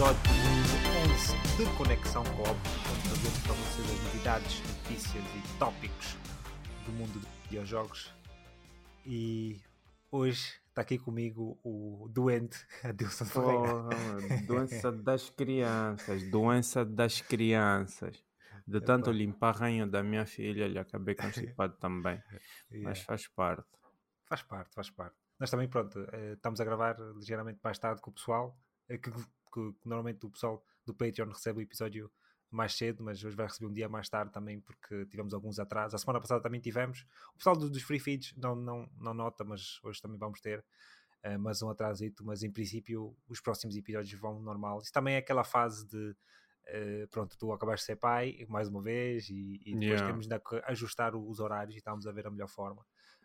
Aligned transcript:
episódio 0.00 0.20
11 1.58 1.58
de 1.58 1.76
Conexão 1.76 2.24
Coop, 2.24 2.48
onde 2.48 3.02
trazemos 3.02 3.38
para 3.40 3.52
vocês 3.52 3.90
as 3.90 4.04
novidades, 4.04 4.62
notícias 4.62 5.24
e 5.24 5.58
tópicos 5.58 6.16
do 6.86 6.92
mundo 6.92 7.20
dos 7.20 7.28
videojogos. 7.42 8.14
E 9.04 9.60
hoje 10.10 10.58
está 10.68 10.80
aqui 10.80 10.98
comigo 10.98 11.60
o 11.62 12.08
doente 12.08 12.66
Adilson 12.82 13.26
Ferreira. 13.26 13.60
Porra, 13.60 14.42
doença 14.46 14.90
das 14.90 15.28
crianças, 15.28 16.30
doença 16.30 16.82
das 16.82 17.20
crianças. 17.20 18.24
De 18.66 18.80
tanto 18.80 19.10
limpar 19.10 19.56
ranho 19.56 19.86
da 19.86 20.02
minha 20.02 20.24
filha, 20.24 20.66
lhe 20.66 20.78
acabei 20.78 21.14
constipado 21.14 21.76
também. 21.76 22.22
Yeah. 22.70 22.88
Mas 22.88 23.00
faz 23.00 23.28
parte. 23.28 23.68
Faz 24.24 24.42
parte, 24.42 24.74
faz 24.74 24.88
parte. 24.88 25.16
Nós 25.38 25.50
também, 25.50 25.68
pronto, 25.68 25.98
eh, 26.10 26.32
estamos 26.32 26.58
a 26.58 26.64
gravar 26.64 26.96
ligeiramente 27.16 27.60
mais 27.62 27.78
tarde 27.78 28.00
com 28.00 28.10
o 28.10 28.14
pessoal, 28.14 28.56
eh, 28.88 28.96
que, 28.96 29.10
que- 29.52 29.72
que 29.74 29.88
normalmente 29.88 30.24
o 30.26 30.30
pessoal 30.30 30.64
do 30.84 30.94
Patreon 30.94 31.28
recebe 31.28 31.58
o 31.60 31.62
episódio 31.62 32.10
mais 32.50 32.74
cedo, 32.74 33.02
mas 33.04 33.22
hoje 33.22 33.36
vai 33.36 33.46
receber 33.46 33.66
um 33.70 33.72
dia 33.72 33.88
mais 33.88 34.08
tarde 34.08 34.32
também, 34.32 34.60
porque 34.60 35.06
tivemos 35.06 35.32
alguns 35.32 35.58
atrasos. 35.60 35.94
A 35.94 35.98
semana 35.98 36.20
passada 36.20 36.42
também 36.42 36.60
tivemos. 36.60 37.06
O 37.34 37.38
pessoal 37.38 37.56
do- 37.56 37.70
dos 37.70 37.82
free 37.82 38.00
feeds 38.00 38.34
não, 38.36 38.56
não, 38.56 38.90
não 38.98 39.14
nota, 39.14 39.44
mas 39.44 39.78
hoje 39.84 40.00
também 40.02 40.18
vamos 40.18 40.40
ter 40.40 40.64
eh, 41.22 41.36
mais 41.36 41.62
um 41.62 41.68
atrasito, 41.68 42.24
mas 42.24 42.42
em 42.42 42.50
princípio 42.50 43.14
os 43.28 43.40
próximos 43.40 43.76
episódios 43.76 44.18
vão 44.18 44.40
normal. 44.40 44.80
Isso 44.80 44.92
também 44.92 45.14
é 45.14 45.18
aquela 45.18 45.44
fase 45.44 45.86
de 45.86 46.16
eh, 46.66 47.06
pronto, 47.10 47.36
tu 47.38 47.52
acabaste 47.52 47.82
de 47.84 47.86
ser 47.86 47.96
pai 47.96 48.44
mais 48.48 48.68
uma 48.68 48.80
vez 48.82 49.28
e, 49.28 49.60
e 49.66 49.74
depois 49.74 50.00
Yeah. 50.00 50.06
temos 50.06 50.26
de 50.26 50.40
ajustar 50.66 51.14
os 51.14 51.38
horários 51.40 51.74
e 51.74 51.78
estamos 51.78 52.06
a 52.06 52.12
ver 52.12 52.26
a 52.26 52.30
melhor 52.30 52.48
forma. 52.48 52.84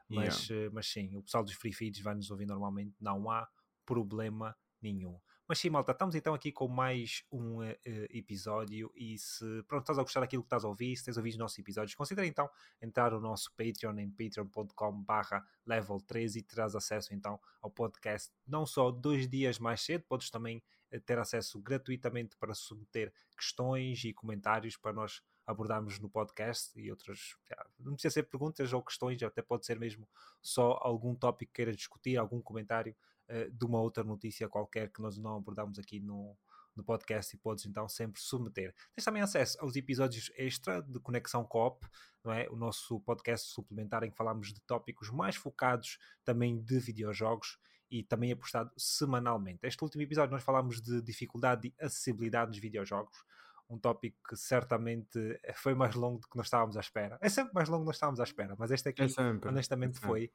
Mas, 0.10 0.50
eh, 0.52 0.70
mas 0.72 0.88
sim, 0.88 1.16
o 1.16 1.24
pessoal 1.24 1.44
dos 1.44 1.54
free 1.54 1.74
feeds 1.74 2.02
vai 2.02 2.14
nos 2.16 2.30
ouvir 2.30 2.46
normalmente, 2.46 2.96
não 3.00 3.30
há 3.32 3.48
problema 3.86 4.56
nenhum. 4.82 5.20
Mas 5.48 5.60
sim, 5.60 5.70
malta, 5.70 5.92
estamos 5.92 6.16
então 6.16 6.34
aqui 6.34 6.52
com 6.52 6.68
mais 6.68 7.24
um 7.32 7.62
eh, 7.62 7.78
episódio 8.10 8.92
e 8.96 9.16
se 9.16 9.46
pronto, 9.68 9.84
estás 9.84 10.00
a 10.00 10.02
gostar 10.02 10.22
daquilo 10.22 10.42
que 10.42 10.48
estás 10.48 10.66
a 10.66 10.68
ouvir, 10.68 10.98
se 10.98 11.06
tens 11.06 11.18
ouvido 11.18 11.34
os 11.34 11.38
nossos 11.38 11.60
episódios, 11.60 11.94
considera 11.94 12.26
então 12.26 12.50
entrar 12.82 13.12
no 13.12 13.20
nosso 13.20 13.52
Patreon 13.56 14.00
em 14.00 14.10
patreon.com 14.10 15.04
barra 15.04 15.46
level 15.64 16.00
3 16.00 16.38
e 16.38 16.42
terás 16.42 16.76
acesso 16.76 17.14
então 17.14 17.40
ao 17.62 17.70
podcast 17.70 18.32
não 18.48 18.66
só 18.66 18.90
dois 18.90 19.30
dias 19.30 19.60
mais 19.60 19.82
cedo, 19.82 20.04
podes 20.10 20.32
também 20.32 20.64
eh, 20.90 21.00
ter 21.00 21.20
acesso 21.20 21.62
gratuitamente 21.62 22.36
para 22.38 22.56
submeter 22.56 23.14
questões 23.38 24.04
e 24.04 24.12
comentários 24.14 24.76
para 24.76 24.94
nós 24.94 25.22
abordarmos 25.46 26.00
no 26.00 26.10
podcast 26.10 26.72
e 26.80 26.90
outras, 26.90 27.36
não 27.78 27.94
precisa 27.94 28.16
ser 28.16 28.24
perguntas 28.24 28.74
ou 28.74 28.82
questões, 28.82 29.22
até 29.22 29.44
pode 29.44 29.64
ser 29.68 29.78
mesmo 29.78 30.10
só 30.42 30.80
algum 30.82 31.14
tópico 31.14 31.52
que 31.52 31.58
queira 31.58 31.72
discutir, 31.72 32.18
algum 32.18 32.42
comentário 32.42 32.96
eh, 33.28 33.50
de 33.50 33.66
uma 33.66 33.80
outra 33.80 34.04
notícia 34.04 34.48
qualquer 34.48 34.90
que 34.92 35.02
nós 35.02 35.18
não 35.18 35.38
abordamos 35.38 35.80
aqui 35.80 36.00
no, 36.00 36.38
no 36.76 36.84
podcast 36.84 37.36
e 37.36 37.40
podes 37.40 37.66
então 37.66 37.88
sempre 37.88 38.22
submeter. 38.22 38.74
Tens 38.94 39.06
também 39.06 39.22
acesso 39.22 39.58
aos 39.60 39.76
episódios 39.76 40.32
extra 40.36 40.82
de 40.82 41.00
Conexão 41.00 41.44
Coop, 41.44 41.88
não 42.24 42.32
é? 42.32 42.48
O 42.50 42.56
nosso 42.56 43.00
podcast 43.00 43.48
suplementar 43.48 44.04
em 44.04 44.12
que 44.12 44.18
falamos 44.18 44.54
de 44.54 44.62
tópicos 44.62 45.10
mais 45.10 45.36
focados 45.36 45.98
também 46.24 46.62
de 46.62 46.80
videojogos 46.80 47.58
e 47.90 48.04
também 48.04 48.32
é 48.32 48.36
postado 48.36 48.72
semanalmente. 48.78 49.60
Este 49.64 49.84
último 49.84 50.04
episódio 50.04 50.32
nós 50.32 50.44
falámos 50.44 50.82
de 50.82 51.02
dificuldade 51.02 51.68
e 51.68 51.84
acessibilidade 51.84 52.50
nos 52.50 52.60
videojogos, 52.60 53.24
um 53.70 53.78
tópico 53.78 54.18
que 54.28 54.36
certamente 54.36 55.40
foi 55.56 55.74
mais 55.74 55.96
longo 55.96 56.20
do 56.20 56.28
que 56.28 56.38
nós 56.38 56.48
estávamos 56.48 56.78
à 56.78 56.80
espera. 56.80 57.18
É 57.22 57.30
sempre 57.30 57.54
mais 57.54 57.70
longo 57.70 57.84
do 57.84 57.86
que 57.86 57.90
nós 57.90 57.96
estávamos 57.96 58.20
à 58.20 58.24
espera, 58.24 58.56
mas 58.58 58.70
este 58.72 58.90
aqui 58.90 59.02
É 59.02 59.50
honestamente 59.50 59.98
é 59.98 60.02
foi 60.02 60.32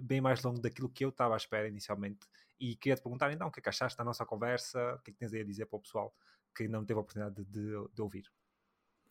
bem 0.00 0.20
mais 0.20 0.42
longo 0.42 0.60
daquilo 0.60 0.88
que 0.88 1.04
eu 1.04 1.08
estava 1.10 1.34
à 1.34 1.36
espera 1.36 1.68
inicialmente. 1.68 2.26
E 2.60 2.76
queria 2.76 2.96
te 2.96 3.02
perguntar 3.02 3.32
então 3.32 3.48
o 3.48 3.50
que 3.52 3.60
é 3.60 3.62
que 3.62 3.68
achaste 3.68 3.96
da 3.96 4.04
nossa 4.04 4.26
conversa, 4.26 4.94
o 4.94 4.98
que 5.00 5.10
é 5.10 5.14
que 5.14 5.18
tens 5.18 5.32
aí 5.32 5.40
a 5.40 5.44
dizer 5.44 5.66
para 5.66 5.76
o 5.76 5.80
pessoal 5.80 6.14
que 6.54 6.66
não 6.68 6.84
teve 6.84 6.98
a 6.98 7.02
oportunidade 7.02 7.44
de, 7.44 7.50
de- 7.50 7.88
de 7.94 8.02
ouvir. 8.02 8.30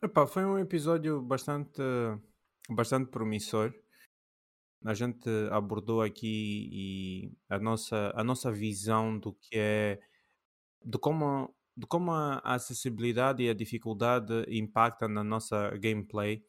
Epá, 0.02 0.26
foi 0.26 0.44
um 0.44 0.58
episódio 0.58 1.20
bastante, 1.20 1.82
bastante 2.70 3.10
promissor. 3.10 3.74
A 4.84 4.94
gente 4.94 5.28
abordou 5.50 6.02
aqui 6.02 7.36
a 7.48 7.58
nossa, 7.58 8.12
a 8.14 8.22
nossa 8.22 8.52
visão 8.52 9.18
do 9.18 9.32
que 9.32 9.58
é 9.58 10.00
de 10.84 10.98
como, 10.98 11.54
de 11.76 11.86
como 11.86 12.12
a 12.12 12.38
acessibilidade 12.44 13.42
e 13.42 13.50
a 13.50 13.54
dificuldade 13.54 14.44
impactam 14.48 15.08
na 15.08 15.24
nossa 15.24 15.70
gameplay. 15.78 16.44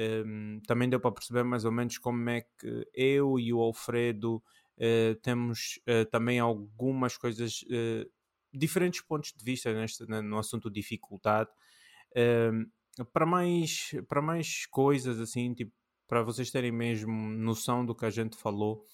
Em, 0.00 0.60
também 0.64 0.88
deu 0.88 1.00
para 1.00 1.10
perceber 1.10 1.42
mais 1.42 1.64
ou 1.64 1.72
menos 1.72 1.98
como 1.98 2.30
é 2.30 2.42
que 2.42 2.88
eu 2.94 3.36
e 3.36 3.52
o 3.52 3.60
Alfredo 3.60 4.40
eh, 4.78 5.16
temos 5.22 5.80
eh, 5.86 6.04
também 6.04 6.38
algumas 6.38 7.16
coisas, 7.16 7.64
eh, 7.68 8.06
diferentes 8.54 9.00
pontos 9.00 9.32
de 9.36 9.44
vista 9.44 9.74
neste, 9.74 10.06
no 10.06 10.38
assunto 10.38 10.70
dificuldade. 10.70 11.50
Em, 12.14 12.66
para 13.12 13.26
mais 13.26 13.92
para 14.08 14.20
mais 14.22 14.66
coisas 14.66 15.20
assim 15.20 15.54
tipo 15.54 15.72
para 16.08 16.22
vocês 16.22 16.50
terem 16.50 16.72
mesmo 16.72 17.12
noção 17.12 17.86
do 17.86 17.94
que 17.94 18.04
a 18.04 18.10
gente 18.10 18.36
falou 18.36 18.84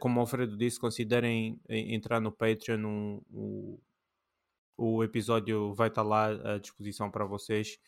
como 0.00 0.18
o 0.18 0.20
Alfredo 0.20 0.56
disse 0.56 0.80
considerem 0.80 1.60
entrar 1.68 2.20
no 2.20 2.32
Patreon 2.32 3.20
o, 3.30 3.80
o 4.76 5.04
episódio 5.04 5.72
vai 5.74 5.86
estar 5.88 6.02
lá 6.02 6.30
à 6.54 6.58
disposição 6.58 7.10
para 7.12 7.24
vocês 7.26 7.78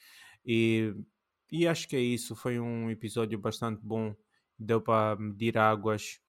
e, 0.47 0.95
e 1.51 1.67
acho 1.67 1.89
que 1.89 1.97
é 1.97 2.01
isso 2.01 2.35
foi 2.37 2.59
um 2.61 2.91
episódio 2.91 3.39
bastante 3.39 3.81
bom 3.85 4.15
deu 4.59 4.81
para 4.81 5.17
medir 5.17 5.57
águas 5.59 6.21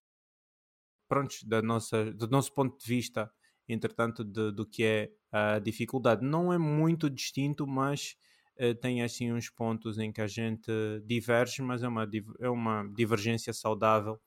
prontos 1.08 1.42
da 1.44 1.60
nossa 1.62 2.12
do 2.12 2.28
nosso 2.28 2.52
ponto 2.54 2.78
de 2.78 2.86
vista 2.86 3.30
entretanto 3.68 4.24
de- 4.24 4.52
do 4.52 4.66
que 4.66 4.84
é 4.84 5.12
a 5.30 5.58
dificuldade 5.58 6.24
não 6.24 6.52
é 6.52 6.58
muito 6.58 7.08
distinto 7.10 7.66
mas 7.66 8.16
eh, 8.56 8.74
tem 8.74 9.02
assim 9.02 9.32
uns 9.32 9.48
pontos 9.50 9.98
em 9.98 10.12
que 10.12 10.20
a 10.20 10.26
gente 10.26 10.70
diverge, 11.06 11.62
mas 11.62 11.82
é 11.82 11.88
uma, 11.88 12.06
é 12.40 12.50
uma 12.50 12.84
divergência 12.94 13.52
saudável 13.52 14.20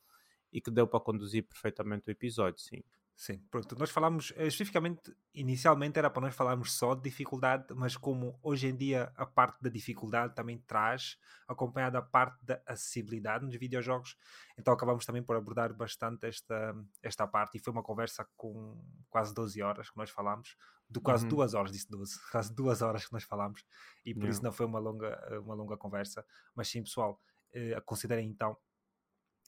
e 0.53 0.61
que 0.61 0.71
deu 0.71 0.87
para 0.87 0.99
conduzir 1.01 1.43
perfeitamente 1.47 2.09
o 2.09 2.11
episódio, 2.11 2.59
sim. 2.61 2.83
Sim, 3.17 3.39
pronto, 3.49 3.77
nós 3.79 3.89
falámos 3.91 4.33
eh, 4.35 4.45
especificamente, 4.47 5.15
inicialmente 5.33 5.97
era 5.97 6.09
para 6.09 6.21
nós 6.23 6.35
falarmos 6.35 6.73
só 6.73 6.93
de 6.93 7.01
dificuldade, 7.03 7.73
mas 7.73 7.95
como 7.95 8.37
hoje 8.43 8.67
em 8.67 8.75
dia 8.75 9.13
a 9.15 9.25
parte 9.25 9.61
da 9.61 9.69
dificuldade 9.69 10.35
também 10.35 10.57
traz 10.67 11.17
acompanhada 11.47 11.97
a 11.99 12.01
parte 12.01 12.43
da 12.45 12.61
acessibilidade 12.65 13.45
nos 13.45 13.55
videojogos, 13.55 14.17
então 14.57 14.73
acabamos 14.73 15.05
também 15.05 15.23
por 15.23 15.37
abordar 15.37 15.73
bastante 15.73 16.27
esta, 16.27 16.75
esta 17.01 17.25
parte 17.25 17.57
e 17.57 17.59
foi 17.61 17.71
uma 17.71 17.83
conversa 17.83 18.27
com 18.35 18.83
quase 19.09 19.33
12 19.33 19.61
horas 19.61 19.89
que 19.89 19.95
nós 19.97 20.09
falámos, 20.09 20.57
de 20.89 20.99
quase 20.99 21.25
Uhum. 21.25 21.25
duas 21.25 21.53
horas, 21.53 21.71
disse 21.71 21.89
12, 21.89 22.19
quase 22.29 22.53
duas 22.53 22.81
horas 22.81 23.05
que 23.05 23.13
nós 23.13 23.23
falámos 23.23 23.63
e 24.03 24.13
por 24.13 24.27
Yeah. 24.27 24.29
isso 24.29 24.43
não 24.43 24.51
foi 24.51 24.65
uma 24.65 24.77
longa, 24.79 25.39
uma 25.41 25.55
longa 25.55 25.77
conversa, 25.77 26.25
mas 26.53 26.67
sim 26.67 26.83
pessoal, 26.83 27.21
eh, 27.53 27.79
considerem 27.85 28.27
então 28.29 28.57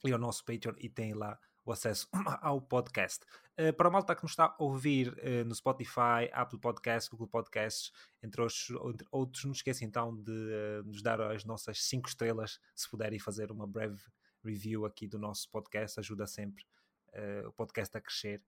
ir 0.06 0.14
ao 0.14 0.20
nosso 0.20 0.44
Patreon 0.46 0.76
e 0.78 0.90
têm 0.90 1.14
lá 1.14 1.40
o 1.68 1.72
acesso 1.74 2.08
ao 2.42 2.62
podcast. 2.62 3.26
Eh, 3.58 3.72
para 3.72 3.90
a 3.90 3.92
malta 3.92 4.16
que 4.16 4.24
nos 4.24 4.32
está 4.32 4.46
a 4.46 4.64
ouvir 4.64 5.14
eh, 5.18 5.44
no 5.44 5.54
Spotify, 5.54 6.30
Apple 6.32 6.60
Podcasts, 6.60 7.10
Google 7.10 7.28
Podcasts, 7.28 7.92
entre 8.24 8.42
outros, 8.42 8.70
entre 8.70 9.08
outros, 9.12 9.44
não 9.44 9.52
esqueçam 9.52 9.88
então 9.88 10.16
de 10.16 10.32
eh, 10.32 10.82
nos 10.86 11.02
dar 11.02 11.20
as 11.20 11.44
nossas 11.44 11.84
5 11.84 12.08
estrelas, 12.08 12.60
se 12.74 12.90
puderem 12.90 13.20
fazer 13.20 13.52
uma 13.52 13.68
breve 13.68 14.02
review 14.44 14.86
aqui 14.86 15.08
do 15.08 15.20
nosso 15.20 15.50
podcast, 15.52 16.00
ajuda 16.00 16.26
sempre 16.26 16.64
o 17.48 17.52
podcast 17.54 17.98
a 17.98 18.02
crescer. 18.02 18.44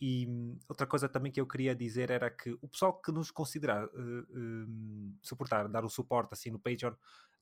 E 0.00 0.26
hum, 0.26 0.58
outra 0.66 0.86
coisa 0.86 1.08
também 1.10 1.30
que 1.30 1.38
eu 1.38 1.46
queria 1.46 1.74
dizer 1.74 2.10
era 2.10 2.30
que 2.30 2.56
o 2.62 2.66
pessoal 2.66 2.98
que 2.98 3.12
nos 3.12 3.30
considerar 3.30 3.86
hum, 3.94 5.14
suportar, 5.22 5.68
dar 5.68 5.84
o 5.84 5.90
suporte 5.90 6.32
assim 6.32 6.50
no 6.50 6.58
Patreon, 6.58 6.94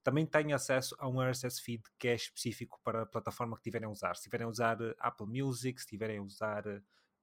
também 0.02 0.26
tem 0.26 0.52
acesso 0.52 0.96
a 0.98 1.08
um 1.08 1.20
RSS 1.20 1.60
feed 1.60 1.82
que 1.98 2.08
é 2.08 2.14
específico 2.14 2.80
para 2.82 3.02
a 3.02 3.06
plataforma 3.06 3.56
que 3.56 3.60
estiverem 3.60 3.86
a 3.86 3.90
usar. 3.90 4.14
Se 4.14 4.20
estiverem 4.20 4.46
a 4.46 4.50
usar 4.50 4.80
eh, 4.80 4.94
Apple 4.98 5.26
Music, 5.26 5.80
se 5.80 5.86
estiverem 5.86 6.18
a 6.18 6.22
usar 6.22 6.64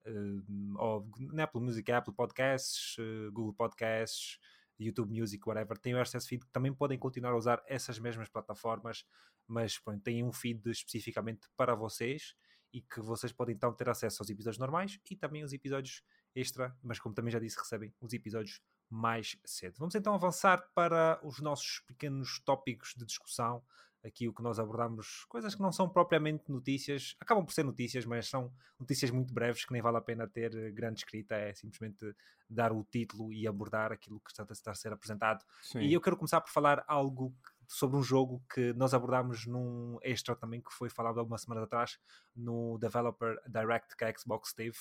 hum, 0.06 0.76
ou, 0.78 1.10
na 1.34 1.44
Apple 1.44 1.62
Music, 1.62 1.92
é 1.92 1.96
Apple 1.96 2.14
Podcasts, 2.14 2.96
eh, 3.00 3.30
Google 3.32 3.54
Podcasts, 3.54 4.40
YouTube 4.80 5.12
Music, 5.18 5.46
whatever, 5.48 5.78
tem 5.78 5.94
o 5.94 6.00
RSS 6.00 6.28
feed 6.28 6.46
que 6.46 6.52
também 6.52 6.74
podem 6.74 6.98
continuar 6.98 7.32
a 7.32 7.38
usar 7.38 7.62
essas 7.68 8.00
mesmas 8.00 8.30
plataformas, 8.30 9.06
mas 9.46 9.78
pronto, 9.78 10.02
tem 10.02 10.24
um 10.24 10.32
feed 10.32 10.70
especificamente 10.70 11.50
para 11.58 11.76
vocês 11.76 12.34
e 12.72 12.82
que 12.82 13.02
vocês 13.02 13.34
podem 13.34 13.56
então 13.56 13.74
ter 13.74 13.90
acesso 13.90 14.22
aos 14.22 14.30
episódios 14.30 14.60
normais 14.60 15.00
e 15.10 15.16
também 15.16 15.44
os 15.44 15.52
episódios 15.52 16.04
extra, 16.36 16.76
mas 16.82 17.00
como 17.00 17.14
também 17.14 17.32
já 17.32 17.40
disse, 17.40 17.58
recebem 17.58 17.94
os 18.00 18.14
episódios 18.14 18.62
mais 18.90 19.38
cedo. 19.46 19.76
Vamos 19.78 19.96
então 19.96 20.14
avançar 20.14 20.68
para 20.74 21.20
os 21.24 21.40
nossos 21.40 21.82
pequenos 21.88 22.40
tópicos 22.40 22.94
de 22.98 23.06
discussão. 23.06 23.64
Aqui 24.04 24.30
o 24.30 24.34
que 24.34 24.42
nós 24.42 24.58
abordamos, 24.58 25.26
coisas 25.28 25.54
que 25.54 25.62
não 25.62 25.74
são 25.74 25.90
propriamente 25.90 26.50
notícias, 26.50 27.18
acabam 27.20 27.46
por 27.46 27.52
ser 27.52 27.64
notícias, 27.64 28.06
mas 28.06 28.30
são 28.30 28.50
notícias 28.80 29.12
muito 29.12 29.34
breves 29.34 29.66
que 29.66 29.74
nem 29.74 29.82
vale 29.82 29.98
a 29.98 30.02
pena 30.02 30.26
ter 30.26 30.56
eh, 30.56 30.72
grande 30.72 31.00
escrita, 31.02 31.36
é 31.36 31.54
simplesmente 31.54 32.16
dar 32.50 32.72
o 32.72 32.82
título 32.86 33.34
e 33.34 33.46
abordar 33.46 33.92
aquilo 33.92 34.22
que 34.22 34.32
está, 34.32 34.72
a 34.72 34.74
ser 34.74 34.94
apresentado. 34.94 35.44
Sim. 35.62 35.82
E 35.82 35.94
eu 35.94 36.00
quero 36.00 36.16
começar 36.16 36.40
por 36.40 36.50
falar 36.50 36.82
algo 36.88 37.36
sobre 37.68 37.98
um 37.98 38.02
jogo 38.02 38.42
que 38.54 38.74
nós 38.74 38.94
abordámos 38.94 39.46
num 39.46 40.00
extra 40.02 40.34
também 40.34 40.62
que 40.62 40.74
foi 40.74 40.90
falado 40.90 41.20
algumas 41.20 41.42
semanas 41.42 41.66
atrás 41.66 42.00
no 42.34 42.78
Developer 42.80 43.38
Direct 43.48 43.98
que 43.98 44.06
a 44.06 44.18
Xbox 44.18 44.54
teve. 44.54 44.78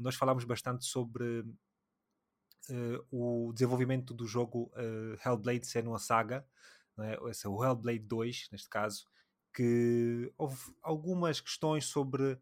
Nós 0.00 0.16
falámos 0.16 0.44
bastante 0.44 0.84
sobre 0.84 1.44
o 3.10 3.52
desenvolvimento 3.52 4.14
do 4.14 4.26
jogo 4.26 4.70
uh, 4.74 5.18
Hellblade 5.24 5.66
ser 5.66 5.86
uma 5.86 5.98
saga, 5.98 6.46
é? 6.98 7.14
é 7.14 7.48
o 7.48 7.64
Hellblade 7.64 8.00
2, 8.00 8.48
neste 8.52 8.68
caso, 8.68 9.06
que 9.54 10.32
houve 10.38 10.58
algumas 10.82 11.40
questões 11.40 11.86
sobre, 11.86 12.38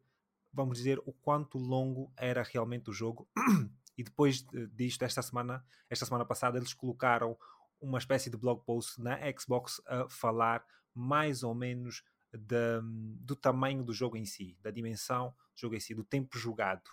vamos 0.53 0.79
dizer, 0.79 1.01
o 1.07 1.13
quanto 1.13 1.59
longo 1.59 2.13
era 2.17 2.43
realmente 2.43 2.91
o 2.91 2.93
jogo. 2.93 3.29
e 3.97 4.03
depois 4.03 4.45
disto, 4.75 5.03
esta 5.03 5.23
semana, 5.23 5.65
esta 5.89 6.05
semana 6.05 6.25
passada, 6.25 6.59
eles 6.59 6.75
colocaram 6.75 7.37
uma 7.81 7.99
espécie 7.99 8.29
de 8.29 8.37
blog 8.37 8.63
post 8.65 9.01
na 9.01 9.19
Xbox 9.39 9.81
a 9.87 10.09
falar 10.09 10.65
mais 10.95 11.43
ou 11.43 11.55
menos 11.55 12.03
de, 12.33 12.81
do 13.21 13.37
tamanho 13.37 13.83
do 13.83 13.93
jogo 13.93 14.17
em 14.17 14.25
si, 14.25 14.57
da 14.61 14.71
dimensão 14.71 15.31
do 15.55 15.61
jogo 15.61 15.75
em 15.75 15.81
si, 15.81 15.95
do 15.95 16.05
tempo 16.05 16.39
jogado. 16.39 16.91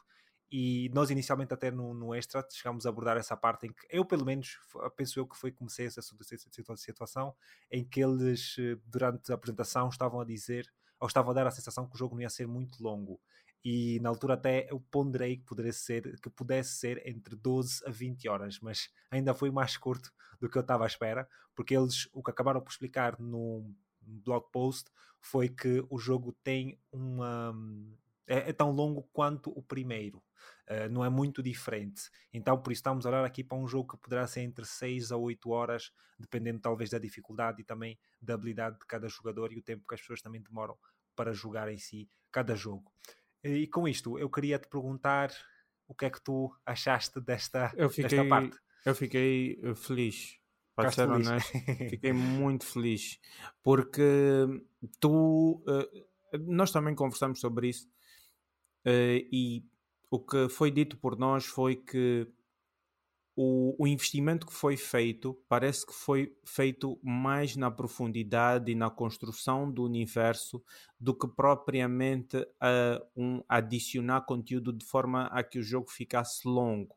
E 0.51 0.89
nós 0.93 1.09
inicialmente 1.09 1.53
até 1.53 1.71
no, 1.71 1.93
no 1.93 2.13
extra 2.13 2.45
chegámos 2.51 2.85
a 2.85 2.89
abordar 2.89 3.17
essa 3.17 3.35
parte 3.35 3.67
em 3.67 3.73
que 3.73 3.87
eu 3.89 4.05
pelo 4.05 4.23
menos 4.23 4.57
penso 4.95 5.19
eu 5.19 5.27
que 5.27 5.35
foi 5.35 5.51
comecei 5.51 5.87
essa 5.87 6.01
situação 6.01 7.35
em 7.71 7.83
que 7.83 8.01
eles 8.01 8.55
eh, 8.59 8.77
durante 8.85 9.31
a 9.31 9.35
apresentação 9.35 9.89
estavam 9.89 10.19
a 10.21 10.25
dizer 10.25 10.71
ou 10.99 11.07
estavam 11.07 11.31
a 11.31 11.33
dar 11.33 11.47
a 11.47 11.51
sensação 11.51 11.87
que 11.87 11.95
o 11.95 11.97
jogo 11.97 12.15
não 12.15 12.21
ia 12.21 12.29
ser 12.29 12.47
muito 12.47 12.81
longo. 12.81 13.19
E 13.63 13.99
na 13.99 14.09
altura 14.09 14.35
até 14.35 14.71
eu 14.71 14.79
ponderei 14.91 15.37
que 15.37 15.43
pudesse 15.43 15.79
ser, 15.79 16.19
que 16.21 16.29
pudesse 16.29 16.75
ser 16.75 17.01
entre 17.07 17.35
12 17.35 17.81
a 17.85 17.89
20 17.89 18.29
horas, 18.29 18.59
mas 18.59 18.89
ainda 19.09 19.33
foi 19.33 19.49
mais 19.49 19.75
curto 19.75 20.13
do 20.39 20.47
que 20.47 20.55
eu 20.55 20.61
estava 20.61 20.83
à 20.83 20.87
espera, 20.87 21.27
porque 21.55 21.75
eles 21.75 22.07
o 22.13 22.21
que 22.21 22.29
acabaram 22.29 22.61
por 22.61 22.69
explicar 22.69 23.19
no 23.19 23.73
blog 24.01 24.45
post 24.51 24.91
foi 25.19 25.49
que 25.49 25.83
o 25.89 25.97
jogo 25.97 26.31
tem 26.43 26.79
uma 26.91 27.55
é, 28.27 28.49
é 28.49 28.53
tão 28.53 28.71
longo 28.71 29.03
quanto 29.13 29.51
o 29.51 29.61
primeiro. 29.61 30.23
Uh, 30.69 30.89
não 30.89 31.05
é 31.05 31.09
muito 31.09 31.41
diferente. 31.43 32.09
Então, 32.33 32.57
por 32.61 32.71
isso, 32.71 32.79
estamos 32.79 33.05
a 33.05 33.09
olhar 33.09 33.25
aqui 33.25 33.43
para 33.43 33.57
um 33.57 33.67
jogo 33.67 33.95
que 33.95 34.01
poderá 34.01 34.25
ser 34.25 34.41
entre 34.41 34.65
6 34.65 35.11
a 35.11 35.17
8 35.17 35.49
horas, 35.49 35.91
dependendo 36.17 36.59
talvez 36.59 36.89
da 36.89 36.97
dificuldade 36.97 37.61
e 37.61 37.65
também 37.65 37.99
da 38.21 38.33
habilidade 38.33 38.79
de 38.79 38.85
cada 38.85 39.07
jogador 39.07 39.53
e 39.53 39.57
o 39.57 39.63
tempo 39.63 39.87
que 39.87 39.95
as 39.95 40.01
pessoas 40.01 40.21
também 40.21 40.41
demoram 40.41 40.77
para 41.15 41.33
jogar 41.33 41.71
em 41.71 41.77
si 41.77 42.09
cada 42.31 42.55
jogo. 42.55 42.91
E 43.43 43.67
com 43.67 43.87
isto, 43.87 44.17
eu 44.17 44.29
queria 44.29 44.57
te 44.57 44.67
perguntar 44.67 45.31
o 45.87 45.93
que 45.93 46.05
é 46.05 46.09
que 46.09 46.21
tu 46.21 46.51
achaste 46.65 47.21
desta, 47.21 47.71
eu 47.75 47.89
fiquei, 47.89 48.17
desta 48.17 48.27
parte. 48.27 48.57
Eu 48.85 48.95
fiquei 48.95 49.59
eh, 49.63 49.75
feliz, 49.75 50.39
para 50.75 50.91
ser 50.91 51.07
feliz. 51.07 51.27
honesto, 51.27 51.51
fiquei 51.89 52.13
muito 52.13 52.65
feliz, 52.65 53.19
porque 53.63 54.01
tu, 54.99 55.63
uh, 55.67 56.39
nós 56.39 56.71
também 56.71 56.95
conversamos 56.95 57.39
sobre 57.39 57.69
isso, 57.69 57.87
e 58.85 59.63
o 60.11 60.19
que 60.19 60.47
foi 60.49 60.71
dito 60.71 60.97
por 60.97 61.17
nós 61.17 61.45
foi 61.45 61.75
que 61.75 62.27
o, 63.35 63.75
o, 63.77 63.85
investimento 63.85 64.45
que 64.45 64.53
foi 64.53 64.77
feito 64.77 65.37
parece 65.49 65.85
que 65.85 65.93
foi 65.93 66.33
feito 66.45 66.97
mais 67.03 67.55
na 67.57 67.69
profundidade 67.69 68.71
e 68.71 68.75
na 68.75 68.89
construção 68.89 69.69
do 69.69 69.83
universo 69.83 70.63
do 70.97 71.13
que 71.13 71.27
propriamente 71.27 72.37
a 72.61 73.01
um 73.15 73.43
adicionar 73.49 74.21
conteúdo 74.21 74.71
de 74.71 74.85
forma 74.85 75.25
a 75.25 75.43
que 75.43 75.59
o 75.59 75.63
jogo 75.63 75.89
ficasse 75.91 76.47
longo. 76.47 76.95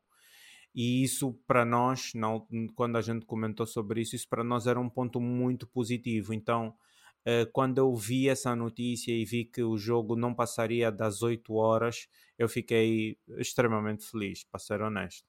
E 0.73 1.02
isso 1.02 1.32
para 1.44 1.64
nós, 1.64 2.12
não, 2.14 2.46
quando 2.76 2.96
a 2.96 3.00
gente 3.00 3.26
comentou 3.26 3.67
sobre 3.67 4.02
isso, 4.02 4.14
isso 4.14 4.29
para 4.29 4.44
nós 4.44 4.69
era 4.69 4.79
um 4.79 4.88
ponto 4.88 5.20
muito 5.20 5.67
positivo. 5.67 6.32
Então, 6.32 6.69
eh, 6.69 6.88
quando 7.52 7.78
eu 7.78 7.94
vi 7.94 8.28
essa 8.28 8.54
notícia 8.54 9.12
e 9.12 9.25
vi 9.25 9.44
que 9.44 9.62
o 9.62 9.76
jogo 9.76 10.16
não 10.16 10.34
passaria 10.34 10.90
das 10.90 11.22
8 11.22 11.52
horas, 11.54 12.08
eu 12.38 12.48
fiquei 12.48 13.19
extremamente 13.38 14.04
feliz, 14.04 14.44
para 14.44 14.60
ser 14.60 14.80
honesto. 14.80 15.26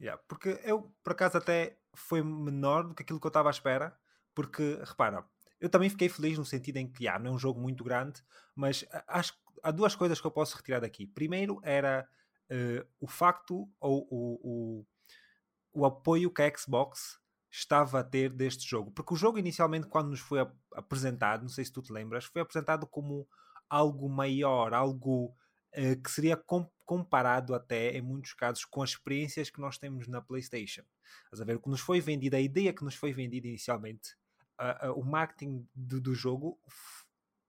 Yeah, 0.00 0.22
porque 0.28 0.60
eu, 0.64 0.94
por 1.02 1.12
acaso, 1.12 1.38
até 1.38 1.78
foi 1.94 2.22
menor 2.22 2.84
do 2.84 2.94
que 2.94 3.02
aquilo 3.02 3.20
que 3.20 3.26
eu 3.26 3.30
estava 3.30 3.48
à 3.48 3.50
espera, 3.50 3.96
porque, 4.34 4.78
repara, 4.84 5.24
eu 5.58 5.68
também 5.68 5.88
fiquei 5.88 6.08
feliz 6.08 6.38
no 6.38 6.44
sentido 6.44 6.76
em 6.76 6.90
que, 6.90 7.04
yeah, 7.04 7.22
não 7.22 7.32
é 7.32 7.34
um 7.34 7.38
jogo 7.38 7.60
muito 7.60 7.82
grande, 7.82 8.22
mas 8.54 8.84
acho 9.08 9.34
há 9.62 9.70
duas 9.70 9.96
coisas 9.96 10.20
que 10.20 10.26
eu 10.26 10.30
posso 10.30 10.56
retirar 10.56 10.80
daqui. 10.80 11.06
Primeiro 11.06 11.60
era 11.62 12.08
uh, 12.50 12.86
o 13.00 13.08
facto 13.08 13.68
ou 13.80 14.06
o, 14.10 14.40
o, 14.42 14.86
o, 15.72 15.86
apoio 15.86 16.30
que 16.30 16.42
a 16.42 16.52
Xbox 16.56 17.18
estava 17.56 18.00
a 18.00 18.04
ter 18.04 18.30
deste 18.30 18.68
jogo. 18.68 18.90
Porque 18.90 19.14
o 19.14 19.16
jogo, 19.16 19.38
inicialmente, 19.38 19.86
quando 19.86 20.10
nos 20.10 20.20
foi 20.20 20.40
apresentado, 20.74 21.42
não 21.42 21.48
sei 21.48 21.64
se 21.64 21.72
tu 21.72 21.82
te 21.82 21.92
lembras, 21.92 22.24
foi 22.26 22.42
apresentado 22.42 22.86
como 22.86 23.26
algo 23.68 24.08
maior, 24.08 24.74
algo 24.74 25.34
uh, 25.74 26.02
que 26.02 26.10
seria 26.10 26.40
comparado 26.84 27.54
até, 27.54 27.96
em 27.96 28.02
muitos 28.02 28.34
casos, 28.34 28.64
com 28.64 28.82
as 28.82 28.90
experiências 28.90 29.48
que 29.48 29.60
nós 29.60 29.78
temos 29.78 30.06
na 30.06 30.20
PlayStation. 30.20 30.82
Estás 31.24 31.40
a 31.40 31.44
ver? 31.44 31.56
O 31.56 31.60
que 31.60 31.70
nos 31.70 31.80
foi 31.80 32.00
vendido, 32.00 32.36
a 32.36 32.40
ideia 32.40 32.74
que 32.74 32.84
nos 32.84 32.94
foi 32.94 33.12
vendida 33.12 33.48
inicialmente, 33.48 34.10
uh, 34.60 34.90
uh, 34.90 35.00
o 35.00 35.04
marketing 35.04 35.66
do, 35.74 36.00
do 36.00 36.14
jogo, 36.14 36.60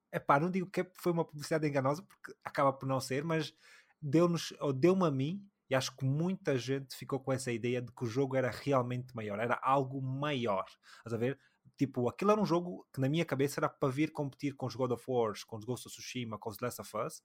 é 0.10 0.20
pá, 0.20 0.40
não 0.40 0.50
digo 0.50 0.70
que 0.70 0.90
foi 0.96 1.12
uma 1.12 1.26
publicidade 1.26 1.68
enganosa, 1.68 2.02
porque 2.02 2.34
acaba 2.46 2.72
por 2.72 2.88
não 2.88 3.02
ser, 3.02 3.26
mas 3.26 3.54
deu-nos, 4.02 4.54
ou 4.62 4.72
deu-me 4.72 5.06
a 5.06 5.12
mim, 5.12 5.46
e 5.70 5.76
acho 5.76 5.96
que 5.96 6.06
muita 6.06 6.58
gente 6.58 6.96
ficou 6.96 7.20
com 7.20 7.32
essa 7.32 7.52
ideia 7.52 7.82
de 7.82 7.92
que 7.92 8.04
o 8.04 8.08
jogo 8.08 8.36
era 8.36 8.50
realmente 8.50 9.16
maior, 9.16 9.40
era 9.40 9.60
algo 9.62 10.02
maior. 10.02 10.66
Estás 10.98 11.14
a 11.14 11.18
ver? 11.18 11.40
Tipo, 11.78 12.10
aquilo 12.10 12.32
era 12.32 12.42
um 12.42 12.46
jogo 12.46 12.88
que 12.94 13.00
na 13.00 13.08
minha 13.08 13.26
cabeça 13.26 13.60
era 13.60 13.70
para 13.70 13.90
vir 13.90 14.12
competir 14.12 14.56
com 14.56 14.66
os 14.66 14.76
God 14.76 14.92
of 14.92 15.04
Wars, 15.08 15.44
com 15.44 15.58
os 15.58 15.66
Ghost 15.66 15.88
of 15.88 15.96
Tsushima, 15.96 16.38
com 16.38 16.50
os 16.50 16.60
Last 16.60 16.82
of 16.82 16.98
Us, 16.98 17.22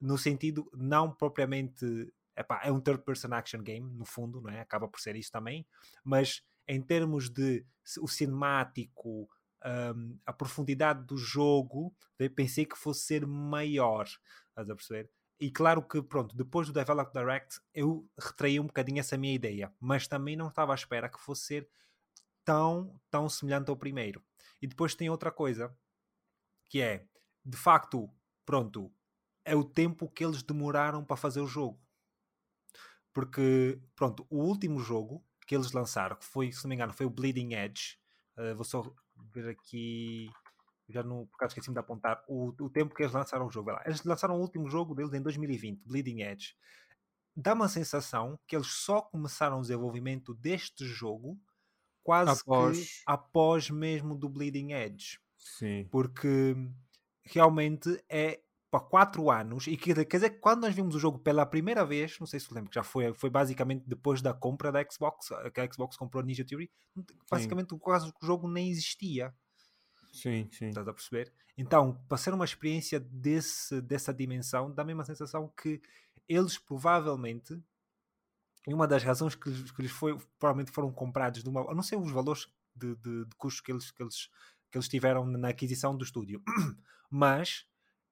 no 0.00 0.18
sentido 0.18 0.70
não 0.74 1.10
propriamente. 1.10 2.12
Epá, 2.36 2.60
é 2.62 2.70
um 2.70 2.80
third 2.80 3.02
person 3.02 3.32
action 3.32 3.62
game, 3.62 3.90
no 3.94 4.04
fundo, 4.04 4.42
não 4.42 4.50
é? 4.50 4.60
Acaba 4.60 4.86
por 4.86 5.00
ser 5.00 5.16
isso 5.16 5.30
também, 5.32 5.66
mas 6.04 6.42
em 6.68 6.82
termos 6.82 7.30
de 7.30 7.64
o 8.00 8.08
cinemático, 8.08 9.26
um, 9.64 10.18
a 10.26 10.32
profundidade 10.32 11.06
do 11.06 11.16
jogo, 11.16 11.94
pensei 12.34 12.66
que 12.66 12.76
fosse 12.76 13.06
ser 13.06 13.26
maior. 13.26 14.06
Estás 14.48 14.68
a 14.68 14.74
perceber? 14.74 15.10
E 15.38 15.50
claro 15.50 15.82
que, 15.82 16.02
pronto, 16.02 16.34
depois 16.34 16.66
do 16.66 16.72
Develop 16.72 17.12
Direct, 17.12 17.60
eu 17.74 18.08
retraí 18.18 18.58
um 18.58 18.66
bocadinho 18.66 19.00
essa 19.00 19.18
minha 19.18 19.34
ideia, 19.34 19.72
mas 19.78 20.08
também 20.08 20.34
não 20.34 20.48
estava 20.48 20.72
à 20.72 20.74
espera 20.74 21.08
que 21.08 21.20
fosse 21.20 21.44
ser 21.44 21.68
tão, 22.44 22.98
tão 23.10 23.28
semelhante 23.28 23.68
ao 23.68 23.76
primeiro. 23.76 24.24
E 24.62 24.66
depois 24.66 24.94
tem 24.94 25.10
outra 25.10 25.30
coisa, 25.30 25.76
que 26.70 26.80
é, 26.80 27.06
de 27.44 27.56
facto, 27.56 28.10
pronto, 28.46 28.90
é 29.44 29.54
o 29.54 29.64
tempo 29.64 30.08
que 30.08 30.24
eles 30.24 30.42
demoraram 30.42 31.04
para 31.04 31.16
fazer 31.16 31.40
o 31.40 31.46
jogo. 31.46 31.78
Porque, 33.12 33.80
pronto, 33.94 34.26
o 34.30 34.38
último 34.38 34.78
jogo 34.80 35.24
que 35.46 35.54
eles 35.54 35.72
lançaram, 35.72 36.16
que 36.16 36.24
foi, 36.24 36.50
se 36.50 36.64
não 36.64 36.70
me 36.70 36.74
engano, 36.74 36.92
foi 36.92 37.06
o 37.06 37.10
Bleeding 37.10 37.54
Edge. 37.54 37.98
Uh, 38.36 38.54
vou 38.54 38.64
só 38.64 38.82
ver 39.32 39.48
aqui, 39.48 40.30
já 40.88 41.02
não, 41.02 41.26
por 41.26 41.38
causa 41.38 41.52
esqueci-me 41.52 41.74
de 41.74 41.80
apontar, 41.80 42.22
o, 42.28 42.48
o 42.60 42.70
tempo 42.70 42.94
que 42.94 43.02
eles 43.02 43.12
lançaram 43.12 43.46
o 43.46 43.50
jogo. 43.50 43.70
Lá. 43.70 43.82
Eles 43.84 44.02
lançaram 44.04 44.36
o 44.36 44.40
último 44.40 44.68
jogo 44.68 44.94
deles 44.94 45.12
em 45.12 45.22
2020, 45.22 45.82
Bleeding 45.84 46.22
Edge. 46.22 46.54
Dá 47.34 47.54
uma 47.54 47.68
sensação 47.68 48.38
que 48.46 48.56
eles 48.56 48.68
só 48.68 49.02
começaram 49.02 49.58
o 49.58 49.62
desenvolvimento 49.62 50.34
deste 50.34 50.84
jogo 50.84 51.38
quase 52.02 52.40
após... 52.40 52.78
que 52.78 53.02
após 53.06 53.70
mesmo 53.70 54.14
do 54.14 54.28
Bleeding 54.28 54.72
Edge. 54.72 55.18
Sim. 55.36 55.86
Porque 55.90 56.56
realmente 57.24 58.02
é 58.08 58.40
para 58.70 58.80
4 58.80 59.30
anos, 59.30 59.66
e 59.66 59.76
quer 59.76 60.04
dizer 60.04 60.30
que 60.30 60.38
quando 60.38 60.62
nós 60.62 60.74
vimos 60.74 60.94
o 60.94 60.98
jogo 60.98 61.18
pela 61.18 61.46
primeira 61.46 61.84
vez, 61.84 62.18
não 62.18 62.26
sei 62.26 62.40
se 62.40 62.52
lembra, 62.52 62.68
que 62.68 62.74
já 62.74 62.82
foi, 62.82 63.14
foi 63.14 63.30
basicamente 63.30 63.84
depois 63.86 64.20
da 64.20 64.34
compra 64.34 64.72
da 64.72 64.84
Xbox, 64.88 65.28
que 65.54 65.60
a 65.60 65.72
Xbox 65.72 65.96
comprou 65.96 66.22
a 66.22 66.26
Ninja 66.26 66.44
Theory, 66.44 66.70
basicamente 67.30 67.74
o, 67.74 67.80
o 67.80 68.26
jogo 68.26 68.48
nem 68.48 68.68
existia. 68.68 69.32
Sim, 70.16 70.48
sim. 70.50 70.68
Estás 70.68 70.88
a 70.88 70.92
perceber? 70.92 71.32
Então, 71.58 71.94
para 72.08 72.16
ser 72.16 72.32
uma 72.32 72.44
experiência 72.44 72.98
desse, 72.98 73.80
dessa 73.82 74.12
dimensão, 74.12 74.72
dá 74.72 74.82
a 74.82 74.84
mesma 74.84 75.04
sensação 75.04 75.48
que 75.48 75.80
eles 76.28 76.58
provavelmente, 76.58 77.62
e 78.66 78.74
uma 78.74 78.88
das 78.88 79.02
razões 79.02 79.34
que, 79.34 79.48
lhes, 79.48 79.70
que 79.70 79.82
lhes 79.82 79.90
foi, 79.90 80.16
provavelmente 80.38 80.72
foram 80.72 80.90
comprados, 80.92 81.42
de 81.42 81.48
uma, 81.48 81.62
não 81.74 81.82
sei 81.82 81.98
os 81.98 82.10
valores 82.10 82.48
de, 82.74 82.94
de, 82.96 83.24
de 83.26 83.36
custos 83.36 83.60
que 83.60 83.70
eles, 83.70 83.90
que, 83.90 84.02
eles, 84.02 84.28
que 84.70 84.78
eles 84.78 84.88
tiveram 84.88 85.26
na 85.26 85.48
aquisição 85.48 85.96
do 85.96 86.04
estúdio, 86.04 86.42
mas 87.10 87.66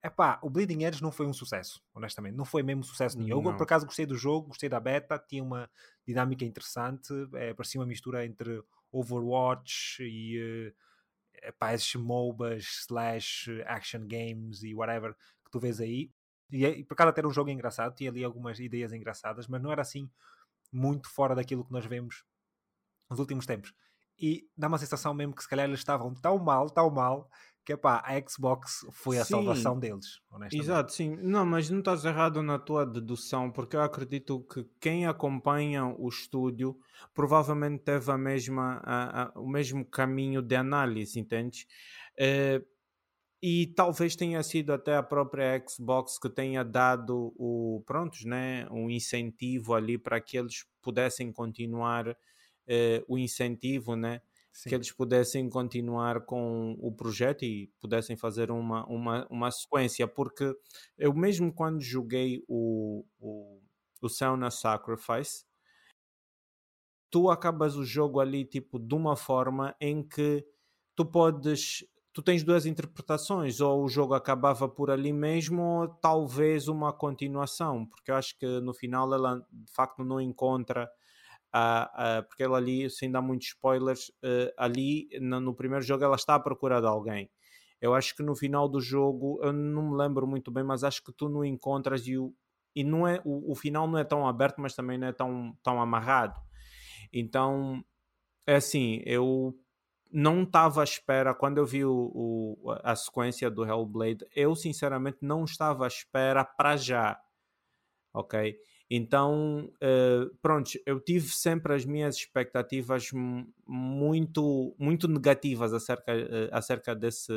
Epá, 0.04 0.38
o 0.42 0.50
Bleeding 0.50 0.84
Edge 0.84 1.02
não 1.02 1.10
foi 1.10 1.26
um 1.26 1.32
sucesso, 1.32 1.82
honestamente. 1.94 2.34
Não 2.36 2.44
foi 2.44 2.62
mesmo 2.62 2.84
sucesso 2.84 3.18
nenhum. 3.18 3.40
Não. 3.40 3.52
Eu, 3.52 3.56
por 3.56 3.62
acaso, 3.62 3.86
gostei 3.86 4.04
do 4.04 4.14
jogo, 4.18 4.48
gostei 4.48 4.68
da 4.68 4.78
beta, 4.78 5.18
tinha 5.18 5.42
uma 5.42 5.70
dinâmica 6.06 6.44
interessante. 6.44 7.10
É, 7.32 7.54
parecia 7.54 7.80
uma 7.80 7.86
mistura 7.86 8.22
entre 8.22 8.62
Overwatch 8.92 10.02
e 10.02 10.74
uh, 11.42 11.48
epá, 11.48 11.74
esses 11.74 11.94
MOBAs, 11.94 12.84
slash 12.88 13.62
action 13.66 14.06
games 14.06 14.62
e 14.62 14.74
whatever 14.74 15.14
que 15.44 15.50
tu 15.50 15.58
vês 15.58 15.80
aí. 15.80 16.10
E, 16.50 16.64
e 16.64 16.84
por 16.84 16.94
acaso 16.94 17.10
até 17.10 17.20
era 17.20 17.28
um 17.28 17.32
jogo 17.32 17.50
engraçado, 17.50 17.94
tinha 17.94 18.10
ali 18.10 18.22
algumas 18.24 18.58
ideias 18.58 18.92
engraçadas, 18.92 19.46
mas 19.46 19.62
não 19.62 19.72
era 19.72 19.82
assim 19.82 20.10
muito 20.72 21.08
fora 21.08 21.34
daquilo 21.34 21.64
que 21.64 21.72
nós 21.72 21.86
vemos 21.86 22.24
nos 23.10 23.18
últimos 23.18 23.46
tempos. 23.46 23.72
E 24.18 24.48
dá 24.56 24.68
uma 24.68 24.78
sensação 24.78 25.12
mesmo 25.12 25.34
que 25.34 25.42
se 25.42 25.48
calhar 25.48 25.66
eles 25.66 25.80
estavam 25.80 26.14
tão 26.14 26.38
mal, 26.38 26.70
tão 26.70 26.90
mal, 26.90 27.28
que 27.64 27.72
é 27.72 27.76
pá, 27.76 28.02
a 28.04 28.20
Xbox 28.28 28.86
foi 28.92 29.18
a 29.18 29.24
sim, 29.24 29.24
salvação 29.24 29.78
deles, 29.78 30.20
honestamente. 30.30 30.84
Exato, 30.84 30.92
sim. 30.92 31.16
Não, 31.16 31.46
mas 31.46 31.70
não 31.70 31.80
estás 31.80 32.04
errado 32.04 32.42
na 32.42 32.58
tua 32.58 32.86
dedução, 32.86 33.50
porque 33.50 33.76
eu 33.76 33.82
acredito 33.82 34.40
que 34.42 34.64
quem 34.80 35.06
acompanha 35.06 35.86
o 35.86 36.08
estúdio 36.08 36.78
provavelmente 37.14 37.82
teve 37.84 38.10
a 38.12 38.18
mesma, 38.18 38.80
a, 38.84 39.24
a, 39.24 39.40
o 39.40 39.48
mesmo 39.48 39.84
caminho 39.84 40.42
de 40.42 40.56
análise, 40.56 41.18
entende? 41.20 41.66
É, 42.18 42.62
e 43.42 43.68
talvez 43.76 44.16
tenha 44.16 44.42
sido 44.42 44.72
até 44.72 44.96
a 44.96 45.02
própria 45.02 45.62
Xbox 45.68 46.18
que 46.18 46.30
tenha 46.30 46.64
dado 46.64 47.34
o 47.36 47.82
prontos, 47.86 48.24
né, 48.24 48.66
um 48.70 48.90
incentivo 48.90 49.74
ali 49.74 49.98
para 49.98 50.20
que 50.20 50.38
eles 50.38 50.66
pudessem 50.82 51.32
continuar 51.32 52.16
eh, 52.66 53.04
o 53.08 53.18
incentivo, 53.18 53.96
né, 53.96 54.22
Sim. 54.54 54.68
que 54.68 54.74
eles 54.76 54.92
pudessem 54.92 55.50
continuar 55.50 56.20
com 56.24 56.76
o 56.80 56.92
projeto 56.92 57.44
e 57.44 57.66
pudessem 57.80 58.16
fazer 58.16 58.52
uma, 58.52 58.86
uma, 58.86 59.26
uma 59.28 59.50
sequência, 59.50 60.06
porque 60.06 60.56
eu 60.96 61.12
mesmo 61.12 61.52
quando 61.52 61.80
joguei 61.82 62.40
o, 62.46 63.04
o, 63.18 63.60
o 64.00 64.08
Sauna 64.08 64.52
Sacrifice, 64.52 65.44
tu 67.10 67.30
acabas 67.30 67.74
o 67.76 67.84
jogo 67.84 68.20
ali 68.20 68.44
tipo 68.44 68.78
de 68.78 68.94
uma 68.94 69.16
forma 69.16 69.74
em 69.80 70.06
que 70.06 70.46
tu 70.94 71.04
podes 71.04 71.84
tu 72.12 72.22
tens 72.22 72.44
duas 72.44 72.64
interpretações, 72.64 73.60
ou 73.60 73.82
o 73.82 73.88
jogo 73.88 74.14
acabava 74.14 74.68
por 74.68 74.88
ali 74.88 75.12
mesmo, 75.12 75.60
ou 75.62 75.88
talvez 75.88 76.68
uma 76.68 76.92
continuação, 76.92 77.84
porque 77.86 78.08
eu 78.12 78.14
acho 78.14 78.38
que 78.38 78.46
no 78.60 78.72
final 78.72 79.12
ela 79.12 79.44
de 79.50 79.72
facto 79.72 80.04
não 80.04 80.20
encontra. 80.20 80.88
Porque 82.28 82.42
ela 82.42 82.58
ali, 82.58 82.90
sem 82.90 83.10
dar 83.10 83.22
muitos 83.22 83.48
spoilers, 83.48 84.08
uh, 84.08 84.52
ali 84.56 85.08
no, 85.20 85.40
no, 85.40 85.54
primeiro 85.54 85.84
jogo 85.84 86.02
ela 86.02 86.16
está 86.16 86.34
à 86.34 86.40
procura 86.40 86.80
de 86.80 86.86
alguém. 86.86 87.30
Eu 87.80 87.94
acho 87.94 88.16
que 88.16 88.22
no 88.22 88.34
final 88.34 88.68
do 88.68 88.80
jogo, 88.80 89.38
eu 89.42 89.52
não 89.52 89.90
me 89.90 89.96
lembro 89.96 90.26
muito 90.26 90.50
bem, 90.50 90.64
mas 90.64 90.82
acho 90.82 91.02
que 91.04 91.12
tu 91.12 91.28
não 91.28 91.44
encontras 91.44 92.06
e, 92.06 92.18
o, 92.18 92.34
e 92.74 92.82
não 92.82 93.06
é, 93.06 93.20
o, 93.24 93.52
o 93.52 93.54
final 93.54 93.86
não 93.86 93.98
é 93.98 94.04
tão 94.04 94.26
aberto, 94.26 94.60
mas 94.60 94.74
também 94.74 94.98
não 94.98 95.06
é 95.06 95.12
tão, 95.12 95.56
tão 95.62 95.80
amarrado. 95.80 96.40
Então, 97.12 97.84
é 98.46 98.56
assim, 98.56 99.02
eu 99.04 99.54
não 100.10 100.42
estava 100.42 100.80
à 100.80 100.84
espera, 100.84 101.34
quando 101.34 101.58
eu 101.58 101.66
vi 101.66 101.84
o, 101.84 102.10
o, 102.14 102.70
a 102.82 102.96
sequência 102.96 103.50
do 103.50 103.64
Hellblade, 103.64 104.24
eu 104.34 104.54
sinceramente 104.54 105.18
não 105.20 105.44
estava 105.44 105.84
à 105.84 105.88
espera 105.88 106.44
para 106.44 106.76
já, 106.76 107.20
ok? 108.12 108.56
Então, 108.96 109.68
uh, 109.82 110.32
pronto, 110.40 110.70
eu 110.86 111.00
tive 111.00 111.28
sempre 111.28 111.74
as 111.74 111.84
minhas 111.84 112.14
expectativas 112.14 113.10
muito, 113.66 114.72
muito 114.78 115.08
negativas 115.08 115.72
acerca, 115.72 116.12
uh, 116.12 116.48
acerca 116.52 116.94
desse, 116.94 117.32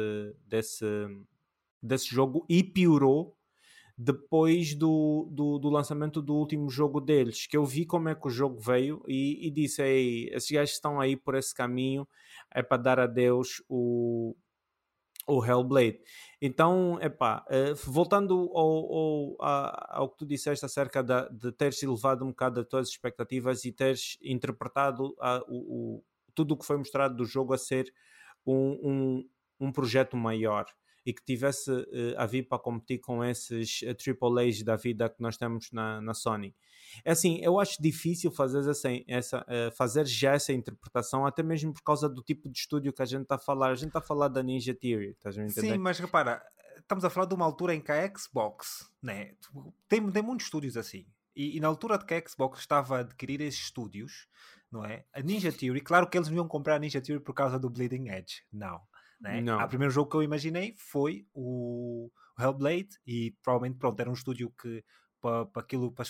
desse, 0.46 0.86
desse 1.82 2.14
jogo 2.14 2.46
e 2.48 2.64
piorou 2.64 3.36
depois 3.98 4.76
do, 4.76 5.28
do, 5.32 5.58
do, 5.58 5.70
lançamento 5.70 6.22
do 6.22 6.36
último 6.36 6.70
jogo 6.70 7.02
deles, 7.02 7.48
que 7.48 7.58
eu 7.58 7.66
vi 7.66 7.88
como 7.88 8.10
é 8.10 8.14
que 8.14 8.28
o 8.28 8.30
jogo 8.30 8.60
veio 8.60 9.02
e, 9.08 9.48
e 9.48 9.50
disse, 9.50 9.82
Ei, 9.82 10.30
esses 10.32 10.52
gajos 10.52 10.76
estão 10.76 11.02
aí 11.02 11.18
por 11.18 11.34
esse 11.34 11.56
caminho, 11.56 12.08
é 12.52 12.62
para 12.62 12.78
dar 12.78 13.00
a 13.00 13.08
Deus 13.08 13.64
o, 13.68 14.36
o 15.28 15.46
Hellblade. 15.46 16.00
Então, 16.42 16.98
epá, 17.02 17.46
uh, 17.50 17.76
voltando 17.92 18.50
ao, 18.54 18.94
ao, 18.94 19.36
ao, 19.90 20.10
que 20.10 20.18
tu 20.18 20.26
disseste 20.26 20.66
acerca 20.66 21.04
de, 21.04 21.30
de 21.32 21.52
teres 21.52 21.82
elevado 21.84 22.24
um 22.24 22.30
bocado 22.30 22.62
as 22.62 22.68
tuas 22.68 22.90
expectativas 22.90 23.66
e 23.66 23.72
teres 23.72 24.18
interpretado 24.22 25.16
a, 25.20 25.44
o, 25.48 25.98
o, 25.98 26.04
tudo 26.34 26.54
o 26.54 26.58
que 26.58 26.66
foi 26.66 26.78
mostrado 26.78 27.16
do 27.16 27.26
jogo 27.26 27.54
a 27.54 27.58
ser 27.58 27.92
um, 28.46 28.80
um, 28.84 29.30
um 29.60 29.72
projeto 29.72 30.16
maior 30.16 30.66
e 31.08 31.14
que 31.14 31.24
tivesse 31.24 31.72
uh, 31.72 31.86
a 32.18 32.26
vir 32.26 32.50
para 32.50 32.60
competir 32.60 33.00
com 33.00 33.24
esses 33.24 33.82
uh, 33.84 33.96
Triple 33.96 34.46
A's 34.46 34.62
da 34.62 34.76
vida 34.76 35.10
que 35.10 35.22
nós 35.22 35.38
temos 35.38 35.72
na, 35.72 36.02
na 36.02 36.14
Sony. 36.14 36.54
É 37.06 37.12
assim, 37.12 37.40
eu 37.42 37.62
acho 37.62 37.82
difícil 37.82 38.30
fazer, 38.30 38.70
essa, 38.70 38.90
essa, 39.08 39.40
uh, 39.40 39.72
fazer 39.74 40.06
já 40.06 40.34
essa 40.34 40.52
interpretação, 40.52 41.26
até 41.26 41.42
mesmo 41.42 41.74
por 41.74 41.82
causa 41.82 42.10
do 42.10 42.22
tipo 42.22 42.50
de 42.50 42.60
estúdio 42.60 42.92
que 42.92 43.02
a 43.02 43.06
gente 43.06 43.22
está 43.22 43.36
a 43.36 43.40
falar. 43.40 43.70
A 43.70 43.76
gente 43.76 43.88
está 43.88 44.00
a 44.00 44.02
falar 44.02 44.28
da 44.28 44.44
Ninja 44.44 44.76
Theory, 44.76 45.12
estás 45.12 45.38
a 45.38 45.46
entender? 45.46 45.76
Sim, 45.76 45.78
mas 45.78 45.98
repara, 45.98 46.46
estamos 46.78 47.06
a 47.06 47.10
falar 47.10 47.26
de 47.26 47.36
uma 47.36 47.46
altura 47.46 47.74
em 47.74 47.80
que 47.80 47.90
a 47.94 48.14
Xbox, 48.14 48.92
né, 49.02 49.32
tem, 49.88 50.12
tem 50.12 50.22
muitos 50.22 50.48
estúdios 50.48 50.76
assim. 50.76 51.06
E, 51.34 51.56
e, 51.56 51.60
na 51.62 51.70
altura 51.70 51.98
de 51.98 52.06
que 52.06 52.16
a 52.16 52.28
Xbox 52.28 52.60
estava 52.60 52.98
a 52.98 53.00
adquirir 53.00 53.40
esses 53.40 53.62
estúdios, 53.62 54.28
não 54.70 54.84
é? 54.84 55.06
A 55.14 55.22
Ninja 55.22 55.54
Theory, 55.54 55.80
claro 55.80 56.10
que 56.10 56.18
eles 56.18 56.28
não 56.28 56.36
iam 56.36 56.48
comprar 56.50 56.76
a 56.76 56.80
Ninja 56.80 57.00
Theory 57.00 57.24
por 57.24 57.34
causa 57.34 57.58
do 57.58 57.70
Bleeding 57.70 58.10
Edge, 58.10 58.44
não. 58.52 58.82
Né? 59.20 59.42
Não. 59.42 59.60
O 59.60 59.68
primeiro 59.68 59.94
jogo 59.94 60.10
que 60.10 60.18
eu 60.18 60.24
imaginei 60.24 60.76
foi 60.78 61.26
o 61.34 62.12
Hellblade 62.40 62.90
e 63.06 63.36
provavelmente 63.42 63.80
pronto, 63.80 64.00
era 64.00 64.10
um 64.10 64.14
estúdio 64.14 64.52
que 64.52 64.84
para, 65.20 65.46
para 65.46 65.62
aquilo, 65.62 65.92
para, 65.92 66.06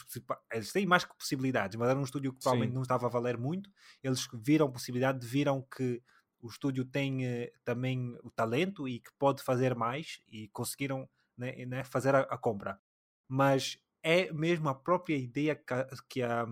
eles 0.52 0.72
têm 0.72 0.86
mais 0.86 1.06
que 1.06 1.16
possibilidades, 1.18 1.78
mas 1.78 1.90
era 1.90 1.98
um 1.98 2.04
estúdio 2.04 2.34
que 2.34 2.40
provavelmente 2.40 2.72
Sim. 2.72 2.76
não 2.76 2.82
estava 2.82 3.06
a 3.06 3.10
valer 3.10 3.38
muito. 3.38 3.70
Eles 4.04 4.28
viram 4.34 4.72
possibilidade, 4.72 5.26
viram 5.26 5.62
que 5.62 6.02
o 6.40 6.48
estúdio 6.48 6.86
tem 6.86 7.26
uh, 7.26 7.52
também 7.64 8.18
o 8.24 8.30
talento 8.30 8.88
e 8.88 9.00
que 9.00 9.10
pode 9.18 9.42
fazer 9.42 9.76
mais 9.76 10.22
e 10.28 10.50
conseguiram 10.50 11.10
né, 11.38 11.66
né, 11.66 11.84
fazer 11.84 12.16
a, 12.16 12.22
a, 12.22 12.38
compra. 12.38 12.80
Mas 13.28 13.80
é 14.04 14.32
mesmo 14.32 14.70
a 14.70 14.76
própria 14.76 15.16
ideia 15.16 15.56
que 15.56 15.74
a, 15.74 15.88
que 16.10 16.22
a, 16.22 16.46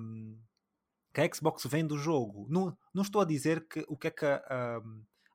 que 1.13 1.21
a 1.21 1.33
Xbox 1.33 1.65
vem 1.65 1.85
do 1.85 1.97
jogo. 1.97 2.47
Não, 2.49 2.75
não 2.93 3.03
estou 3.03 3.21
a 3.21 3.25
dizer 3.25 3.67
que 3.67 3.85
o 3.87 3.97
que 3.97 4.07
é 4.07 4.11
que 4.11 4.25
a, 4.25 4.81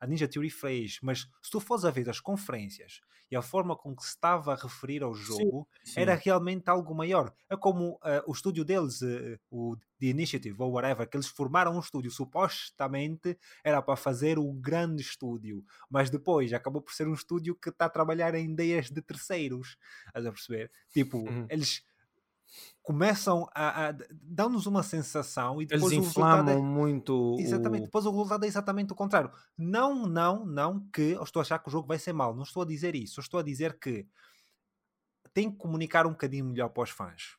a 0.00 0.07
Ninja 0.07 0.26
Theory 0.26 0.50
fez, 0.50 0.99
mas 1.02 1.28
se 1.42 1.50
tu 1.50 1.61
fores 1.61 1.85
a 1.85 1.90
ver 1.90 2.09
as 2.09 2.19
conferências 2.19 3.00
e 3.30 3.37
a 3.37 3.42
forma 3.42 3.76
com 3.76 3.95
que 3.95 4.02
se 4.02 4.09
estava 4.09 4.52
a 4.52 4.57
referir 4.57 5.02
ao 5.02 5.14
jogo, 5.14 5.69
sim, 5.85 5.92
sim. 5.92 6.00
era 6.00 6.14
realmente 6.14 6.69
algo 6.69 6.92
maior. 6.95 7.33
É 7.49 7.57
como 7.57 7.92
uh, 7.92 8.00
o 8.26 8.33
estúdio 8.33 8.64
deles, 8.64 9.02
uh, 9.02 9.38
o 9.50 9.76
The 10.00 10.07
Initiative 10.07 10.57
ou 10.59 10.73
whatever, 10.73 11.09
que 11.09 11.16
eles 11.16 11.28
formaram 11.28 11.76
um 11.76 11.80
estúdio, 11.80 12.11
supostamente 12.11 13.38
era 13.62 13.80
para 13.80 13.95
fazer 13.95 14.38
o 14.38 14.52
grande 14.52 15.02
estúdio, 15.02 15.64
mas 15.88 16.11
depois 16.11 16.52
acabou 16.52 16.83
por 16.83 16.92
ser 16.92 17.07
um 17.07 17.14
estúdio 17.14 17.54
que 17.54 17.69
está 17.69 17.85
a 17.85 17.90
trabalhar 17.90 18.35
em 18.35 18.50
ideias 18.50 18.90
de 18.90 19.00
terceiros. 19.00 19.76
Estás 20.07 20.26
a 20.26 20.33
perceber? 20.33 20.73
Tipo, 20.90 21.19
uhum. 21.19 21.47
eles 21.49 21.85
começam 22.83 23.49
a, 23.54 23.88
a 23.88 23.95
dão-nos 24.23 24.66
uma 24.66 24.83
sensação 24.83 25.61
e 25.61 25.66
depois 25.66 25.92
Eles 25.92 26.07
inflamam 26.07 26.59
é, 26.59 26.61
muito 26.61 27.37
exatamente, 27.38 27.83
o... 27.83 27.85
depois 27.85 28.07
o 28.07 28.11
resultado 28.11 28.45
é 28.45 28.49
exatamente 28.49 28.92
o 28.92 28.97
contrário. 28.97 29.30
Não, 29.57 30.07
não, 30.07 30.45
não 30.45 30.80
que 30.92 31.12
eu 31.12 31.23
estou 31.23 31.40
a 31.40 31.42
achar 31.42 31.59
que 31.59 31.69
o 31.69 31.73
jogo 31.73 31.88
vai 31.88 31.99
ser 31.99 32.12
mau, 32.12 32.35
não 32.35 32.42
estou 32.42 32.62
a 32.62 32.66
dizer 32.66 32.95
isso. 32.95 33.21
Eu 33.21 33.23
estou 33.23 33.40
a 33.40 33.42
dizer 33.42 33.78
que 33.78 34.07
tem 35.33 35.50
que 35.50 35.57
comunicar 35.57 36.07
um 36.07 36.11
bocadinho 36.11 36.45
melhor 36.45 36.69
para 36.71 36.83
os 36.83 36.90
fãs 36.90 37.38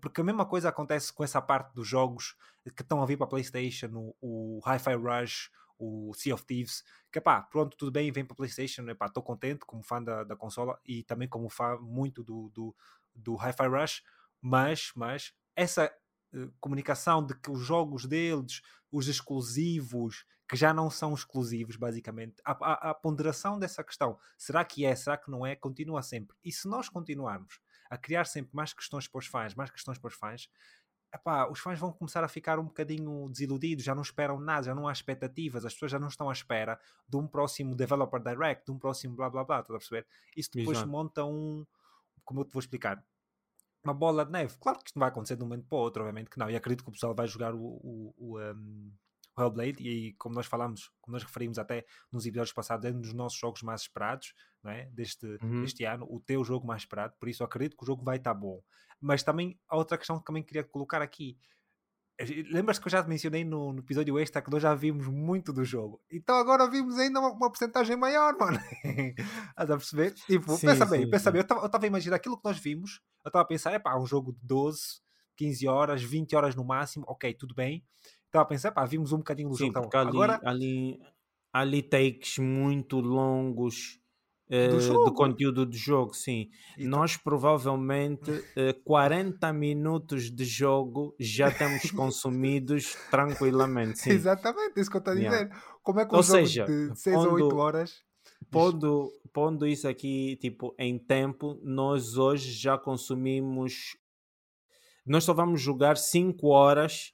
porque 0.00 0.20
a 0.20 0.24
mesma 0.24 0.44
coisa 0.44 0.68
acontece 0.68 1.12
com 1.12 1.22
essa 1.22 1.40
parte 1.40 1.72
dos 1.74 1.86
jogos 1.86 2.36
que 2.76 2.82
estão 2.82 3.02
a 3.02 3.06
vir 3.06 3.16
para 3.16 3.26
a 3.26 3.30
Playstation 3.30 4.14
o, 4.20 4.58
o 4.58 4.60
Hi-Fi 4.66 4.94
Rush 4.94 5.50
o 5.80 6.12
Sea 6.14 6.34
of 6.34 6.44
Thieves, 6.44 6.84
que 7.10 7.20
pá, 7.20 7.40
pronto, 7.40 7.74
tudo 7.76 7.90
bem, 7.90 8.12
vem 8.12 8.24
para 8.24 8.34
a 8.34 8.36
Playstation, 8.36 8.84
estou 8.90 9.22
contente 9.22 9.64
como 9.64 9.82
fã 9.82 10.02
da, 10.02 10.22
da 10.24 10.36
consola 10.36 10.78
e 10.84 11.02
também 11.02 11.26
como 11.26 11.48
fã 11.48 11.78
muito 11.80 12.22
do, 12.22 12.50
do, 12.50 12.76
do 13.14 13.34
Hi-Fi 13.36 13.66
Rush, 13.66 14.02
mas, 14.40 14.92
mas 14.94 15.32
essa 15.54 15.92
uh, 16.34 16.52
comunicação 16.60 17.24
de 17.24 17.34
que 17.34 17.50
os 17.50 17.60
jogos 17.60 18.06
deles, 18.06 18.62
os 18.90 19.08
exclusivos, 19.08 20.24
que 20.48 20.56
já 20.56 20.74
não 20.74 20.90
são 20.90 21.14
exclusivos, 21.14 21.76
basicamente, 21.76 22.42
a, 22.44 22.52
a, 22.52 22.90
a, 22.90 22.94
ponderação 22.94 23.58
dessa 23.58 23.84
questão, 23.84 24.18
será 24.36 24.64
que 24.64 24.84
é, 24.84 24.94
será 24.96 25.16
que 25.16 25.30
não 25.30 25.46
é, 25.46 25.54
continua 25.54 26.02
sempre. 26.02 26.36
E 26.44 26.50
se 26.50 26.66
nós 26.66 26.88
continuarmos 26.88 27.60
a 27.88 27.96
criar 27.96 28.24
sempre 28.24 28.50
mais 28.54 28.72
questões 28.72 29.06
para 29.06 29.18
os 29.18 29.26
fãs, 29.26 29.54
mais 29.54 29.70
questões 29.70 29.98
para 29.98 30.08
os 30.08 30.14
fãs, 30.14 30.48
epá, 31.14 31.48
os 31.48 31.58
fãs 31.58 31.78
vão 31.78 31.92
começar 31.92 32.24
a 32.24 32.28
ficar 32.28 32.58
um 32.58 32.64
bocadinho 32.64 33.28
desiludidos, 33.28 33.84
já 33.84 33.94
não 33.94 34.02
esperam 34.02 34.40
nada, 34.40 34.66
já 34.66 34.74
não 34.74 34.88
há 34.88 34.92
expectativas, 34.92 35.64
as 35.64 35.72
pessoas 35.74 35.92
já 35.92 35.98
não 35.98 36.08
estão 36.08 36.28
à 36.28 36.32
espera 36.32 36.80
de 37.08 37.16
um 37.16 37.26
próximo 37.26 37.74
Developer 37.74 38.20
Direct, 38.20 38.64
de 38.64 38.72
um 38.72 38.78
próximo 38.78 39.14
blá 39.14 39.28
blá 39.28 39.44
blá, 39.44 39.60
estás 39.60 39.74
a 39.74 39.78
perceber? 39.78 40.06
Isso 40.36 40.50
depois 40.52 40.78
Exato. 40.78 40.90
monta 40.90 41.24
um, 41.24 41.66
como 42.24 42.40
eu 42.40 42.44
te 42.44 42.52
vou 42.52 42.60
explicar, 42.60 43.04
uma 43.84 43.94
bola 43.94 44.24
de 44.24 44.32
neve. 44.32 44.56
Claro 44.60 44.78
que 44.78 44.88
isto 44.88 44.96
não 44.96 45.00
vai 45.00 45.08
acontecer 45.08 45.36
de 45.36 45.42
um 45.42 45.46
momento 45.46 45.66
para 45.66 45.78
o 45.78 45.80
outro, 45.80 46.02
obviamente 46.02 46.30
que 46.30 46.38
não. 46.38 46.50
E 46.50 46.56
acredito 46.56 46.84
que 46.84 46.90
o 46.90 46.92
pessoal 46.92 47.14
vai 47.14 47.26
jogar 47.26 47.54
o, 47.54 47.58
o, 47.58 48.14
o, 48.16 48.40
um, 48.40 48.92
o 49.36 49.42
Hellblade 49.42 49.82
e 49.82 50.12
como 50.14 50.34
nós 50.34 50.46
falamos, 50.46 50.90
como 51.00 51.14
nós 51.14 51.22
referimos 51.22 51.58
até 51.58 51.84
nos 52.12 52.26
episódios 52.26 52.52
passados, 52.52 52.84
é 52.84 52.90
um 52.90 53.00
dos 53.00 53.14
nossos 53.14 53.38
jogos 53.38 53.62
mais 53.62 53.82
esperados 53.82 54.34
não 54.62 54.70
é? 54.70 54.86
deste, 54.92 55.26
uhum. 55.42 55.62
deste 55.62 55.84
ano, 55.84 56.06
o 56.08 56.20
teu 56.20 56.44
jogo 56.44 56.66
mais 56.66 56.82
esperado, 56.82 57.14
por 57.18 57.28
isso 57.28 57.42
acredito 57.42 57.76
que 57.76 57.82
o 57.82 57.86
jogo 57.86 58.04
vai 58.04 58.16
estar 58.16 58.34
bom. 58.34 58.62
Mas 59.00 59.22
também 59.22 59.58
há 59.68 59.76
outra 59.76 59.96
questão 59.96 60.18
que 60.18 60.24
também 60.24 60.42
queria 60.42 60.62
colocar 60.62 61.00
aqui. 61.00 61.38
Lembras 62.50 62.78
que 62.78 62.86
eu 62.86 62.90
já 62.90 63.02
te 63.02 63.08
mencionei 63.08 63.44
no, 63.44 63.72
no, 63.72 63.78
episódio 63.78 64.18
extra 64.18 64.42
que 64.42 64.50
nós 64.50 64.62
já 64.62 64.74
vimos 64.74 65.06
muito 65.06 65.54
do 65.54 65.64
jogo. 65.64 66.02
Então 66.10 66.36
agora 66.36 66.68
vimos 66.68 66.98
ainda 66.98 67.18
uma, 67.18 67.30
uma 67.30 67.48
porcentagem 67.48 67.96
maior, 67.96 68.36
mano. 68.38 68.60
Estás 68.84 69.70
a 69.70 69.76
perceber? 69.76 70.12
Tipo, 70.26 70.54
sim, 70.54 70.66
pensa 70.66 70.84
sim, 70.84 70.90
bem, 70.90 71.04
sim. 71.04 71.10
pensa 71.10 71.30
bem. 71.30 71.40
Eu 71.40 71.64
estava 71.64 71.82
a 71.82 71.86
imaginar 71.86 72.16
aquilo 72.16 72.36
que 72.36 72.44
nós 72.44 72.58
vimos. 72.58 73.00
Eu 73.24 73.28
estava 73.28 73.42
a 73.42 73.46
pensar, 73.46 73.72
é 73.72 73.78
pá, 73.78 73.98
um 73.98 74.06
jogo 74.06 74.32
de 74.32 74.40
12, 74.42 75.00
15 75.36 75.68
horas, 75.68 76.02
20 76.02 76.36
horas 76.36 76.54
no 76.54 76.64
máximo. 76.64 77.04
Ok, 77.08 77.32
tudo 77.34 77.54
bem. 77.54 77.84
Estava 78.26 78.44
a 78.44 78.46
pensar, 78.46 78.72
pá, 78.72 78.84
vimos 78.84 79.12
um 79.12 79.18
bocadinho 79.18 79.48
do 79.48 79.56
sim, 79.56 79.66
jogo. 79.66 79.86
Então, 79.86 80.00
ali, 80.00 80.08
agora... 80.08 80.40
ali, 80.44 81.00
ali 81.52 81.82
takes 81.82 82.38
muito 82.38 83.00
longos 83.00 84.00
uh, 84.50 85.04
de 85.04 85.14
conteúdo 85.14 85.66
de 85.66 85.76
jogo, 85.76 86.14
sim. 86.14 86.48
E 86.78 86.86
Nós 86.86 87.16
tu... 87.16 87.24
provavelmente 87.24 88.30
uh, 88.30 88.82
40 88.84 89.52
minutos 89.52 90.30
de 90.30 90.44
jogo 90.44 91.14
já 91.18 91.50
temos 91.50 91.90
consumidos 91.92 92.96
tranquilamente. 93.10 94.00
Sim. 94.00 94.10
Exatamente, 94.10 94.80
isso 94.80 94.90
que 94.90 94.96
eu 94.96 95.00
estou 95.00 95.12
a 95.12 95.16
dizer. 95.16 95.28
Yeah. 95.28 95.62
Como 95.82 96.00
é 96.00 96.06
que 96.06 96.14
um 96.14 96.16
Ou 96.16 96.22
jogo 96.22 96.38
seja, 96.38 96.64
de 96.64 96.98
6 96.98 97.16
ou 97.16 97.32
8 97.32 97.56
horas. 97.56 98.09
Pondo, 98.50 99.12
pondo 99.32 99.66
isso 99.66 99.86
aqui 99.86 100.36
tipo 100.36 100.74
em 100.78 100.98
tempo, 100.98 101.58
nós 101.62 102.16
hoje 102.16 102.52
já 102.52 102.76
consumimos 102.76 103.96
nós 105.06 105.24
só 105.24 105.32
vamos 105.32 105.60
jogar 105.60 105.96
5 105.96 106.46
horas 106.48 107.12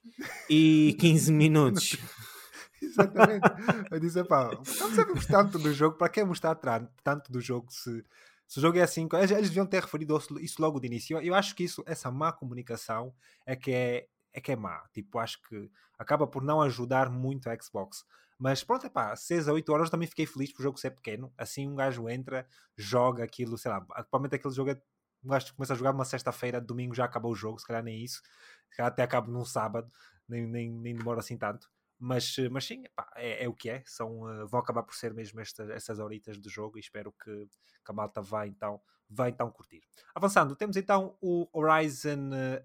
e 0.49 0.95
15 1.01 1.31
minutos. 1.31 1.97
Exatamente. 2.81 3.49
Eu 3.89 3.99
disse, 3.99 4.23
pá, 4.23 4.51
não 4.53 4.91
sabemos 4.93 5.25
tanto 5.25 5.57
do 5.57 5.73
jogo, 5.73 5.97
para 5.97 6.09
que 6.09 6.23
mostrar 6.23 6.55
tanto 7.03 7.31
do 7.31 7.41
jogo 7.41 7.71
se, 7.71 8.05
se 8.47 8.59
o 8.59 8.61
jogo 8.61 8.77
é 8.77 8.83
assim? 8.83 9.07
Eles, 9.13 9.31
eles 9.31 9.49
deviam 9.49 9.65
ter 9.65 9.81
referido 9.81 10.19
isso 10.39 10.61
logo 10.61 10.79
de 10.79 10.87
início. 10.87 11.17
Eu, 11.17 11.21
eu 11.21 11.33
acho 11.33 11.55
que 11.55 11.63
isso, 11.63 11.83
essa 11.87 12.11
má 12.11 12.31
comunicação 12.31 13.13
é 13.45 13.55
que 13.55 13.71
é, 13.71 14.07
é 14.31 14.39
que 14.39 14.51
é 14.51 14.55
má. 14.55 14.83
Tipo, 14.93 15.17
acho 15.17 15.41
que 15.41 15.69
acaba 15.97 16.27
por 16.27 16.43
não 16.43 16.61
ajudar 16.61 17.09
muito 17.09 17.49
a 17.49 17.57
Xbox. 17.59 18.05
Mas 18.39 18.63
pronto, 18.63 18.85
é 18.85 18.89
pá, 18.89 19.15
6 19.15 19.47
a 19.47 19.53
8 19.53 19.73
horas 19.73 19.89
também 19.89 20.07
fiquei 20.07 20.25
feliz 20.25 20.51
por 20.53 20.61
o 20.61 20.63
jogo 20.63 20.77
ser 20.77 20.91
pequeno. 20.91 21.33
Assim 21.37 21.67
um 21.67 21.75
gajo 21.75 22.07
entra, 22.07 22.47
joga 22.75 23.23
aquilo, 23.23 23.57
sei 23.57 23.71
lá, 23.71 23.81
provavelmente 23.81 24.35
aquele 24.35 24.53
jogo 24.53 24.71
é 24.71 24.81
um 25.23 25.29
gajo 25.29 25.53
começa 25.55 25.73
a 25.73 25.75
jogar 25.75 25.91
uma 25.91 26.05
sexta-feira, 26.05 26.61
domingo 26.61 26.95
já 26.95 27.05
acabou 27.05 27.31
o 27.31 27.35
jogo, 27.35 27.59
se 27.59 27.65
calhar 27.65 27.83
nem 27.83 28.03
isso, 28.03 28.21
se 28.69 28.77
calhar 28.77 28.91
até 28.91 29.03
acaba 29.03 29.31
num 29.31 29.43
sábado, 29.43 29.91
nem, 30.27 30.45
nem, 30.47 30.71
nem 30.71 30.95
demora 30.95 31.19
assim 31.19 31.37
tanto. 31.37 31.67
Mas, 31.99 32.35
mas 32.51 32.65
sim, 32.65 32.83
epá, 32.85 33.11
é, 33.15 33.45
é, 33.45 33.49
o 33.49 33.53
que 33.53 33.69
é. 33.69 33.83
São, 33.85 34.21
uh, 34.21 34.47
vão 34.47 34.59
acabar 34.59 34.83
por 34.83 34.93
ser 34.93 35.13
mesmo 35.13 35.39
esta, 35.41 35.63
essas 35.73 35.97
horitas 35.99 36.39
de 36.39 36.47
jogo 36.49 36.77
e 36.77 36.81
espero 36.81 37.11
que, 37.11 37.47
que 37.47 37.91
a 37.91 37.93
malta 37.93 38.21
vá 38.21 38.45
então, 38.45 38.79
vá 39.09 39.29
então 39.29 39.49
curtir. 39.49 39.81
Avançando, 40.13 40.55
temos 40.55 40.77
então 40.77 41.17
o 41.19 41.47
Horizon, 41.51 42.29
uh, 42.29 42.63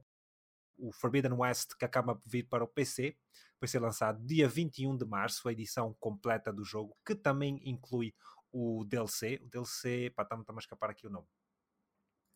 o 0.76 0.92
Forbidden 0.92 1.32
West, 1.32 1.74
que 1.78 1.84
acaba 1.84 2.14
por 2.14 2.28
vir 2.28 2.44
para 2.44 2.64
o 2.64 2.68
PC. 2.68 3.16
Vai 3.60 3.68
ser 3.68 3.78
lançado 3.78 4.24
dia 4.26 4.48
21 4.48 4.96
de 4.96 5.04
março, 5.04 5.48
a 5.48 5.52
edição 5.52 5.94
completa 6.00 6.52
do 6.52 6.64
jogo, 6.64 6.96
que 7.06 7.14
também 7.14 7.60
inclui 7.64 8.14
o 8.50 8.84
DLC. 8.84 9.40
O 9.42 9.48
DLC, 9.48 10.10
pá, 10.10 10.22
está-me 10.22 10.44
a 10.48 10.58
escapar 10.58 10.90
aqui 10.90 11.06
o 11.06 11.10
nome. 11.10 11.26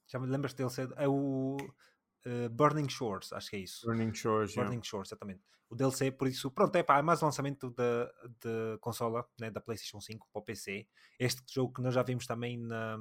Já 0.09 0.19
me 0.19 0.27
lembras 0.27 0.55
dele 0.55 0.71
ser. 0.71 0.93
É 0.97 1.09
o 1.09 1.57
uh, 1.57 2.49
Burning 2.51 2.89
Shores, 2.89 3.33
acho 3.33 3.51
que 3.51 3.57
é 3.57 3.61
isso. 3.61 3.87
Burning 3.87 4.15
Shores, 4.15 4.55
Burning 4.55 4.71
yeah. 4.71 4.85
Shores, 4.85 5.09
exatamente. 5.09 5.43
O 5.69 5.75
DLC, 5.75 6.13
por 6.13 6.29
isso, 6.29 6.51
pronto, 6.51 6.77
é 6.77 6.83
pá, 6.83 6.99
é 6.99 7.03
mais 7.03 7.21
lançamento 7.21 7.71
da, 7.71 8.05
da 8.41 8.79
consola, 8.81 9.27
né, 9.39 9.51
da 9.51 9.61
PlayStation 9.61 10.01
5 10.01 10.29
para 10.33 10.41
o 10.41 10.45
PC. 10.45 10.87
Este 11.19 11.43
jogo 11.53 11.75
que 11.75 11.83
nós 11.83 11.93
já 11.93 12.05
vimos 12.05 12.25
também, 12.25 12.57
na, 12.57 12.97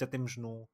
já 0.00 0.06
temos 0.06 0.36
no, 0.38 0.66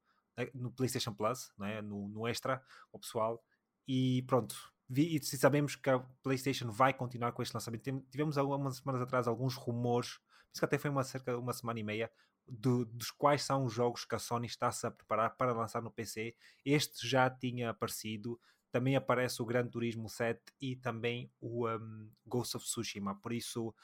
no 0.54 0.70
PlayStation 0.70 1.12
Plus, 1.12 1.52
né, 1.58 1.82
no, 1.82 2.08
no 2.08 2.28
Extra, 2.28 2.62
o 2.92 2.98
pessoal. 2.98 3.42
E 3.86 4.22
pronto, 4.22 4.54
e 4.94 5.20
sabemos 5.22 5.74
que 5.76 5.88
a 5.88 5.98
PlayStation 6.22 6.70
vai 6.70 6.92
continuar 6.92 7.32
com 7.32 7.42
este 7.42 7.54
lançamento. 7.54 8.04
Tivemos 8.10 8.36
algumas 8.36 8.76
semanas 8.76 9.00
atrás 9.02 9.26
alguns 9.26 9.54
rumores, 9.54 10.18
isso 10.52 10.60
que 10.60 10.64
até 10.64 10.78
foi 10.78 10.90
uma 10.90 11.02
cerca 11.02 11.36
uma 11.38 11.52
semana 11.52 11.80
e 11.80 11.82
meia, 11.82 12.10
do, 12.46 12.84
dos 12.84 13.10
quais 13.10 13.42
são 13.42 13.64
os 13.64 13.72
jogos 13.72 14.04
que 14.04 14.14
a 14.14 14.18
Sony 14.18 14.46
está-se 14.46 14.86
a 14.86 14.90
preparar 14.90 15.36
para 15.36 15.52
lançar 15.52 15.80
no 15.82 15.90
PC. 15.90 16.34
Este 16.64 17.08
já 17.08 17.30
tinha 17.30 17.70
aparecido, 17.70 18.38
também 18.70 18.96
aparece 18.96 19.40
o 19.40 19.46
Gran 19.46 19.66
Turismo 19.66 20.08
7 20.08 20.40
e 20.60 20.76
também 20.76 21.30
o 21.40 21.68
um, 21.68 22.10
Ghost 22.26 22.56
of 22.56 22.66
Tsushima. 22.66 23.14
Por 23.14 23.32
isso, 23.32 23.74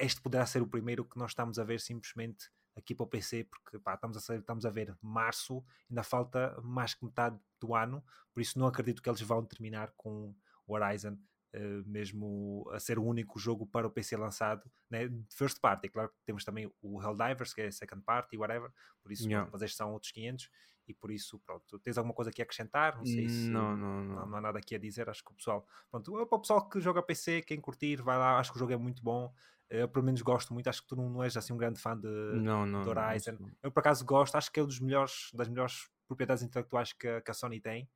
este 0.00 0.20
poderá 0.20 0.44
ser 0.44 0.60
o 0.62 0.66
primeiro 0.66 1.04
que 1.04 1.18
nós 1.18 1.30
estamos 1.30 1.58
a 1.58 1.64
ver 1.64 1.80
simplesmente 1.80 2.50
aqui 2.76 2.94
para 2.94 3.04
o 3.04 3.08
PC, 3.08 3.44
porque 3.44 3.78
pá, 3.78 3.94
estamos, 3.94 4.16
a 4.16 4.20
ser, 4.20 4.40
estamos 4.40 4.66
a 4.66 4.70
ver 4.70 4.96
março, 5.00 5.64
ainda 5.88 6.02
falta 6.02 6.60
mais 6.62 6.94
que 6.94 7.04
metade 7.04 7.38
do 7.60 7.74
ano, 7.74 8.04
por 8.32 8.40
isso 8.40 8.58
não 8.58 8.66
acredito 8.66 9.02
que 9.02 9.08
eles 9.08 9.20
vão 9.20 9.44
terminar 9.44 9.92
com 9.96 10.34
o 10.66 10.74
Horizon 10.74 11.16
Uh, 11.56 11.88
mesmo 11.88 12.68
a 12.72 12.80
ser 12.80 12.98
o 12.98 13.04
único 13.04 13.38
jogo 13.38 13.64
para 13.64 13.86
o 13.86 13.90
PC 13.90 14.16
lançado, 14.16 14.68
né? 14.90 15.08
first 15.30 15.60
party. 15.60 15.88
Claro 15.88 16.08
que 16.08 16.16
temos 16.26 16.44
também 16.44 16.68
o 16.82 17.00
Helldivers, 17.00 17.54
que 17.54 17.60
é 17.60 17.70
second 17.70 18.02
party, 18.02 18.36
whatever, 18.36 18.72
por 19.00 19.12
isso, 19.12 19.28
yeah. 19.28 19.48
mas 19.52 19.62
estes 19.62 19.76
são 19.76 19.92
outros 19.92 20.10
500 20.10 20.50
e 20.86 20.92
por 20.92 21.10
isso, 21.10 21.38
pronto. 21.40 21.78
Tens 21.78 21.96
alguma 21.96 22.14
coisa 22.14 22.30
aqui 22.30 22.42
a 22.42 22.44
acrescentar? 22.44 22.96
Não 22.96 23.06
sei 23.06 23.28
se. 23.28 23.48
Não, 23.48 23.76
não, 23.76 24.04
não. 24.04 24.16
Não, 24.16 24.26
não 24.26 24.38
há 24.38 24.40
nada 24.40 24.58
aqui 24.58 24.74
a 24.74 24.78
dizer. 24.78 25.08
Acho 25.08 25.24
que 25.24 25.32
o 25.32 25.34
pessoal, 25.34 25.66
pronto, 25.90 26.20
é 26.20 26.26
para 26.26 26.36
o 26.36 26.40
pessoal 26.40 26.68
que 26.68 26.80
joga 26.80 27.02
PC, 27.02 27.42
quem 27.42 27.60
curtir, 27.60 28.02
vai 28.02 28.18
lá. 28.18 28.38
Acho 28.38 28.50
que 28.50 28.56
o 28.56 28.58
jogo 28.58 28.72
é 28.72 28.76
muito 28.76 29.02
bom. 29.02 29.32
Eu, 29.70 29.88
pelo 29.88 30.04
menos, 30.04 30.22
gosto 30.22 30.52
muito. 30.52 30.68
Acho 30.68 30.82
que 30.82 30.88
tu 30.88 30.96
não, 30.96 31.08
não 31.08 31.22
és 31.22 31.36
assim 31.36 31.52
um 31.52 31.56
grande 31.56 31.80
fã 31.80 31.98
de, 31.98 32.08
não, 32.08 32.66
não, 32.66 32.82
de 32.82 32.88
Horizon. 32.88 33.36
Não, 33.40 33.50
eu, 33.62 33.72
por 33.72 33.80
acaso, 33.80 34.04
gosto. 34.04 34.36
Acho 34.36 34.50
que 34.52 34.60
é 34.60 34.62
um 34.62 34.66
dos 34.66 34.80
melhores, 34.80 35.30
das 35.32 35.48
melhores 35.48 35.88
propriedades 36.06 36.42
intelectuais 36.42 36.92
que, 36.92 37.20
que 37.20 37.30
a 37.30 37.34
Sony 37.34 37.60
tem. 37.60 37.88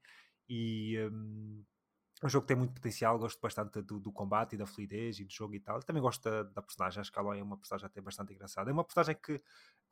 E. 0.48 0.98
Um, 1.10 1.64
é 2.20 2.26
um 2.26 2.28
jogo 2.28 2.44
que 2.44 2.48
tem 2.48 2.56
muito 2.56 2.74
potencial, 2.74 3.16
gosto 3.16 3.40
bastante 3.40 3.80
do, 3.80 4.00
do, 4.00 4.10
combate 4.10 4.54
e 4.54 4.58
da 4.58 4.66
fluidez 4.66 5.20
e 5.20 5.24
do 5.24 5.32
jogo 5.32 5.54
e 5.54 5.60
tal. 5.60 5.78
também 5.80 6.02
gosto 6.02 6.28
da, 6.28 6.42
da, 6.42 6.60
personagem, 6.60 7.00
acho 7.00 7.12
que 7.12 7.18
a 7.18 7.22
Aloy 7.22 7.38
é 7.38 7.42
uma 7.44 7.56
personagem 7.56 7.86
até 7.86 8.00
bastante 8.00 8.32
engraçada. 8.32 8.68
É 8.68 8.72
uma 8.72 8.82
personagem 8.82 9.14
que, 9.14 9.38
que 9.38 9.44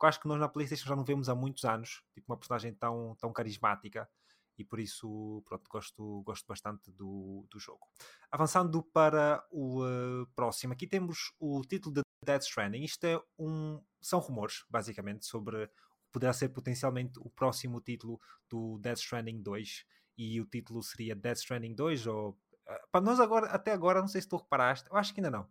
eu 0.03 0.09
acho 0.09 0.19
que 0.19 0.27
nós 0.27 0.37
na 0.37 0.49
Playstation 0.49 0.89
já 0.89 0.95
não 0.95 1.05
vemos 1.05 1.29
há 1.29 1.35
muitos 1.35 1.63
anos, 1.63 2.03
tipo 2.13 2.29
uma 2.29 2.37
personagem 2.37 2.73
tão, 2.73 3.15
tão 3.17 3.31
carismática 3.31 4.09
e 4.57 4.63
por 4.63 4.79
isso, 4.79 5.43
pronto, 5.45 5.69
gosto, 5.69 6.21
gosto 6.23 6.47
bastante 6.47 6.91
do, 6.91 7.45
do 7.49 7.59
jogo. 7.59 7.87
Avançando 8.31 8.81
para 8.81 9.43
o 9.51 9.83
uh, 9.83 10.27
próximo, 10.35 10.73
aqui 10.73 10.87
temos 10.87 11.33
o 11.39 11.61
título 11.61 11.95
de 11.95 12.01
Dead 12.25 12.41
Stranding. 12.41 12.83
Isto 12.83 13.05
é 13.05 13.21
um, 13.37 13.81
são 14.01 14.19
rumores, 14.19 14.65
basicamente, 14.69 15.25
sobre 15.25 15.69
poderá 16.11 16.33
ser 16.33 16.49
potencialmente 16.49 17.19
o 17.19 17.29
próximo 17.29 17.79
título 17.79 18.19
do 18.49 18.79
Dead 18.79 18.97
Stranding 18.97 19.41
2 19.41 19.85
e 20.17 20.41
o 20.41 20.45
título 20.45 20.81
seria 20.81 21.15
Death 21.15 21.37
Stranding 21.37 21.75
2 21.75 22.07
ou 22.07 22.37
ah, 22.67 22.81
para 22.91 23.01
nós 23.01 23.19
agora 23.19 23.47
até 23.47 23.71
agora 23.71 24.01
não 24.01 24.07
sei 24.07 24.21
se 24.21 24.27
tu 24.27 24.37
reparaste 24.37 24.89
eu 24.89 24.97
acho 24.97 25.13
que 25.13 25.19
ainda 25.19 25.29
não 25.29 25.47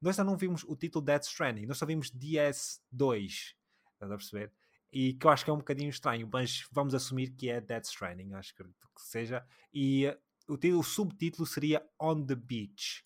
nós 0.00 0.18
ainda 0.18 0.30
não 0.30 0.36
vimos 0.36 0.62
o 0.64 0.76
título 0.76 1.04
Death 1.04 1.24
Stranding 1.24 1.66
nós 1.66 1.78
só 1.78 1.86
vimos 1.86 2.10
DS2 2.10 3.54
estás 3.94 4.12
a 4.12 4.16
perceber 4.16 4.52
e 4.92 5.14
que 5.14 5.26
eu 5.26 5.30
acho 5.30 5.44
que 5.44 5.50
é 5.50 5.54
um 5.54 5.58
bocadinho 5.58 5.90
estranho 5.90 6.28
mas 6.32 6.66
vamos 6.72 6.94
assumir 6.94 7.30
que 7.30 7.48
é 7.48 7.60
Death 7.60 7.86
Stranding 7.86 8.34
acho 8.34 8.54
que, 8.54 8.62
que 8.62 9.02
seja 9.02 9.44
e 9.72 10.06
uh, 10.08 10.52
o, 10.52 10.56
título, 10.56 10.80
o 10.80 10.84
subtítulo 10.84 11.46
seria 11.46 11.82
On 12.00 12.24
the 12.24 12.34
Beach 12.34 13.04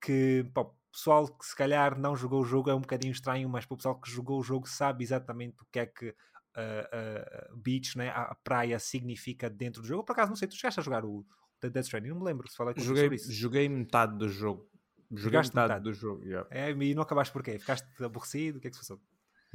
que 0.00 0.48
para 0.54 0.62
o 0.64 0.76
pessoal 0.92 1.26
que 1.28 1.44
se 1.44 1.54
calhar 1.54 1.98
não 1.98 2.16
jogou 2.16 2.40
o 2.40 2.44
jogo 2.44 2.70
é 2.70 2.74
um 2.74 2.80
bocadinho 2.80 3.12
estranho 3.12 3.48
mas 3.48 3.66
para 3.66 3.74
o 3.74 3.76
pessoal 3.76 4.00
que 4.00 4.10
jogou 4.10 4.38
o 4.38 4.42
jogo 4.42 4.68
sabe 4.68 5.04
exatamente 5.04 5.62
o 5.62 5.66
que 5.70 5.78
é 5.78 5.86
que 5.86 6.14
uh, 6.56 7.52
uh, 7.52 7.56
beach, 7.56 7.96
né? 7.96 8.08
a 8.08 8.34
praia 8.34 8.78
significa 8.78 9.48
dentro 9.48 9.82
do 9.82 9.88
jogo. 9.88 10.04
Por 10.04 10.12
acaso, 10.12 10.30
não 10.30 10.36
sei, 10.36 10.48
tu 10.48 10.56
chegaste 10.56 10.80
a 10.80 10.82
jogar 10.82 11.04
o 11.04 11.24
Death 11.60 11.84
Stranding? 11.84 12.08
Não 12.08 12.18
me 12.18 12.24
lembro 12.24 12.48
se 12.48 12.56
falei 12.56 12.74
joguei, 12.78 13.02
sobre 13.02 13.16
isso. 13.16 13.32
Joguei 13.32 13.68
metade 13.68 14.16
do 14.16 14.28
jogo. 14.28 14.68
Joguei 15.12 15.38
metade, 15.38 15.68
metade, 15.68 15.84
do 15.84 15.92
jogo, 15.92 16.24
yeah. 16.24 16.48
É, 16.50 16.70
e 16.72 16.94
não 16.94 17.02
acabaste 17.02 17.32
porquê? 17.32 17.58
Ficaste 17.58 17.86
aborrecido? 18.02 18.58
O 18.58 18.60
que 18.60 18.66
é 18.66 18.70
que 18.70 18.76
se 18.76 18.82
passou? 18.82 19.00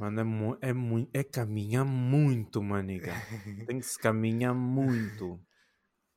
Mano, 0.02 0.20
é, 0.20 0.24
mu 0.24 0.58
é, 0.60 0.72
mu 0.72 1.08
é 1.14 1.22
caminhar 1.22 1.84
muito, 1.84 2.60
maniga. 2.60 3.12
Tem 3.70 3.78
que 3.78 3.86
se 3.86 3.96
caminhar 3.96 4.52
muito. 4.52 5.40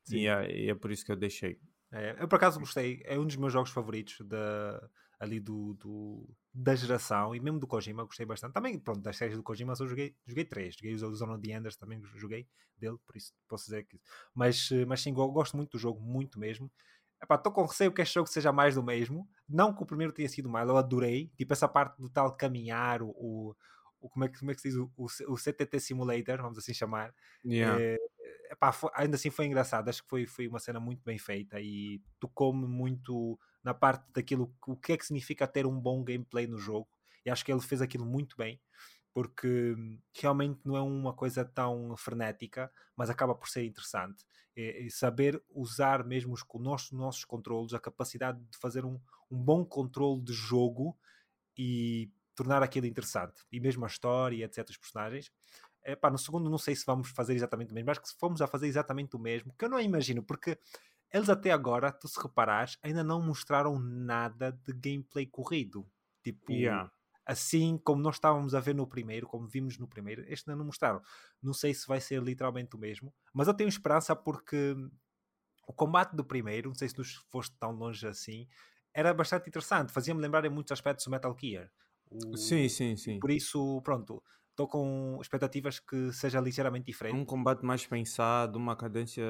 E 0.09 0.25
é, 0.25 0.51
e 0.51 0.69
é, 0.71 0.73
por 0.73 0.89
isso 0.89 1.05
que 1.05 1.11
eu 1.11 1.15
deixei. 1.15 1.59
É, 1.93 2.15
eu 2.19 2.27
por 2.27 2.37
acaso 2.37 2.59
gostei, 2.59 3.03
é 3.05 3.19
um 3.19 3.27
dos 3.27 3.35
meus 3.35 3.53
jogos 3.53 3.69
favoritos 3.69 4.27
da, 4.27 4.89
ali 5.19 5.39
do, 5.39 5.75
do, 5.75 6.27
da 6.51 6.73
geração 6.73 7.35
e 7.35 7.39
mesmo 7.39 7.59
do 7.59 7.67
Kojima 7.67 8.03
gostei 8.05 8.25
bastante. 8.25 8.53
Também, 8.53 8.79
pronto, 8.79 9.01
das 9.01 9.17
séries 9.17 9.37
do 9.37 9.43
Kojima 9.43 9.75
eu 9.79 9.87
joguei, 9.87 10.15
joguei 10.25 10.45
três. 10.45 10.73
Joguei 10.73 10.95
o 10.95 11.15
Zone 11.15 11.33
of 11.33 11.41
the 11.43 11.53
Enders, 11.53 11.77
também 11.77 12.01
joguei 12.15 12.47
dele, 12.75 12.97
por 13.05 13.15
isso 13.15 13.33
posso 13.47 13.65
dizer 13.65 13.83
que. 13.83 14.01
Mas, 14.33 14.67
eh, 14.71 14.83
mas 14.85 14.99
sim, 14.99 15.13
gosto 15.13 15.55
muito 15.55 15.73
do 15.73 15.77
jogo, 15.77 16.01
muito 16.01 16.39
mesmo. 16.39 16.71
Estou 17.31 17.51
com 17.51 17.65
receio 17.65 17.93
que 17.93 18.01
este 18.01 18.15
jogo 18.15 18.27
seja 18.27 18.51
mais 18.51 18.73
do 18.73 18.81
mesmo. 18.81 19.29
Não 19.47 19.75
que 19.75 19.83
o 19.83 19.85
primeiro 19.85 20.11
tenha 20.11 20.27
sido 20.27 20.49
mal, 20.49 20.67
eu 20.67 20.75
adorei. 20.75 21.31
Tipo, 21.37 21.53
essa 21.53 21.67
parte 21.67 22.01
do 22.01 22.09
tal 22.09 22.35
caminhar, 22.35 23.03
o, 23.03 23.55
o, 24.05 24.09
como, 24.09 24.25
é 24.25 24.29
que, 24.29 24.39
como 24.39 24.51
é 24.51 24.55
que 24.55 24.61
se 24.61 24.69
diz? 24.69 24.77
O, 24.77 24.91
o, 24.95 25.05
o 25.33 25.37
CTT 25.37 25.79
Simulator, 25.79 26.41
vamos 26.41 26.57
assim 26.57 26.73
chamar. 26.73 27.13
Yeah. 27.43 27.81
É, 27.81 27.97
epá, 28.51 28.71
foi, 28.71 28.89
ainda 28.93 29.15
assim 29.15 29.29
foi 29.29 29.45
engraçado. 29.45 29.89
Acho 29.89 30.03
que 30.03 30.09
foi, 30.09 30.25
foi 30.27 30.47
uma 30.47 30.59
cena 30.59 30.79
muito 30.79 31.03
bem 31.03 31.17
feita 31.17 31.59
e 31.59 32.01
tocou-me 32.19 32.67
muito 32.67 33.39
na 33.63 33.73
parte 33.73 34.05
daquilo, 34.13 34.53
o 34.67 34.75
que 34.75 34.93
é 34.93 34.97
que 34.97 35.05
significa 35.05 35.47
ter 35.47 35.65
um 35.65 35.79
bom 35.79 36.03
gameplay 36.03 36.45
no 36.45 36.57
jogo. 36.57 36.87
E 37.25 37.29
acho 37.29 37.43
que 37.43 37.51
ele 37.51 37.61
fez 37.61 37.81
aquilo 37.81 38.05
muito 38.05 38.37
bem, 38.37 38.61
porque 39.11 39.75
realmente 40.13 40.61
não 40.63 40.77
é 40.77 40.81
uma 40.81 41.13
coisa 41.13 41.43
tão 41.43 41.97
frenética, 41.97 42.71
mas 42.95 43.09
acaba 43.09 43.33
por 43.33 43.49
ser 43.49 43.65
interessante. 43.65 44.23
E, 44.55 44.85
e 44.85 44.91
saber 44.91 45.41
usar 45.49 46.05
mesmo 46.05 46.33
os 46.33 46.45
nossos, 46.61 46.91
nossos 46.91 47.25
controlos, 47.25 47.73
a 47.73 47.79
capacidade 47.79 48.39
de 48.39 48.57
fazer 48.57 48.85
um, 48.85 48.99
um 49.31 49.43
bom 49.43 49.65
controle 49.65 50.21
de 50.21 50.31
jogo 50.31 50.95
e 51.57 52.11
tornar 52.35 52.61
aquilo 52.61 52.85
interessante. 52.85 53.43
E 53.51 53.59
mesmo 53.59 53.85
a 53.85 53.87
história, 53.87 54.45
etc., 54.45 54.69
os 54.69 54.77
personagens. 54.77 55.31
Epá, 55.83 56.09
no 56.09 56.17
segundo 56.17 56.49
não 56.49 56.57
sei 56.57 56.75
se 56.75 56.85
vamos 56.85 57.09
fazer 57.09 57.35
exatamente 57.35 57.71
o 57.71 57.75
mesmo, 57.75 57.87
mas 57.87 57.99
que 57.99 58.09
se 58.09 58.15
formos 58.17 58.41
a 58.41 58.47
fazer 58.47 58.67
exatamente 58.67 59.15
o 59.15 59.19
mesmo, 59.19 59.53
que 59.57 59.65
eu 59.65 59.69
não 59.69 59.79
imagino, 59.79 60.23
porque 60.23 60.57
eles 61.13 61.29
até 61.29 61.51
agora, 61.51 61.91
tu 61.91 62.07
se 62.07 62.19
reparares, 62.21 62.77
ainda 62.81 63.03
não 63.03 63.21
mostraram 63.21 63.79
nada 63.79 64.51
de 64.51 64.73
gameplay 64.73 65.25
corrido. 65.25 65.87
Tipo, 66.23 66.51
yeah. 66.51 66.91
assim 67.25 67.77
como 67.77 68.01
nós 68.01 68.15
estávamos 68.15 68.55
a 68.55 68.59
ver 68.59 68.73
no 68.73 68.87
primeiro, 68.87 69.27
como 69.27 69.47
vimos 69.47 69.77
no 69.77 69.87
primeiro, 69.87 70.25
este 70.27 70.49
ainda 70.49 70.57
não 70.57 70.65
mostraram. 70.65 71.01
Não 71.41 71.53
sei 71.53 71.73
se 71.73 71.87
vai 71.87 72.01
ser 72.01 72.21
literalmente 72.21 72.75
o 72.75 72.79
mesmo, 72.79 73.13
mas 73.33 73.47
eu 73.47 73.53
tenho 73.53 73.69
esperança 73.69 74.15
porque 74.15 74.75
o 75.67 75.73
combate 75.73 76.15
do 76.15 76.25
primeiro, 76.25 76.69
não 76.69 76.75
sei 76.75 76.89
se 76.89 76.97
nos 76.97 77.13
foste 77.29 77.55
tão 77.57 77.71
longe 77.71 78.07
assim, 78.07 78.47
era 78.93 79.13
bastante 79.13 79.49
interessante, 79.49 79.91
fazia-me 79.91 80.21
lembrar 80.21 80.45
em 80.45 80.49
muitos 80.49 80.71
aspectos 80.71 81.05
o 81.05 81.11
Metal 81.11 81.35
Gear. 81.39 81.71
O... 82.09 82.37
Sim, 82.37 82.69
sim, 82.69 82.95
sim. 82.95 83.19
Por 83.19 83.31
isso, 83.31 83.81
pronto, 83.83 84.21
estou 84.51 84.67
com 84.67 85.17
expectativas 85.21 85.79
que 85.79 86.11
seja 86.13 86.39
ligeiramente 86.39 86.85
diferente. 86.85 87.15
Um 87.15 87.25
combate 87.25 87.63
mais 87.63 87.85
pensado, 87.85 88.57
uma 88.57 88.75
cadência 88.75 89.23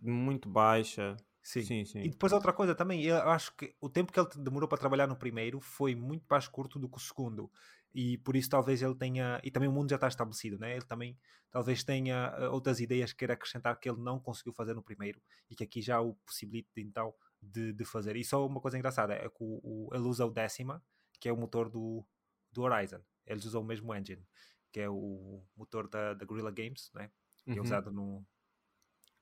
muito 0.00 0.48
baixa. 0.48 1.16
Sim. 1.42 1.62
sim, 1.62 1.84
sim. 1.84 2.02
E 2.02 2.10
depois 2.10 2.32
outra 2.32 2.52
coisa 2.52 2.74
também, 2.74 3.02
eu 3.02 3.16
acho 3.30 3.54
que 3.56 3.74
o 3.80 3.88
tempo 3.88 4.12
que 4.12 4.20
ele 4.20 4.28
demorou 4.38 4.68
para 4.68 4.78
trabalhar 4.78 5.08
no 5.08 5.16
primeiro 5.16 5.60
foi 5.60 5.94
muito 5.94 6.24
mais 6.30 6.46
curto 6.46 6.78
do 6.78 6.88
que 6.88 6.98
o 6.98 7.00
segundo. 7.00 7.50
E 7.94 8.18
por 8.18 8.36
isso 8.36 8.48
talvez 8.48 8.80
ele 8.80 8.94
tenha. 8.94 9.40
E 9.44 9.50
também 9.50 9.68
o 9.68 9.72
mundo 9.72 9.90
já 9.90 9.96
está 9.96 10.08
estabelecido, 10.08 10.58
né? 10.58 10.72
Ele 10.72 10.84
também 10.84 11.18
talvez 11.50 11.84
tenha 11.84 12.34
uh, 12.38 12.52
outras 12.52 12.80
ideias 12.80 13.12
que 13.12 13.18
queira 13.18 13.34
acrescentar 13.34 13.78
que 13.78 13.88
ele 13.88 14.00
não 14.00 14.18
conseguiu 14.18 14.54
fazer 14.54 14.74
no 14.74 14.82
primeiro 14.82 15.20
e 15.50 15.54
que 15.54 15.62
aqui 15.62 15.82
já 15.82 16.00
o 16.00 16.14
possibilita 16.24 16.70
então 16.78 17.12
de, 17.40 17.72
de 17.72 17.84
fazer. 17.84 18.16
E 18.16 18.24
só 18.24 18.46
uma 18.46 18.60
coisa 18.60 18.78
engraçada 18.78 19.12
é 19.14 19.28
que 19.28 19.42
o, 19.42 19.60
o, 19.62 19.88
ele 19.92 20.04
usa 20.04 20.24
o 20.24 20.30
décima, 20.30 20.82
que 21.20 21.28
é 21.28 21.32
o 21.32 21.36
motor 21.36 21.68
do, 21.68 22.06
do 22.52 22.62
Horizon. 22.62 23.00
Eles 23.26 23.44
usam 23.44 23.62
o 23.62 23.64
mesmo 23.64 23.94
engine, 23.94 24.26
que 24.72 24.80
é 24.80 24.88
o 24.88 25.44
motor 25.56 25.88
da, 25.88 26.14
da 26.14 26.24
Guerrilla 26.26 26.50
Games, 26.50 26.90
né? 26.94 27.10
que 27.44 27.52
é 27.52 27.54
Uhum. 27.56 27.62
usado 27.62 27.90
no 27.90 28.26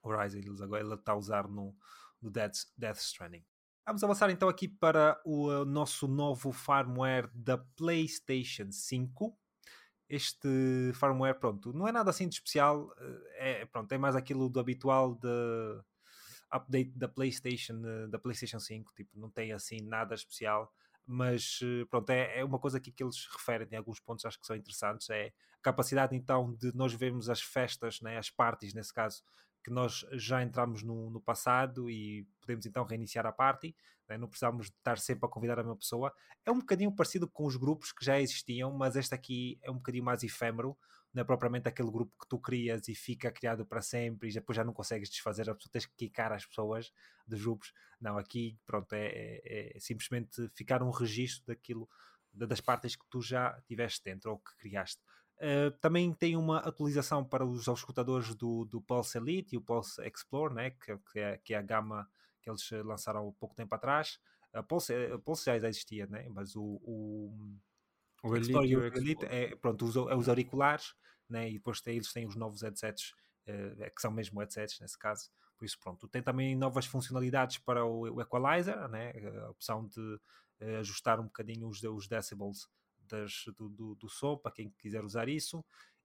Horizon. 0.03 0.37
Eles 0.39 0.61
agora 0.61 0.83
ele 0.83 0.93
está 0.93 1.13
a 1.13 1.17
usar 1.17 1.47
no, 1.47 1.75
no 2.21 2.29
Death, 2.29 2.65
Death 2.77 2.97
Stranding. 2.97 3.45
Vamos 3.85 4.03
avançar 4.03 4.29
então 4.29 4.47
aqui 4.47 4.67
para 4.67 5.19
o 5.25 5.49
uh, 5.49 5.65
nosso 5.65 6.07
novo 6.07 6.51
firmware 6.51 7.29
da 7.33 7.57
PlayStation 7.57 8.71
5. 8.71 9.37
Este 10.07 10.91
firmware, 10.93 11.39
pronto, 11.39 11.73
não 11.73 11.87
é 11.87 11.91
nada 11.91 12.09
assim 12.09 12.27
de 12.27 12.35
especial, 12.35 12.87
uh, 12.87 13.23
é, 13.35 13.65
pronto, 13.65 13.91
é 13.91 13.97
mais 13.97 14.15
aquilo 14.15 14.49
do 14.49 14.59
habitual 14.59 15.15
de 15.15 15.27
update 16.51 16.91
da 16.97 17.07
PlayStation, 17.07 17.81
uh, 17.81 18.07
da 18.09 18.19
PlayStation 18.19 18.59
5, 18.59 18.93
tipo, 18.93 19.17
não 19.17 19.31
tem 19.31 19.51
assim 19.51 19.81
nada 19.81 20.13
especial, 20.13 20.71
mas 21.05 21.59
uh, 21.61 21.85
pronto, 21.87 22.09
é, 22.09 22.39
é 22.39 22.45
uma 22.45 22.59
coisa 22.59 22.77
aqui 22.77 22.91
que 22.91 23.03
eles 23.03 23.27
referem 23.31 23.67
em 23.71 23.75
alguns 23.75 23.99
pontos, 23.99 24.25
acho 24.25 24.39
que 24.39 24.45
são 24.45 24.55
interessantes, 24.55 25.09
é 25.09 25.27
a 25.27 25.61
capacidade 25.61 26.15
então 26.15 26.53
de 26.55 26.75
nós 26.75 26.93
vermos 26.93 27.29
as 27.29 27.41
festas, 27.41 28.01
né, 28.01 28.17
as 28.17 28.29
parties 28.29 28.73
nesse 28.73 28.93
caso, 28.93 29.23
que 29.63 29.71
nós 29.71 30.05
já 30.13 30.41
entramos 30.41 30.83
no, 30.83 31.09
no 31.09 31.21
passado 31.21 31.89
e 31.89 32.27
podemos 32.39 32.65
então 32.65 32.83
reiniciar 32.83 33.25
a 33.25 33.31
party, 33.31 33.75
né? 34.09 34.17
não 34.17 34.27
precisamos 34.27 34.67
estar 34.67 34.97
sempre 34.97 35.25
a 35.25 35.29
convidar 35.29 35.59
a 35.59 35.63
mesma 35.63 35.77
pessoa. 35.77 36.11
É 36.45 36.51
um 36.51 36.59
bocadinho 36.59 36.91
parecido 36.91 37.27
com 37.27 37.45
os 37.45 37.55
grupos 37.55 37.91
que 37.91 38.03
já 38.03 38.19
existiam, 38.19 38.71
mas 38.71 38.95
este 38.95 39.13
aqui 39.13 39.59
é 39.61 39.69
um 39.69 39.75
bocadinho 39.75 40.03
mais 40.03 40.23
efêmero, 40.23 40.77
não 41.13 41.21
é 41.21 41.23
propriamente 41.23 41.67
aquele 41.67 41.91
grupo 41.91 42.13
que 42.19 42.27
tu 42.27 42.39
crias 42.39 42.87
e 42.87 42.95
fica 42.95 43.31
criado 43.31 43.65
para 43.65 43.81
sempre 43.81 44.29
e 44.29 44.33
depois 44.33 44.55
já 44.55 44.63
não 44.63 44.73
consegues 44.73 45.09
desfazer, 45.09 45.49
a 45.49 45.55
pessoa 45.55 45.71
tens 45.71 45.85
que 45.85 45.95
quicar 45.95 46.31
as 46.31 46.45
pessoas 46.45 46.91
dos 47.27 47.41
grupos. 47.41 47.73
Não, 47.99 48.17
aqui 48.17 48.57
pronto, 48.65 48.93
é, 48.93 49.41
é, 49.43 49.77
é 49.77 49.79
simplesmente 49.79 50.49
ficar 50.55 50.81
um 50.81 50.89
registro 50.89 51.47
daquilo, 51.47 51.89
das 52.33 52.61
partes 52.61 52.95
que 52.95 53.05
tu 53.09 53.21
já 53.21 53.61
tiveste 53.67 54.03
dentro 54.03 54.31
ou 54.31 54.39
que 54.39 54.55
criaste. 54.57 55.01
Uh, 55.37 55.71
também 55.81 56.13
tem 56.13 56.37
uma 56.37 56.59
atualização 56.59 57.25
para 57.25 57.43
os 57.43 57.67
escutadores 57.67 58.35
do, 58.35 58.63
do 58.65 58.79
Pulse 58.79 59.17
Elite 59.17 59.55
e 59.55 59.57
o 59.57 59.61
Pulse 59.61 59.99
Explore, 60.07 60.53
né? 60.53 60.69
que, 60.69 60.95
que, 61.11 61.19
é, 61.19 61.37
que 61.37 61.53
é 61.53 61.57
a 61.57 61.63
gama 61.63 62.07
que 62.41 62.49
eles 62.49 62.69
lançaram 62.85 63.27
há 63.27 63.31
pouco 63.33 63.55
tempo 63.55 63.73
atrás. 63.73 64.19
A 64.53 64.61
Pulse, 64.61 64.93
a 64.93 65.17
Pulse 65.17 65.45
já 65.45 65.55
existia, 65.55 66.05
né? 66.05 66.27
mas 66.29 66.55
o, 66.55 66.79
o, 66.83 67.57
O 68.23 68.35
Explore 68.35 68.67
e 68.67 68.77
o 68.77 68.85
Elite, 68.85 68.99
Elite 68.99 69.25
é, 69.25 69.55
pronto, 69.55 69.85
os, 69.85 69.95
é 69.95 70.15
os 70.15 70.29
auriculares 70.29 70.93
né? 71.29 71.49
e 71.49 71.53
depois 71.53 71.81
tem, 71.81 71.95
eles 71.95 72.11
têm 72.11 72.27
os 72.27 72.35
novos 72.35 72.61
headsets, 72.61 73.13
uh, 73.47 73.91
que 73.95 74.01
são 74.01 74.11
mesmo 74.11 74.39
headsets 74.39 74.79
nesse 74.79 74.97
caso. 74.97 75.29
Por 75.57 75.65
isso, 75.65 75.79
pronto, 75.79 76.07
tem 76.07 76.21
também 76.21 76.55
novas 76.55 76.85
funcionalidades 76.85 77.57
para 77.59 77.85
o, 77.85 78.15
o 78.15 78.21
Equalizer, 78.21 78.87
né? 78.89 79.13
a 79.43 79.49
opção 79.49 79.87
de 79.87 79.99
uh, 79.99 80.79
ajustar 80.79 81.19
um 81.19 81.25
bocadinho 81.25 81.67
os, 81.67 81.81
os 81.81 82.07
decibels 82.07 82.67
das, 83.07 83.43
do, 83.57 83.69
do, 83.69 83.95
do, 83.95 84.09
som, 84.09 84.37
para 84.37 84.51
quem 84.51 84.69
quiser 84.79 85.03
usar 85.03 85.27
isso. 85.27 85.63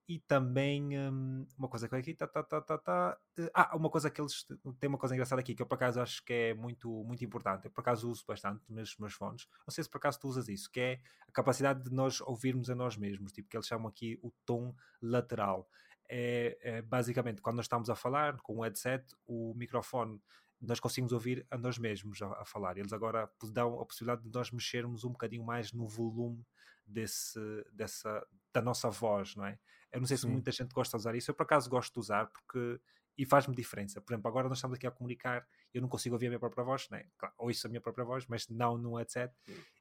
E 0.09 0.21
também 0.21 0.97
um, 0.97 1.45
uma 1.59 1.69
coisa 1.69 1.88
que 1.88 1.95
aqui 1.97 2.14
tá, 2.14 2.29
tá, 2.29 2.40
tá, 2.42 2.61
tá, 2.61 2.79
tá. 2.79 3.19
Ah, 3.53 3.77
uma 3.77 3.90
coisa 3.90 4.09
que 4.09 4.21
eles 4.21 4.47
tem 4.79 4.88
uma 4.88 4.99
coisa 4.99 5.14
engraçada 5.14 5.40
aqui 5.40 5.53
que 5.53 5.61
eu 5.61 5.66
por 5.66 5.75
acaso 5.75 6.01
acho 6.01 6.25
que 6.25 6.33
é 6.33 6.55
muito, 6.55 6.88
muito 7.05 7.25
importante. 7.25 7.64
Eu 7.64 7.73
por 7.73 7.81
acaso 7.81 8.09
uso 8.09 8.25
bastante 8.25 8.62
nos 8.69 8.97
meus 8.99 9.14
fones. 9.14 9.49
Não 9.66 9.75
sei 9.75 9.83
se 9.83 9.90
por 9.90 9.99
acaso 9.99 10.21
tu 10.21 10.29
usas 10.29 10.49
isso, 10.49 10.71
que 10.71 10.79
é 10.79 11.01
a 11.27 11.33
capacidade 11.33 11.83
de 11.83 11.90
nós 11.90 12.21
ouvirmos 12.21 12.71
a 12.71 12.75
nós 12.77 12.97
mesmos, 12.97 13.33
tipo 13.33 13.49
que 13.49 13.57
eles 13.57 13.66
chamam 13.66 13.88
aqui 13.88 14.16
o 14.23 14.33
tom 14.45 14.73
lateral. 15.03 15.69
É, 16.09 16.57
é 16.61 16.83
basicamente 16.83 17.42
quando 17.42 17.57
nós 17.57 17.64
estamos 17.64 17.90
a 17.90 17.97
falar 17.97 18.37
com 18.42 18.59
o 18.59 18.62
headset, 18.62 19.05
o 19.27 19.55
microfone 19.57 20.23
nós 20.61 20.81
conseguimos 20.81 21.12
ouvir 21.12 21.47
a 21.51 21.59
nós 21.59 21.79
mesmos 21.79 22.23
a, 22.23 22.29
a, 22.40 22.45
falar. 22.45 22.79
Eles 22.79 22.92
agora 22.92 23.31
dão 23.53 23.81
a 23.81 23.85
possibilidade 23.85 24.23
de 24.23 24.33
nós 24.33 24.51
mexermos 24.51 25.05
um 25.05 25.11
bocadinho 25.11 25.45
mais 25.45 25.73
no 25.73 25.87
volume 25.87 26.47
desse, 26.87 27.40
dessa, 27.73 28.27
da 28.57 28.62
nossa 28.62 28.88
voz, 28.90 29.37
não 29.37 29.45
é? 29.45 29.59
Eu 29.92 30.01
não 30.01 30.07
sei 30.07 30.16
Sim. 30.16 30.27
se 30.27 30.33
muita 30.33 30.51
gente 30.51 30.73
gosta 30.73 30.97
de 30.97 31.03
usar 31.03 31.14
isso, 31.14 31.31
eu 31.31 31.35
por 31.35 31.42
acaso 31.42 31.69
gosto 31.69 31.92
de 31.92 32.01
usar 32.01 32.27
porque 32.27 32.81
e 33.19 33.25
faz-me 33.25 33.55
diferença. 33.55 34.01
Por 34.01 34.12
exemplo, 34.12 34.29
agora 34.29 34.49
nós 34.49 34.59
estamos 34.59 34.77
aqui 34.77 34.87
a 34.87 34.90
comunicar, 34.90 35.47
eu 35.73 35.81
não 35.81 35.88
consigo 35.88 36.14
ouvir 36.14 36.27
a 36.27 36.31
minha 36.31 36.38
própria 36.38 36.62
voz, 36.62 36.87
né? 36.90 37.07
claro, 37.16 37.35
ouço 37.38 37.66
a 37.66 37.71
minha 37.71 37.81
própria 37.81 38.05
voz, 38.05 38.27
mas 38.27 38.47
não 38.49 38.77
no 38.77 38.97
headset, 38.97 39.35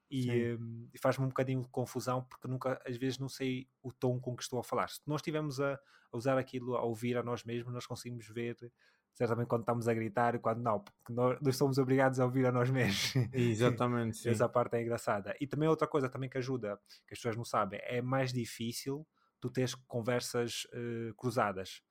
e, 0.09 0.55
um, 0.55 0.89
e 0.93 0.97
faz-me 0.97 1.25
um 1.25 1.27
bocadinho 1.27 1.61
de 1.61 1.67
confusão 1.67 2.23
porque 2.23 2.47
nunca, 2.47 2.81
às 2.85 2.95
vezes, 2.95 3.17
não 3.19 3.27
sei 3.27 3.67
o 3.81 3.91
tom 3.91 4.19
com 4.19 4.35
que 4.37 4.43
estou 4.43 4.59
a 4.59 4.63
falar. 4.63 4.87
Se 4.87 5.01
nós 5.05 5.19
estivermos 5.19 5.59
a, 5.59 5.73
a 5.73 6.17
usar 6.17 6.37
aquilo, 6.37 6.75
a 6.75 6.83
ouvir 6.83 7.17
a 7.17 7.23
nós 7.23 7.43
mesmos, 7.43 7.73
nós 7.73 7.85
conseguimos 7.85 8.25
ver 8.27 8.55
certamente 9.15 9.47
quando 9.47 9.61
estamos 9.61 9.87
a 9.87 9.93
gritar 9.93 10.35
e 10.35 10.39
quando 10.39 10.61
não, 10.61 10.79
porque 10.81 11.13
nós, 11.13 11.39
nós 11.41 11.57
somos 11.57 11.77
obrigados 11.77 12.19
a 12.19 12.25
ouvir 12.25 12.45
a 12.45 12.51
nós 12.51 12.69
mesmos. 12.69 13.15
Exatamente, 13.33 14.17
sim. 14.19 14.29
Essa 14.29 14.47
parte 14.47 14.75
é 14.75 14.81
engraçada. 14.81 15.33
E 15.39 15.47
também 15.47 15.69
outra 15.69 15.87
coisa 15.87 16.09
também 16.09 16.29
que 16.29 16.37
ajuda, 16.37 16.77
que 17.07 17.13
as 17.13 17.19
pessoas 17.19 17.37
não 17.37 17.45
sabem, 17.45 17.79
é 17.83 18.01
mais 18.01 18.33
difícil 18.33 19.07
tu 19.39 19.49
teres 19.49 19.73
conversas 19.87 20.67
uh, 20.73 21.13
cruzadas. 21.15 21.81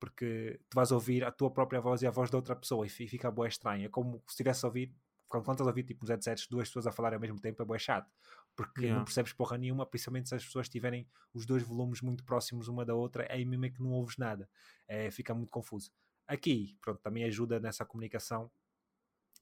Porque 0.00 0.60
tu 0.68 0.74
vais 0.74 0.90
ouvir 0.90 1.22
a 1.22 1.30
tua 1.30 1.52
própria 1.52 1.80
voz 1.80 2.02
e 2.02 2.06
a 2.08 2.10
voz 2.10 2.28
de 2.28 2.34
outra 2.34 2.56
pessoa 2.56 2.84
e 2.84 2.88
fica 2.88 3.30
boa 3.30 3.46
estranha. 3.46 3.86
É 3.86 3.88
como 3.88 4.18
se 4.26 4.32
estivesse 4.32 4.64
a 4.64 4.68
ouvir, 4.68 4.92
quando, 5.28 5.44
quando 5.44 5.54
estás 5.54 5.68
a 5.68 5.70
ouvir 5.70 5.84
tipo, 5.84 6.00
nos 6.00 6.10
headsets, 6.10 6.48
duas 6.48 6.68
pessoas 6.68 6.88
a 6.88 6.92
falar 6.92 7.14
ao 7.14 7.20
mesmo 7.20 7.38
tempo, 7.38 7.62
é 7.62 7.64
boa 7.64 7.78
chato. 7.78 8.10
Porque 8.56 8.80
yeah. 8.80 8.98
não 8.98 9.04
percebes 9.04 9.32
porra 9.32 9.56
nenhuma, 9.56 9.86
principalmente 9.86 10.28
se 10.28 10.34
as 10.34 10.44
pessoas 10.44 10.68
tiverem 10.68 11.06
os 11.32 11.46
dois 11.46 11.62
volumes 11.62 12.00
muito 12.00 12.24
próximos 12.24 12.66
uma 12.66 12.84
da 12.84 12.96
outra, 12.96 13.24
aí 13.30 13.44
mesmo 13.44 13.66
é 13.66 13.70
que 13.70 13.80
não 13.80 13.92
ouves 13.92 14.16
nada. 14.16 14.50
É, 14.88 15.08
fica 15.12 15.32
muito 15.32 15.50
confuso. 15.50 15.92
Aqui, 16.32 16.78
pronto, 16.80 16.98
também 17.02 17.24
ajuda 17.24 17.60
nessa 17.60 17.84
comunicação. 17.84 18.50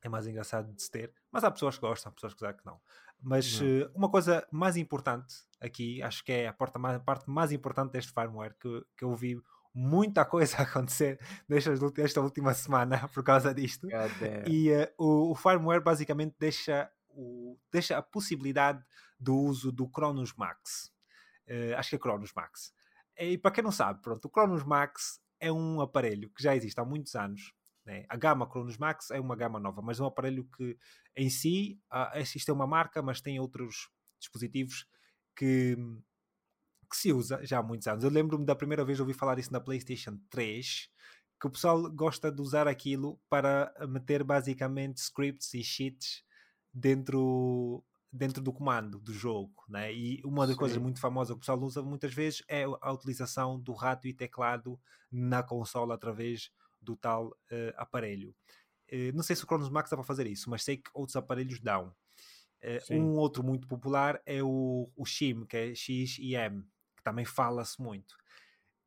É 0.03 0.09
mais 0.09 0.27
engraçado 0.27 0.73
de 0.73 0.83
se 0.83 0.91
ter. 0.91 1.15
Mas 1.31 1.45
há 1.45 1.51
pessoas 1.51 1.77
que 1.77 1.83
gostam, 1.83 2.11
há 2.11 2.13
pessoas 2.13 2.35
que 2.35 2.53
que 2.53 2.67
não. 2.67 2.81
Mas 3.23 3.61
não. 3.61 3.67
Uh, 3.69 3.91
uma 3.95 4.11
coisa 4.11 4.45
mais 4.51 4.77
importante 4.77 5.37
aqui, 5.61 6.03
acho 6.03 6.25
que 6.25 6.33
é 6.33 6.49
a, 6.49 6.53
porta 6.53 6.81
mais, 6.81 6.97
a 6.97 7.01
parte 7.01 7.31
mais 7.31 7.53
importante 7.53 7.93
deste 7.93 8.13
firmware, 8.13 8.57
que, 8.59 8.85
que 8.97 9.05
eu 9.05 9.15
vi 9.15 9.41
muita 9.73 10.25
coisa 10.27 10.57
a 10.57 10.63
acontecer 10.63 11.21
nesta, 11.49 11.71
esta 11.99 12.21
última 12.21 12.53
semana 12.55 13.07
por 13.15 13.23
causa 13.23 13.55
disto. 13.55 13.87
E 14.49 14.73
uh, 14.73 14.89
o, 14.99 15.31
o, 15.31 15.35
firmware 15.37 15.83
basicamente 15.83 16.35
deixa, 16.41 16.91
o, 17.11 17.57
deixa 17.71 17.97
a 17.97 18.03
possibilidade 18.03 18.83
do 19.17 19.37
uso 19.37 19.71
do 19.71 19.89
Cronos 19.89 20.35
Max. 20.35 20.91
Uh, 21.47 21.77
acho 21.77 21.91
que 21.91 21.97
é 21.97 21.99
Cronos 22.01 22.33
Max. 22.35 22.73
E 23.17 23.39
para 23.39 23.53
quem 23.53 23.63
não 23.63 23.71
sabe, 23.71 24.03
pronto, 24.03 24.25
o 24.25 24.31
Cronos 24.31 24.65
Max 24.65 25.21
é 25.41 25.51
um 25.51 25.81
aparelho 25.81 26.31
que 26.31 26.43
já 26.43 26.55
existe 26.55 26.79
há 26.79 26.85
muitos 26.85 27.15
anos. 27.15 27.53
Né? 27.85 28.05
A 28.09 28.17
gama 28.17 28.49
Cronos 28.49 28.77
Max 28.77 29.11
é 29.11 29.19
uma 29.19 29.35
gama 29.35 29.59
nova, 29.59 29.81
mas 29.83 29.99
é 29.99 30.03
um 30.03 30.07
aparelho 30.07 30.45
que 30.57 30.77
em 31.17 31.31
si, 31.31 31.81
uh, 31.93 32.17
existe 32.19 32.51
uma 32.53 32.67
marca, 32.67 33.03
mas 33.03 33.21
tem 33.21 33.41
outros 33.41 33.89
dispositivos 34.21 34.87
que, 35.35 35.77
que 36.91 36.97
se 36.97 37.13
usa 37.13 37.45
já 37.45 37.59
há 37.59 37.63
muitos 37.63 37.87
anos. 37.87 38.05
Eu 38.05 38.11
lembro-me 38.11 38.45
da 38.45 38.55
primeira 38.55 38.85
vez 38.85 38.99
que 38.99 39.03
ouvi 39.03 39.15
falar 39.15 39.39
isso 39.39 39.53
na 39.53 39.61
PlayStation 39.61 40.19
3, 40.29 40.91
que 41.41 41.47
o 41.47 41.51
pessoal 41.51 41.91
gosta 41.91 42.31
de 42.31 42.41
usar 42.43 42.69
aquilo 42.69 43.19
para 43.29 43.73
meter 43.89 44.23
basicamente 44.23 44.99
scripts 44.99 45.55
e 45.55 45.65
cheats 45.65 46.23
dentro 46.73 47.83
dentro 48.13 48.43
do 48.43 48.53
comando 48.53 48.99
do 48.99 49.13
jogo, 49.13 49.55
né? 49.69 49.93
E 49.93 50.21
uma 50.25 50.47
das 50.47 50.55
Sim. 50.55 50.59
coisas 50.59 50.79
muito 50.79 51.01
famosas 51.01 51.31
que 51.31 51.37
o 51.37 51.41
pessoal 51.41 51.61
usa 51.61 51.83
muitas 51.83 52.13
vezes 52.13 52.43
é 52.49 52.65
a 52.65 52.93
utilização 52.93 53.59
do 53.59 53.73
rato 53.73 54.09
e 54.09 54.13
teclado 54.13 54.79
na 55.11 55.43
consola 55.43 55.95
através 55.95 56.51
do 56.81 56.97
tal 56.97 57.29
uh, 57.29 57.35
aparelho. 57.77 58.35
Uh, 58.93 59.15
não 59.15 59.23
sei 59.23 59.37
se 59.37 59.45
o 59.45 59.47
Cronos 59.47 59.69
Max 59.69 59.91
dá 59.91 59.97
para 59.97 60.05
fazer 60.05 60.27
isso, 60.27 60.51
mas 60.51 60.65
sei 60.65 60.79
que 60.79 60.91
outros 60.93 61.15
aparelhos 61.15 61.61
dão. 61.61 61.95
Uh, 62.63 62.95
um 62.95 63.17
outro 63.17 63.43
muito 63.43 63.69
popular 63.69 64.21
é 64.27 64.43
o, 64.43 64.91
o 64.97 65.07
XIM, 65.07 65.47
que 65.47 65.57
é 65.57 65.75
XIM, 65.75 66.63
que 66.97 67.03
também 67.05 67.25
fala-se 67.25 67.81
muito. 67.81 68.17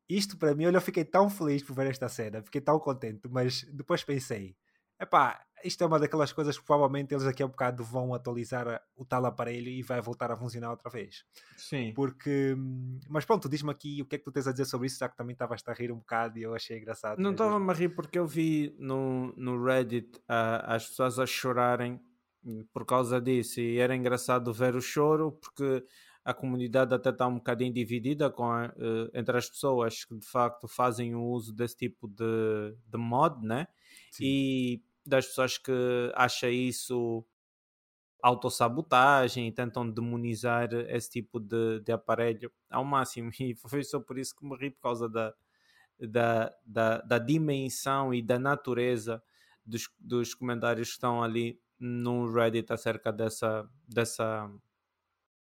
Isto 0.08 0.36
para 0.36 0.54
mim, 0.54 0.66
olha, 0.66 0.76
eu 0.76 0.82
fiquei 0.82 1.04
tão 1.04 1.30
feliz 1.30 1.62
por 1.62 1.74
ver 1.74 1.86
esta 1.86 2.08
cena, 2.10 2.42
fiquei 2.42 2.60
tão 2.60 2.78
contente, 2.78 3.26
mas 3.28 3.64
depois 3.72 4.04
pensei, 4.04 4.54
epá, 5.00 5.44
isto 5.64 5.82
é 5.82 5.86
uma 5.86 5.98
daquelas 5.98 6.32
coisas 6.32 6.58
que 6.58 6.64
provavelmente 6.64 7.14
eles 7.14 7.24
daqui 7.24 7.42
a 7.42 7.46
um 7.46 7.48
bocado 7.48 7.82
vão 7.82 8.12
atualizar 8.12 8.82
o 8.94 9.04
tal 9.04 9.24
aparelho 9.24 9.68
e 9.68 9.82
vai 9.82 10.00
voltar 10.00 10.30
a 10.30 10.36
funcionar 10.36 10.70
outra 10.70 10.90
vez. 10.90 11.24
Sim. 11.56 11.92
Porque, 11.94 12.54
mas 13.08 13.24
pronto, 13.24 13.48
diz-me 13.48 13.70
aqui 13.70 14.02
o 14.02 14.06
que 14.06 14.16
é 14.16 14.18
que 14.18 14.24
tu 14.24 14.32
tens 14.32 14.46
a 14.46 14.52
dizer 14.52 14.66
sobre 14.66 14.86
isso, 14.86 14.98
já 14.98 15.08
que 15.08 15.16
também 15.16 15.32
estavas 15.32 15.62
a 15.66 15.72
rir 15.72 15.90
um 15.90 15.98
bocado 15.98 16.38
e 16.38 16.42
eu 16.42 16.54
achei 16.54 16.78
engraçado. 16.78 17.18
Não 17.18 17.32
estava-me 17.32 17.70
a 17.70 17.74
rir 17.74 17.88
porque 17.90 18.18
eu 18.18 18.26
vi 18.26 18.74
no, 18.78 19.32
no 19.36 19.62
Reddit 19.64 20.20
as 20.28 20.86
pessoas 20.88 21.18
a 21.18 21.26
chorarem 21.26 21.98
por 22.72 22.84
causa 22.84 23.20
disso 23.20 23.60
e 23.60 23.78
era 23.78 23.96
engraçado 23.96 24.52
ver 24.52 24.76
o 24.76 24.80
choro 24.80 25.32
porque 25.32 25.82
a 26.24 26.32
comunidade 26.32 26.94
até 26.94 27.10
está 27.10 27.26
um 27.26 27.34
bocadinho 27.34 27.72
dividida 27.72 28.30
com 28.30 28.44
a, 28.44 28.66
uh, 28.66 29.10
entre 29.12 29.36
as 29.36 29.48
pessoas 29.48 30.04
que 30.04 30.16
de 30.16 30.26
facto 30.26 30.66
fazem 30.66 31.14
o 31.14 31.22
uso 31.22 31.54
desse 31.54 31.76
tipo 31.76 32.08
de, 32.08 32.74
de 32.86 32.98
mod, 32.98 33.46
né? 33.46 33.66
Sim. 34.14 34.24
E 34.24 34.82
das 35.04 35.26
pessoas 35.26 35.58
que 35.58 35.72
acham 36.14 36.48
isso 36.48 37.26
autossabotagem 38.22 39.52
tentam 39.52 39.90
demonizar 39.90 40.72
esse 40.72 41.10
tipo 41.10 41.38
de, 41.38 41.80
de 41.80 41.92
aparelho 41.92 42.50
ao 42.70 42.84
máximo. 42.84 43.30
E 43.38 43.54
foi 43.54 43.82
só 43.82 44.00
por 44.00 44.16
isso 44.16 44.34
que 44.34 44.46
me 44.46 44.56
ri, 44.56 44.70
por 44.70 44.80
causa 44.80 45.08
da, 45.08 45.34
da, 45.98 46.56
da, 46.64 46.98
da 47.02 47.18
dimensão 47.18 48.14
e 48.14 48.22
da 48.22 48.38
natureza 48.38 49.22
dos, 49.66 49.90
dos 49.98 50.32
comentários 50.32 50.88
que 50.88 50.94
estão 50.94 51.22
ali 51.22 51.60
no 51.78 52.32
Reddit 52.32 52.72
acerca 52.72 53.12
dessa, 53.12 53.68
dessa, 53.86 54.48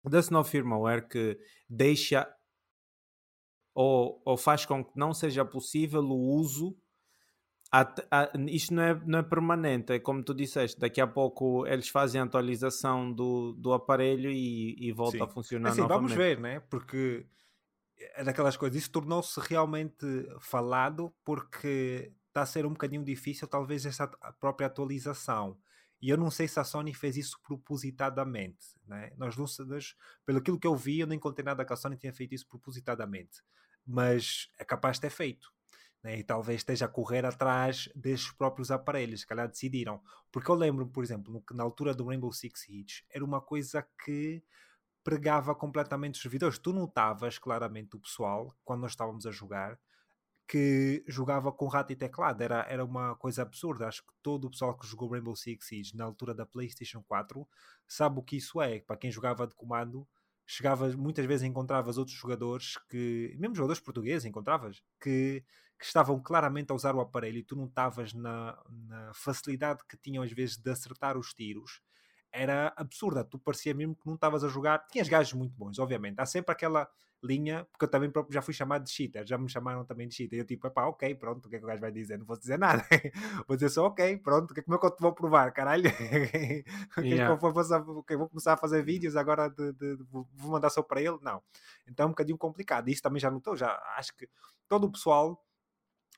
desse 0.05 0.33
novo 0.33 0.49
firmware 0.49 1.07
que 1.07 1.39
deixa 1.69 2.27
ou, 3.75 4.21
ou 4.25 4.37
faz 4.37 4.65
com 4.65 4.85
que 4.85 4.99
não 4.99 5.15
seja 5.15 5.45
possível 5.45 6.03
o 6.03 6.35
uso 6.37 6.77
isto 8.49 8.75
não 8.75 8.83
é, 8.83 9.01
não 9.07 9.19
é 9.21 9.23
permanente, 9.23 9.95
é 9.95 9.99
como 9.99 10.23
tu 10.23 10.35
disseste, 10.35 10.79
daqui 10.79 11.01
a 11.01 11.07
pouco 11.07 11.67
eles 11.67 11.89
fazem 11.89 12.21
a 12.21 12.25
atualização 12.25 13.11
do, 13.11 13.55
do 13.55 13.73
aparelho 13.73 14.31
e, 14.31 14.77
e 14.79 14.93
volta 14.93 15.17
Sim. 15.17 15.23
a 15.23 15.27
funcionar 15.27 15.71
assim, 15.71 15.81
novamente. 15.81 16.09
Vamos 16.11 16.13
ver, 16.15 16.39
né? 16.39 16.61
Porque 16.61 17.27
é 18.15 18.23
daquelas 18.25 18.57
coisas, 18.59 18.77
isso 18.77 18.91
tornou-se 18.91 19.41
realmente 19.41 20.07
falado 20.39 21.15
porque 21.25 22.13
está 22.29 22.43
a 22.43 22.47
ser 22.47 22.67
um 22.67 22.71
bocadinho 22.71 23.05
difícil 23.05 23.49
talvez 23.49 23.87
essa 23.87 24.07
própria 24.39 24.67
atualização. 24.67 25.57
E 26.01 26.11
eu 26.11 26.19
não 26.19 26.31
sei 26.31 26.49
se 26.49 26.59
a 26.59 26.65
Sony 26.65 26.93
fez 26.93 27.17
isso 27.17 27.41
propositadamente. 27.43 28.67
Né? 28.87 29.13
Nós 29.17 29.37
não 29.37 29.47
pelo 30.27 30.39
aquilo 30.39 30.59
que 30.59 30.67
eu 30.67 30.75
vi, 30.75 30.99
eu 30.99 31.07
não 31.07 31.15
encontrei 31.15 31.45
nada 31.45 31.65
que 31.65 31.73
a 31.73 31.77
Sony 31.77 31.97
tenha 31.97 32.13
feito 32.13 32.35
isso 32.35 32.47
propositadamente. 32.49 33.41
Mas 33.87 34.51
é 34.59 34.65
capaz 34.65 34.97
de 34.97 35.03
ter 35.03 35.11
feito 35.11 35.53
né? 36.03 36.19
e 36.19 36.25
talvez 36.25 36.61
esteja 36.61 36.87
a 36.87 36.89
correr 36.89 37.25
atrás 37.25 37.89
destes 37.95 38.33
próprios 38.33 38.71
aparelhos, 38.71 39.21
se 39.21 39.27
calhar 39.27 39.49
decidiram. 39.49 40.01
Porque 40.31 40.51
eu 40.51 40.55
lembro, 40.55 40.87
por 40.87 41.05
exemplo, 41.05 41.43
que 41.47 41.55
na 41.55 41.63
altura 41.63 41.95
do 41.95 42.07
Rainbow 42.07 42.33
Six 42.33 42.61
Siege 42.61 43.05
era 43.11 43.25
uma 43.25 43.41
coisa 43.41 43.87
que 44.05 44.43
pregava 45.05 45.55
completamente 45.55 46.15
os 46.17 46.23
servidores. 46.23 46.59
Tu 46.59 46.73
notavas 46.73 47.39
claramente 47.39 47.97
o 47.97 48.01
pessoal, 48.01 48.55
quando 48.65 48.81
nós 48.83 48.93
estávamos 48.93 49.27
a 49.27 49.31
jogar, 49.31 49.79
que 50.47 51.03
jogava 51.07 51.53
com 51.53 51.67
rato 51.67 51.93
e 51.93 51.97
teclado. 51.97 52.43
Era, 52.43 52.67
era 52.69 52.85
uma 52.85 53.15
coisa 53.17 53.43
absurda. 53.43 53.89
Acho 53.89 54.03
que 54.03 54.13
todo 54.23 54.47
o 54.47 54.51
pessoal 54.51 54.77
que 54.77 54.87
jogou 54.87 55.11
Rainbow 55.11 55.35
Six 55.37 55.67
Siege 55.67 55.97
na 55.97 56.05
altura 56.05 56.35
da 56.35 56.45
PlayStation 56.45 57.03
4 57.03 57.47
sabe 57.87 58.19
o 58.19 58.23
que 58.23 58.37
isso 58.37 58.61
é. 58.61 58.81
Para 58.81 58.97
quem 58.97 59.11
jogava 59.11 59.47
de 59.47 59.55
comando, 59.55 60.07
chegavas, 60.47 60.95
muitas 60.95 61.25
vezes 61.27 61.45
encontravas 61.45 61.97
outros 61.97 62.17
jogadores 62.17 62.77
que, 62.89 63.35
mesmo 63.39 63.55
jogadores 63.55 63.81
portugueses, 63.81 64.25
encontravas, 64.25 64.83
que 65.01 65.45
que 65.83 65.87
estavam 65.87 66.21
claramente 66.21 66.71
a 66.71 66.77
usar 66.77 66.95
o 66.95 67.01
aparelho 67.01 67.39
e 67.39 67.43
tu 67.43 67.57
não 67.57 67.65
estavas 67.65 68.15
na, 68.15 68.57
na, 68.71 69.13
facilidade 69.13 69.81
que 69.89 69.97
tinham 69.97 70.23
às 70.23 70.31
vezes 70.31 70.57
de 70.57 70.71
acertar 70.71 71.19
os 71.19 71.35
tiros, 71.35 71.83
era 72.31 72.73
absurda. 72.77 73.25
Tu 73.25 73.37
parecia 73.37 73.75
mesmo 73.75 73.97
que 73.97 74.07
não 74.07 74.15
estavas 74.15 74.45
a 74.45 74.49
jogar. 74.49 74.87
Tinhas 74.87 75.09
gajos 75.09 75.33
muito 75.33 75.57
bons, 75.57 75.81
obviamente. 75.81 76.21
Há 76.21 76.25
sempre 76.25 76.53
aquela 76.53 76.89
linha, 77.21 77.67
porque 77.73 77.85
eu 77.85 77.89
também 77.89 78.09
próprio 78.09 78.33
já 78.33 78.41
fui 78.41 78.55
chamado 78.55 78.85
de 78.85 78.93
cheater, 78.93 79.27
já 79.27 79.37
me 79.37 79.49
chamaram 79.49 79.85
também 79.85 80.07
de 80.07 80.15
cheater. 80.15 80.39
Eu 80.39 80.45
tipo, 80.45 80.71
pá, 80.71 80.87
ok, 80.87 81.17
pronto, 81.17 81.47
o 81.47 81.49
que 81.49 81.57
é 81.57 81.59
que 81.59 81.65
o 81.65 81.69
gajo 81.69 81.81
vai 81.81 81.91
dizer? 81.91 82.17
Não 82.17 82.25
vou 82.27 82.39
dizer 82.39 82.57
nada. 82.57 82.87
vou 83.49 83.57
dizer 83.57 83.69
só, 83.69 83.87
ok, 83.87 84.19
pronto, 84.19 84.55
como 84.55 84.55
é 84.77 84.79
que 84.79 84.87
eu 84.87 84.91
te 84.93 85.01
vou 85.01 85.13
provar, 85.13 85.53
caralho? 85.53 85.91
yeah. 86.99 87.35
vou, 87.35 87.53
vou 87.53 88.29
começar 88.29 88.53
a 88.53 88.57
fazer 88.57 88.85
vídeos 88.85 89.17
agora, 89.17 89.49
de, 89.49 89.73
de, 89.73 89.97
de, 89.97 90.05
vou 90.05 90.29
mandar 90.37 90.71
só 90.71 90.81
para 90.81 91.03
ele? 91.03 91.19
Não. 91.23 91.43
Então 91.89 92.05
é 92.05 92.07
um 92.07 92.13
bocadinho 92.13 92.39
complicado. 92.39 92.89
Isso 92.89 93.03
também 93.03 93.19
já 93.19 93.33
notou, 93.33 93.57
já 93.57 93.83
acho 93.97 94.17
que 94.17 94.29
todo 94.69 94.85
o 94.85 94.93
pessoal 94.93 95.45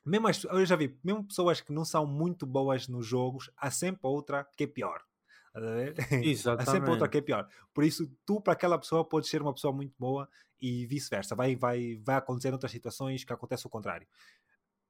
mesmo 0.05 0.27
as, 0.27 0.43
eu 0.43 0.65
já 0.65 0.75
vi, 0.75 0.97
mesmo 1.03 1.23
pessoas 1.23 1.61
que 1.61 1.73
não 1.73 1.83
são 1.83 2.05
muito 2.05 2.45
boas 2.45 2.87
nos 2.87 3.05
jogos, 3.05 3.49
há 3.57 3.71
sempre 3.71 4.01
outra 4.03 4.47
que 4.55 4.65
é 4.65 4.67
pior. 4.67 5.01
Exatamente. 6.11 6.61
há 6.69 6.71
sempre 6.71 6.89
outra 6.89 7.07
que 7.07 7.17
é 7.17 7.21
pior. 7.21 7.47
Por 7.73 7.83
isso, 7.83 8.11
tu 8.25 8.39
para 8.41 8.53
aquela 8.53 8.77
pessoa 8.77 9.03
podes 9.03 9.29
ser 9.29 9.41
uma 9.41 9.53
pessoa 9.53 9.73
muito 9.73 9.95
boa 9.97 10.29
e 10.61 10.85
vice-versa. 10.85 11.35
Vai, 11.35 11.55
vai, 11.55 11.99
vai 12.03 12.15
acontecer 12.15 12.49
em 12.49 12.53
outras 12.53 12.71
situações 12.71 13.23
que 13.23 13.33
acontece 13.33 13.65
o 13.65 13.69
contrário 13.69 14.07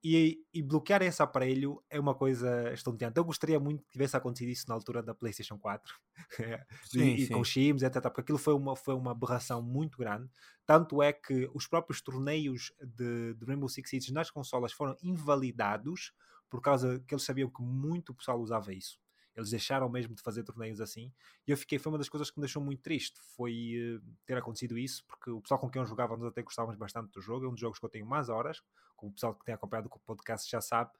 e, 0.04 0.40
e, 0.54 0.62
bloquear 0.62 1.02
esse 1.02 1.22
aparelho 1.22 1.84
é 1.90 2.00
uma 2.00 2.14
coisa 2.14 2.72
estonteante. 2.74 3.18
Eu 3.18 3.24
gostaria 3.24 3.60
muito 3.60 3.84
que 3.84 3.92
tivesse 3.92 4.16
acontecido 4.16 4.50
isso 4.50 4.66
na 4.68 4.76
altura 4.76 5.02
da 5.02 5.16
PlayStation 5.16 5.58
4 5.58 5.94
sim, 6.86 7.00
e, 7.00 7.24
e 7.24 7.28
com 7.28 7.44
shims, 7.44 7.82
etc. 7.82 8.04
Porque 8.04 8.22
aquilo 8.22 8.38
foi 8.38 8.54
uma, 8.54 8.76
foi 8.76 8.94
uma 8.94 9.12
aberração 9.12 9.62
muito 9.62 9.98
grande. 9.98 10.30
Tanto 10.66 11.02
é 11.02 11.12
que 11.12 11.50
os 11.54 11.68
próprios 11.68 12.02
torneios 12.02 12.72
de, 12.80 13.34
de 13.34 13.46
Rainbow 13.46 13.70
Six 13.70 13.90
Siege 13.90 14.14
nas 14.14 14.30
consolas 14.30 14.72
foram 14.72 14.96
invalidados 15.04 16.14
por 16.50 16.62
causa 16.62 17.00
que 17.08 17.14
eles 17.14 17.26
sabiam 17.26 17.50
que 17.50 17.62
muito 17.62 18.14
pessoal 18.14 18.40
usava 18.40 18.74
isso. 18.74 19.00
Eles 19.36 19.50
deixaram 19.50 19.90
mesmo 19.90 20.16
de 20.16 20.22
fazer 20.22 20.44
torneios 20.44 20.80
assim. 20.80 21.12
E 21.46 21.52
eu 21.52 21.58
fiquei, 21.58 21.78
foi 21.78 21.92
uma 21.92 21.98
das 21.98 22.08
coisas 22.08 22.32
que 22.32 22.38
me 22.38 22.42
deixou 22.42 22.64
muito 22.64 22.82
triste. 22.82 23.20
Foi 23.36 23.98
uh, 23.98 24.16
ter 24.26 24.38
acontecido 24.38 24.78
isso, 24.78 25.04
porque 25.06 25.30
o 25.30 25.42
pessoal 25.42 25.60
com 25.60 25.70
quem 25.70 25.82
eu 25.82 25.86
jogava, 25.86 26.16
nós 26.16 26.28
até 26.28 26.42
gostávamos 26.42 26.78
bastante 26.78 27.12
do 27.12 27.22
jogo. 27.22 27.46
É 27.46 27.50
um 27.50 27.52
dos 27.52 27.60
jogos 27.60 27.78
que 27.78 27.86
eu 27.86 27.90
tenho 27.90 28.06
mais 28.06 28.30
horas, 28.30 28.62
como 28.96 29.12
o 29.12 29.14
pessoal 29.14 29.36
que 29.36 29.44
tem 29.44 29.54
acompanhado 29.54 29.90
o 29.92 30.00
podcast 30.00 30.50
já 30.50 30.62
sabe. 30.62 30.92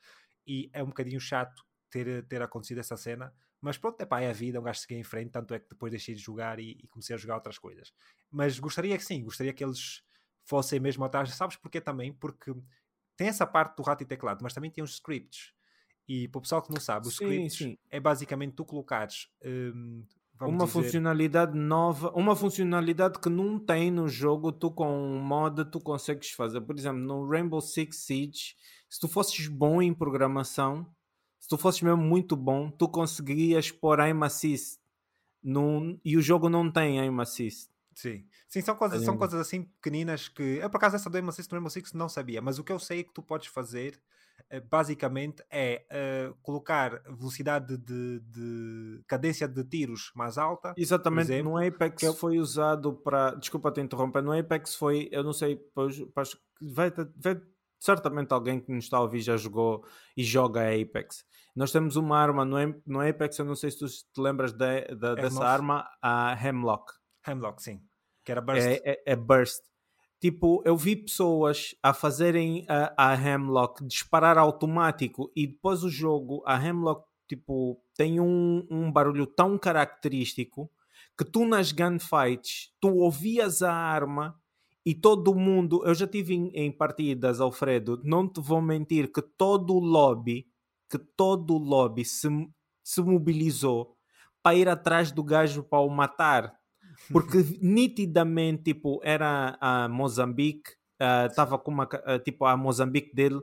E 0.46 0.70
é 0.74 0.84
um 0.84 0.88
bocadinho 0.88 1.20
chato 1.20 1.64
ter, 1.90 2.26
ter 2.28 2.42
acontecido 2.42 2.80
essa 2.80 2.98
cena. 2.98 3.34
Mas 3.62 3.78
pronto, 3.78 4.00
é 4.02 4.06
pá, 4.06 4.22
é 4.22 4.30
a 4.30 4.34
vida, 4.34 4.60
um 4.60 4.64
gajo 4.64 4.82
seguir 4.82 4.96
em 4.96 5.04
frente. 5.04 5.32
Tanto 5.32 5.54
é 5.54 5.60
que 5.60 5.70
depois 5.70 5.92
deixei 5.92 6.14
de 6.14 6.22
jogar 6.22 6.60
e, 6.60 6.72
e 6.72 6.88
comecei 6.88 7.16
a 7.16 7.18
jogar 7.18 7.36
outras 7.36 7.58
coisas. 7.58 7.94
Mas 8.30 8.60
gostaria 8.60 8.98
que 8.98 9.04
sim, 9.04 9.24
gostaria 9.24 9.54
que 9.54 9.64
eles 9.64 10.04
fossem 10.44 10.80
mesmo 10.80 11.06
atrás. 11.06 11.34
Sabes 11.34 11.56
porquê 11.56 11.80
também? 11.80 12.14
Porque 12.14 12.54
tem 13.16 13.28
essa 13.28 13.48
parte 13.48 13.78
do 13.78 13.84
rato 13.84 14.04
e 14.04 14.06
teclado, 14.06 14.44
mas 14.44 14.54
também 14.54 14.70
tem 14.70 14.84
os 14.84 14.96
scripts 14.96 15.55
e 16.08 16.28
para 16.28 16.40
o 16.40 16.42
pessoal 16.42 16.62
que 16.62 16.72
não 16.72 16.80
sabe, 16.80 17.08
o 17.08 17.12
sim, 17.12 17.26
scripts 17.26 17.58
sim. 17.58 17.78
é 17.90 18.00
basicamente 18.00 18.54
tu 18.54 18.64
colocares 18.64 19.28
um, 19.44 20.04
uma 20.40 20.66
dizer... 20.66 20.68
funcionalidade 20.68 21.58
nova, 21.58 22.12
uma 22.16 22.36
funcionalidade 22.36 23.20
que 23.20 23.30
não 23.30 23.58
tem 23.58 23.90
no 23.90 24.08
jogo, 24.08 24.52
tu 24.52 24.70
com 24.70 24.88
um 24.88 25.20
mod 25.20 25.66
tu 25.66 25.80
consegues 25.80 26.32
fazer. 26.32 26.62
Por 26.62 26.78
exemplo, 26.78 27.02
no 27.02 27.28
Rainbow 27.28 27.62
Six 27.62 27.98
Siege, 27.98 28.56
se 28.90 29.00
tu 29.00 29.08
fosses 29.08 29.48
bom 29.48 29.82
em 29.82 29.94
programação, 29.94 30.88
se 31.40 31.50
tu 31.50 31.58
fosses 31.58 31.82
mesmo 31.82 32.02
muito 32.02 32.36
bom, 32.36 32.70
tu 32.70 32.88
conseguias 32.88 33.72
pôr 33.72 34.00
aim 34.00 34.24
assist 34.24 34.80
num, 35.44 36.00
e 36.04 36.18
o 36.18 36.22
jogo 36.22 36.50
não 36.50 36.72
tem 36.72 37.00
aim 37.00 37.20
assist. 37.20 37.70
Sim, 37.96 38.28
sim 38.48 38.62
são, 38.62 38.76
coisas, 38.76 39.04
são 39.04 39.18
coisas 39.18 39.40
assim 39.40 39.64
pequeninas 39.64 40.28
que. 40.28 40.60
Eu 40.62 40.70
por 40.70 40.78
acaso 40.78 40.98
essa 40.98 41.10
do 41.10 41.18
aim 41.18 41.28
assist 41.28 41.50
no 41.50 41.56
Rainbow 41.56 41.70
Six 41.70 41.94
não 41.94 42.10
sabia, 42.10 42.42
mas 42.42 42.60
o 42.60 42.64
que 42.64 42.72
eu 42.72 42.78
sei 42.78 43.00
é 43.00 43.04
que 43.04 43.14
tu 43.14 43.24
podes 43.24 43.48
fazer 43.48 44.00
eh, 44.50 44.60
basicamente 44.60 45.44
é 45.50 45.86
uh, 46.30 46.36
colocar 46.42 47.02
velocidade 47.10 47.78
de, 47.78 48.20
de, 48.20 49.04
cadência 49.08 49.48
de 49.48 49.64
tiros 49.64 50.12
mais 50.14 50.38
alta. 50.38 50.74
Exatamente, 50.78 51.32
exemplo, 51.32 51.54
no 51.54 51.58
Apex 51.58 52.04
eu... 52.04 52.14
foi 52.14 52.38
usado 52.38 52.94
para. 52.94 53.32
Desculpa 53.36 53.72
te 53.72 53.82
interromper, 53.82 54.22
no 54.22 54.38
Apex 54.38 54.76
foi, 54.76 55.08
eu 55.12 55.24
não 55.24 55.34
sei, 55.34 55.60
vai, 56.62 56.92
vai, 56.92 57.42
certamente 57.80 58.34
alguém 58.34 58.60
que 58.60 58.72
nos 58.72 58.84
está 58.84 58.98
a 58.98 59.02
ouvir 59.02 59.22
já 59.22 59.38
jogou 59.38 59.84
e 60.16 60.24
joga 60.24 60.62
Apex. 60.62 61.26
Nós 61.56 61.72
temos 61.72 61.96
uma 61.96 62.20
arma 62.20 62.44
no, 62.44 62.58
no 62.86 63.00
Apex, 63.00 63.40
eu 63.40 63.46
não 63.46 63.56
sei 63.56 63.72
se 63.72 63.80
tu 63.80 63.88
te 63.88 64.20
lembras 64.22 64.52
de, 64.52 64.82
de, 64.88 65.16
dessa 65.16 65.46
arma, 65.46 65.90
a 66.02 66.38
Hemlock. 66.46 66.94
Hemlock, 67.28 67.62
sim. 67.62 67.82
Que 68.24 68.32
era 68.32 68.42
Burst. 68.42 68.66
É, 68.66 68.82
é, 68.84 69.04
é 69.06 69.16
Burst 69.16 69.64
Tipo, 70.20 70.64
eu 70.66 70.76
vi 70.78 70.96
pessoas 70.96 71.76
a 71.84 71.94
fazerem 71.94 72.66
a, 72.68 73.12
a 73.12 73.14
Hemlock 73.14 73.86
disparar 73.86 74.38
automático 74.38 75.32
e 75.36 75.46
depois 75.46 75.84
o 75.84 75.90
jogo, 75.90 76.42
a 76.48 76.56
Hemlock, 76.56 77.06
tipo, 77.28 77.80
tem 77.96 78.20
um, 78.20 78.66
um 78.70 78.92
barulho 78.92 79.28
tão 79.28 79.56
característico 79.58 80.68
que 81.18 81.26
tu 81.26 81.46
nas 81.46 81.72
gunfights, 81.72 82.74
tu 82.80 82.96
ouvias 82.96 83.62
a 83.62 83.72
arma 83.72 84.36
e 84.86 84.96
todo 84.96 85.36
mundo, 85.36 85.84
eu 85.86 85.94
já 85.94 86.08
tive 86.08 86.34
em, 86.34 86.50
em, 86.56 86.72
partidas, 86.72 87.40
Alfredo, 87.40 88.02
não 88.04 88.28
te 88.28 88.40
vou 88.40 88.62
mentir 88.62 89.12
que 89.12 89.22
todo 89.22 89.76
o 89.76 89.80
lobby, 89.80 90.48
que 90.90 90.98
todo 90.98 91.54
o 91.54 91.60
lobby 91.60 92.04
se, 92.04 92.28
se 92.84 93.02
mobilizou 93.02 93.96
para 94.42 94.56
ir 94.56 94.70
atrás 94.70 95.12
do 95.12 95.24
gajo 95.24 95.62
para 95.62 95.80
o 95.80 95.90
matar 95.90 96.56
porque 97.12 97.38
nitidamente 97.62 98.64
tipo 98.64 99.00
era 99.04 99.58
a 99.60 99.88
Moçambique 99.88 100.72
estava 101.30 101.56
uh, 101.56 101.60
com 101.60 101.72
uma 101.72 101.84
uh, 101.84 102.20
tipo 102.24 102.46
a 102.46 102.56
Moçambique 102.56 103.14
dele 103.14 103.42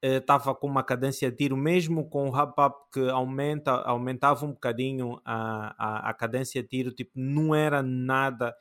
estava 0.00 0.54
com 0.54 0.68
uma 0.68 0.84
cadência 0.84 1.28
de 1.28 1.36
tiro, 1.36 1.56
mesmo 1.56 2.08
com 2.08 2.28
o 2.28 2.30
wrap-up 2.30 2.76
que 2.92 3.10
aumenta, 3.10 3.72
aumentava 3.72 4.46
um 4.46 4.52
bocadinho 4.52 5.20
a, 5.24 5.74
a, 5.76 6.10
a 6.10 6.14
cadência 6.14 6.62
de 6.62 6.68
tiro, 6.68 6.92
tipo, 6.92 7.10
não 7.16 7.52
era 7.52 7.82
nada 7.82 8.54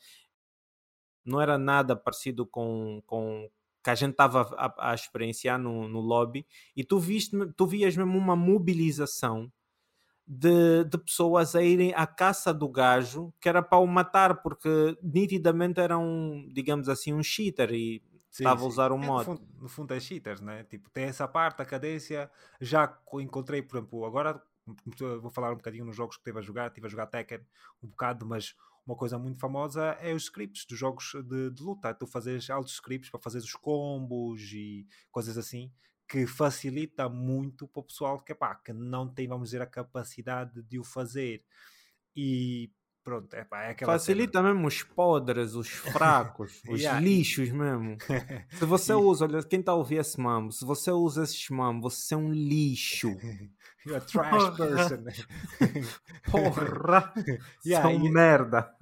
não 1.27 1.41
era 1.41 1.57
nada 1.57 1.95
parecido 1.95 2.45
com, 2.45 3.03
com 3.05 3.49
que 3.83 3.89
a 3.89 3.95
gente 3.95 4.11
estava 4.11 4.41
a, 4.57 4.91
a, 4.91 4.95
experienciar 4.95 5.59
no, 5.59 5.87
no 5.87 5.99
lobby. 5.99 6.47
E 6.75 6.83
tu, 6.83 6.97
viste, 6.97 7.37
tu 7.55 7.67
vias 7.67 7.95
mesmo 7.95 8.17
uma 8.17 8.35
mobilização 8.35 9.51
de, 10.27 10.83
de 10.83 10.97
pessoas 10.97 11.55
a 11.55 11.63
irem 11.63 11.93
à 11.95 12.05
caça 12.05 12.53
do 12.53 12.67
gajo 12.67 13.33
que 13.39 13.47
era 13.47 13.61
para 13.63 13.77
o 13.77 13.87
matar 13.87 14.41
porque 14.41 14.97
nitidamente 15.01 15.79
era 15.79 15.97
um, 15.97 16.49
digamos 16.51 16.89
assim, 16.89 17.13
um 17.13 17.23
cheater 17.23 17.71
e 17.71 18.03
estava 18.29 18.61
a 18.61 18.67
usar 18.67 18.91
um 18.91 19.01
é, 19.01 19.07
mod. 19.07 19.19
No 19.19 19.23
fundo, 19.23 19.47
no 19.61 19.69
fundo 19.69 19.93
é 19.93 19.99
cheaters, 19.99 20.41
né? 20.41 20.63
Tipo, 20.65 20.89
tem 20.89 21.05
essa 21.05 21.27
parte, 21.27 21.61
a 21.61 21.65
cadência. 21.65 22.29
Já 22.59 22.99
encontrei, 23.13 23.61
por 23.61 23.77
exemplo, 23.77 24.05
agora 24.05 24.41
vou 25.21 25.31
falar 25.31 25.53
um 25.53 25.55
bocadinho 25.55 25.85
nos 25.85 25.95
jogos 25.95 26.17
que 26.17 26.23
teve 26.23 26.39
a 26.39 26.41
jogar, 26.41 26.67
estive 26.67 26.87
a 26.87 26.89
jogar 26.89 27.07
Tekken 27.07 27.39
um 27.81 27.87
bocado, 27.87 28.25
mas 28.25 28.53
uma 28.85 28.97
coisa 28.97 29.17
muito 29.17 29.39
famosa 29.39 29.97
é 30.01 30.13
os 30.13 30.23
scripts 30.23 30.65
dos 30.65 30.77
jogos 30.77 31.13
de, 31.25 31.51
de 31.51 31.63
luta. 31.63 31.93
Tu 31.93 32.05
fazes 32.05 32.49
altos 32.49 32.73
scripts 32.73 33.09
para 33.09 33.19
fazer 33.19 33.39
os 33.39 33.53
combos 33.53 34.41
e 34.51 34.85
coisas 35.09 35.37
assim 35.37 35.71
que 36.07 36.25
facilita 36.25 37.09
muito 37.09 37.67
para 37.67 37.79
o 37.81 37.83
pessoal 37.83 38.19
que, 38.19 38.33
pá, 38.33 38.55
que 38.55 38.71
não 38.73 39.07
tem, 39.07 39.27
vamos 39.27 39.49
dizer, 39.49 39.61
a 39.61 39.65
capacidade 39.67 40.61
de 40.63 40.79
o 40.79 40.83
fazer. 40.83 41.43
E 42.15 42.71
pronto, 43.03 43.33
é, 43.35 43.43
pá, 43.45 43.63
é 43.63 43.69
aquela 43.71 43.93
Facilita 43.93 44.39
cena. 44.39 44.53
mesmo 44.53 44.67
os 44.67 44.83
podres, 44.83 45.53
os 45.53 45.69
fracos, 45.69 46.61
os 46.69 46.79
Yeah. 46.81 46.99
lixos 46.99 47.49
mesmo. 47.51 47.97
Se 48.57 48.65
você 48.65 48.93
usa, 48.95 49.25
olha, 49.25 49.43
quem 49.43 49.59
está 49.59 49.71
a 49.71 49.75
ouvir 49.75 49.97
esse 49.97 50.19
mambo, 50.19 50.51
se 50.51 50.65
você 50.65 50.91
usa 50.91 51.23
esses 51.23 51.49
mambos, 51.49 51.93
você 51.95 52.13
é 52.13 52.17
um 52.17 52.31
lixo. 52.33 53.09
You're 53.85 53.97
a 53.97 54.01
trash 54.01 54.57
person. 54.57 55.03
Porra! 56.29 57.13
Yeah, 57.65 57.89
São 57.89 58.05
e- 58.05 58.11
merda. 58.11 58.75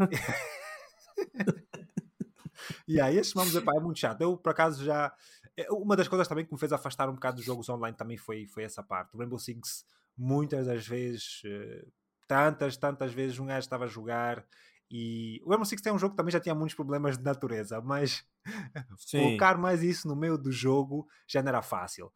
E 2.87 2.99
aí, 2.99 3.17
esses 3.17 3.33
nomes 3.33 3.53
epá, 3.55 3.73
é 3.75 3.79
muito 3.79 3.99
chato. 3.99 4.21
Eu, 4.21 4.37
por 4.37 4.49
acaso, 4.49 4.83
já. 4.83 5.13
É, 5.57 5.71
Uma 5.71 5.95
das 5.95 6.07
coisas 6.07 6.27
também 6.27 6.45
que 6.45 6.53
me 6.53 6.59
fez 6.59 6.71
afastar 6.73 7.09
um 7.09 7.13
bocado 7.13 7.37
dos 7.37 7.45
jogos 7.45 7.69
online 7.69 7.95
também 7.95 8.17
foi, 8.17 8.47
foi 8.47 8.63
essa 8.63 8.83
parte. 8.83 9.15
O 9.15 9.19
Rainbow 9.19 9.39
Six, 9.39 9.85
muitas 10.17 10.67
das 10.67 10.87
vezes, 10.87 11.41
eh, 11.45 11.85
tantas, 12.27 12.77
tantas 12.77 13.13
vezes, 13.13 13.39
um 13.39 13.45
gajo 13.45 13.59
estava 13.59 13.85
a 13.85 13.87
jogar 13.87 14.45
e. 14.89 15.41
O 15.45 15.49
Rainbow 15.49 15.65
Six 15.65 15.81
tem 15.81 15.93
um 15.93 15.99
jogo 15.99 16.13
que 16.13 16.17
também 16.17 16.31
já 16.31 16.39
tinha 16.39 16.55
muitos 16.55 16.75
problemas 16.75 17.17
de 17.17 17.23
natureza, 17.23 17.81
mas 17.81 18.25
Sim. 18.97 19.19
colocar 19.19 19.57
mais 19.57 19.81
isso 19.83 20.07
no 20.07 20.15
meio 20.15 20.37
do 20.37 20.51
jogo 20.51 21.07
já 21.27 21.41
não 21.41 21.49
era 21.49 21.61
fácil. 21.61 22.11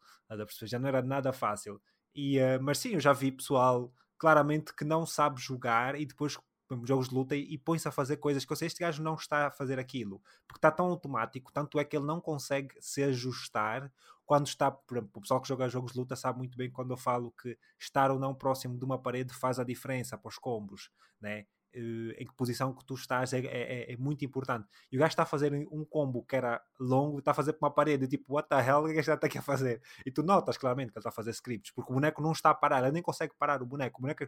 Já 0.62 0.78
não 0.78 0.88
era 0.88 1.02
nada 1.02 1.32
fácil. 1.32 1.80
E, 2.14 2.38
eh, 2.38 2.58
mas 2.58 2.78
sim, 2.78 2.90
eu 2.94 3.00
já 3.00 3.12
vi 3.12 3.32
pessoal 3.32 3.92
claramente 4.18 4.74
que 4.74 4.84
não 4.84 5.06
sabe 5.06 5.40
jogar 5.40 5.98
e 5.98 6.04
depois 6.04 6.36
jogos 6.84 7.08
de 7.08 7.14
luta 7.14 7.36
e, 7.36 7.54
e 7.54 7.58
põe-se 7.58 7.88
a 7.88 7.92
fazer 7.92 8.16
coisas 8.18 8.44
que 8.44 8.52
eu 8.52 8.56
sei, 8.56 8.66
este 8.66 8.80
gajo 8.80 9.02
não 9.02 9.14
está 9.14 9.48
a 9.48 9.50
fazer 9.50 9.78
aquilo 9.78 10.20
porque 10.46 10.58
está 10.58 10.70
tão 10.70 10.86
automático, 10.86 11.52
tanto 11.52 11.78
é 11.78 11.84
que 11.84 11.96
ele 11.96 12.06
não 12.06 12.20
consegue 12.20 12.74
se 12.80 13.02
ajustar 13.02 13.92
quando 14.24 14.46
está, 14.46 14.70
por 14.70 14.96
exemplo, 14.96 15.10
o 15.16 15.20
pessoal 15.20 15.40
que 15.40 15.48
joga 15.48 15.68
jogos 15.68 15.92
de 15.92 15.98
luta 15.98 16.14
sabe 16.14 16.38
muito 16.38 16.56
bem 16.56 16.70
quando 16.70 16.92
eu 16.92 16.96
falo 16.96 17.32
que 17.32 17.58
estar 17.78 18.12
ou 18.12 18.18
não 18.18 18.32
próximo 18.32 18.78
de 18.78 18.84
uma 18.84 18.96
parede 18.96 19.34
faz 19.34 19.58
a 19.58 19.64
diferença 19.64 20.16
para 20.16 20.28
os 20.28 20.38
combos, 20.38 20.88
né? 21.20 21.46
Eh, 21.72 22.16
em 22.22 22.26
que 22.26 22.34
posição 22.34 22.74
que 22.74 22.84
tu 22.84 22.94
estás 22.94 23.32
é, 23.32 23.38
é- 23.38 23.92
é 23.92 23.96
muito 23.96 24.24
importante. 24.24 24.66
E 24.90 24.96
o 24.96 25.00
gajo 25.00 25.10
está 25.10 25.22
a 25.22 25.26
fazer 25.26 25.52
um 25.70 25.84
combo 25.84 26.24
que 26.24 26.34
era 26.34 26.60
longo 26.80 27.20
está 27.20 27.30
a 27.30 27.34
fazer 27.34 27.52
para 27.52 27.68
uma 27.68 27.74
parede, 27.74 28.08
tipo, 28.08 28.34
what 28.34 28.48
the 28.48 28.56
hell, 28.58 28.80
o 28.80 28.84
que 28.86 28.90
é 28.90 28.94
que 28.94 29.00
está 29.10 29.26
aqui 29.26 29.38
a 29.38 29.42
fazer? 29.42 29.80
E 30.04 30.10
tu 30.10 30.22
notas 30.24 30.56
claramente 30.58 30.90
que 30.90 30.98
ele 30.98 31.00
está 31.00 31.10
a 31.10 31.12
fazer 31.12 31.30
scripts, 31.30 31.70
porque 31.72 31.92
o 31.92 31.94
boneco 31.94 32.20
não 32.20 32.32
está 32.32 32.50
a 32.50 32.54
parar, 32.54 32.82
ele 32.82 32.92
nem 32.92 33.02
consegue 33.02 33.34
parar 33.38 33.62
o 33.62 33.66
boneco. 33.66 33.98
O 33.98 34.02
boneco, 34.02 34.24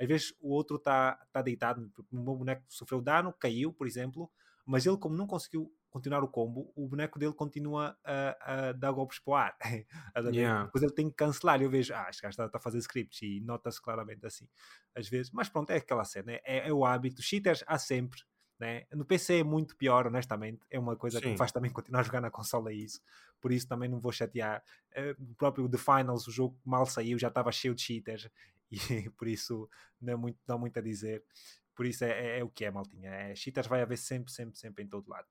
às 0.00 0.06
vezes, 0.08 0.34
o 0.40 0.50
outro 0.54 0.76
está 0.76 1.18
está 1.26 1.42
deitado, 1.42 1.90
o 2.10 2.16
meu 2.16 2.34
boneco 2.34 2.62
sofreu 2.68 3.02
dano, 3.02 3.32
caiu, 3.38 3.72
por 3.72 3.86
exemplo, 3.86 4.30
mas 4.64 4.86
ele, 4.86 4.96
como 4.96 5.14
não 5.16 5.26
conseguiu 5.26 5.70
continuar 5.96 6.22
o 6.22 6.28
combo, 6.28 6.70
o 6.76 6.86
boneco 6.86 7.18
dele 7.18 7.32
continua 7.32 7.96
a, 8.04 8.68
a 8.68 8.72
dar 8.72 8.92
golpes 8.92 9.18
para 9.18 9.30
o 9.30 9.34
ar. 9.34 9.56
Yeah. 10.32 10.64
Depois 10.66 10.82
ele 10.82 10.92
tem 10.92 11.08
que 11.08 11.16
cancelar. 11.16 11.62
Eu 11.62 11.70
vejo, 11.70 11.94
ah, 11.94 12.06
este 12.10 12.20
gajo 12.22 12.32
está, 12.32 12.46
está 12.46 12.58
a 12.58 12.60
fazer 12.60 12.78
scripts 12.78 13.22
e 13.22 13.40
nota-se 13.40 13.80
claramente 13.80 14.24
assim, 14.26 14.46
às 14.94 15.08
vezes. 15.08 15.30
Mas 15.32 15.48
pronto, 15.48 15.70
é 15.70 15.76
aquela 15.76 16.04
cena, 16.04 16.32
é, 16.44 16.68
é 16.68 16.72
o 16.72 16.84
hábito. 16.84 17.22
Cheaters 17.22 17.64
há 17.66 17.78
sempre. 17.78 18.20
Né? 18.58 18.84
No 18.92 19.04
PC 19.04 19.40
é 19.40 19.44
muito 19.44 19.76
pior, 19.76 20.06
honestamente. 20.06 20.60
É 20.70 20.78
uma 20.78 20.96
coisa 20.96 21.18
que 21.20 21.26
me 21.26 21.32
Sim. 21.32 21.38
faz 21.38 21.52
também 21.52 21.70
continuar 21.70 22.00
a 22.00 22.02
jogar 22.02 22.20
na 22.20 22.30
consola. 22.30 22.70
É 22.70 22.74
isso. 22.74 23.00
Por 23.40 23.52
isso 23.52 23.66
também 23.68 23.88
não 23.88 23.98
vou 24.00 24.12
chatear. 24.12 24.62
Eh, 24.94 25.14
O 25.18 25.34
próprio 25.34 25.68
The 25.68 25.78
Finals, 25.78 26.26
o 26.26 26.30
jogo 26.30 26.58
mal 26.64 26.84
saiu, 26.86 27.18
já 27.18 27.28
estava 27.28 27.50
cheio 27.52 27.74
de 27.74 27.82
cheaters. 27.82 28.28
E 29.06 29.08
por 29.10 29.28
isso 29.28 29.68
não, 30.00 30.12
é 30.12 30.16
muito, 30.16 30.38
não 30.46 30.56
há 30.56 30.58
muito 30.58 30.78
a 30.78 30.82
dizer. 30.82 31.22
Por 31.74 31.86
isso 31.86 32.04
é, 32.04 32.10
é- 32.10 32.38
é 32.40 32.44
o 32.44 32.48
que 32.48 32.64
é, 32.64 32.70
maltinha. 32.70 33.10
É, 33.10 33.34
cheaters 33.34 33.66
vai 33.68 33.80
haver 33.82 33.96
sempre, 33.98 34.32
sempre, 34.32 34.58
sempre 34.58 34.82
em 34.84 34.88
todo 34.88 35.08
lado. 35.08 35.26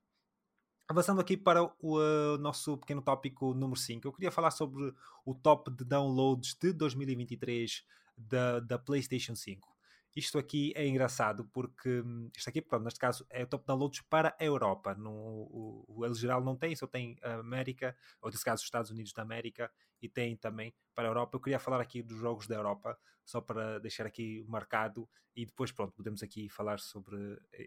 Avançando 0.87 1.19
aqui 1.19 1.35
para 1.35 1.63
o 1.63 1.97
uh, 1.97 2.37
nosso 2.37 2.77
pequeno 2.77 3.01
tópico 3.01 3.55
número 3.55 3.79
5, 3.79 4.07
eu 4.07 4.13
queria 4.13 4.31
falar 4.31 4.51
sobre 4.51 4.93
o 5.25 5.33
top 5.33 5.71
de 5.71 5.83
downloads 5.83 6.55
de 6.61 6.71
2023 6.71 7.83
da, 8.15 8.59
da 8.59 8.77
PlayStation 8.77 9.35
5. 9.35 9.74
Isto 10.15 10.37
aqui 10.37 10.71
é 10.75 10.87
engraçado 10.87 11.45
porque 11.51 12.01
hum, 12.01 12.29
isto 12.35 12.49
aqui, 12.49 12.61
pronto, 12.61 12.83
neste 12.85 12.99
caso 12.99 13.25
é 13.29 13.43
o 13.43 13.47
top 13.47 13.65
downloads 13.65 14.01
para 14.09 14.35
a 14.39 14.43
Europa. 14.45 14.95
No, 14.95 15.11
o, 15.11 16.13
geral 16.13 16.41
não 16.43 16.55
tem, 16.55 16.75
só 16.75 16.87
tem 16.87 17.17
a 17.21 17.35
América, 17.35 17.95
ou 18.21 18.29
nesse 18.29 18.45
caso 18.45 18.61
os 18.61 18.65
Estados 18.65 18.91
Unidos 18.91 19.11
da 19.11 19.23
América, 19.23 19.69
e 20.01 20.07
tem 20.07 20.37
também 20.37 20.73
para 20.93 21.07
a 21.07 21.09
Europa. 21.09 21.35
Eu 21.35 21.41
queria 21.41 21.59
falar 21.59 21.81
aqui 21.81 22.01
dos 22.01 22.17
jogos 22.17 22.47
da 22.47 22.55
Europa, 22.55 22.97
só 23.25 23.41
para 23.41 23.79
deixar 23.79 24.05
aqui 24.05 24.45
marcado 24.47 25.09
e 25.35 25.45
depois, 25.45 25.71
pronto, 25.71 25.93
podemos 25.93 26.23
aqui 26.23 26.47
falar 26.47 26.79
sobre 26.79 27.17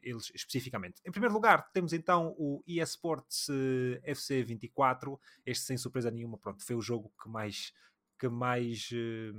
eles 0.03 0.33
especificamente. 0.35 1.03
Em 1.05 1.11
primeiro 1.11 1.35
lugar, 1.35 1.71
temos 1.71 1.93
então 1.93 2.35
o 2.39 2.63
eSports 2.67 3.49
eh, 3.51 4.01
FC 4.05 4.43
24. 4.43 5.21
Este, 5.45 5.67
sem 5.67 5.77
surpresa 5.77 6.11
nenhuma, 6.11 6.39
pronto, 6.39 6.65
foi 6.65 6.75
o 6.75 6.81
jogo 6.81 7.13
que 7.23 7.29
mais, 7.29 7.75
que 8.19 8.29
mais 8.29 8.89
eh, 8.91 9.33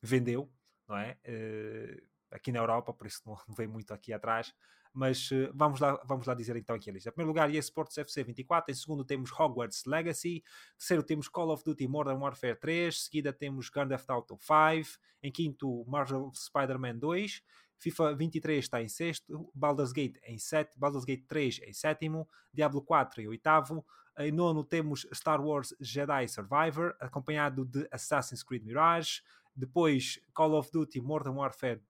vendeu, 0.00 0.50
não 0.88 0.96
é? 0.96 1.18
Eh, 1.24 2.02
aqui 2.30 2.52
na 2.52 2.58
Europa, 2.58 2.92
por 2.92 3.06
isso 3.06 3.22
não, 3.26 3.36
veio 3.56 3.70
muito 3.70 3.92
aqui 3.92 4.12
atrás. 4.12 4.54
Mas 4.92 5.30
eh, 5.32 5.50
vamos, 5.54 5.80
lá, 5.80 6.00
vamos 6.04 6.26
lá 6.26 6.34
dizer 6.34 6.56
então 6.56 6.74
aqui 6.74 6.90
a 6.90 6.92
lista. 6.92 7.10
Em 7.10 7.12
primeiro 7.12 7.28
lugar, 7.28 7.54
eSports 7.54 7.98
FC 7.98 8.24
24. 8.24 8.72
Em 8.72 8.74
segundo, 8.74 9.04
temos 9.04 9.30
Hogwarts 9.30 9.84
Legacy. 9.84 10.42
Terceiro, 10.76 11.02
temos 11.02 11.28
Call 11.28 11.50
of 11.50 11.62
Duty 11.62 11.86
Modern 11.86 12.18
Warfare 12.18 12.56
3. 12.56 13.04
Seguida, 13.04 13.32
temos 13.32 13.68
Grand 13.68 13.88
Theft 13.88 14.08
Auto 14.08 14.36
5. 14.40 14.98
Em 15.22 15.30
quinto, 15.30 15.84
Marvel 15.86 16.32
Spider-Man 16.34 16.96
2. 16.96 17.42
FIFA 17.78 18.14
23 18.14 18.64
está 18.64 18.82
em 18.82 18.88
sexto, 18.88 19.50
Baldur's 19.54 19.92
Gate 19.92 20.18
em 20.24 20.36
sétimo, 20.36 20.80
Baldur's 20.80 21.04
Gate 21.04 21.24
3 21.26 21.60
em 21.64 21.72
sétimo, 21.72 22.28
Diablo 22.52 22.82
4 22.82 23.22
em 23.22 23.28
oitavo, 23.28 23.86
em 24.18 24.32
nono 24.32 24.64
temos 24.64 25.06
Star 25.14 25.40
Wars 25.40 25.72
Jedi 25.80 26.26
Survivor, 26.26 26.96
acompanhado 26.98 27.64
de 27.64 27.86
Assassin's 27.92 28.42
Creed 28.42 28.64
Mirage, 28.64 29.22
depois 29.54 30.20
Call 30.34 30.54
of 30.54 30.70
Duty 30.72 31.00
Modern 31.00 31.36
Warfare 31.36 31.80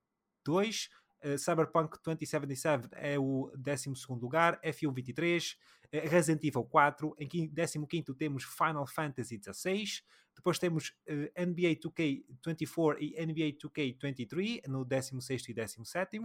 2, 0.49 0.89
uh, 1.25 1.39
Cyberpunk 1.39 1.99
2077 2.03 2.89
é 2.93 3.19
o 3.19 3.53
12 3.55 3.93
lugar, 4.21 4.59
F1 4.63 4.95
23, 4.95 5.53
uh, 5.53 6.09
Resident 6.09 6.43
Evil 6.45 6.65
4, 6.65 7.15
em 7.19 7.29
15 7.29 8.15
temos 8.17 8.45
Final 8.45 8.87
Fantasy 8.87 9.37
16, 9.37 10.03
depois 10.35 10.59
temos 10.59 10.95
uh, 11.07 11.47
NBA 11.47 11.77
2K24 11.77 12.97
e 12.99 13.27
NBA 13.27 13.59
2K23 13.59 14.67
no 14.69 14.85
16 14.85 15.49
e 15.49 15.53
17. 15.53 16.19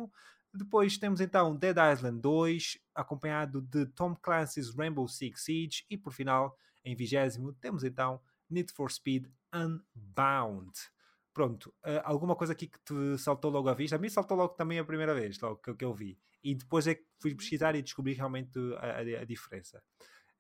Depois 0.54 0.98
temos 0.98 1.20
então 1.20 1.56
Dead 1.56 1.76
Island 1.76 2.22
2, 2.22 2.78
acompanhado 2.96 3.60
de 3.60 3.88
Tom 3.88 4.16
Clancy's 4.16 4.70
Rainbow 4.70 5.08
Six 5.08 5.44
Siege. 5.44 5.84
E 5.90 5.98
por 5.98 6.14
final, 6.14 6.56
em 6.86 6.96
20 6.96 7.58
temos 7.60 7.84
então 7.84 8.22
Need 8.50 8.72
for 8.72 8.92
Speed 8.92 9.26
Unbound. 9.52 10.93
Pronto, 11.34 11.74
uh, 11.84 12.02
alguma 12.04 12.36
coisa 12.36 12.54
aqui 12.54 12.68
que 12.68 12.80
te 12.80 13.18
saltou 13.18 13.50
logo 13.50 13.68
à 13.68 13.74
vista? 13.74 13.96
A 13.96 14.00
mim 14.00 14.10
saltou 14.10 14.38
logo 14.38 14.54
também 14.54 14.78
a 14.78 14.86
primeira 14.86 15.16
vez, 15.16 15.40
logo 15.40 15.58
que, 15.58 15.74
que 15.74 15.84
eu 15.84 15.94
vi. 15.94 16.20
E 16.44 16.54
depois 16.54 16.86
é 16.86 16.96
que 16.96 17.06
fui 17.20 17.34
pesquisar 17.34 17.76
e 17.76 17.82
descobri 17.82 18.14
realmente 18.14 18.60
a, 18.78 18.98
a, 18.98 19.00
a 19.00 19.26
diferença. 19.26 19.82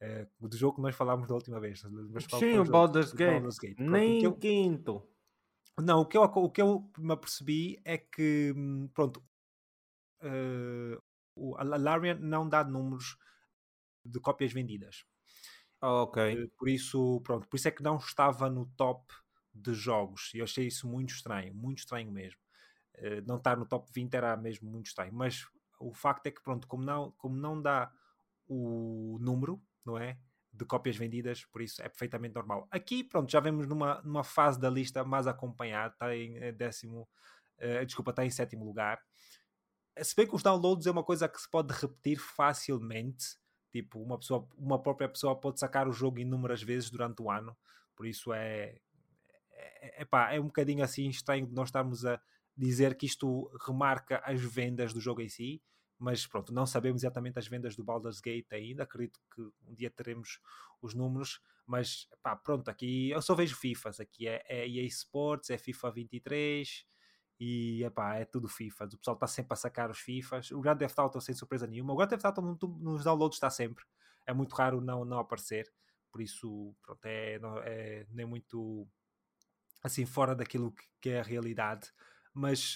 Uh, 0.02 0.48
do 0.48 0.56
jogo 0.56 0.76
que 0.76 0.82
nós 0.82 0.96
falámos 0.96 1.28
da 1.28 1.34
última 1.34 1.60
vez. 1.60 1.82
Sim, 2.38 2.60
o 2.60 2.66
Baldur's 2.66 3.12
Gate. 3.12 3.42
Gate. 3.42 3.76
Pronto, 3.76 3.92
Nem 3.92 4.24
eu, 4.24 4.34
quinto. 4.38 5.08
Não, 5.82 6.02
o 6.02 6.06
que, 6.06 6.18
eu, 6.18 6.22
o 6.22 6.52
que 6.52 6.62
eu 6.62 6.92
me 7.00 7.14
apercebi 7.14 7.82
é 7.84 7.98
que, 7.98 8.54
pronto, 8.94 9.24
uh, 10.22 11.02
o, 11.36 11.58
a 11.58 11.64
Larian 11.64 12.20
não 12.20 12.48
dá 12.48 12.64
números 12.64 13.18
de 14.06 14.20
cópias 14.20 14.54
vendidas. 14.54 15.06
Ok. 15.82 16.44
Uh, 16.44 16.50
por 16.58 16.70
isso, 16.70 17.20
pronto, 17.22 17.48
por 17.48 17.56
isso 17.56 17.68
é 17.68 17.72
que 17.72 17.82
não 17.82 17.98
estava 17.98 18.50
no 18.50 18.68
top 18.78 19.12
de 19.54 19.74
jogos. 19.74 20.32
E 20.34 20.40
eu 20.40 20.44
achei 20.44 20.68
isso 20.68 20.88
muito 20.88 21.14
estranho, 21.14 21.54
muito 21.54 21.80
estranho 21.80 22.12
mesmo. 22.12 22.40
Uh, 22.96 23.26
não 23.26 23.38
estar 23.38 23.58
no 23.58 23.66
top 23.66 23.90
20 23.94 24.14
era 24.14 24.38
mesmo 24.38 24.70
muito 24.70 24.88
estranho. 24.88 25.14
Mas 25.14 25.46
o 25.80 25.94
facto 25.94 26.28
é 26.28 26.32
que, 26.32 26.42
pronto, 26.42 26.68
como 26.68 26.84
não, 26.84 27.12
como 27.18 27.36
não 27.36 27.62
dá 27.62 27.92
o 28.48 29.18
número, 29.20 29.62
não 29.86 29.98
é? 29.98 30.18
de 30.54 30.66
cópias 30.66 30.96
vendidas, 30.96 31.44
por 31.46 31.62
isso 31.62 31.82
é 31.82 31.90
perfeitamente 31.90 32.36
normal. 32.36 32.68
Aqui, 32.70 33.04
pronto, 33.04 33.32
já 33.32 33.40
vemos 33.40 33.68
numa, 33.68 34.02
numa 34.04 34.24
fase 34.24 34.60
da 34.60 34.70
lista 34.70 35.04
mais 35.04 35.26
acompanhada, 35.26 35.94
está 35.94 36.16
em 36.16 36.38
eh, 36.38 36.52
décimo, 36.52 37.10
uh, 37.58 37.86
desculpa, 37.86 38.12
está 38.12 38.24
em 38.24 38.30
sétimo 38.30 38.64
lugar. 38.64 39.02
Se 40.00 40.16
bem 40.16 40.28
que 40.28 40.36
os 40.36 40.44
downloads 40.44 40.86
é 40.86 40.92
uma 40.92 41.04
coisa 41.04 41.28
que 41.28 41.42
se 41.42 41.50
pode 41.50 41.74
repetir 41.74 42.20
facilmente, 42.20 43.26
tipo, 43.72 44.00
uma, 44.02 44.20
pessoa, 44.20 44.48
uma 44.56 44.82
própria 44.82 45.10
pessoa 45.10 45.40
pode 45.40 45.60
sacar 45.60 45.88
o 45.88 45.92
jogo 45.92 46.20
inúmeras 46.20 46.62
vezes 46.62 46.92
durante 46.92 47.22
o 47.22 47.32
ano, 47.32 47.58
por 47.96 48.06
isso 48.06 48.32
é, 48.32 48.80
é, 49.56 50.02
é, 50.02 50.06
pá, 50.06 50.34
é 50.34 50.40
um 50.40 50.46
bocadinho 50.46 50.84
assim 50.84 51.08
estranho 51.10 51.46
de 51.46 51.54
nós 51.54 51.70
estarmos 51.70 52.06
a 52.06 52.20
dizer 52.56 52.96
que 52.96 53.06
isto 53.06 53.50
remarca 53.66 54.22
as 54.26 54.42
vendas 54.42 54.94
do 54.94 55.02
jogo 55.02 55.22
em 55.22 55.30
si, 55.30 55.62
mas 55.98 56.28
pronto, 56.28 56.54
não 56.54 56.66
sabemos 56.66 57.04
exatamente 57.04 57.40
as 57.40 57.48
vendas 57.48 57.76
do 57.76 57.84
Baldur's 57.84 58.20
Gate 58.20 58.52
ainda, 58.52 58.84
acredito 58.84 59.20
que 59.34 59.42
um 59.66 59.74
dia 59.74 59.90
teremos 59.90 60.40
os 60.82 60.94
números, 60.94 61.40
mas 61.66 62.08
pá, 62.22 62.36
pronto, 62.36 62.70
aqui 62.70 63.10
eu 63.10 63.22
só 63.22 63.34
vejo 63.34 63.56
FIFAs, 63.56 64.00
aqui 64.00 64.28
é, 64.28 64.44
é 64.48 64.68
EA 64.68 64.86
Sports, 64.86 65.50
é 65.50 65.58
FIFA 65.58 65.92
23 65.92 66.86
e 67.40 67.84
epá, 67.84 68.16
é 68.16 68.26
tudo 68.26 68.48
FIFA, 68.48 68.86
o 68.86 68.98
pessoal 68.98 69.16
está 69.16 69.28
sempre 69.28 69.54
a 69.54 69.56
sacar 69.56 69.90
os 69.90 70.00
FIFAs, 70.00 70.52
o 70.52 70.60
Grand 70.60 70.78
Theft 70.78 70.98
Auto 71.00 71.22
sem 71.22 71.34
surpresa 71.34 71.68
nenhuma, 71.68 71.94
o 71.94 71.96
Grand 71.96 72.10
Theft 72.10 72.26
Auto 72.26 72.42
nos 72.42 73.04
downloads 73.04 73.38
está 73.38 73.50
sempre, 73.50 73.84
é 74.26 74.34
muito 74.34 74.54
raro 74.54 74.82
não, 74.82 75.06
não 75.06 75.20
aparecer, 75.20 75.72
por 76.12 76.22
isso 76.22 76.76
pronto, 76.82 77.06
é, 77.06 77.40
é 77.64 78.06
nem 78.12 78.26
muito 78.26 78.88
assim 79.84 80.06
fora 80.06 80.34
daquilo 80.34 80.72
que, 80.72 80.84
que 81.02 81.10
é 81.10 81.20
a 81.20 81.24
realidade, 81.24 81.92
mas 82.34 82.76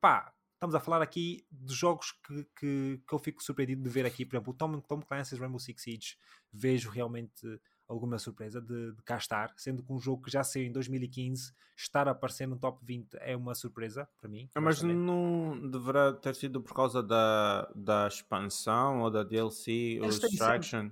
pá, 0.00 0.32
estamos 0.54 0.74
a 0.74 0.80
falar 0.80 1.02
aqui 1.02 1.46
de 1.50 1.74
jogos 1.74 2.12
que, 2.26 2.44
que, 2.58 3.02
que, 3.06 3.14
eu 3.14 3.18
fico 3.18 3.42
surpreendido 3.42 3.82
de 3.82 3.90
ver 3.90 4.06
aqui, 4.06 4.24
por 4.24 4.36
exemplo, 4.36 4.52
o 4.52 4.56
Tom, 4.56 4.80
Tom 4.80 5.00
Clancy's 5.02 5.38
Rainbow 5.38 5.60
Six 5.60 5.82
Siege, 5.82 6.16
vejo 6.52 6.90
realmente 6.90 7.60
alguma 7.88 8.18
surpresa 8.18 8.60
de, 8.60 8.92
de 8.92 9.02
cá 9.02 9.16
estar, 9.16 9.52
sendo 9.56 9.82
que 9.82 9.92
um 9.92 10.00
jogo 10.00 10.22
que 10.22 10.30
já 10.30 10.42
saiu 10.42 10.66
em 10.66 10.72
2015, 10.72 11.52
estar 11.76 12.08
a 12.08 12.12
aparecer 12.12 12.46
no 12.46 12.58
top 12.58 12.84
20 12.84 13.14
é 13.20 13.36
uma 13.36 13.54
surpresa 13.54 14.08
para 14.18 14.28
mim. 14.28 14.50
Ah, 14.54 14.60
mas 14.60 14.82
não 14.82 15.70
deverá 15.70 16.12
ter 16.12 16.34
sido 16.34 16.60
por 16.60 16.74
causa 16.74 17.02
da, 17.02 17.70
da 17.74 18.08
expansão 18.08 19.02
ou 19.02 19.10
da 19.10 19.22
DLC, 19.22 20.00
o 20.00 20.06
Extraction? 20.06 20.90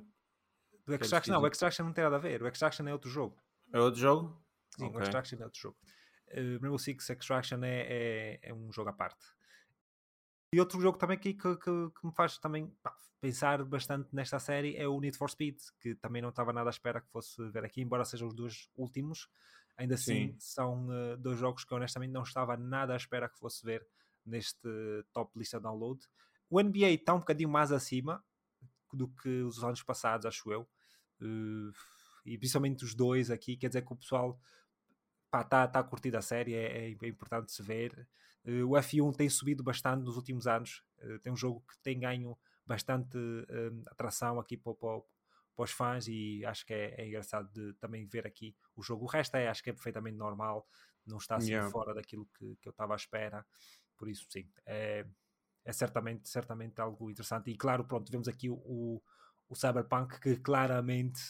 Do 0.86 0.94
Extraction, 0.94 1.32
não, 1.32 1.40
o 1.40 1.46
Extraction 1.46 1.86
não 1.86 1.92
tem 1.92 2.04
nada 2.04 2.16
a 2.16 2.20
ver, 2.20 2.42
o 2.42 2.46
Extraction 2.46 2.86
é 2.86 2.92
outro 2.92 3.10
jogo. 3.10 3.36
É 3.72 3.80
outro 3.80 4.00
jogo? 4.00 4.43
Sim, 4.76 4.86
okay. 4.86 5.00
o 5.00 5.02
Extraction 5.02 5.38
é 5.40 5.44
outro 5.44 5.60
jogo. 5.60 5.76
Uh, 6.28 6.58
Rainbow 6.60 6.78
Six 6.78 7.10
Extraction 7.10 7.62
é, 7.62 7.80
é, 7.80 8.40
é, 8.42 8.54
um 8.54 8.72
jogo 8.72 8.90
à 8.90 8.92
parte. 8.92 9.24
E 10.52 10.60
outro 10.60 10.80
jogo 10.80 10.98
também 10.98 11.18
que, 11.18 11.34
que, 11.34 11.56
que 11.56 12.06
me 12.06 12.12
faz 12.12 12.38
também 12.38 12.68
pá, 12.82 12.94
pensar 13.20 13.64
bastante 13.64 14.08
nesta 14.12 14.38
série 14.38 14.76
é 14.76 14.86
o 14.86 15.00
Need 15.00 15.16
for 15.16 15.30
Speed, 15.30 15.58
que 15.80 15.94
também 15.94 16.22
não 16.22 16.28
estava 16.28 16.52
nada 16.52 16.68
à 16.68 16.72
espera 16.72 17.00
que 17.00 17.10
fosse 17.10 17.42
ver 17.50 17.64
aqui, 17.64 17.80
embora 17.80 18.04
sejam 18.04 18.28
os 18.28 18.34
dois 18.34 18.68
últimos. 18.76 19.28
Ainda 19.76 19.94
assim, 19.94 20.32
Sim. 20.32 20.36
são 20.38 20.88
uh, 20.88 21.16
dois 21.16 21.38
jogos 21.38 21.64
que 21.64 21.74
honestamente 21.74 22.12
não 22.12 22.22
estava 22.22 22.56
nada 22.56 22.92
à 22.92 22.96
espera 22.96 23.28
que 23.28 23.38
fosse 23.38 23.64
ver 23.64 23.86
neste 24.24 24.68
top 25.12 25.36
lista 25.38 25.58
download. 25.58 26.00
O 26.48 26.60
NBA 26.60 26.90
está 26.90 27.14
um 27.14 27.18
bocadinho 27.18 27.48
mais 27.48 27.72
acima 27.72 28.24
do 28.92 29.08
que 29.08 29.42
os 29.42 29.62
anos 29.64 29.82
passados, 29.82 30.26
acho 30.26 30.52
eu. 30.52 30.68
Uh, 31.20 31.72
e 32.24 32.38
principalmente 32.38 32.84
os 32.84 32.94
dois 32.94 33.30
aqui, 33.30 33.56
quer 33.56 33.68
dizer 33.68 33.82
que 33.82 33.92
o 33.92 33.96
pessoal 33.96 34.38
está 35.42 35.66
tá 35.68 35.80
a 35.80 35.84
curtir 35.84 36.14
a 36.16 36.22
série, 36.22 36.54
é, 36.54 36.88
é, 36.88 36.96
é 37.00 37.08
importante 37.08 37.52
se 37.52 37.62
ver. 37.62 38.06
Uh, 38.44 38.66
o 38.68 38.72
F1 38.72 39.16
tem 39.16 39.28
subido 39.28 39.62
bastante 39.62 40.04
nos 40.04 40.16
últimos 40.16 40.46
anos, 40.46 40.82
uh, 41.02 41.18
tem 41.20 41.32
um 41.32 41.36
jogo 41.36 41.64
que 41.68 41.78
tem 41.82 41.98
ganho 41.98 42.36
bastante 42.66 43.16
uh, 43.16 43.82
atração 43.86 44.38
aqui 44.38 44.56
para, 44.56 44.74
para, 44.74 45.00
para, 45.56 45.64
os 45.64 45.70
fãs 45.70 46.06
e 46.08 46.44
acho 46.44 46.66
que 46.66 46.74
é, 46.74 46.94
é, 47.00 47.06
engraçado 47.06 47.50
de 47.52 47.72
também 47.74 48.06
ver 48.06 48.26
aqui 48.26 48.54
o 48.76 48.82
jogo. 48.82 49.04
O 49.04 49.08
resto 49.08 49.36
é, 49.36 49.48
acho 49.48 49.62
que 49.62 49.70
é 49.70 49.72
perfeitamente 49.72 50.16
normal, 50.16 50.66
não 51.06 51.18
está 51.18 51.36
assim 51.36 51.52
yeah. 51.52 51.70
fora 51.70 51.94
daquilo 51.94 52.26
que, 52.38 52.56
que 52.56 52.68
eu 52.68 52.70
estava 52.70 52.94
à 52.94 52.96
espera, 52.96 53.44
por 53.96 54.08
isso 54.08 54.26
sim, 54.28 54.48
é, 54.66 55.06
é 55.64 55.72
certamente, 55.72 56.28
certamente 56.28 56.80
algo 56.80 57.10
interessante. 57.10 57.50
E 57.50 57.56
claro, 57.56 57.84
pronto, 57.84 58.10
vemos 58.10 58.28
aqui 58.28 58.50
o, 58.50 58.54
o, 58.54 59.02
o 59.48 59.54
Cyberpunk 59.54 60.20
que 60.20 60.36
claramente 60.36 61.20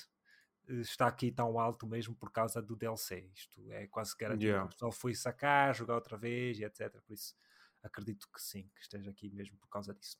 está 0.69 1.07
aqui 1.07 1.31
tão 1.31 1.59
alto 1.59 1.87
mesmo 1.87 2.15
por 2.15 2.31
causa 2.31 2.61
do 2.62 2.77
DLC. 2.77 3.29
Isto 3.35 3.61
é 3.73 3.87
quase 3.87 4.15
garantido 4.17 4.45
yeah. 4.45 4.65
o 4.65 4.69
pessoal 4.69 4.93
foi 4.93 5.15
sacar, 5.15 5.75
jogar 5.75 5.97
outra 5.97 6.17
vez 6.17 6.59
e 6.59 6.65
etc. 6.65 6.91
Por 7.03 7.12
isso 7.12 7.35
acredito 7.83 8.29
que 8.33 8.41
sim, 8.41 8.62
que 8.75 8.83
esteja 8.83 9.11
aqui 9.11 9.31
mesmo 9.31 9.57
por 9.59 9.69
causa 9.69 9.95
disso. 9.95 10.17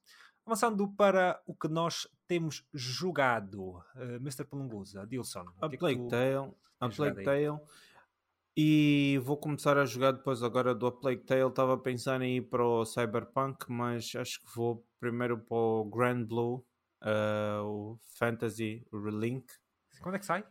Avançando 0.47 0.87
para 0.89 1.43
o 1.47 1.55
que 1.55 1.69
nós 1.69 2.07
temos 2.27 2.67
jogado, 2.73 3.79
uh, 3.79 4.17
Mr. 4.17 4.45
Pelunguza, 4.45 5.07
Dilson. 5.07 5.47
A 5.61 5.69
que 5.69 5.79
Plague 5.79 6.05
é 6.05 6.09
Tale, 6.09 6.53
a 6.79 6.89
Plague 6.91 7.25
Tale. 7.25 7.61
E 8.57 9.19
vou 9.25 9.37
começar 9.37 9.77
a 9.79 9.85
jogar 9.85 10.13
depois 10.13 10.43
agora 10.43 10.75
do 10.75 10.87
A 10.87 10.93
Plague 10.93 11.25
Tale. 11.25 11.49
Estava 11.49 11.75
a 11.75 11.79
pensar 11.79 12.21
em 12.21 12.37
ir 12.37 12.43
para 12.43 12.65
o 12.65 12.85
Cyberpunk, 12.85 13.65
mas 13.69 14.15
acho 14.15 14.41
que 14.41 14.55
vou 14.55 14.87
primeiro 15.01 15.39
para 15.39 15.57
o 15.57 15.85
Grand 15.87 16.25
Blue, 16.25 16.65
uh, 17.03 17.65
o 17.65 17.99
Fantasy 18.19 18.87
Relink 18.93 19.47
quando 20.05 20.17
é 20.17 20.19
que 20.19 20.27
sai? 20.27 20.45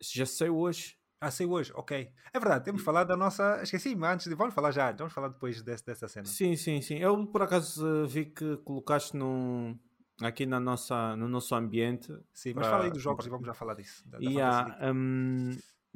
Já 0.00 0.26
saiu 0.26 0.58
hoje. 0.58 0.96
Ah, 1.20 1.30
saiu 1.30 1.50
hoje, 1.50 1.72
ok. 1.74 2.10
É 2.32 2.38
verdade, 2.38 2.64
temos 2.64 2.82
falado 2.82 3.08
da 3.08 3.16
nossa. 3.16 3.62
Esqueci, 3.62 3.96
mas 3.96 4.14
antes 4.14 4.26
de. 4.28 4.34
Vamos 4.34 4.54
falar 4.54 4.70
já, 4.70 4.92
vamos 4.92 5.12
falar 5.12 5.28
depois 5.28 5.62
desse, 5.62 5.84
dessa 5.84 6.06
cena. 6.06 6.26
Sim, 6.26 6.54
sim, 6.54 6.80
sim. 6.80 6.96
Eu 6.98 7.26
por 7.26 7.42
acaso 7.42 8.06
vi 8.06 8.26
que 8.26 8.58
colocaste 8.58 9.16
no, 9.16 9.74
aqui 10.22 10.46
na 10.46 10.60
nossa, 10.60 11.16
no 11.16 11.28
nosso 11.28 11.54
ambiente. 11.54 12.12
Sim, 12.32 12.52
mas 12.54 12.66
fala 12.66 12.84
aí 12.84 12.90
dos 12.90 13.02
jogos 13.02 13.26
e 13.26 13.30
vamos 13.30 13.46
já 13.46 13.54
falar 13.54 13.74
disso. 13.74 14.02
Da, 14.06 14.18
da 14.18 14.24
yeah, 14.24 14.92
um, 14.92 15.50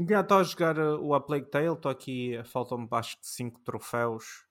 já 0.09 0.21
estou 0.21 0.39
a 0.39 0.43
jogar 0.43 0.79
o 0.79 1.15
A 1.15 1.21
Plague 1.21 1.51
Tale, 1.51 1.73
estou 1.73 1.91
aqui, 1.91 2.43
faltam-me 2.45 2.89
acho 2.91 3.19
que 3.19 3.27
5 3.27 3.61
troféus 3.61 4.47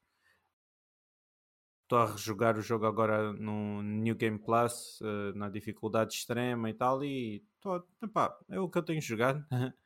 estou 1.93 1.99
a 1.99 2.11
rejogar 2.11 2.57
o 2.57 2.61
jogo 2.61 2.87
agora 2.87 3.31
no 3.33 3.83
New 3.83 4.15
Game 4.15 4.39
Plus, 4.39 4.99
uh, 5.01 5.37
na 5.37 5.47
dificuldade 5.47 6.15
extrema 6.15 6.69
e 6.69 6.73
tal, 6.73 7.03
e 7.03 7.45
tô, 7.61 7.83
epá, 8.01 8.35
é 8.49 8.59
o 8.59 8.67
que 8.67 8.79
eu 8.79 8.83
tenho 8.83 9.01
jogado. 9.01 9.45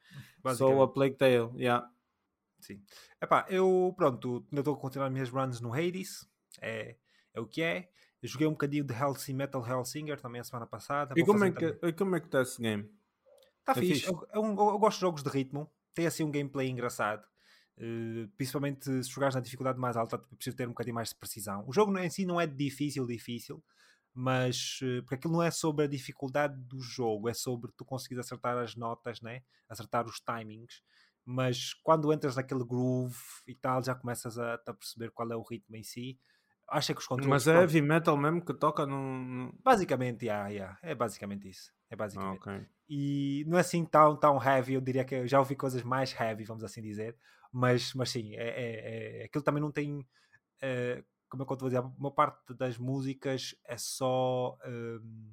Sou 0.58 0.82
a 0.82 0.88
Plague 0.88 1.16
Tale, 1.16 1.52
yeah. 1.58 1.86
Sim. 2.62 2.82
Epá, 3.22 3.46
eu, 3.50 3.94
pronto, 3.98 4.46
ainda 4.50 4.62
estou 4.62 4.76
a 4.76 4.78
continuar 4.78 5.08
as 5.08 5.14
minhas 5.14 5.30
runs 5.30 5.60
no 5.60 5.74
Hades, 5.74 6.26
é, 6.62 6.96
é 7.34 7.42
o 7.42 7.46
que 7.46 7.62
é. 7.62 7.90
Eu 8.22 8.30
joguei 8.30 8.48
um 8.48 8.52
bocadinho 8.52 8.86
de 8.86 8.94
Hellsing, 8.94 9.34
Metal 9.34 9.68
Hellsinger 9.68 10.20
também 10.20 10.40
a 10.40 10.44
semana 10.44 10.66
passada. 10.66 11.14
E 11.18 11.24
como 11.26 11.44
é, 11.44 11.52
que, 11.52 11.78
e 11.84 11.94
como 11.94 12.16
é 12.16 12.20
que 12.22 12.28
está 12.28 12.42
esse 12.42 12.62
game? 12.62 12.90
Está 13.60 13.74
é 13.74 13.76
fixe. 13.76 13.94
fixe. 13.94 14.08
Eu, 14.08 14.28
eu, 14.34 14.44
eu, 14.44 14.80
gosto 14.80 14.98
de 14.98 15.02
jogos 15.02 15.24
de 15.24 15.30
ritmo, 15.30 15.70
tem 15.94 16.08
assim 16.08 16.24
um 16.24 16.32
gameplay 16.32 16.70
engraçado. 16.70 17.28
Uh, 17.78 18.28
principalmente 18.36 19.04
se 19.04 19.12
jogares 19.12 19.36
na 19.36 19.42
dificuldade 19.42 19.80
mais 19.80 19.96
alta, 19.96 20.16
é 20.16 20.36
preciso 20.36 20.58
ter 20.58 20.66
um 20.66 20.72
bocadinho 20.72 20.96
mais 20.96 21.10
de 21.10 21.16
precisão. 21.16 21.64
O 21.68 21.74
jogo 21.74 21.96
em 21.98 22.10
si 22.10 22.26
não 22.26 22.42
é 22.42 22.48
difícil, 22.48 23.06
difícil, 23.06 23.64
mas 24.14 24.80
uh, 24.82 25.04
porque 25.04 25.16
aquilo 25.16 25.34
não 25.34 25.44
é 25.44 25.52
sobre 25.52 25.86
a 25.86 25.88
dificuldade 25.88 26.60
do 26.64 26.82
jogo, 26.82 27.30
é 27.30 27.34
sobre 27.34 27.72
tu 27.78 27.86
conseguires 27.86 28.26
acertar 28.26 28.58
as 28.58 28.76
notas, 28.76 29.22
né? 29.22 29.44
acertar 29.70 30.06
os 30.06 30.20
timings. 30.20 30.82
Mas 31.26 31.74
quando 31.84 32.12
entras 32.12 32.36
naquele 32.36 32.64
groove 32.64 33.18
e 33.46 33.54
tal, 33.54 33.84
já 33.84 33.94
começas 33.94 34.40
a, 34.40 34.54
a 34.54 34.74
perceber 34.74 35.12
qual 35.12 35.30
é 35.32 35.36
o 35.36 35.44
ritmo 35.44 35.76
em 35.76 35.84
si. 35.84 36.18
Acho 36.70 36.94
que 36.94 37.00
os 37.00 37.08
controles. 37.08 37.30
Mas 37.30 37.48
é 37.48 37.62
heavy 37.62 37.82
metal 37.82 38.18
mesmo 38.18 38.44
que 38.44 38.54
toca 38.54 38.86
no. 38.86 39.54
Basicamente, 39.64 40.26
yeah, 40.26 40.50
yeah. 40.50 40.80
é 40.82 40.96
basicamente 40.96 41.50
isso. 41.50 41.72
É 41.90 41.96
basicamente. 41.96 42.40
Okay. 42.40 42.66
E 42.90 43.46
não 43.48 43.58
é 43.58 43.62
assim 43.62 43.86
tão, 43.86 44.16
tão 44.16 44.42
heavy, 44.42 44.74
eu 44.74 44.82
diria 44.82 45.04
que 45.04 45.16
eu 45.16 45.28
já 45.28 45.40
ouvi 45.40 45.56
coisas 45.56 45.84
mais 45.84 46.14
heavy, 46.18 46.46
vamos 46.46 46.64
assim 46.64 46.82
dizer 46.82 47.18
mas, 47.52 47.94
mas 47.94 48.10
sim, 48.10 48.36
é, 48.36 48.48
é, 48.48 49.22
é, 49.22 49.26
aquilo 49.26 49.44
também 49.44 49.62
não 49.62 49.72
tem. 49.72 50.00
Uh, 50.00 51.04
como 51.30 51.44
é 51.44 51.46
que 51.46 51.54
eu 51.54 51.58
vou 51.58 51.70
dizer? 51.70 51.80
Uma 51.98 52.12
parte 52.12 52.54
das 52.54 52.78
músicas 52.78 53.56
é 53.66 53.78
só. 53.78 54.58
Um, 54.66 55.32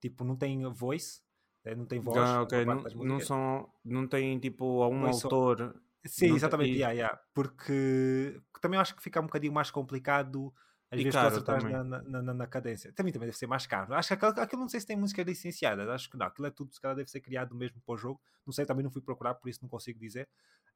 tipo, 0.00 0.24
não 0.24 0.36
tem 0.36 0.62
voice, 0.72 1.20
eh, 1.64 1.74
não 1.74 1.86
tem 1.86 1.98
voz. 1.98 2.18
Ah, 2.18 2.42
ok, 2.42 2.64
não, 2.64 2.82
não, 2.82 3.20
são, 3.20 3.72
não 3.84 4.06
tem 4.06 4.38
tipo 4.38 4.82
a 4.82 4.88
um 4.88 5.06
autor. 5.06 5.80
Sim, 6.04 6.34
exatamente, 6.34 6.70
tem... 6.70 6.78
yeah, 6.80 6.92
yeah. 6.92 7.20
porque 7.32 8.40
também 8.60 8.78
acho 8.78 8.94
que 8.94 9.02
fica 9.02 9.20
um 9.20 9.26
bocadinho 9.26 9.52
mais 9.52 9.70
complicado 9.70 10.52
às 10.94 11.00
e 11.00 11.04
vezes 11.04 11.14
caro 11.14 11.28
acertares 11.28 11.64
na, 11.64 11.84
na, 11.84 12.34
na, 12.34 12.46
cadência. 12.46 12.92
Também, 12.92 13.12
também 13.12 13.26
deve 13.26 13.36
ser 13.36 13.46
mais 13.46 13.66
caro. 13.66 13.92
Acho 13.94 14.08
que 14.08 14.14
aquilo, 14.14 14.40
aquilo 14.42 14.62
não 14.62 14.68
sei 14.68 14.80
se 14.80 14.86
tem 14.86 14.96
música 14.96 15.22
licenciada. 15.22 15.92
Acho 15.92 16.08
que 16.08 16.16
não. 16.16 16.26
Aquilo 16.26 16.46
é 16.46 16.50
tudo, 16.50 16.72
se 16.72 16.80
calhar 16.80 16.96
deve 16.96 17.10
ser 17.10 17.20
criado 17.20 17.54
mesmo 17.54 17.80
para 17.84 17.94
o 17.94 17.96
jogo. 17.96 18.20
Não 18.46 18.52
sei, 18.52 18.64
também 18.64 18.82
não 18.82 18.90
fui 18.90 19.02
procurar, 19.02 19.34
por 19.34 19.48
isso 19.48 19.60
não 19.62 19.68
consigo 19.68 19.98
dizer. 19.98 20.28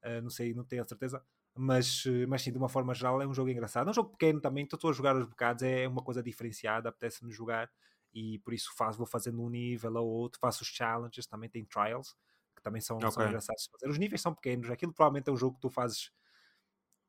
Uh, 0.04 0.20
não 0.22 0.30
sei, 0.30 0.54
não 0.54 0.64
tenho 0.64 0.82
a 0.82 0.86
certeza. 0.86 1.22
Mas, 1.54 2.04
mas 2.28 2.42
sim, 2.42 2.52
de 2.52 2.58
uma 2.58 2.68
forma 2.68 2.94
geral, 2.94 3.20
é 3.22 3.26
um 3.26 3.34
jogo 3.34 3.50
engraçado. 3.50 3.88
É 3.88 3.90
um 3.90 3.94
jogo 3.94 4.10
pequeno 4.10 4.40
também. 4.40 4.64
Estou 4.64 4.90
a 4.90 4.92
jogar 4.92 5.16
os 5.16 5.24
bocados. 5.24 5.62
É 5.62 5.88
uma 5.88 6.02
coisa 6.02 6.22
diferenciada. 6.22 6.88
Apetece-me 6.88 7.32
jogar. 7.32 7.70
E 8.12 8.38
por 8.40 8.54
isso 8.54 8.72
faço, 8.76 8.98
vou 8.98 9.06
fazendo 9.06 9.42
um 9.42 9.48
nível 9.48 9.94
ou 9.94 10.08
outro. 10.08 10.40
Faço 10.40 10.62
os 10.62 10.68
challenges. 10.68 11.26
Também 11.26 11.48
tem 11.48 11.64
trials. 11.64 12.16
Que 12.56 12.62
também 12.62 12.80
são, 12.80 12.96
okay. 12.96 13.10
são 13.10 13.26
engraçados 13.26 13.64
de 13.64 13.70
fazer. 13.70 13.88
Os 13.88 13.98
níveis 13.98 14.20
são 14.20 14.34
pequenos. 14.34 14.70
Aquilo 14.70 14.92
provavelmente 14.92 15.28
é 15.28 15.32
um 15.32 15.36
jogo 15.36 15.56
que 15.56 15.62
tu 15.62 15.70
fazes 15.70 16.10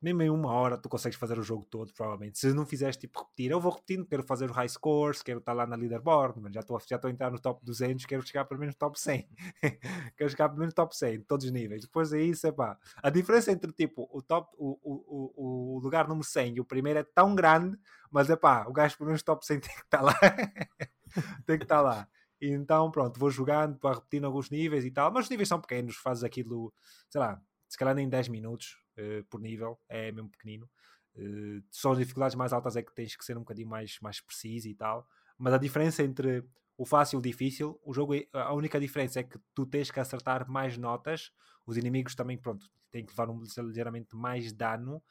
mesmo 0.02 0.22
em 0.22 0.30
uma 0.30 0.52
hora 0.52 0.78
tu 0.78 0.88
consegues 0.88 1.18
fazer 1.18 1.38
o 1.38 1.44
jogo 1.44 1.66
todo, 1.66 1.94
provavelmente. 1.94 2.40
Se 2.40 2.54
não 2.54 2.66
fizeres 2.66 2.96
tipo 2.96 3.20
repetir, 3.20 3.52
eu 3.52 3.60
vou 3.60 3.72
repetindo, 3.72 4.06
quero 4.06 4.24
fazer 4.24 4.50
o 4.50 4.54
high 4.54 4.70
scores, 4.70 5.22
quero 5.22 5.40
estar 5.40 5.54
lá 5.54 5.68
na 5.68 5.76
leaderboard, 5.76 6.40
mas 6.40 6.54
já 6.54 6.62
estou 6.62 6.80
já 6.88 7.00
a 7.04 7.10
entrar 7.10 7.32
no 7.32 7.40
top 7.40 7.64
200, 7.66 8.06
quero 8.06 8.26
chegar 8.26 8.46
pelo 8.46 8.60
menos 8.60 8.76
no 8.76 8.80
top 8.80 9.00
100. 9.00 9.28
quero 10.18 10.30
chegar 10.30 10.48
pelo 10.50 10.60
menos 10.60 10.74
no 10.74 10.76
top 10.76 10.96
100, 10.96 11.22
todos 11.24 11.46
os 11.46 11.52
níveis. 11.52 11.82
Depois 11.82 12.14
é 12.14 12.22
isso, 12.22 12.48
é 12.48 12.52
pá. 12.52 12.78
A 13.04 13.10
diferença 13.10 13.52
entre 13.52 13.72
tipo 13.74 14.10
o 14.12 14.22
top, 14.22 14.56
o, 14.58 14.80
o, 14.82 15.76
o, 15.76 15.80
lugar 15.80 16.08
número 16.08 16.26
100 16.26 16.56
e 16.56 16.62
o 16.62 16.66
primeiro 16.66 17.00
é 17.00 17.04
tão 17.04 17.36
grande, 17.36 17.78
mas 18.10 18.30
é 18.30 18.36
pá, 18.36 18.66
o 18.68 18.74
gajo 18.74 18.98
pelo 18.98 19.08
menos 19.08 19.22
top 19.22 19.46
100 19.46 19.60
tem 19.62 19.76
que 19.76 19.82
estar 19.82 20.02
lá. 20.02 20.14
tem 21.46 21.58
que 21.58 21.66
estar 21.66 21.82
lá. 21.82 22.08
Então, 22.42 22.90
pronto, 22.90 23.20
vou 23.20 23.30
jogando 23.30 23.78
para 23.78 23.96
repetir 23.96 24.24
alguns 24.24 24.50
níveis 24.50 24.86
e 24.86 24.92
tal, 24.92 25.12
mas 25.12 25.26
os 25.26 25.30
níveis 25.30 25.50
são 25.50 25.60
pequenos, 25.60 25.98
fazes 25.98 26.24
aquilo, 26.24 26.74
sei 27.10 27.20
lá, 27.20 27.42
se 27.68 27.78
calhar 27.78 27.94
nem 27.94 28.08
10 28.08 28.30
minutos 28.30 28.78
uh, 29.00 29.24
por 29.26 29.40
nível, 29.40 29.80
é 29.88 30.12
mesmo 30.12 30.30
pequenino. 30.30 30.70
Uh, 31.16 31.64
só 31.72 31.92
as 31.92 31.98
dificuldades 31.98 32.36
mais 32.36 32.54
altas 32.54 32.76
é 32.76 32.84
que 32.84 32.94
tens 32.94 33.16
que 33.16 33.26
ser 33.26 33.38
um 33.38 33.42
bocadinho 33.42 33.68
mais, 33.68 33.98
mais 34.02 34.22
preciso 34.22 34.68
e 34.68 34.76
tal. 34.76 35.08
Mas 35.38 35.54
a 35.54 35.58
diferença 35.58 36.04
entre 36.04 36.44
o 36.78 36.86
fácil 36.86 37.18
e 37.18 37.20
o 37.20 37.22
difícil, 37.22 37.80
o 37.84 37.94
jogo, 37.94 38.16
é, 38.16 38.26
a 38.34 38.54
única 38.54 38.80
diferença 38.80 39.20
é 39.20 39.24
que 39.24 39.38
tu 39.54 39.66
tens 39.66 39.92
que 39.92 40.00
acertar 40.00 40.50
mais 40.50 40.78
notas. 40.78 41.32
Os 41.66 41.78
inimigos 41.78 42.16
também, 42.16 42.38
pronto, 42.38 42.70
têm 42.92 43.06
que 43.06 43.12
levar 43.12 43.30
um, 43.30 43.42
ligeiramente 43.68 44.16
mais 44.16 44.52
dano. 44.54 45.02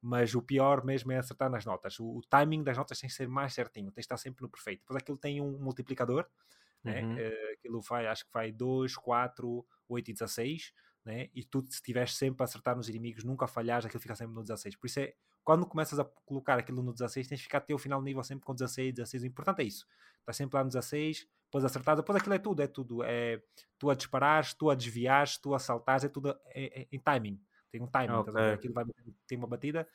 Mas 0.00 0.32
o 0.36 0.40
pior 0.40 0.84
mesmo 0.84 1.10
é 1.10 1.18
acertar 1.18 1.50
nas 1.50 1.64
notas. 1.64 1.98
O, 1.98 2.18
o, 2.18 2.20
timing 2.30 2.62
das 2.62 2.76
notas 2.76 3.00
tem 3.00 3.08
que 3.08 3.16
ser 3.16 3.28
mais 3.28 3.52
certinho, 3.52 3.90
tens 3.90 4.02
de 4.02 4.06
estar 4.06 4.16
sempre 4.16 4.42
no 4.42 4.48
perfeito. 4.48 4.80
Depois 4.80 4.96
aquilo 5.02 5.18
tem 5.18 5.40
um 5.40 5.58
multiplicador, 5.58 6.24
né? 6.84 7.02
uhum. 7.02 7.14
né? 7.14 7.32
aquilo 7.54 7.80
vai, 7.80 8.06
acho 8.06 8.24
que 8.24 8.32
vai 8.32 8.52
2, 8.52 8.96
4, 8.96 9.66
8 9.88 10.10
e 10.10 10.12
16 10.12 10.72
né? 11.08 11.30
e 11.34 11.42
tu 11.42 11.62
se 11.62 11.76
estiveres 11.76 12.14
sempre 12.14 12.42
a 12.42 12.44
acertar 12.44 12.76
nos 12.76 12.86
inimigos, 12.88 13.24
nunca 13.24 13.46
falhares, 13.46 13.86
aquilo 13.86 14.00
fica 14.00 14.14
sempre 14.14 14.34
no 14.34 14.42
16. 14.42 14.76
Por 14.76 14.86
isso 14.86 15.00
é, 15.00 15.14
quando 15.42 15.64
começas 15.64 15.98
a 15.98 16.04
colocar 16.04 16.58
aquilo 16.58 16.82
no 16.82 16.92
16, 16.92 17.26
tens 17.26 17.38
de 17.38 17.44
ficar 17.44 17.58
até 17.58 17.74
o 17.74 17.78
final 17.78 17.98
do 17.98 18.04
nível 18.04 18.22
sempre 18.22 18.44
com 18.44 18.54
16, 18.54 18.94
16. 18.94 19.22
O 19.22 19.26
importante 19.26 19.62
é 19.62 19.64
isso. 19.64 19.86
Estás 20.20 20.36
sempre 20.36 20.58
lá 20.58 20.64
no 20.64 20.68
16, 20.68 21.26
depois 21.44 21.64
acertar, 21.64 21.96
depois 21.96 22.18
aquilo 22.18 22.34
é 22.34 22.38
tudo, 22.38 22.62
é 22.62 22.66
tudo. 22.66 23.02
É 23.02 23.42
tu 23.78 23.88
a 23.88 23.94
disparares, 23.94 24.52
tu 24.52 24.68
a 24.68 24.74
desviares, 24.74 25.38
tu 25.38 25.54
a 25.54 25.58
saltares, 25.58 26.04
é 26.04 26.08
tudo 26.08 26.28
é, 26.48 26.82
é, 26.82 26.88
em 26.92 26.98
timing. 26.98 27.40
Tem 27.70 27.80
um 27.80 27.86
timing, 27.86 28.12
okay. 28.12 28.52
aquilo 28.52 28.74
vai 28.74 28.84
tem 29.26 29.38
uma 29.38 29.46
batida 29.46 29.88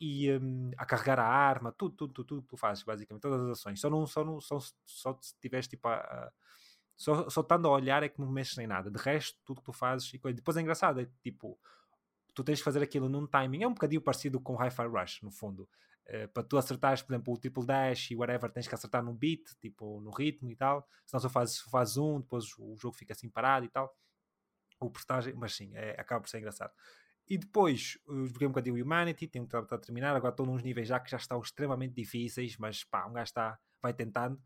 e 0.00 0.32
um, 0.32 0.70
a 0.76 0.84
carregar 0.84 1.18
a 1.18 1.26
arma, 1.26 1.72
tudo, 1.72 1.96
tudo, 1.96 2.12
tudo, 2.12 2.26
tudo 2.26 2.46
tu 2.46 2.56
fazes, 2.56 2.84
basicamente, 2.84 3.22
todas 3.22 3.40
as 3.40 3.58
ações. 3.58 3.80
Só 3.80 3.90
não, 3.90 4.06
só 4.06 4.24
não, 4.24 4.40
só, 4.40 4.58
só 4.84 5.18
se 5.20 5.34
tiveres 5.40 5.66
tipo 5.66 5.88
a, 5.88 5.94
a 5.94 6.32
só, 6.96 7.28
só 7.28 7.40
estando 7.40 7.66
a 7.66 7.70
olhar 7.70 8.02
é 8.02 8.08
que 8.08 8.20
não 8.20 8.30
mexes 8.30 8.56
nem 8.56 8.66
nada. 8.66 8.90
De 8.90 8.98
resto, 8.98 9.38
tudo 9.44 9.60
que 9.60 9.66
tu 9.66 9.72
fazes 9.72 10.12
e 10.14 10.18
coisa. 10.18 10.36
Depois 10.36 10.56
é 10.56 10.60
engraçado, 10.60 11.00
é 11.00 11.08
tipo, 11.22 11.58
tu 12.34 12.44
tens 12.44 12.58
de 12.58 12.64
fazer 12.64 12.82
aquilo 12.82 13.08
num 13.08 13.26
timing. 13.26 13.62
É 13.62 13.68
um 13.68 13.74
bocadinho 13.74 14.00
parecido 14.00 14.40
com 14.40 14.56
Hi-Fi 14.56 14.86
Rush, 14.86 15.22
no 15.22 15.30
fundo. 15.30 15.68
Uh, 16.06 16.28
para 16.28 16.42
tu 16.42 16.58
acertares, 16.58 17.02
por 17.02 17.14
exemplo, 17.14 17.32
o 17.32 17.38
triple 17.38 17.64
dash 17.64 18.10
e 18.10 18.16
whatever, 18.16 18.50
tens 18.50 18.68
que 18.68 18.74
acertar 18.74 19.02
no 19.02 19.14
beat, 19.14 19.42
tipo, 19.60 20.00
no 20.00 20.10
ritmo 20.10 20.50
e 20.50 20.56
tal. 20.56 20.86
Senão 21.06 21.20
só 21.20 21.28
fazes, 21.28 21.60
fazes 21.60 21.96
um, 21.96 22.20
depois 22.20 22.44
o 22.58 22.76
jogo 22.76 22.94
fica 22.94 23.12
assim 23.12 23.28
parado 23.28 23.64
e 23.64 23.68
tal. 23.68 23.96
O 24.80 24.90
portagem, 24.90 25.34
mas 25.34 25.54
sim, 25.54 25.72
é, 25.74 25.98
acaba 25.98 26.20
por 26.20 26.28
ser 26.28 26.38
engraçado. 26.38 26.72
E 27.26 27.38
depois 27.38 27.98
joguei 28.06 28.46
um 28.46 28.50
bocadinho 28.50 28.84
Humanity, 28.84 29.26
tenho 29.26 29.46
que 29.48 29.56
estar 29.56 29.74
a 29.74 29.78
terminar. 29.78 30.14
Agora 30.14 30.32
estou 30.32 30.44
nos 30.44 30.62
níveis 30.62 30.88
já 30.88 31.00
que 31.00 31.10
já 31.10 31.16
estão 31.16 31.40
extremamente 31.40 31.94
difíceis, 31.94 32.58
mas 32.58 32.84
pá, 32.84 33.06
um 33.06 33.14
gajo 33.14 33.24
está, 33.24 33.58
vai 33.80 33.94
tentando. 33.94 34.38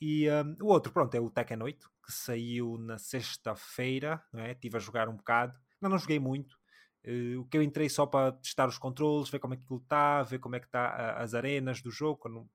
E 0.00 0.30
um, 0.30 0.56
o 0.64 0.66
outro, 0.66 0.92
pronto, 0.92 1.14
é 1.14 1.20
o 1.20 1.30
Tekken 1.30 1.62
8, 1.62 1.90
que 2.04 2.12
saiu 2.12 2.78
na 2.78 2.98
sexta-feira, 2.98 4.22
não 4.32 4.40
é? 4.40 4.52
Estive 4.52 4.76
a 4.76 4.80
jogar 4.80 5.08
um 5.08 5.16
bocado, 5.16 5.58
não, 5.80 5.90
não 5.90 5.98
joguei 5.98 6.18
muito. 6.18 6.56
Uh, 7.04 7.40
o 7.40 7.44
que 7.46 7.56
eu 7.56 7.62
entrei 7.62 7.88
só 7.88 8.06
para 8.06 8.32
testar 8.32 8.68
os 8.68 8.78
controles, 8.78 9.30
ver 9.30 9.38
como 9.38 9.54
é 9.54 9.56
que 9.56 9.64
aquilo 9.64 9.80
está, 9.80 10.22
ver 10.22 10.38
como 10.38 10.56
é 10.56 10.60
que 10.60 10.66
está 10.66 11.16
as 11.16 11.34
arenas 11.34 11.80
do 11.80 11.90
jogo. 11.90 12.18
Quando, 12.18 12.48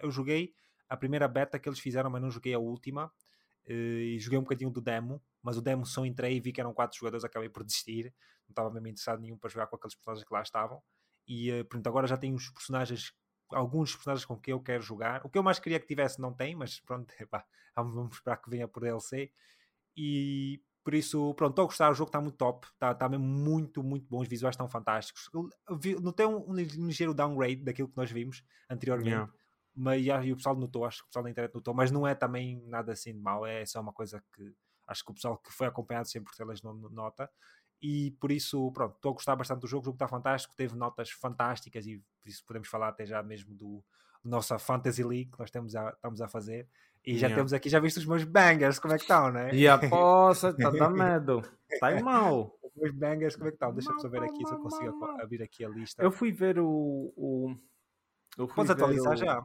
eu 0.00 0.10
joguei 0.10 0.52
a 0.88 0.96
primeira 0.96 1.26
beta 1.26 1.58
que 1.58 1.68
eles 1.68 1.78
fizeram, 1.78 2.10
mas 2.10 2.22
não 2.22 2.30
joguei 2.30 2.54
a 2.54 2.58
última. 2.58 3.06
Uh, 3.68 3.72
e 3.72 4.18
joguei 4.20 4.38
um 4.38 4.42
bocadinho 4.42 4.70
do 4.70 4.80
demo, 4.80 5.20
mas 5.42 5.56
o 5.56 5.62
demo 5.62 5.84
só 5.84 6.06
entrei 6.06 6.36
e 6.36 6.40
vi 6.40 6.52
que 6.52 6.60
eram 6.60 6.72
quatro 6.72 6.96
jogadores, 6.96 7.24
acabei 7.24 7.48
por 7.48 7.64
desistir. 7.64 8.14
Não 8.48 8.52
estava 8.52 8.70
mesmo 8.70 8.86
interessado 8.86 9.20
nenhum 9.20 9.36
para 9.36 9.50
jogar 9.50 9.66
com 9.66 9.74
aqueles 9.74 9.94
personagens 9.94 10.24
que 10.26 10.32
lá 10.34 10.42
estavam. 10.42 10.80
E 11.26 11.50
uh, 11.52 11.64
pronto, 11.64 11.86
agora 11.88 12.06
já 12.06 12.16
tenho 12.16 12.36
os 12.36 12.48
personagens 12.50 13.12
alguns 13.50 13.94
personagens 13.94 14.24
com 14.24 14.36
que 14.36 14.52
eu 14.52 14.60
quero 14.60 14.82
jogar. 14.82 15.24
O 15.24 15.28
que 15.28 15.38
eu 15.38 15.42
mais 15.42 15.58
queria 15.58 15.80
que 15.80 15.86
tivesse 15.86 16.20
não 16.20 16.32
tem, 16.32 16.54
mas 16.54 16.80
pronto, 16.80 17.12
epá, 17.20 17.44
vamos 17.74 18.16
esperar 18.16 18.36
que 18.36 18.50
venha 18.50 18.68
por 18.68 18.82
DLC. 18.82 19.30
E 19.96 20.60
por 20.84 20.94
isso, 20.94 21.34
pronto, 21.34 21.50
estou 21.50 21.64
a 21.64 21.66
gostar, 21.66 21.90
o 21.90 21.94
jogo 21.94 22.08
está 22.08 22.20
muito 22.20 22.36
top, 22.36 22.66
está 22.68 22.94
tá 22.94 23.08
mesmo 23.08 23.26
muito, 23.26 23.82
muito 23.82 24.06
bom, 24.08 24.20
os 24.20 24.28
visuais 24.28 24.54
estão 24.54 24.68
fantásticos. 24.68 25.28
Notei 26.00 26.26
um, 26.26 26.50
um 26.50 26.54
ligeiro 26.54 27.12
downgrade 27.12 27.64
daquilo 27.64 27.88
que 27.88 27.96
nós 27.96 28.10
vimos 28.10 28.44
anteriormente. 28.70 29.10
Yeah. 29.10 29.32
Mas 29.74 30.06
e 30.06 30.32
o 30.32 30.36
pessoal 30.36 30.56
notou, 30.56 30.84
acho 30.84 30.98
que 30.98 31.04
o 31.04 31.06
pessoal 31.08 31.24
da 31.24 31.30
internet 31.30 31.54
notou, 31.54 31.74
mas 31.74 31.90
não 31.90 32.06
é 32.06 32.14
também 32.14 32.62
nada 32.66 32.92
assim 32.92 33.12
de 33.12 33.18
mal, 33.18 33.44
é 33.44 33.66
só 33.66 33.80
uma 33.80 33.92
coisa 33.92 34.22
que 34.34 34.54
acho 34.86 35.04
que 35.04 35.10
o 35.10 35.14
pessoal 35.14 35.36
que 35.38 35.52
foi 35.52 35.66
acompanhado 35.66 36.08
sempre 36.08 36.30
por 36.30 36.36
telas 36.36 36.62
nota 36.62 37.28
e 37.80 38.12
por 38.20 38.32
isso, 38.32 38.70
pronto, 38.72 38.96
estou 38.96 39.10
a 39.10 39.14
gostar 39.14 39.36
bastante 39.36 39.60
do 39.60 39.66
jogo, 39.66 39.82
o 39.82 39.84
jogo 39.86 39.96
está 39.96 40.08
fantástico, 40.08 40.54
teve 40.56 40.74
notas 40.74 41.10
fantásticas 41.10 41.86
e 41.86 42.02
por 42.20 42.28
isso 42.28 42.44
podemos 42.46 42.68
falar 42.68 42.88
até 42.88 43.04
já 43.04 43.22
mesmo 43.22 43.54
do, 43.54 43.84
nossa 44.26 44.58
Fantasy 44.58 45.02
League 45.02 45.30
que 45.30 45.38
nós 45.38 45.50
temos 45.50 45.74
a, 45.74 45.90
estamos 45.90 46.20
a 46.20 46.28
fazer. 46.28 46.68
E 47.04 47.14
já 47.14 47.28
yeah. 47.28 47.36
temos 47.36 47.52
aqui, 47.52 47.68
já 47.68 47.78
viste 47.78 47.98
os 47.98 48.06
meus 48.06 48.24
bangers, 48.24 48.80
como 48.80 48.92
é 48.92 48.96
que 48.96 49.04
estão, 49.04 49.30
né? 49.30 49.54
E 49.54 49.68
a 49.68 49.78
poça, 49.78 50.50
está 50.50 50.70
dando 50.70 50.96
medo. 50.96 51.42
Está 51.70 52.00
mal. 52.00 52.52
Os 52.62 52.74
meus 52.74 52.92
bangers, 52.94 53.36
como 53.36 53.46
é 53.46 53.50
que 53.52 53.56
estão? 53.56 53.72
Deixa-me 53.72 54.00
só 54.00 54.08
ver 54.08 54.24
aqui 54.24 54.44
se 54.44 54.52
eu 54.52 54.58
consigo 54.58 55.04
abrir 55.22 55.42
aqui 55.42 55.64
a 55.64 55.68
lista. 55.68 56.02
Eu 56.02 56.10
fui 56.10 56.32
ver 56.32 56.58
o. 56.58 57.12
o... 57.16 57.56
Eu 58.36 58.48
fui 58.48 58.56
Podes 58.56 58.72
atualizar 58.72 59.12
o... 59.12 59.16
já? 59.16 59.42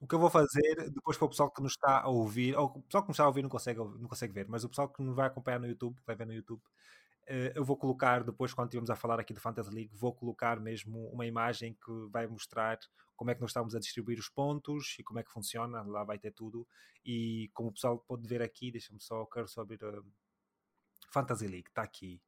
O 0.00 0.06
que 0.06 0.14
eu 0.14 0.18
vou 0.18 0.28
fazer, 0.28 0.90
depois 0.90 1.16
para 1.16 1.26
o 1.26 1.28
pessoal 1.28 1.50
que 1.50 1.62
nos 1.62 1.72
está 1.72 2.00
a 2.00 2.08
ouvir, 2.08 2.56
ou 2.56 2.66
o 2.66 2.82
pessoal 2.82 3.02
que 3.02 3.08
nos 3.08 3.14
está 3.14 3.24
a 3.24 3.28
ouvir 3.28 3.42
não 3.42 3.48
consegue, 3.48 3.78
não 3.78 4.08
consegue 4.08 4.32
ver, 4.32 4.46
mas 4.48 4.64
o 4.64 4.68
pessoal 4.68 4.88
que 4.88 5.02
nos 5.02 5.14
vai 5.14 5.26
acompanhar 5.26 5.58
no 5.58 5.66
YouTube, 5.66 5.96
vai 6.06 6.14
ver 6.14 6.26
no 6.26 6.34
YouTube, 6.34 6.60
uh, 6.60 7.52
eu 7.54 7.64
vou 7.64 7.76
colocar, 7.76 8.22
depois 8.22 8.52
quando 8.52 8.68
estivermos 8.68 8.90
a 8.90 8.96
falar 8.96 9.18
aqui 9.18 9.32
do 9.32 9.40
Fantasy 9.40 9.70
League, 9.70 9.90
vou 9.94 10.14
colocar 10.14 10.60
mesmo 10.60 11.08
uma 11.08 11.26
imagem 11.26 11.74
que 11.74 11.92
vai 12.10 12.26
mostrar 12.26 12.78
como 13.16 13.30
é 13.30 13.34
que 13.34 13.40
nós 13.40 13.50
estamos 13.50 13.74
a 13.74 13.78
distribuir 13.78 14.18
os 14.18 14.28
pontos 14.28 14.96
e 14.98 15.02
como 15.02 15.18
é 15.18 15.22
que 15.22 15.30
funciona, 15.30 15.82
lá 15.82 16.04
vai 16.04 16.18
ter 16.18 16.32
tudo. 16.32 16.68
E 17.02 17.50
como 17.54 17.70
o 17.70 17.72
pessoal 17.72 17.98
pode 18.06 18.28
ver 18.28 18.42
aqui, 18.42 18.70
deixa-me 18.70 19.00
só, 19.00 19.24
quero 19.24 19.48
só 19.48 19.62
abrir 19.62 19.82
uh, 19.82 20.04
Fantasy 21.10 21.46
League, 21.46 21.68
está 21.68 21.82
aqui. 21.82 22.20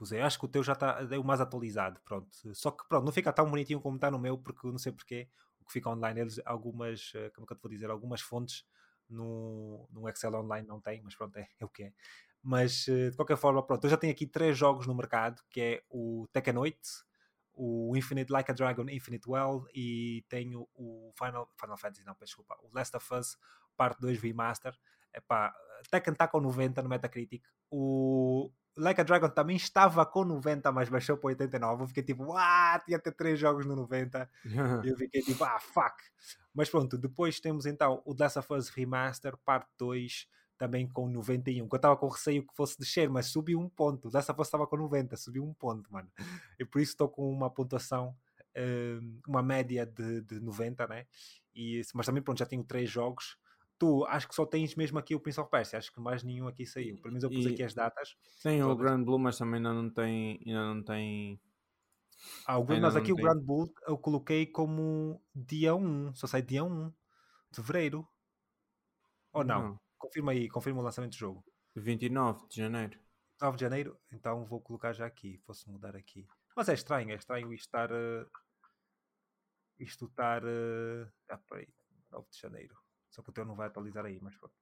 Usei. 0.00 0.20
Acho 0.20 0.38
que 0.38 0.44
o 0.44 0.48
teu 0.48 0.62
já 0.62 0.74
está 0.74 1.00
é 1.10 1.18
o 1.18 1.24
mais 1.24 1.40
atualizado, 1.40 2.00
pronto. 2.04 2.28
Só 2.54 2.70
que 2.70 2.86
pronto, 2.86 3.04
não 3.04 3.12
fica 3.12 3.32
tão 3.32 3.50
bonitinho 3.50 3.80
como 3.80 3.96
está 3.96 4.10
no 4.10 4.18
meu, 4.18 4.38
porque 4.38 4.68
não 4.68 4.78
sei 4.78 4.92
porquê 4.92 5.28
que 5.68 5.74
fica 5.74 5.90
online, 5.90 6.20
eles 6.20 6.40
algumas, 6.44 7.12
eh, 7.14 7.30
como 7.30 7.44
é 7.44 7.46
que 7.46 7.52
eu 7.52 7.56
te 7.56 7.62
vou 7.62 7.70
dizer, 7.70 7.90
algumas 7.90 8.20
fontes 8.20 8.64
no, 9.08 9.88
no 9.92 10.08
Excel 10.08 10.34
online 10.34 10.66
não 10.66 10.80
tem, 10.80 11.00
mas 11.02 11.14
pronto, 11.14 11.36
é, 11.36 11.48
é 11.60 11.64
o 11.64 11.68
que 11.68 11.84
é. 11.84 11.92
Mas 12.42 12.88
eh, 12.88 13.10
de 13.10 13.16
qualquer 13.16 13.36
forma, 13.36 13.64
pronto, 13.64 13.84
eu 13.84 13.90
já 13.90 13.96
tenho 13.96 14.12
aqui 14.12 14.26
três 14.26 14.56
jogos 14.58 14.86
no 14.86 14.94
mercado, 14.94 15.42
que 15.50 15.60
é 15.60 15.82
o 15.90 16.26
Tekken 16.32 16.56
8, 16.56 16.78
o 17.54 17.96
Infinite 17.96 18.32
Like 18.32 18.50
a 18.50 18.54
Dragon 18.54 18.88
Infinite 18.88 19.28
Well 19.28 19.66
e 19.74 20.24
tenho 20.28 20.68
o 20.74 21.12
Final, 21.18 21.52
Final 21.60 21.76
Fantasy, 21.76 22.04
não, 22.04 22.16
desculpa, 22.20 22.56
o 22.62 22.70
Last 22.72 22.96
of 22.96 23.14
Us 23.14 23.36
Parte 23.76 24.00
2 24.00 24.20
Remaster. 24.20 24.76
Epá, 25.14 25.54
Tekken 25.90 26.12
está 26.12 26.26
com 26.28 26.40
90 26.40 26.82
no 26.82 26.88
Metacritic. 26.88 27.44
O 27.70 28.50
Like 28.78 29.00
a 29.00 29.04
Dragon 29.04 29.28
também 29.28 29.56
estava 29.56 30.06
com 30.06 30.24
90, 30.24 30.70
mas 30.70 30.88
baixou 30.88 31.16
para 31.16 31.28
89. 31.28 31.82
Eu 31.82 31.86
fiquei 31.88 32.02
tipo, 32.02 32.32
ah, 32.36 32.80
tinha 32.84 32.96
até 32.96 33.10
3 33.10 33.38
jogos 33.38 33.66
no 33.66 33.74
90. 33.74 34.30
e 34.44 34.44
eu 34.88 34.96
fiquei 34.96 35.20
tipo, 35.20 35.42
ah, 35.44 35.58
fuck. 35.58 35.96
Mas 36.54 36.70
pronto, 36.70 36.96
depois 36.96 37.40
temos 37.40 37.66
então 37.66 38.00
o 38.04 38.14
Last 38.18 38.38
of 38.38 38.52
Us 38.52 38.68
Remaster, 38.68 39.36
parte 39.38 39.68
2, 39.78 40.28
também 40.56 40.88
com 40.88 41.08
91. 41.08 41.68
Que 41.68 41.74
eu 41.74 41.76
estava 41.76 41.96
com 41.96 42.08
receio 42.08 42.46
que 42.46 42.54
fosse 42.54 42.78
descer, 42.78 43.10
mas 43.10 43.26
subiu 43.26 43.58
um 43.60 43.68
ponto. 43.68 44.08
O 44.08 44.10
Last 44.12 44.30
of 44.30 44.40
Us 44.40 44.46
estava 44.46 44.66
com 44.66 44.76
90, 44.76 45.16
subiu 45.16 45.44
um 45.44 45.52
ponto, 45.52 45.92
mano. 45.92 46.10
E 46.58 46.64
por 46.64 46.80
isso 46.80 46.92
estou 46.92 47.08
com 47.08 47.30
uma 47.30 47.50
pontuação, 47.50 48.14
hum, 48.56 49.20
uma 49.26 49.42
média 49.42 49.84
de, 49.84 50.20
de 50.22 50.40
90, 50.40 50.86
né? 50.86 51.06
E, 51.54 51.82
mas 51.94 52.06
também, 52.06 52.22
pronto, 52.22 52.38
já 52.38 52.46
tenho 52.46 52.62
3 52.62 52.88
jogos 52.88 53.36
tu 53.78 54.04
acho 54.06 54.28
que 54.28 54.34
só 54.34 54.44
tens 54.44 54.74
mesmo 54.74 54.98
aqui 54.98 55.14
o 55.14 55.20
Prince 55.20 55.40
of 55.40 55.50
Persia, 55.50 55.78
acho 55.78 55.92
que 55.92 56.00
mais 56.00 56.22
nenhum 56.22 56.48
aqui 56.48 56.66
saiu. 56.66 56.96
Pelo 56.96 57.12
menos 57.12 57.24
eu 57.24 57.30
pus 57.30 57.46
e, 57.46 57.48
aqui 57.52 57.62
as 57.62 57.74
datas. 57.74 58.16
Tem 58.42 58.60
todas. 58.60 58.74
o 58.74 58.76
Grand 58.76 59.02
Blue, 59.02 59.18
mas 59.18 59.38
também 59.38 59.56
ainda 59.58 59.72
não 59.72 59.88
tem. 59.88 60.40
Ainda 60.44 60.74
não 60.74 60.82
tem. 60.82 61.40
Ah, 62.46 62.58
o, 62.58 62.64
mas 62.66 62.96
aqui 62.96 63.12
o. 63.12 63.16
Grand 63.16 63.40
Blue 63.40 63.72
eu 63.86 63.96
coloquei 63.96 64.46
como 64.46 65.22
dia 65.34 65.74
1, 65.74 66.14
só 66.14 66.26
sai 66.26 66.42
dia 66.42 66.64
1 66.64 66.88
de 66.88 67.56
fevereiro. 67.56 68.06
Ou 69.32 69.44
não? 69.44 69.62
não? 69.62 69.80
Confirma 69.96 70.32
aí, 70.32 70.48
confirma 70.48 70.80
o 70.80 70.84
lançamento 70.84 71.12
do 71.12 71.18
jogo. 71.18 71.44
29 71.76 72.48
de 72.48 72.56
janeiro. 72.56 72.98
9 73.40 73.56
de 73.56 73.60
janeiro, 73.60 73.96
então 74.10 74.44
vou 74.44 74.60
colocar 74.60 74.92
já 74.92 75.06
aqui. 75.06 75.38
Posso 75.46 75.70
mudar 75.70 75.94
aqui. 75.94 76.26
Mas 76.56 76.68
é 76.68 76.74
estranho, 76.74 77.12
é 77.12 77.14
estranho 77.14 77.52
isto 77.52 77.66
estar. 77.66 77.92
Uh, 77.92 78.28
isto 79.78 80.06
estar. 80.06 80.42
Uh, 80.44 81.08
ah, 81.28 81.38
peraí, 81.48 81.68
9 82.10 82.28
de 82.30 82.38
janeiro. 82.38 82.87
Só 83.18 83.22
que 83.22 83.30
o 83.30 83.32
teu 83.32 83.44
não 83.44 83.56
vai 83.56 83.66
atualizar 83.66 84.06
aí, 84.06 84.20
mas 84.22 84.36
pronto. 84.36 84.54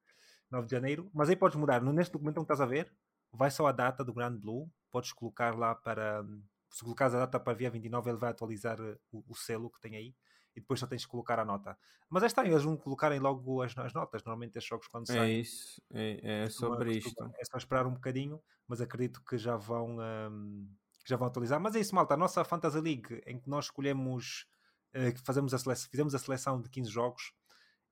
9 0.51 0.67
de 0.67 0.71
janeiro. 0.71 1.11
Mas 1.13 1.29
aí 1.29 1.37
podes 1.37 1.59
mudar. 1.59 1.83
Neste 1.83 2.13
documento 2.13 2.37
que 2.37 2.41
estás 2.41 2.63
a 2.63 2.65
ver, 2.65 2.91
vai 3.31 3.51
só 3.51 3.67
a 3.67 3.73
data 3.73 4.03
do 4.03 4.15
Grand 4.15 4.35
Blue. 4.35 4.71
Podes 4.91 5.13
colocar 5.13 5.55
lá 5.55 5.75
para, 5.75 6.25
se 6.71 6.83
colocares 6.83 7.15
a 7.15 7.19
data 7.19 7.39
para 7.39 7.59
dia 7.59 7.71
29, 7.71 8.11
ele 8.11 8.19
vai 8.19 8.31
atualizar 8.31 8.81
eh, 8.81 8.97
o, 9.13 9.23
o, 9.29 9.35
selo 9.35 9.71
que 9.71 9.79
tem 9.79 9.95
aí 9.95 10.15
e 10.55 10.61
depois 10.61 10.81
só 10.81 10.87
tens 10.87 11.03
de 11.03 11.09
colocar 11.09 11.39
a 11.39 11.45
nota. 11.45 11.77
Mas 12.09 12.23
é 12.23 12.27
estranho, 12.27 12.53
eles 12.53 12.65
vão 12.65 12.79
colocarem 12.79 13.19
logo 13.19 13.61
as, 13.61 13.77
as 13.77 13.93
notas. 13.93 14.25
Normalmente 14.25 14.57
estes 14.57 14.71
jogos 14.71 14.89
quando 14.89 15.11
é 15.11 15.15
saem. 15.15 15.37
É 15.37 15.39
isso, 15.39 15.83
é, 15.93 16.45
é 16.45 16.49
sobre 16.49 16.97
isto. 16.97 17.31
É 17.39 17.45
só 17.45 17.59
esperar 17.59 17.87
um 17.87 17.93
bocadinho, 17.93 18.43
mas 18.67 18.81
acredito 18.81 19.23
que 19.23 19.37
já 19.37 19.57
vão. 19.57 19.99
Um, 20.01 20.67
já 21.05 21.17
vão 21.17 21.29
atualizar. 21.29 21.61
Mas 21.61 21.77
é 21.77 21.81
isso, 21.81 21.95
malta. 21.95 22.15
A 22.15 22.17
nossa 22.17 22.43
Fantasy 22.43 22.81
League, 22.81 23.23
em 23.27 23.39
que 23.39 23.49
nós 23.49 23.67
escolhemos, 23.67 24.47
uh, 24.95 25.25
fazemos 25.25 25.53
a 25.53 25.59
seleção, 25.59 25.91
fizemos 25.91 26.15
a 26.15 26.19
seleção 26.19 26.61
de 26.61 26.71
15 26.71 26.91
jogos. 26.91 27.33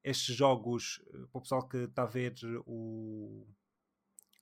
Estes 0.04 0.36
jogos, 0.36 0.98
uh, 1.08 1.26
para 1.28 1.38
o 1.38 1.40
pessoal 1.40 1.66
que 1.66 1.78
está 1.78 2.02
a 2.02 2.06
ver 2.06 2.34
o, 2.66 3.46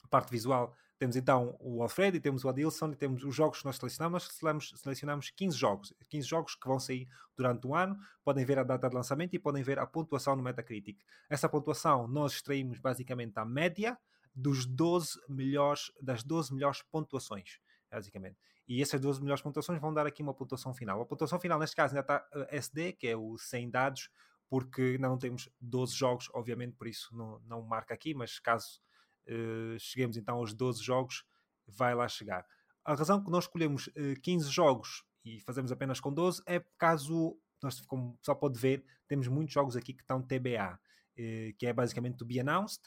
a 0.02 0.08
parte 0.08 0.30
visual, 0.30 0.74
temos 0.98 1.16
então 1.16 1.56
o 1.58 1.82
Alfredo, 1.82 2.16
e 2.16 2.20
temos 2.20 2.44
o 2.44 2.48
Adilson, 2.48 2.92
e 2.92 2.94
temos 2.94 3.24
os 3.24 3.34
jogos 3.34 3.58
que 3.58 3.64
nós 3.64 3.74
selecionamos. 3.74 4.22
Selecionamos, 4.22 4.72
selecionamos 4.76 5.30
15 5.30 5.56
jogos. 5.56 5.94
15 6.08 6.28
jogos 6.28 6.54
que 6.54 6.68
vão 6.68 6.78
sair 6.78 7.08
durante 7.36 7.66
o 7.66 7.74
ano. 7.74 7.98
Podem 8.22 8.44
ver 8.44 8.60
a 8.60 8.62
data 8.62 8.88
de 8.88 8.94
lançamento 8.94 9.34
e 9.34 9.38
podem 9.38 9.64
ver 9.64 9.80
a 9.80 9.86
pontuação 9.86 10.36
no 10.36 10.44
Metacritic. 10.44 10.98
Essa 11.28 11.48
pontuação 11.48 12.06
nós 12.06 12.34
extraímos 12.34 12.78
basicamente 12.78 13.36
a 13.36 13.44
média 13.44 13.98
dos 14.32 14.64
12 14.64 15.20
melhores, 15.28 15.90
das 16.00 16.22
12 16.22 16.54
melhores 16.54 16.82
pontuações, 16.82 17.58
basicamente. 17.90 18.38
E 18.68 18.80
essas 18.80 19.00
12 19.00 19.20
melhores 19.20 19.42
pontuações 19.42 19.80
vão 19.80 19.92
dar 19.92 20.06
aqui 20.06 20.22
uma 20.22 20.32
pontuação 20.32 20.72
final. 20.72 21.00
A 21.00 21.04
pontuação 21.04 21.40
final, 21.40 21.58
neste 21.58 21.74
caso, 21.74 21.94
ainda 21.94 22.00
está 22.00 22.24
eh, 22.32 22.56
SD, 22.58 22.92
que 22.92 23.08
é 23.08 23.16
o 23.16 23.36
100 23.36 23.70
dados, 23.70 24.08
porque 24.52 24.98
não 24.98 25.16
temos 25.16 25.48
12 25.62 25.96
jogos, 25.96 26.28
obviamente, 26.34 26.76
por 26.76 26.86
isso 26.86 27.16
não, 27.16 27.40
não 27.46 27.62
marca 27.62 27.94
aqui, 27.94 28.12
mas 28.12 28.38
caso 28.38 28.82
uh, 29.26 29.78
cheguemos 29.78 30.18
então 30.18 30.36
aos 30.36 30.52
12 30.52 30.84
jogos, 30.84 31.24
vai 31.66 31.94
lá 31.94 32.06
chegar. 32.06 32.44
A 32.84 32.92
razão 32.92 33.24
que 33.24 33.30
nós 33.30 33.44
escolhemos 33.44 33.86
uh, 33.86 33.92
eh, 34.12 34.16
15 34.22 34.50
jogos 34.50 35.06
e 35.24 35.40
fazemos 35.40 35.72
apenas 35.72 36.00
com 36.00 36.12
12 36.12 36.42
é 36.46 36.62
caso, 36.76 37.34
nós, 37.62 37.80
como 37.86 38.18
pessoal 38.18 38.36
pode 38.36 38.58
ver, 38.58 38.84
temos 39.08 39.26
muitos 39.26 39.54
jogos 39.54 39.74
aqui 39.74 39.94
que 39.94 40.02
estão 40.02 40.20
TBA, 40.20 40.78
uh, 40.78 41.56
que 41.56 41.66
é 41.66 41.72
basicamente 41.72 42.18
to 42.18 42.26
be 42.26 42.38
announced, 42.38 42.82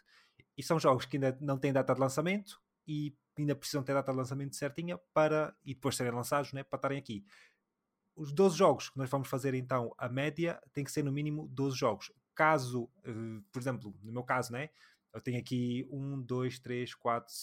e 0.55 0.61
são 0.61 0.79
jogos 0.79 1.05
que 1.07 1.17
ainda 1.17 1.35
não 1.41 1.57
têm 1.57 1.73
data 1.73 1.95
de 1.95 1.99
lançamento 1.99 2.61
e 2.87 3.17
ainda 3.35 3.55
precisam 3.55 3.81
ter 3.81 3.95
data 3.95 4.11
de 4.11 4.17
lançamento 4.19 4.55
certinha 4.55 4.99
para, 5.15 5.55
e 5.65 5.73
depois 5.73 5.95
serem 5.95 6.13
lançados, 6.13 6.53
né, 6.53 6.63
para 6.63 6.77
estarem 6.77 6.99
aqui. 6.99 7.25
Os 8.15 8.31
12 8.31 8.57
jogos 8.57 8.89
que 8.89 8.97
nós 8.97 9.09
vamos 9.09 9.27
fazer 9.27 9.53
então, 9.53 9.93
a 9.97 10.07
média 10.07 10.61
tem 10.73 10.83
que 10.83 10.91
ser 10.91 11.03
no 11.03 11.11
mínimo 11.11 11.47
12 11.49 11.77
jogos. 11.77 12.11
Caso, 12.33 12.89
por 13.51 13.59
exemplo, 13.59 13.93
no 14.01 14.11
meu 14.11 14.23
caso, 14.23 14.51
né, 14.51 14.69
eu 15.13 15.21
tenho 15.21 15.39
aqui 15.39 15.87
1, 15.91 16.21
2, 16.21 16.59
3, 16.59 16.93
4, 16.95 17.33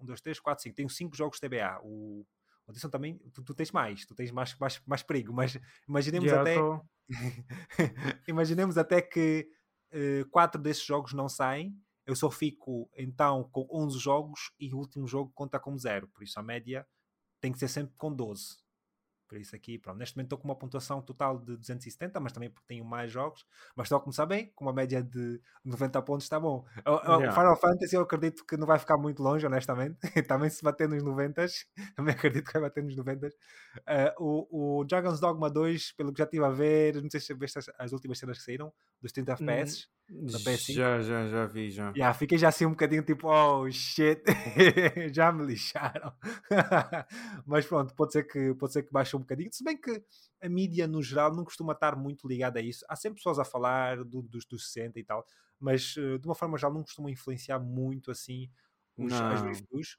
1, 0.00 0.04
2, 0.04 0.20
3, 0.20 0.40
4, 0.40 0.62
5. 0.62 0.76
Tenho 0.76 0.88
5 0.88 1.16
jogos 1.16 1.40
TBA. 1.40 1.80
O 1.82 2.26
Atenção 2.66 2.90
também, 2.90 3.18
tu, 3.32 3.42
tu, 3.42 3.54
tens 3.54 3.72
mais, 3.72 4.06
tu 4.06 4.14
tens 4.14 4.30
mais, 4.30 4.56
mais, 4.58 4.80
mais 4.86 5.02
perigo, 5.02 5.32
mas 5.32 5.58
imaginemos 5.88 6.30
yeah, 6.30 6.42
até 6.42 6.54
tô... 6.54 6.80
imaginemos 8.28 8.78
até 8.78 9.02
que 9.02 9.48
uh, 9.92 10.28
quatro 10.30 10.60
desses 10.60 10.84
jogos 10.84 11.12
não 11.12 11.28
saem, 11.28 11.76
eu 12.06 12.14
só 12.14 12.30
fico 12.30 12.88
então 12.96 13.48
com 13.50 13.66
11 13.70 13.98
jogos 13.98 14.52
e 14.58 14.72
o 14.72 14.78
último 14.78 15.06
jogo 15.06 15.32
conta 15.34 15.58
como 15.58 15.78
zero, 15.78 16.08
por 16.08 16.22
isso 16.22 16.38
a 16.38 16.42
média 16.42 16.86
tem 17.40 17.52
que 17.52 17.58
ser 17.58 17.68
sempre 17.68 17.94
com 17.96 18.14
12. 18.14 18.61
Por 19.32 19.40
isso 19.40 19.56
aqui, 19.56 19.78
pronto, 19.78 19.96
neste 19.96 20.14
momento 20.14 20.26
estou 20.26 20.38
com 20.38 20.44
uma 20.44 20.54
pontuação 20.54 21.00
total 21.00 21.38
de 21.38 21.56
270, 21.56 22.20
mas 22.20 22.34
também 22.34 22.50
porque 22.50 22.66
tenho 22.68 22.84
mais 22.84 23.10
jogos. 23.10 23.46
Mas 23.74 23.86
estou 23.86 23.96
a 23.96 24.00
começar 24.02 24.26
bem, 24.26 24.52
com 24.54 24.66
uma 24.66 24.74
média 24.74 25.02
de 25.02 25.40
90 25.64 26.02
pontos 26.02 26.26
está 26.26 26.38
bom. 26.38 26.66
O, 26.86 26.90
yeah. 26.90 27.32
Final 27.32 27.56
Fantasy 27.56 27.96
eu 27.96 28.02
acredito 28.02 28.44
que 28.44 28.58
não 28.58 28.66
vai 28.66 28.78
ficar 28.78 28.98
muito 28.98 29.22
longe, 29.22 29.46
honestamente. 29.46 29.96
também 30.28 30.50
se 30.50 30.62
bater 30.62 30.86
nos 30.86 31.02
90, 31.02 31.46
também 31.96 32.14
acredito 32.14 32.44
que 32.44 32.52
vai 32.52 32.60
bater 32.60 32.84
nos 32.84 32.94
90. 32.94 33.26
Uh, 33.26 33.32
o, 34.18 34.80
o 34.80 34.84
Dragon's 34.84 35.18
Dogma 35.18 35.48
2, 35.48 35.92
pelo 35.92 36.12
que 36.12 36.18
já 36.18 36.24
estive 36.24 36.44
a 36.44 36.50
ver, 36.50 37.02
não 37.02 37.08
sei 37.08 37.18
se 37.18 37.32
viste 37.32 37.58
as, 37.58 37.70
as 37.78 37.92
últimas 37.92 38.18
cenas 38.18 38.36
que 38.36 38.44
saíram, 38.44 38.70
dos 39.00 39.12
30 39.12 39.32
FPS. 39.32 39.88
Hum, 40.14 40.28
já, 40.28 41.00
já, 41.00 41.26
já 41.26 41.46
vi, 41.46 41.70
já. 41.70 41.90
Yeah, 41.96 42.12
fiquei 42.12 42.36
já 42.36 42.48
assim 42.48 42.66
um 42.66 42.70
bocadinho 42.70 43.02
tipo, 43.02 43.28
oh 43.28 43.70
shit, 43.70 44.22
já 45.12 45.32
me 45.32 45.46
lixaram. 45.46 46.12
mas 47.46 47.64
pronto, 47.64 47.94
pode 47.94 48.12
ser 48.12 48.24
que, 48.24 48.54
pode 48.54 48.74
ser 48.74 48.82
que 48.82 48.92
baixe 48.92 49.16
um 49.16 49.20
bocadinho. 49.20 49.50
Se 49.52 49.64
bem 49.64 49.80
que 49.80 50.04
a 50.42 50.48
mídia 50.48 50.86
no 50.86 51.02
geral 51.02 51.34
não 51.34 51.44
costuma 51.44 51.72
estar 51.72 51.96
muito 51.96 52.28
ligada 52.28 52.58
a 52.58 52.62
isso. 52.62 52.84
Há 52.88 52.96
sempre 52.96 53.16
pessoas 53.16 53.38
a 53.38 53.44
falar 53.44 54.04
do, 54.04 54.20
dos, 54.22 54.44
dos 54.44 54.70
60 54.70 55.00
e 55.00 55.04
tal, 55.04 55.24
mas 55.58 55.96
uh, 55.96 56.18
de 56.18 56.26
uma 56.28 56.34
forma 56.34 56.58
geral 56.58 56.74
não 56.74 56.82
costumam 56.82 57.10
influenciar 57.10 57.58
muito 57.58 58.10
assim 58.10 58.50
os, 58.98 59.12
as 59.12 59.40
reviews. 59.40 59.96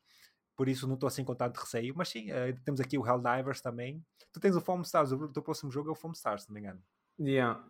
Por 0.56 0.70
isso 0.70 0.86
não 0.88 0.94
estou 0.94 1.08
assim 1.08 1.24
com 1.24 1.34
tanto 1.34 1.60
receio. 1.60 1.96
Mas 1.98 2.10
sim, 2.10 2.30
uh, 2.32 2.56
temos 2.64 2.80
aqui 2.80 3.00
o 3.00 3.08
Helldivers 3.08 3.62
também. 3.62 4.06
Tu 4.32 4.40
tens 4.40 4.56
o 4.56 4.62
Foam 4.62 4.82
Stars, 4.82 5.12
o 5.12 5.28
teu 5.30 5.42
próximo 5.42 5.72
jogo 5.72 5.90
é 5.90 5.92
o 5.92 5.96
Foam 5.96 6.12
Stars, 6.12 6.44
se 6.44 6.50
não 6.50 6.54
me 6.54 6.60
engano. 6.60 6.84
Yeah. 7.20 7.64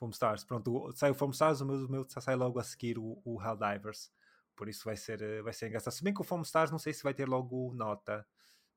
Foam 0.00 0.10
Stars. 0.10 0.44
Pronto, 0.44 0.90
sai 0.96 1.10
o 1.10 1.14
Foam 1.14 1.30
Stars, 1.30 1.60
o 1.60 1.66
meu, 1.66 1.86
o 1.86 1.90
meu 1.90 2.06
sai 2.08 2.34
logo 2.34 2.58
a 2.58 2.64
seguir 2.64 2.98
o, 2.98 3.20
o 3.22 3.40
Helldivers. 3.40 4.10
Por 4.56 4.68
isso 4.68 4.84
vai 4.84 4.96
ser, 4.96 5.20
eh, 5.20 5.42
vai 5.42 5.52
ser 5.52 5.68
engraçado. 5.68 5.92
Se 5.92 6.02
bem 6.02 6.14
que 6.14 6.22
o 6.22 6.24
Foam 6.24 6.42
Stars 6.42 6.70
não 6.70 6.78
sei 6.78 6.94
se 6.94 7.02
vai 7.02 7.12
ter 7.12 7.28
logo 7.28 7.72
nota. 7.74 8.26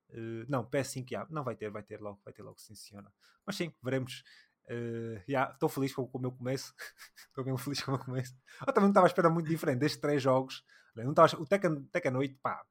Uh, 0.09 0.45
não, 0.47 0.63
PS5 0.69 1.09
já, 1.09 1.25
não 1.29 1.43
vai 1.43 1.55
ter, 1.55 1.71
vai 1.71 1.81
ter 1.81 1.99
logo, 1.99 2.21
vai 2.23 2.33
ter 2.33 2.43
logo, 2.43 2.59
sim 2.59 2.75
senhora. 2.75 3.11
Mas 3.45 3.55
sim, 3.55 3.73
veremos. 3.81 4.23
Uh, 4.65 5.19
estou 5.27 5.67
feliz 5.69 5.93
com, 5.93 6.07
com, 6.07 6.17
o 6.17 6.21
meu 6.21 6.31
começo. 6.31 6.73
Estou 7.27 7.43
mesmo 7.43 7.57
feliz 7.57 7.81
com 7.81 7.91
o 7.91 7.95
meu 7.95 8.05
começo. 8.05 8.35
Eu 8.61 8.67
também 8.67 8.83
não 8.83 8.89
estava 8.89 9.07
a 9.07 9.09
esperar 9.09 9.29
muito 9.29 9.49
diferente 9.49 9.79
destes 9.79 9.99
três 9.99 10.21
jogos. 10.21 10.63
Não 10.95 11.13
tava, 11.13 11.35
o 11.41 11.45
Tekken, 11.45 11.83
Tekken 11.85 12.15
8, 12.15 12.37
pá, 12.41 12.63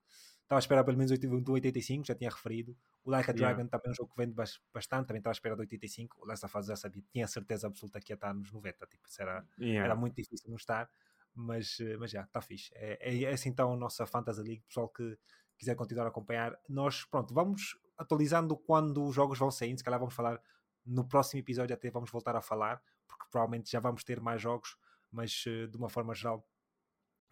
estava 0.53 0.59
a 0.59 0.61
esperar 0.61 0.85
pelo 0.85 0.99
menos 0.99 1.11
85, 1.11 2.07
já 2.07 2.15
tinha 2.15 2.31
referido. 2.31 2.77
O 3.05 3.11
Like 3.11 3.31
a 3.31 3.33
Dragon 3.33 3.61
yeah. 3.61 3.71
também 3.71 3.89
é 3.89 3.91
um 3.91 3.95
jogo 3.95 4.11
que 4.11 4.17
vende 4.17 4.35
bastante, 4.35 5.07
também 5.07 5.19
estava 5.19 5.33
a 5.33 5.33
esperar 5.33 5.55
de 5.55 5.63
85. 5.63 6.21
O 6.21 6.27
Last 6.27 6.45
of 6.45 6.59
Us 6.59 6.67
já 6.67 6.77
sabia, 6.77 7.03
tinha 7.11 7.27
certeza 7.27 7.67
absoluta 7.67 8.01
que 8.01 8.13
ia 8.13 8.15
estar 8.15 8.35
nos 8.35 8.53
90. 8.53 8.87
Tipo, 8.87 9.09
era, 9.19 9.47
yeah. 9.59 9.85
era 9.85 9.97
muito 9.97 10.15
difícil 10.15 10.51
não 10.51 10.57
estar, 10.57 10.91
mas, 11.35 11.79
eh, 11.81 11.97
mas 11.97 12.11
já, 12.11 12.23
está 12.23 12.41
fixe. 12.43 12.71
É, 12.75 12.99
é, 13.01 13.23
é 13.23 13.33
assim 13.33 13.49
então 13.49 13.73
a 13.73 13.77
nossa 13.77 14.05
Fantasy 14.07 14.43
League, 14.43 14.63
pessoal 14.69 14.89
que 14.89 15.19
quiser 15.57 15.75
continuar 15.75 16.05
a 16.05 16.09
acompanhar, 16.09 16.59
nós, 16.69 17.05
pronto, 17.05 17.33
vamos 17.33 17.79
atualizando 17.97 18.57
quando 18.57 19.05
os 19.05 19.15
jogos 19.15 19.39
vão 19.39 19.51
saindo, 19.51 19.79
se 19.79 19.85
calhar 19.85 19.99
vamos 19.99 20.15
falar 20.15 20.41
no 20.85 21.07
próximo 21.07 21.41
episódio 21.41 21.73
até 21.73 21.91
vamos 21.91 22.11
voltar 22.11 22.37
a 22.37 22.43
falar, 22.43 22.83
porque 23.07 23.25
provavelmente 23.31 23.71
já 23.71 23.81
vamos 23.81 24.05
ter 24.05 24.21
mais 24.21 24.43
jogos, 24.43 24.77
mas 25.11 25.45
eh, 25.47 25.67
de 25.67 25.77
uma 25.77 25.89
forma 25.89 26.15
geral 26.15 26.47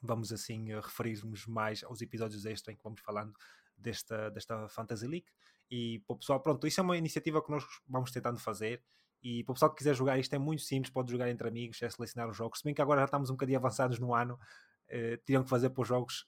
vamos 0.00 0.32
assim 0.32 0.72
eh, 0.72 0.80
referir-nos 0.80 1.46
mais 1.46 1.84
aos 1.84 2.00
episódios 2.00 2.46
extra 2.46 2.72
em 2.72 2.76
que 2.76 2.82
vamos 2.82 3.00
falando 3.00 3.34
desta, 3.76 4.30
desta 4.30 4.68
Fantasy 4.68 5.06
League. 5.06 5.26
E 5.70 6.00
para 6.00 6.14
o 6.14 6.18
pessoal, 6.18 6.40
pronto, 6.40 6.66
isso 6.66 6.80
é 6.80 6.82
uma 6.82 6.96
iniciativa 6.96 7.42
que 7.42 7.50
nós 7.50 7.64
vamos 7.88 8.10
tentando 8.10 8.38
fazer. 8.38 8.82
E 9.22 9.44
para 9.44 9.52
o 9.52 9.54
pessoal 9.54 9.70
que 9.70 9.78
quiser 9.78 9.94
jogar, 9.94 10.18
isto 10.18 10.34
é 10.34 10.38
muito 10.38 10.62
simples, 10.62 10.92
pode 10.92 11.12
jogar 11.12 11.28
entre 11.28 11.46
amigos, 11.46 11.80
é 11.82 11.90
selecionar 11.90 12.28
os 12.28 12.36
jogos. 12.36 12.58
Se 12.58 12.64
bem 12.64 12.74
que 12.74 12.82
agora 12.82 13.00
já 13.02 13.04
estamos 13.04 13.30
um 13.30 13.34
bocadinho 13.34 13.58
avançados 13.58 13.98
no 13.98 14.14
ano, 14.14 14.38
eh, 14.88 15.18
teriam 15.18 15.44
que 15.44 15.50
fazer 15.50 15.70
para 15.70 15.82
os 15.82 15.88
jogos 15.88 16.26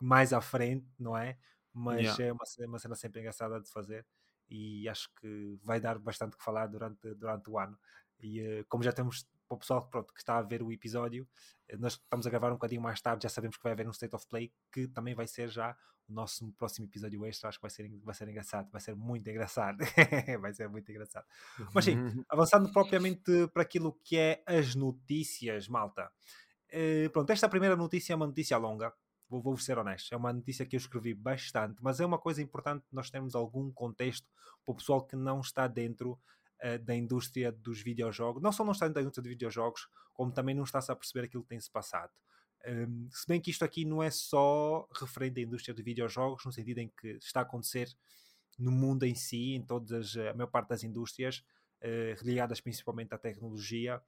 mais 0.00 0.32
à 0.32 0.40
frente, 0.40 0.86
não 0.98 1.16
é? 1.16 1.38
Mas 1.72 2.18
yeah. 2.18 2.24
é 2.24 2.32
uma, 2.32 2.44
uma 2.68 2.78
cena 2.78 2.94
sempre 2.94 3.20
engraçada 3.20 3.60
de 3.60 3.70
fazer 3.70 4.06
e 4.48 4.88
acho 4.88 5.08
que 5.14 5.58
vai 5.62 5.80
dar 5.80 5.98
bastante 5.98 6.36
que 6.36 6.42
falar 6.42 6.66
durante, 6.66 7.14
durante 7.14 7.48
o 7.48 7.58
ano. 7.58 7.78
E 8.18 8.40
uh, 8.42 8.64
como 8.68 8.82
já 8.82 8.92
temos 8.92 9.26
para 9.50 9.56
o 9.56 9.58
pessoal 9.58 9.82
pronto, 9.88 10.14
que 10.14 10.20
está 10.20 10.38
a 10.38 10.42
ver 10.42 10.62
o 10.62 10.70
episódio, 10.70 11.26
eh, 11.68 11.76
nós 11.76 11.94
estamos 11.94 12.24
a 12.24 12.30
gravar 12.30 12.50
um 12.50 12.54
bocadinho 12.54 12.80
mais 12.80 13.00
tarde, 13.00 13.24
já 13.24 13.28
sabemos 13.28 13.56
que 13.56 13.62
vai 13.64 13.72
haver 13.72 13.88
um 13.88 13.90
State 13.90 14.14
of 14.14 14.24
Play, 14.28 14.52
que 14.72 14.86
também 14.86 15.12
vai 15.12 15.26
ser 15.26 15.48
já 15.48 15.76
o 16.08 16.12
nosso 16.12 16.52
próximo 16.52 16.86
episódio 16.86 17.26
extra. 17.26 17.48
Acho 17.48 17.58
que 17.58 17.62
vai 17.62 17.70
ser, 17.70 17.90
vai 18.04 18.14
ser 18.14 18.28
engraçado, 18.28 18.70
vai 18.70 18.80
ser 18.80 18.94
muito 18.94 19.28
engraçado. 19.28 19.78
vai 20.40 20.54
ser 20.54 20.68
muito 20.68 20.88
engraçado. 20.90 21.26
Mas 21.74 21.84
sim, 21.84 21.96
avançando 22.30 22.72
propriamente 22.72 23.48
para 23.52 23.62
aquilo 23.62 23.92
que 24.04 24.16
é 24.16 24.42
as 24.46 24.76
notícias, 24.76 25.66
malta. 25.66 26.10
Uh, 26.72 27.10
pronto, 27.10 27.30
esta 27.30 27.48
primeira 27.48 27.74
notícia 27.74 28.12
é 28.12 28.16
uma 28.16 28.28
notícia 28.28 28.56
longa, 28.56 28.92
vou, 29.28 29.42
vou 29.42 29.56
ser 29.58 29.76
honesto, 29.76 30.14
é 30.14 30.16
uma 30.16 30.32
notícia 30.32 30.64
que 30.64 30.76
eu 30.76 30.78
escrevi 30.78 31.12
bastante, 31.12 31.82
mas 31.82 31.98
é 31.98 32.06
uma 32.06 32.18
coisa 32.18 32.40
importante 32.40 32.84
nós 32.92 33.10
termos 33.10 33.34
algum 33.34 33.72
contexto 33.72 34.28
para 34.64 34.72
o 34.72 34.76
pessoal 34.76 35.04
que 35.04 35.16
não 35.16 35.40
está 35.40 35.66
dentro 35.66 36.16
uh, 36.64 36.78
da 36.78 36.94
indústria 36.94 37.50
dos 37.52 37.80
videojogos, 37.80 38.42
não 38.42 38.52
só 38.52 38.64
não 38.64 38.72
está 38.72 38.86
dentro 38.86 38.94
da 38.96 39.00
indústria 39.02 39.22
de 39.22 39.28
videojogos, 39.30 39.88
como 40.12 40.32
também 40.32 40.54
não 40.54 40.64
está-se 40.64 40.90
a 40.90 40.96
perceber 40.96 41.26
aquilo 41.26 41.42
que 41.42 41.48
tem-se 41.48 41.70
passado. 41.70 42.12
Um, 42.66 43.08
se 43.10 43.26
bem 43.26 43.40
que 43.40 43.50
isto 43.50 43.64
aqui 43.64 43.84
não 43.84 44.02
é 44.02 44.10
só 44.10 44.86
referente 44.94 45.40
à 45.40 45.42
indústria 45.42 45.74
de 45.74 45.82
videojogos, 45.82 46.44
no 46.44 46.52
sentido 46.52 46.78
em 46.78 46.88
que 46.88 47.08
está 47.12 47.40
a 47.40 47.42
acontecer 47.42 47.88
no 48.58 48.70
mundo 48.70 49.04
em 49.04 49.14
si, 49.14 49.54
em 49.54 49.62
todas 49.62 50.16
a 50.16 50.34
maior 50.34 50.48
parte 50.48 50.68
das 50.68 50.84
indústrias, 50.84 51.42
uh, 51.82 52.22
ligadas 52.24 52.60
principalmente 52.60 53.14
à 53.14 53.18
tecnologia, 53.18 54.02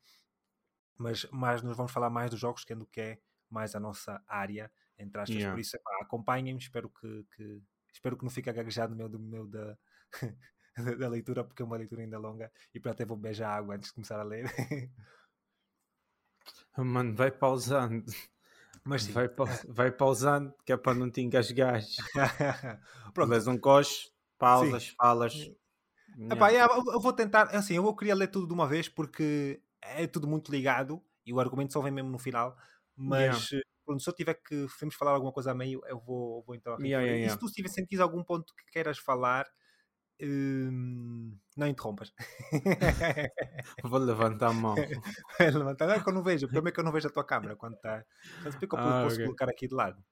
mas, 0.99 1.27
mas 1.33 1.63
nós 1.63 1.77
vamos 1.77 1.93
falar 1.93 2.11
mais 2.11 2.31
dos 2.31 2.39
jogos, 2.39 2.65
que 2.65 2.73
é 2.73 2.77
do 2.77 2.87
que 2.87 3.01
é 3.01 3.19
mais 3.49 3.75
a 3.75 3.81
nossa 3.81 4.23
área, 4.27 4.71
entre 4.99 5.21
aspas. 5.21 5.37
Yeah. 5.37 5.55
Por 5.55 5.61
isso, 5.61 5.79
acompanhem-me, 6.01 6.61
espero 6.61 6.89
que, 6.89 7.27
que, 7.35 7.63
espero 7.93 8.17
que 8.17 8.25
não 8.25 8.31
fique 8.31 8.53
gaguejado 8.53 8.91
no 8.91 8.97
meu, 8.97 9.09
do 9.09 9.19
meu 9.19 9.47
da, 9.47 9.79
da 10.99 11.09
leitura, 11.09 11.45
porque 11.45 11.63
é 11.63 11.65
uma 11.65 11.77
leitura 11.77 12.03
ainda 12.03 12.19
longa 12.19 12.51
e 12.75 12.81
para 12.81 12.93
até 12.93 13.05
vou 13.05 13.17
beijar 13.17 13.51
água 13.51 13.75
antes 13.75 13.89
de 13.89 13.95
começar 13.95 14.19
a 14.19 14.25
ler. 14.25 14.45
Mano, 16.77 17.15
vai 17.15 17.31
pausando. 17.31 18.05
Mas 18.85 19.07
Vai, 19.07 19.31
vai 19.69 19.93
pausando, 19.93 20.53
que 20.65 20.73
é 20.73 20.77
para 20.77 20.95
não 20.95 21.09
te 21.09 21.21
engasgar. 21.21 21.81
Pronto. 23.15 23.31
Lês 23.31 23.47
um 23.47 23.57
coche, 23.57 24.11
pausas, 24.37 24.85
Sim. 24.85 24.95
falas. 24.97 25.35
Epá, 26.31 26.53
eu 26.53 27.01
vou 27.01 27.13
tentar, 27.13 27.45
assim, 27.55 27.77
eu 27.77 27.95
queria 27.95 28.15
ler 28.15 28.27
tudo 28.27 28.47
de 28.47 28.53
uma 28.53 28.67
vez 28.67 28.89
porque 28.89 29.63
é 29.81 30.07
tudo 30.07 30.27
muito 30.27 30.51
ligado 30.51 31.01
e 31.25 31.33
o 31.33 31.41
argumento 31.41 31.73
só 31.73 31.81
vem 31.81 31.93
mesmo 31.93 32.11
no 32.11 32.19
final, 32.19 32.57
mas 32.97 33.51
yeah. 33.51 33.69
pronto, 33.85 34.03
se 34.03 34.11
eu 34.11 34.15
tiver 34.15 34.35
que 34.35 34.67
vamos 34.81 34.95
falar 34.95 35.13
alguma 35.13 35.33
coisa 35.33 35.53
a 35.53 35.55
meio, 35.55 35.81
eu 35.87 35.99
vou, 36.01 36.43
vou 36.43 36.55
então. 36.55 36.77
Yeah, 36.81 37.07
yeah, 37.07 37.27
e 37.27 37.31
se 37.31 37.39
tu 37.39 37.47
tiver 37.51 37.69
sentido 37.69 38.03
algum 38.03 38.23
ponto 38.23 38.53
que 38.55 38.73
queiras 38.73 38.99
falar, 38.99 39.47
hum, 40.23 41.37
não 41.57 41.67
interrompas. 41.67 42.13
vou 43.85 43.99
levantar 43.99 44.49
a 44.49 44.53
mão. 44.53 44.75
levantar, 45.41 45.87
não 45.87 45.95
é 45.95 46.01
que 46.03 46.09
eu 46.09 46.13
não 46.13 46.23
vejo, 46.23 46.47
o 46.47 46.49
problema 46.49 46.69
é 46.69 46.73
que 46.73 46.81
eu 46.81 46.85
não 46.85 46.93
vejo 46.93 47.09
a 47.09 47.13
tua 47.13 47.25
câmera 47.25 47.57
quando 47.57 47.75
está. 47.75 48.05
Mas 48.43 48.55
eu 48.55 48.69
ah, 48.73 49.03
posso 49.03 49.17
okay. 49.17 49.25
colocar 49.25 49.49
aqui 49.49 49.69
de 49.69 49.75
lado. 49.75 50.05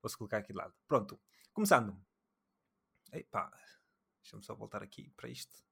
Posso 0.00 0.16
colocar 0.16 0.38
aqui 0.38 0.52
de 0.52 0.58
lado. 0.58 0.74
Pronto, 0.86 1.20
começando. 1.52 1.96
Epá, 3.12 3.50
deixa-me 4.22 4.44
só 4.44 4.54
voltar 4.54 4.82
aqui 4.82 5.10
para 5.16 5.28
isto. 5.28 5.67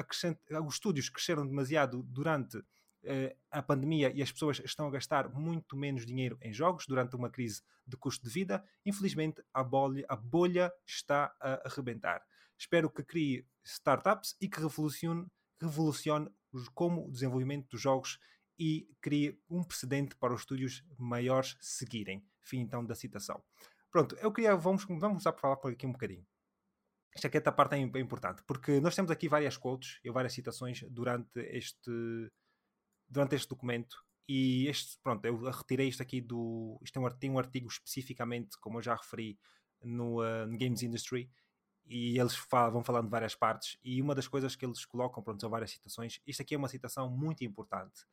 os 0.65 0.73
estúdios 0.73 1.09
cresceram 1.09 1.47
demasiado 1.47 2.03
durante 2.03 2.57
uh, 2.57 3.37
a 3.51 3.61
pandemia 3.61 4.11
e 4.13 4.21
as 4.21 4.31
pessoas 4.31 4.59
estão 4.65 4.87
a 4.87 4.91
gastar 4.91 5.29
muito 5.29 5.77
menos 5.77 6.05
dinheiro 6.05 6.37
em 6.41 6.51
jogos 6.51 6.85
durante 6.87 7.15
uma 7.15 7.29
crise 7.29 7.61
de 7.87 7.95
custo 7.95 8.25
de 8.25 8.33
vida. 8.33 8.63
Infelizmente, 8.85 9.41
a 9.53 9.63
bolha, 9.63 10.05
a 10.09 10.15
bolha 10.15 10.73
está 10.85 11.33
a 11.39 11.67
arrebentar. 11.67 12.21
Espero 12.57 12.89
que 12.89 13.01
crie 13.01 13.45
startups 13.63 14.35
e 14.41 14.49
que 14.49 14.59
revolucione 14.59 15.25
revolucione 15.61 16.29
como 16.73 17.07
o 17.07 17.11
desenvolvimento 17.11 17.69
dos 17.69 17.81
jogos 17.81 18.19
e 18.57 18.89
crie 19.01 19.41
um 19.49 19.63
precedente 19.63 20.15
para 20.15 20.33
os 20.33 20.41
estúdios 20.41 20.83
maiores 20.97 21.57
seguirem. 21.61 22.25
Fim 22.41 22.59
então 22.59 22.85
da 22.85 22.95
citação. 22.95 23.41
Pronto, 23.91 24.15
eu 24.17 24.31
queria, 24.31 24.55
vamos, 24.55 24.83
vamos 24.85 25.01
começar 25.01 25.33
por 25.33 25.41
falar 25.41 25.57
por 25.57 25.71
aqui 25.71 25.85
um 25.85 25.91
bocadinho. 25.91 26.25
Esta 27.15 27.27
aqui 27.27 27.37
esta 27.37 27.51
parte 27.51 27.75
é 27.75 27.79
importante, 27.79 28.43
porque 28.45 28.79
nós 28.79 28.95
temos 28.95 29.09
aqui 29.09 29.27
várias 29.27 29.57
quotes 29.57 29.99
e 30.03 30.11
várias 30.11 30.33
citações 30.33 30.83
durante 30.89 31.39
este, 31.39 32.31
durante 33.07 33.35
este 33.35 33.49
documento 33.49 33.97
e 34.29 34.67
este, 34.67 34.99
pronto, 35.01 35.25
eu 35.25 35.35
retirei 35.49 35.87
isto 35.87 36.03
aqui 36.03 36.21
do, 36.21 36.79
isto 36.83 37.03
é 37.03 37.09
tem 37.15 37.31
um 37.31 37.39
artigo 37.39 37.67
especificamente, 37.67 38.59
como 38.59 38.77
eu 38.77 38.83
já 38.83 38.93
referi, 38.93 39.39
no, 39.81 40.21
uh, 40.21 40.45
no 40.45 40.55
Games 40.55 40.83
Industry, 40.83 41.31
e 41.89 42.19
eles 42.19 42.37
vão 42.71 42.83
falando 42.83 43.05
de 43.05 43.11
várias 43.11 43.33
partes 43.33 43.77
e 43.83 43.99
uma 43.99 44.13
das 44.13 44.27
coisas 44.27 44.55
que 44.55 44.63
eles 44.63 44.85
colocam, 44.85 45.23
pronto, 45.23 45.41
são 45.41 45.49
várias 45.49 45.71
citações. 45.71 46.21
Isto 46.25 46.43
aqui 46.43 46.53
é 46.53 46.57
uma 46.57 46.67
citação 46.67 47.09
muito 47.09 47.43
importante. 47.43 48.03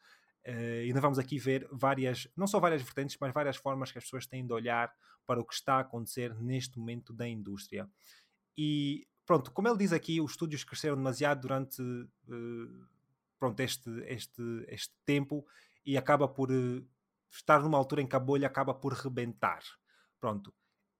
Uh, 0.47 0.87
e 0.87 0.93
nós 0.93 1.03
vamos 1.03 1.19
aqui 1.19 1.39
ver 1.39 1.69
várias, 1.71 2.27
não 2.35 2.47
só 2.47 2.59
várias 2.59 2.81
vertentes, 2.81 3.19
mas 3.21 3.35
várias 3.35 3.57
formas 3.57 3.93
que 3.93 3.99
as 3.99 4.05
pessoas 4.05 4.27
têm 4.27 4.47
de 4.47 4.53
olhar 4.53 4.91
para 5.27 5.41
o 5.41 5.45
que 5.45 5.53
está 5.53 5.75
a 5.75 5.81
acontecer 5.81 6.35
neste 6.41 6.79
momento 6.79 7.13
da 7.13 7.29
indústria. 7.29 7.87
E 8.57 9.07
pronto, 9.27 9.53
como 9.53 9.69
ele 9.69 9.77
diz 9.77 9.93
aqui, 9.93 10.21
os 10.21 10.31
estúdios 10.31 10.65
cresceram 10.65 10.97
demasiado 10.97 11.43
durante 11.43 11.83
uh, 11.83 12.87
pronto, 13.39 13.61
este, 13.61 13.91
este, 14.07 14.65
este 14.69 14.95
tempo 15.05 15.45
e 15.85 15.99
acaba 15.99 16.27
por 16.27 16.51
uh, 16.51 16.87
estar 17.31 17.61
numa 17.61 17.77
altura 17.77 18.01
em 18.01 18.07
que 18.07 18.17
a 18.17 18.21
bolha 18.21 18.47
acaba 18.47 18.73
por 18.73 18.95
rebentar. 18.95 19.63
Pronto. 20.19 20.55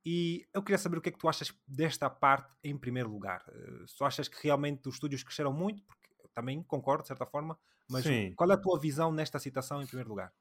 E 0.09 0.47
eu 0.55 0.63
queria 0.63 0.79
saber 0.79 0.99
o 0.99 1.01
que 1.01 1.09
é 1.09 1.13
que 1.13 1.19
tu 1.19 1.29
achas 1.29 1.53
desta 1.67 2.09
parte 2.09 2.55
em 2.63 2.79
primeiro 2.79 3.11
lugar. 3.11 3.45
Uh, 3.49 3.89
se 3.89 3.97
tu 3.97 4.05
achas 4.05 4.29
que 4.29 4.39
realmente 4.41 4.89
os 4.89 4.95
estúdios 4.95 5.25
cresceram 5.25 5.53
muito, 5.53 5.83
porque 5.83 6.09
eu 6.23 6.31
também 6.33 6.63
concordo 6.63 7.03
de 7.03 7.09
certa 7.09 7.27
forma, 7.27 7.59
mas 7.91 8.05
Sim. 8.05 8.33
qual 8.37 8.49
é 8.53 8.55
a 8.55 8.57
tua 8.57 8.79
visão 8.79 9.11
nesta 9.11 9.41
situação 9.41 9.83
em 9.83 9.87
primeiro 9.87 10.09
lugar? 10.09 10.33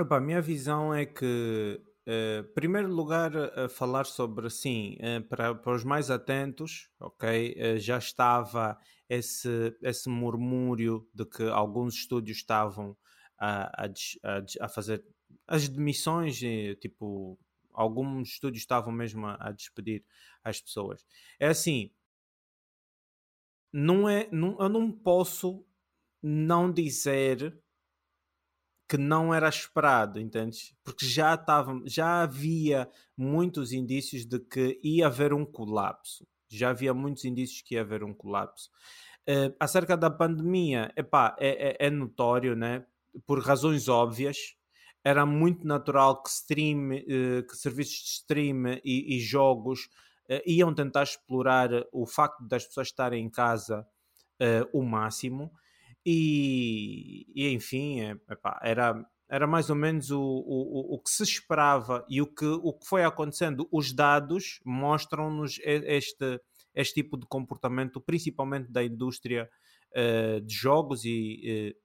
Opa, 0.00 0.16
a 0.16 0.20
minha 0.20 0.40
visão 0.40 0.92
é 0.92 1.06
que, 1.06 1.80
uh, 2.08 2.54
primeiro 2.54 2.88
lugar, 2.88 3.36
a 3.36 3.68
falar 3.68 4.04
sobre, 4.04 4.50
sim, 4.50 4.96
uh, 4.96 5.22
para, 5.28 5.54
para 5.54 5.74
os 5.74 5.84
mais 5.84 6.10
atentos, 6.10 6.88
ok, 6.98 7.54
uh, 7.54 7.78
já 7.78 7.98
estava 7.98 8.76
esse, 9.08 9.76
esse 9.80 10.08
murmúrio 10.08 11.06
de 11.14 11.24
que 11.24 11.44
alguns 11.44 11.94
estúdios 11.94 12.38
estavam 12.38 12.96
a, 13.38 13.84
a, 13.84 13.86
a, 13.86 14.64
a 14.64 14.68
fazer 14.68 15.04
as 15.46 15.68
demissões, 15.68 16.40
tipo, 16.80 17.38
alguns 17.72 18.30
estúdios 18.30 18.62
estavam 18.62 18.92
mesmo 18.92 19.26
a, 19.26 19.36
a 19.40 19.52
despedir 19.52 20.04
as 20.42 20.60
pessoas. 20.60 21.04
É 21.38 21.48
assim, 21.48 21.90
não 23.72 24.08
é, 24.08 24.28
não, 24.30 24.56
eu 24.60 24.68
não 24.68 24.92
posso 24.92 25.64
não 26.22 26.70
dizer 26.72 27.58
que 28.88 28.98
não 28.98 29.32
era 29.32 29.48
esperado, 29.48 30.20
entende? 30.20 30.76
Porque 30.84 31.06
já 31.06 31.34
estava, 31.34 31.80
já 31.86 32.22
havia 32.22 32.90
muitos 33.16 33.72
indícios 33.72 34.26
de 34.26 34.38
que 34.38 34.78
ia 34.82 35.06
haver 35.06 35.32
um 35.32 35.46
colapso. 35.46 36.28
Já 36.50 36.68
havia 36.70 36.92
muitos 36.92 37.24
indícios 37.24 37.62
que 37.62 37.74
ia 37.74 37.80
haver 37.80 38.04
um 38.04 38.12
colapso. 38.12 38.70
Uh, 39.22 39.54
acerca 39.58 39.96
da 39.96 40.10
pandemia, 40.10 40.92
epá, 40.94 41.34
é, 41.38 41.70
é, 41.70 41.86
é 41.86 41.90
notório, 41.90 42.54
né? 42.54 42.84
Por 43.26 43.40
razões 43.40 43.88
óbvias, 43.88 44.56
era 45.04 45.26
muito 45.26 45.66
natural 45.66 46.22
que 46.22 46.30
stream, 46.30 46.90
uh, 46.90 47.46
que 47.46 47.56
serviços 47.56 48.02
de 48.02 48.08
stream 48.10 48.80
e, 48.84 49.16
e 49.16 49.20
jogos 49.20 49.88
uh, 50.30 50.40
iam 50.46 50.74
tentar 50.74 51.02
explorar 51.02 51.70
o 51.92 52.06
facto 52.06 52.46
das 52.46 52.64
pessoas 52.64 52.88
estarem 52.88 53.24
em 53.24 53.30
casa 53.30 53.86
uh, 54.40 54.78
o 54.78 54.82
máximo 54.82 55.50
e, 56.04 57.26
e 57.34 57.52
enfim, 57.52 58.00
é, 58.00 58.10
epá, 58.30 58.60
era, 58.62 59.04
era 59.28 59.46
mais 59.46 59.70
ou 59.70 59.76
menos 59.76 60.10
o, 60.10 60.20
o, 60.20 60.94
o 60.94 60.98
que 61.00 61.10
se 61.10 61.22
esperava 61.22 62.04
e 62.08 62.20
o 62.20 62.26
que, 62.26 62.46
o 62.46 62.72
que 62.72 62.86
foi 62.86 63.04
acontecendo. 63.04 63.68
Os 63.70 63.92
dados 63.92 64.60
mostram-nos 64.64 65.60
este, 65.62 66.40
este 66.74 67.02
tipo 67.02 67.16
de 67.16 67.26
comportamento, 67.26 68.00
principalmente 68.00 68.70
da 68.70 68.82
indústria 68.82 69.48
de 70.44 70.54
jogos 70.54 71.04
e 71.04 71.76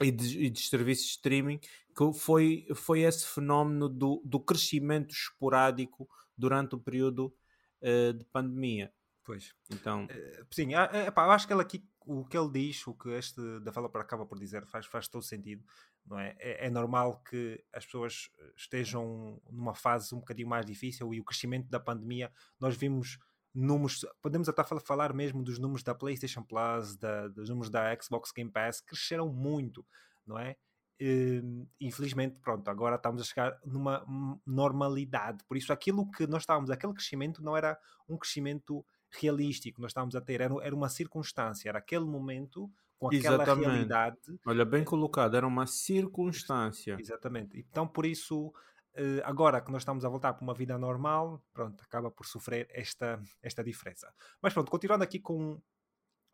e 0.00 0.10
de, 0.10 0.44
e 0.46 0.50
de, 0.50 0.60
serviços 0.60 1.04
de 1.04 1.10
streaming, 1.12 1.58
que 1.58 2.12
foi, 2.14 2.66
foi 2.74 3.00
esse 3.00 3.26
fenómeno 3.26 3.88
do, 3.88 4.22
do 4.24 4.40
crescimento 4.40 5.12
esporádico 5.12 6.08
durante 6.36 6.74
o 6.74 6.78
período 6.78 7.34
uh, 7.82 8.12
de 8.12 8.24
pandemia. 8.26 8.92
Pois. 9.24 9.54
Então, 9.70 10.06
Eh, 10.10 10.44
sim, 10.50 10.74
eh, 10.74 11.06
epá, 11.06 11.24
eu 11.24 11.30
acho 11.30 11.46
que 11.46 11.52
ele 11.52 11.62
aqui, 11.62 11.86
o 12.00 12.24
que 12.24 12.36
ele 12.36 12.50
diz, 12.50 12.84
o 12.86 12.94
que 12.94 13.10
este 13.10 13.40
developer 13.60 14.00
acaba 14.00 14.26
por 14.26 14.38
dizer, 14.38 14.66
faz, 14.66 14.86
faz 14.86 15.06
todo 15.06 15.22
sentido, 15.22 15.62
não 16.04 16.18
é? 16.18 16.34
é? 16.40 16.66
é 16.66 16.70
normal 16.70 17.22
que 17.22 17.62
as 17.72 17.84
pessoas 17.84 18.30
estejam 18.56 19.40
numa 19.48 19.74
fase 19.74 20.14
um 20.14 20.18
bocadinho 20.18 20.48
mais 20.48 20.66
difícil 20.66 21.14
e 21.14 21.20
o 21.20 21.24
crescimento 21.24 21.68
da 21.68 21.78
pandemia, 21.78 22.32
nós 22.58 22.76
vimos 22.76 23.18
números, 23.54 24.04
podemos 24.22 24.48
até 24.48 24.62
fal- 24.64 24.80
falar 24.80 25.12
mesmo 25.12 25.42
dos 25.42 25.58
números 25.58 25.82
da 25.82 25.94
PlayStation 25.94 26.42
Plus, 26.42 26.96
da- 26.96 27.28
dos 27.28 27.48
números 27.48 27.70
da 27.70 27.96
Xbox 28.00 28.32
Game 28.32 28.50
Pass, 28.50 28.80
cresceram 28.80 29.28
muito, 29.32 29.84
não 30.26 30.38
é? 30.38 30.56
Hum, 31.02 31.66
infelizmente, 31.80 32.38
pronto, 32.40 32.68
agora 32.68 32.96
estamos 32.96 33.22
a 33.22 33.24
chegar 33.24 33.58
numa 33.64 34.04
normalidade. 34.46 35.42
Por 35.48 35.56
isso, 35.56 35.72
aquilo 35.72 36.10
que 36.10 36.26
nós 36.26 36.42
estávamos, 36.42 36.70
aquele 36.70 36.92
crescimento 36.92 37.42
não 37.42 37.56
era 37.56 37.78
um 38.08 38.18
crescimento 38.18 38.84
realístico, 39.10 39.80
nós 39.80 39.90
estávamos 39.90 40.14
a 40.14 40.20
ter, 40.20 40.40
era, 40.42 40.54
era 40.62 40.74
uma 40.74 40.88
circunstância, 40.88 41.68
era 41.68 41.78
aquele 41.78 42.04
momento 42.04 42.70
com 42.98 43.08
aquela 43.08 43.42
Exatamente. 43.42 43.66
realidade 43.66 44.18
olha, 44.46 44.64
bem 44.64 44.84
colocado, 44.84 45.34
era 45.36 45.46
uma 45.46 45.66
circunstância. 45.66 46.96
Exatamente. 47.00 47.58
Então, 47.58 47.88
por 47.88 48.04
isso, 48.04 48.52
eh, 48.94 49.22
agora 49.24 49.60
que 49.60 49.70
nós 49.70 49.82
estamos 49.82 50.04
a 50.04 50.08
voltar 50.08 50.34
para 50.34 50.42
uma 50.42 50.54
vida 50.54 50.76
normal, 50.78 51.42
pronto, 51.52 51.82
acaba 51.82 52.10
por 52.10 52.26
sofrer 52.26 52.68
esta, 52.70 53.22
esta 53.42 53.62
diferença. 53.62 54.12
Mas 54.42 54.52
pronto, 54.52 54.70
continuando 54.70 55.04
aqui 55.04 55.18
com, 55.18 55.60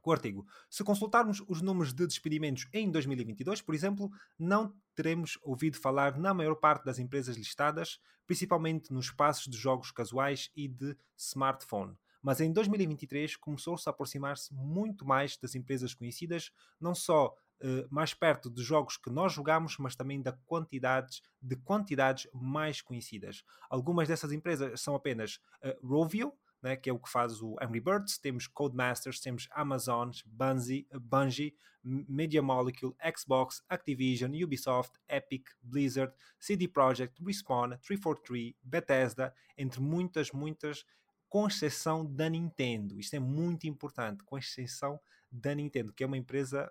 com 0.01 0.11
o 0.11 0.13
artigo. 0.13 0.47
Se 0.71 0.85
consultarmos 0.85 1.43
os 1.49 1.61
números 1.61 1.93
de 1.93 2.07
despedimentos 2.07 2.67
em 2.73 2.91
2022, 2.91 3.61
por 3.61 3.75
exemplo, 3.75 4.11
não 4.39 4.75
teremos 4.95 5.39
ouvido 5.43 5.77
falar 5.79 6.17
na 6.19 6.33
maior 6.33 6.55
parte 6.55 6.85
das 6.85 6.99
empresas 6.99 7.37
listadas, 7.37 7.99
principalmente 8.27 8.93
nos 8.93 9.07
espaços 9.07 9.47
de 9.47 9.57
jogos 9.57 9.91
casuais 9.91 10.51
e 10.55 10.69
de 10.69 10.97
smartphone. 11.17 11.97
Mas 12.23 12.41
em 12.41 12.53
2023 12.53 13.37
começou-se 13.37 13.89
a 13.89 13.91
aproximar-se 13.91 14.53
muito 14.55 15.05
mais 15.05 15.37
das 15.37 15.55
empresas 15.55 15.95
conhecidas, 15.95 16.51
não 16.81 16.95
só 16.95 17.37
eh, 17.61 17.87
mais 17.91 18.13
perto 18.13 18.51
de 18.51 18.63
jogos 18.63 18.97
que 18.97 19.11
nós 19.11 19.33
jogamos, 19.33 19.79
mas 19.79 19.97
também 19.97 20.21
da 20.21 20.33
quantidades, 20.33 21.23
de 21.41 21.57
quantidades 21.57 22.29
mais 22.35 22.83
conhecidas. 22.83 23.43
Algumas 23.71 24.09
dessas 24.09 24.33
empresas 24.33 24.81
são 24.81 24.95
apenas 24.95 25.41
eh, 25.63 25.79
Rovio, 25.83 26.33
né, 26.63 26.77
que 26.77 26.91
é 26.91 26.93
o 26.93 26.99
que 26.99 27.09
faz 27.09 27.41
o 27.41 27.57
Angry 27.61 27.81
Birds, 27.81 28.19
temos 28.19 28.47
Codemasters, 28.47 29.21
temos 29.21 29.49
Amazon, 29.53 30.11
Bungie, 30.27 30.87
Bungie, 31.01 31.55
Media 31.83 32.43
Molecule, 32.43 32.95
Xbox, 33.17 33.63
Activision, 33.69 34.33
Ubisoft, 34.43 34.99
Epic, 35.09 35.49
Blizzard, 35.63 36.13
CD 36.39 36.67
Projekt, 36.67 37.23
Respawn, 37.25 37.71
343, 37.79 38.55
Bethesda, 38.63 39.33
entre 39.57 39.81
muitas, 39.81 40.33
muitas, 40.33 40.85
com 41.29 41.47
exceção 41.47 42.05
da 42.05 42.29
Nintendo. 42.29 42.99
Isto 42.99 43.15
é 43.15 43.21
muito 43.21 43.67
importante, 43.67 44.25
com 44.25 44.37
exceção 44.37 45.01
da 45.31 45.55
Nintendo, 45.55 45.93
que 45.93 46.03
é 46.03 46.07
uma 46.07 46.19
empresa 46.19 46.71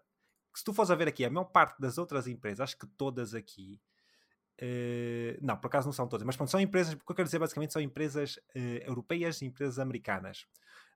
que 0.55 0.59
se 0.59 0.63
tu 0.65 0.73
fores 0.73 0.89
a 0.89 0.95
ver 0.95 1.09
aqui, 1.09 1.25
a 1.25 1.29
maior 1.29 1.43
parte 1.43 1.81
das 1.81 1.97
outras 1.97 2.27
empresas, 2.27 2.61
acho 2.61 2.77
que 2.77 2.87
todas 2.87 3.33
aqui, 3.35 3.77
eh, 4.57 5.37
não, 5.41 5.57
por 5.57 5.67
acaso 5.67 5.85
não 5.85 5.91
são 5.91 6.07
todas, 6.07 6.25
mas 6.25 6.37
pronto, 6.37 6.49
são 6.49 6.61
empresas, 6.61 6.93
o 6.93 6.97
que 6.97 7.11
eu 7.11 7.15
quero 7.15 7.27
dizer 7.27 7.39
basicamente 7.39 7.73
são 7.73 7.81
empresas 7.81 8.39
eh, 8.55 8.81
europeias 8.87 9.41
e 9.41 9.45
empresas 9.45 9.79
americanas, 9.79 10.47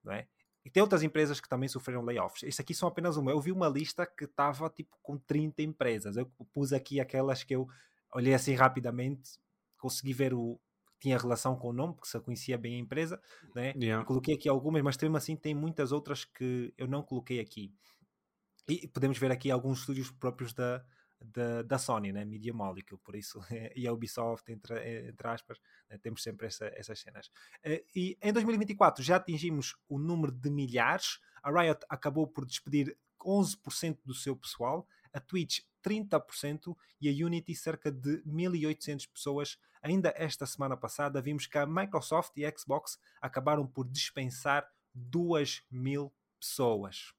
não 0.02 0.14
é? 0.14 0.30
E 0.64 0.70
tem 0.70 0.82
outras 0.82 1.04
empresas 1.04 1.42
que 1.42 1.50
também 1.50 1.68
sofreram 1.68 2.06
layoffs. 2.06 2.44
Isto 2.44 2.62
aqui 2.62 2.74
são 2.74 2.88
apenas 2.88 3.18
uma. 3.18 3.32
Eu 3.32 3.40
vi 3.40 3.52
uma 3.52 3.68
lista 3.68 4.06
que 4.06 4.26
estava 4.26 4.70
tipo 4.70 4.98
com 5.02 5.18
30 5.18 5.62
empresas. 5.62 6.16
Eu 6.18 6.26
pus 6.54 6.74
aqui 6.74 7.00
aquelas 7.00 7.44
que 7.44 7.56
eu 7.56 7.68
olhei 8.14 8.34
assim 8.34 8.54
rapidamente, 8.54 9.40
consegui 9.78 10.14
ver 10.14 10.34
o. 10.34 10.60
Tinha 11.00 11.18
relação 11.18 11.56
com 11.56 11.70
o 11.70 11.74
nome, 11.74 11.94
porque 11.94 12.10
se 12.10 12.18
eu 12.18 12.22
conhecia 12.22 12.58
bem 12.58 12.76
a 12.76 12.80
empresa, 12.80 13.22
né? 13.56 13.74
Yeah. 13.76 14.06
Coloquei 14.06 14.36
aqui 14.36 14.50
algumas, 14.50 14.82
mas 14.82 14.98
mesmo 14.98 15.16
assim 15.16 15.36
tem 15.36 15.56
muitas 15.56 15.94
outras 15.94 16.26
que 16.26 16.74
eu 16.78 16.88
não 16.88 17.02
coloquei 17.02 17.40
aqui. 17.40 17.74
E 18.70 18.88
podemos 18.88 19.18
ver 19.18 19.32
aqui 19.32 19.50
alguns 19.50 19.80
estúdios 19.80 20.12
próprios 20.12 20.54
da, 20.54 20.86
da, 21.20 21.64
da 21.64 21.78
Sony, 21.78 22.12
né? 22.12 22.24
Media 22.24 22.54
Molecule, 22.54 23.02
por 23.04 23.16
isso, 23.16 23.42
e 23.76 23.88
a 23.88 23.92
Ubisoft, 23.92 24.50
entre, 24.52 25.08
entre 25.08 25.28
aspas, 25.28 25.60
né? 25.90 25.98
temos 25.98 26.22
sempre 26.22 26.48
essa, 26.48 26.72
essas 26.76 27.00
cenas. 27.00 27.32
Eh, 27.64 27.84
E 27.96 28.18
em 28.22 28.32
2024 28.32 29.04
já 29.04 29.16
atingimos 29.16 29.76
o 29.88 29.98
número 29.98 30.32
de 30.32 30.50
milhares, 30.50 31.20
a 31.42 31.52
Riot 31.52 31.86
acabou 31.90 32.28
por 32.28 32.46
despedir 32.46 32.96
11% 33.20 34.00
do 34.06 34.14
seu 34.14 34.36
pessoal, 34.36 34.88
a 35.12 35.20
Twitch 35.20 35.62
30% 35.84 36.76
e 37.02 37.10
a 37.10 37.26
Unity 37.26 37.56
cerca 37.56 37.92
de 37.92 38.22
1800 38.26 39.06
pessoas. 39.08 39.58
Ainda 39.82 40.14
esta 40.16 40.46
semana 40.46 40.78
passada 40.78 41.22
vimos 41.22 41.48
que 41.48 41.58
a 41.58 41.66
Microsoft 41.66 42.34
e 42.38 42.46
a 42.46 42.54
Xbox 42.56 43.00
acabaram 43.22 43.66
por 43.66 43.88
dispensar 43.88 44.70
2 44.94 45.66
mil 45.72 46.14
pessoas. 46.40 47.14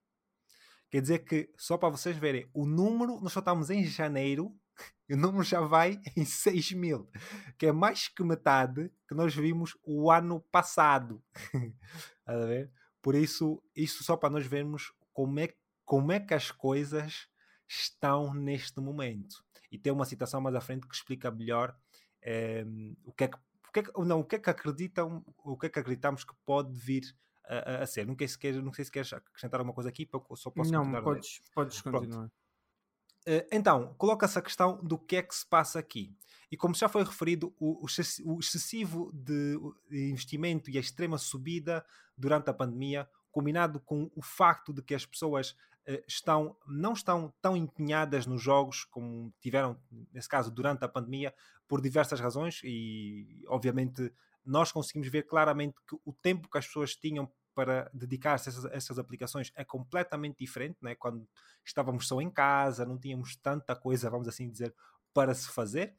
Quer 0.91 1.01
dizer 1.03 1.18
que, 1.20 1.49
só 1.57 1.78
para 1.78 1.88
vocês 1.88 2.16
verem, 2.16 2.51
o 2.53 2.66
número, 2.66 3.20
nós 3.20 3.32
só 3.32 3.38
estamos 3.38 3.70
em 3.70 3.84
janeiro, 3.84 4.53
e 5.09 5.14
o 5.14 5.16
número 5.16 5.45
já 5.45 5.61
vai 5.61 6.01
em 6.16 6.24
6 6.24 6.72
mil, 6.72 7.09
que 7.57 7.66
é 7.66 7.72
mais 7.72 8.09
que 8.09 8.24
metade 8.24 8.91
que 9.09 9.14
nós 9.14 9.34
vimos 9.34 9.76
o 9.84 10.11
ano 10.11 10.41
passado. 10.51 11.22
a 12.26 12.36
ver? 12.36 12.72
Por 13.01 13.14
isso, 13.14 13.62
isso 13.74 14.03
só 14.03 14.16
para 14.16 14.30
nós 14.30 14.47
vermos 14.47 14.93
como 15.12 15.38
é, 15.38 15.55
como 15.84 16.12
é 16.12 16.18
que 16.18 16.34
as 16.34 16.51
coisas 16.51 17.28
estão 17.68 18.34
neste 18.34 18.80
momento. 18.80 19.45
E 19.70 19.78
tem 19.78 19.93
uma 19.93 20.05
citação 20.05 20.41
mais 20.41 20.57
à 20.57 20.61
frente 20.61 20.88
que 20.88 20.95
explica 20.95 21.30
melhor 21.30 21.74
eh, 22.20 22.64
o 23.05 23.12
que 23.12 23.24
é 23.24 23.28
que, 23.28 23.36
o 23.36 23.72
que, 23.72 23.80
é 23.80 23.82
que, 23.84 23.93
não, 24.05 24.20
o 24.20 24.24
que 24.24 24.36
é 24.36 24.38
que 24.38 24.51
acreditam, 24.51 25.24
o 25.45 25.57
que 25.57 25.66
é 25.66 25.68
que 25.68 25.78
acreditamos 25.78 26.24
que 26.24 26.34
pode 26.45 26.76
vir 26.76 27.05
a, 27.51 27.80
a, 27.80 27.82
a 27.82 27.86
ser. 27.86 28.07
Não, 28.07 28.16
sei 28.16 28.28
se 28.28 28.38
queres, 28.38 28.62
não 28.62 28.72
sei 28.72 28.84
se 28.84 28.90
queres 28.92 29.12
acrescentar 29.12 29.59
alguma 29.59 29.74
coisa 29.74 29.90
aqui, 29.90 30.09
eu 30.12 30.36
só 30.36 30.51
posso 30.51 30.70
Não, 30.72 30.80
continuar. 30.80 31.03
podes, 31.03 31.40
podes 31.53 31.82
Pronto. 31.82 31.98
continuar. 31.98 32.26
Uh, 32.26 33.44
então, 33.53 33.94
coloca-se 33.98 34.38
a 34.38 34.42
questão 34.42 34.82
do 34.82 34.96
que 34.96 35.16
é 35.16 35.22
que 35.22 35.34
se 35.34 35.44
passa 35.46 35.78
aqui. 35.78 36.16
E 36.51 36.57
como 36.57 36.74
já 36.74 36.88
foi 36.88 37.03
referido, 37.05 37.55
o, 37.59 37.82
o 37.82 37.86
exce- 37.86 38.22
o 38.24 38.38
excessivo 38.38 39.11
de 39.12 39.59
investimento 39.90 40.70
e 40.70 40.78
a 40.78 40.80
extrema 40.80 41.18
subida 41.18 41.84
durante 42.16 42.48
a 42.48 42.55
pandemia, 42.55 43.09
combinado 43.30 43.80
com 43.80 44.11
o 44.14 44.22
facto 44.22 44.72
de 44.72 44.82
que 44.82 44.94
as 44.94 45.05
pessoas 45.05 45.51
uh, 45.51 46.03
estão, 46.09 46.57
não 46.66 46.92
estão 46.92 47.32
tão 47.42 47.57
empenhadas 47.57 48.26
nos 48.26 48.40
jogos 48.42 48.84
como 48.84 49.34
tiveram, 49.40 49.78
nesse 50.12 50.28
caso, 50.28 50.51
durante 50.51 50.84
a 50.84 50.88
pandemia, 50.88 51.34
por 51.68 51.80
diversas 51.80 52.18
razões, 52.20 52.61
e 52.64 53.44
obviamente 53.46 54.12
nós 54.44 54.72
conseguimos 54.72 55.09
ver 55.09 55.24
claramente 55.24 55.76
que 55.86 55.96
o 56.05 56.12
tempo 56.12 56.48
que 56.51 56.59
as 56.59 56.66
pessoas 56.66 56.96
tinham 56.96 57.30
para 57.55 57.90
dedicar-se 57.92 58.48
a 58.48 58.53
essas, 58.53 58.64
a 58.66 58.74
essas 58.74 58.98
aplicações 58.98 59.53
é 59.55 59.64
completamente 59.64 60.38
diferente, 60.38 60.78
né? 60.82 60.94
quando 60.94 61.28
estávamos 61.64 62.07
só 62.07 62.20
em 62.20 62.30
casa, 62.30 62.84
não 62.84 62.98
tínhamos 62.98 63.36
tanta 63.36 63.74
coisa, 63.74 64.11
vamos 64.11 64.28
assim 64.28 64.51
dizer, 64.51 64.74
para 65.12 65.34
se 65.34 65.48
fazer. 65.48 65.94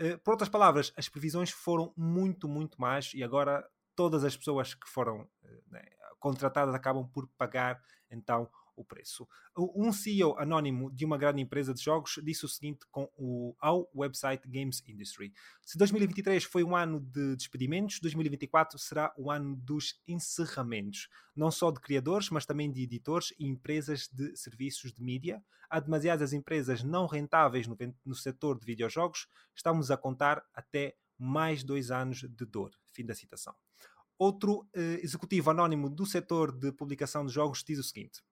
Uh, 0.00 0.18
por 0.18 0.32
outras 0.32 0.48
palavras, 0.48 0.92
as 0.96 1.08
previsões 1.08 1.50
foram 1.50 1.92
muito, 1.96 2.48
muito 2.48 2.80
mais 2.80 3.12
e 3.14 3.22
agora 3.22 3.66
todas 3.94 4.24
as 4.24 4.36
pessoas 4.36 4.74
que 4.74 4.88
foram 4.88 5.22
uh, 5.22 5.62
né, 5.68 5.82
contratadas 6.18 6.74
acabam 6.74 7.08
por 7.08 7.28
pagar 7.38 7.80
então 8.10 8.48
o 8.76 8.84
preço. 8.84 9.26
Um 9.56 9.90
CEO 9.92 10.38
anónimo 10.38 10.90
de 10.92 11.04
uma 11.04 11.16
grande 11.16 11.40
empresa 11.40 11.72
de 11.72 11.82
jogos 11.82 12.20
disse 12.22 12.44
o 12.44 12.48
seguinte 12.48 12.86
com 12.90 13.10
o, 13.16 13.54
ao 13.58 13.90
website 13.94 14.46
Games 14.48 14.82
Industry: 14.86 15.32
Se 15.64 15.78
2023 15.78 16.44
foi 16.44 16.62
um 16.62 16.76
ano 16.76 17.00
de 17.00 17.34
despedimentos, 17.36 17.98
2024 18.00 18.78
será 18.78 19.12
o 19.16 19.30
ano 19.30 19.56
dos 19.56 20.00
encerramentos, 20.06 21.08
não 21.34 21.50
só 21.50 21.70
de 21.70 21.80
criadores, 21.80 22.30
mas 22.30 22.46
também 22.46 22.70
de 22.70 22.82
editores 22.82 23.32
e 23.38 23.46
empresas 23.46 24.08
de 24.12 24.36
serviços 24.36 24.92
de 24.92 25.02
mídia. 25.02 25.42
Há 25.68 25.80
demasiadas 25.80 26.32
empresas 26.32 26.84
não 26.84 27.06
rentáveis 27.06 27.66
no, 27.66 27.76
no 28.04 28.14
setor 28.14 28.58
de 28.58 28.66
videojogos, 28.66 29.26
estamos 29.54 29.90
a 29.90 29.96
contar 29.96 30.44
até 30.54 30.94
mais 31.18 31.64
dois 31.64 31.90
anos 31.90 32.18
de 32.18 32.44
dor. 32.44 32.70
Fim 32.92 33.04
da 33.04 33.14
citação. 33.14 33.54
Outro 34.18 34.66
eh, 34.74 35.00
executivo 35.02 35.50
anónimo 35.50 35.90
do 35.90 36.06
setor 36.06 36.50
de 36.50 36.72
publicação 36.72 37.26
de 37.26 37.32
jogos 37.32 37.62
diz 37.62 37.78
o 37.78 37.82
seguinte: 37.82 38.22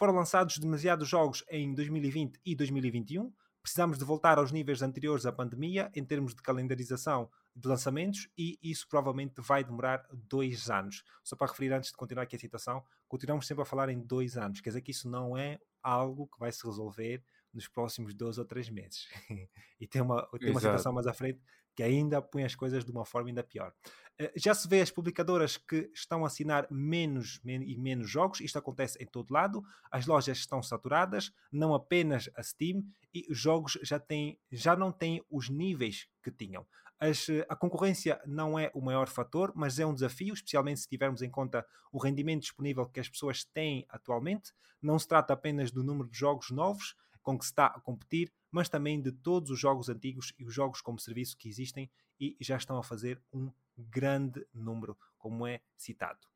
foram 0.00 0.14
lançados 0.14 0.56
demasiados 0.56 1.06
jogos 1.06 1.44
em 1.50 1.74
2020 1.74 2.40
e 2.42 2.56
2021. 2.56 3.30
Precisamos 3.60 3.98
de 3.98 4.04
voltar 4.06 4.38
aos 4.38 4.50
níveis 4.50 4.80
anteriores 4.80 5.26
à 5.26 5.30
pandemia 5.30 5.92
em 5.94 6.02
termos 6.02 6.34
de 6.34 6.40
calendarização 6.40 7.28
de 7.54 7.68
lançamentos 7.68 8.26
e 8.34 8.58
isso 8.62 8.88
provavelmente 8.88 9.42
vai 9.42 9.62
demorar 9.62 10.02
dois 10.10 10.70
anos. 10.70 11.04
Só 11.22 11.36
para 11.36 11.48
referir 11.48 11.74
antes 11.74 11.90
de 11.90 11.98
continuar 11.98 12.22
aqui 12.22 12.34
a 12.34 12.38
citação, 12.38 12.82
continuamos 13.06 13.46
sempre 13.46 13.60
a 13.60 13.66
falar 13.66 13.90
em 13.90 14.00
dois 14.00 14.38
anos. 14.38 14.62
Quer 14.62 14.70
dizer 14.70 14.80
que 14.80 14.90
isso 14.90 15.06
não 15.06 15.36
é 15.36 15.58
algo 15.82 16.26
que 16.28 16.38
vai 16.38 16.50
se 16.50 16.66
resolver 16.66 17.22
nos 17.52 17.68
próximos 17.68 18.14
dois 18.14 18.38
ou 18.38 18.46
três 18.46 18.70
meses. 18.70 19.06
e 19.78 19.86
tem 19.86 20.00
uma, 20.00 20.26
tem 20.38 20.48
uma 20.48 20.60
Exato. 20.60 20.78
citação 20.78 20.94
mais 20.94 21.06
à 21.06 21.12
frente 21.12 21.42
que 21.74 21.82
ainda 21.82 22.20
põe 22.20 22.44
as 22.44 22.54
coisas 22.54 22.84
de 22.84 22.90
uma 22.90 23.04
forma 23.04 23.28
ainda 23.28 23.42
pior. 23.42 23.72
Eh, 24.18 24.32
já 24.36 24.54
se 24.54 24.68
vê 24.68 24.80
as 24.80 24.90
publicadoras 24.90 25.56
que 25.56 25.90
estão 25.94 26.24
a 26.24 26.26
assinar 26.26 26.66
menos 26.70 27.40
e 27.44 27.76
menos 27.76 28.10
jogos, 28.10 28.40
isto 28.40 28.58
acontece 28.58 29.02
em 29.02 29.06
todo 29.06 29.32
lado, 29.32 29.62
as 29.90 30.06
lojas 30.06 30.38
estão 30.38 30.62
saturadas, 30.62 31.32
não 31.50 31.74
apenas 31.74 32.28
a 32.36 32.42
Steam, 32.42 32.84
e 33.14 33.26
os 33.30 33.38
jogos 33.38 33.78
já, 33.82 33.98
têm, 33.98 34.38
já 34.52 34.76
não 34.76 34.92
têm 34.92 35.24
os 35.30 35.48
níveis 35.48 36.06
que 36.22 36.30
tinham. 36.30 36.66
As, 36.98 37.28
a 37.48 37.56
concorrência 37.56 38.20
não 38.26 38.58
é 38.58 38.70
o 38.74 38.80
maior 38.82 39.08
fator, 39.08 39.52
mas 39.56 39.78
é 39.78 39.86
um 39.86 39.94
desafio, 39.94 40.34
especialmente 40.34 40.80
se 40.80 40.88
tivermos 40.88 41.22
em 41.22 41.30
conta 41.30 41.66
o 41.90 41.98
rendimento 41.98 42.42
disponível 42.42 42.86
que 42.86 43.00
as 43.00 43.08
pessoas 43.08 43.42
têm 43.42 43.86
atualmente. 43.88 44.52
Não 44.82 44.98
se 44.98 45.08
trata 45.08 45.32
apenas 45.32 45.70
do 45.70 45.82
número 45.82 46.10
de 46.10 46.18
jogos 46.18 46.50
novos 46.50 46.94
com 47.22 47.38
que 47.38 47.44
se 47.44 47.52
está 47.52 47.66
a 47.66 47.80
competir, 47.80 48.32
mas 48.50 48.68
também 48.68 49.00
de 49.00 49.12
todos 49.12 49.50
os 49.50 49.58
jogos 49.58 49.88
antigos 49.88 50.32
e 50.38 50.44
os 50.44 50.54
jogos 50.54 50.80
como 50.80 50.98
serviço 50.98 51.36
que 51.36 51.48
existem 51.48 51.90
e 52.18 52.36
já 52.40 52.56
estão 52.56 52.76
a 52.76 52.82
fazer 52.82 53.22
um 53.32 53.50
grande 53.76 54.46
número, 54.52 54.96
como 55.16 55.46
é 55.46 55.60
citado. 55.76 56.30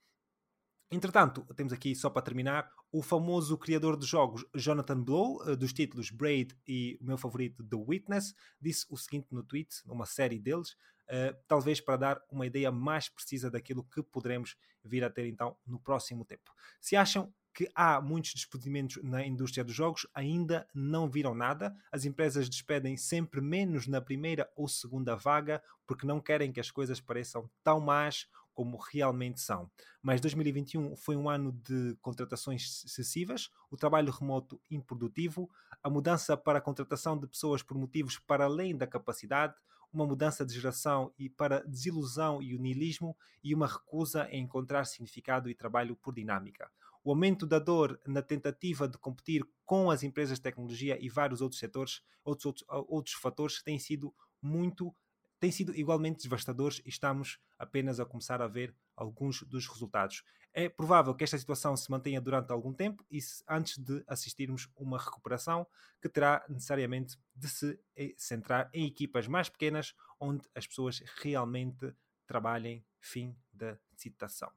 Entretanto, 0.90 1.44
temos 1.56 1.72
aqui, 1.72 1.94
só 1.94 2.08
para 2.08 2.22
terminar, 2.22 2.70
o 2.92 3.02
famoso 3.02 3.58
criador 3.58 3.98
de 3.98 4.06
jogos 4.06 4.44
Jonathan 4.54 5.02
Blow, 5.02 5.42
eh, 5.48 5.56
dos 5.56 5.72
títulos 5.72 6.10
Braid 6.10 6.56
e 6.66 6.96
o 7.00 7.04
meu 7.04 7.18
favorito 7.18 7.64
The 7.64 7.76
Witness, 7.76 8.34
disse 8.60 8.86
o 8.88 8.96
seguinte 8.96 9.26
no 9.32 9.42
tweet, 9.42 9.74
numa 9.84 10.06
série 10.06 10.38
deles, 10.38 10.76
uh, 11.08 11.36
talvez 11.48 11.80
para 11.80 11.96
dar 11.96 12.22
uma 12.30 12.46
ideia 12.46 12.70
mais 12.70 13.08
precisa 13.08 13.50
daquilo 13.50 13.82
que 13.82 14.02
poderemos 14.02 14.56
vir 14.84 15.02
a 15.02 15.10
ter 15.10 15.26
então 15.26 15.56
no 15.66 15.80
próximo 15.80 16.24
tempo. 16.24 16.52
Se 16.80 16.94
acham 16.94 17.32
que 17.54 17.70
há 17.74 18.00
muitos 18.00 18.34
despedimentos 18.34 19.02
na 19.02 19.24
indústria 19.24 19.62
dos 19.62 19.74
jogos, 19.74 20.06
ainda 20.12 20.66
não 20.74 21.08
viram 21.08 21.34
nada. 21.34 21.74
As 21.92 22.04
empresas 22.04 22.48
despedem 22.48 22.96
sempre 22.96 23.40
menos 23.40 23.86
na 23.86 24.00
primeira 24.00 24.50
ou 24.56 24.66
segunda 24.66 25.14
vaga 25.14 25.62
porque 25.86 26.06
não 26.06 26.20
querem 26.20 26.52
que 26.52 26.60
as 26.60 26.70
coisas 26.70 27.00
pareçam 27.00 27.48
tão 27.62 27.78
más 27.78 28.26
como 28.52 28.76
realmente 28.76 29.40
são. 29.40 29.70
Mas 30.02 30.20
2021 30.20 30.96
foi 30.96 31.16
um 31.16 31.28
ano 31.28 31.52
de 31.52 31.96
contratações 32.00 32.84
excessivas, 32.84 33.50
o 33.70 33.76
trabalho 33.76 34.12
remoto 34.12 34.60
improdutivo, 34.70 35.50
a 35.82 35.90
mudança 35.90 36.36
para 36.36 36.58
a 36.58 36.62
contratação 36.62 37.18
de 37.18 37.26
pessoas 37.26 37.62
por 37.62 37.76
motivos 37.76 38.18
para 38.18 38.44
além 38.44 38.76
da 38.76 38.86
capacidade, 38.86 39.54
uma 39.92 40.06
mudança 40.06 40.44
de 40.44 40.54
geração 40.54 41.12
e 41.16 41.28
para 41.28 41.64
desilusão 41.64 42.42
e 42.42 42.54
o 42.54 42.58
niilismo 42.58 43.16
e 43.42 43.54
uma 43.54 43.66
recusa 43.66 44.28
em 44.30 44.42
encontrar 44.42 44.84
significado 44.84 45.48
e 45.48 45.54
trabalho 45.54 45.94
por 45.96 46.12
dinâmica. 46.12 46.70
O 47.04 47.10
aumento 47.10 47.46
da 47.46 47.58
dor 47.58 48.00
na 48.06 48.22
tentativa 48.22 48.88
de 48.88 48.96
competir 48.96 49.46
com 49.66 49.90
as 49.90 50.02
empresas 50.02 50.38
de 50.38 50.42
tecnologia 50.42 50.98
e 50.98 51.10
vários 51.10 51.42
outros 51.42 51.60
setores, 51.60 52.00
outros, 52.24 52.46
outros, 52.46 52.64
outros 52.88 53.14
fatores 53.14 53.62
têm 53.62 53.78
sido 53.78 54.14
muito 54.40 54.94
têm 55.38 55.52
sido 55.52 55.76
igualmente 55.76 56.22
devastadores 56.22 56.80
e 56.86 56.88
estamos 56.88 57.38
apenas 57.58 58.00
a 58.00 58.06
começar 58.06 58.40
a 58.40 58.46
ver 58.46 58.74
alguns 58.96 59.42
dos 59.42 59.66
resultados. 59.66 60.24
É 60.54 60.70
provável 60.70 61.14
que 61.14 61.22
esta 61.22 61.36
situação 61.36 61.76
se 61.76 61.90
mantenha 61.90 62.18
durante 62.18 62.50
algum 62.50 62.72
tempo 62.72 63.04
e 63.10 63.18
antes 63.46 63.76
de 63.76 64.02
assistirmos 64.06 64.70
uma 64.74 64.96
recuperação 64.96 65.66
que 66.00 66.08
terá 66.08 66.42
necessariamente 66.48 67.18
de 67.34 67.48
se 67.48 67.78
eh, 67.94 68.14
centrar 68.16 68.70
em 68.72 68.86
equipas 68.86 69.26
mais 69.26 69.50
pequenas 69.50 69.94
onde 70.18 70.48
as 70.54 70.66
pessoas 70.66 71.02
realmente 71.20 71.94
trabalhem. 72.26 72.82
Fim 72.98 73.36
da 73.52 73.78
citação. 73.96 74.50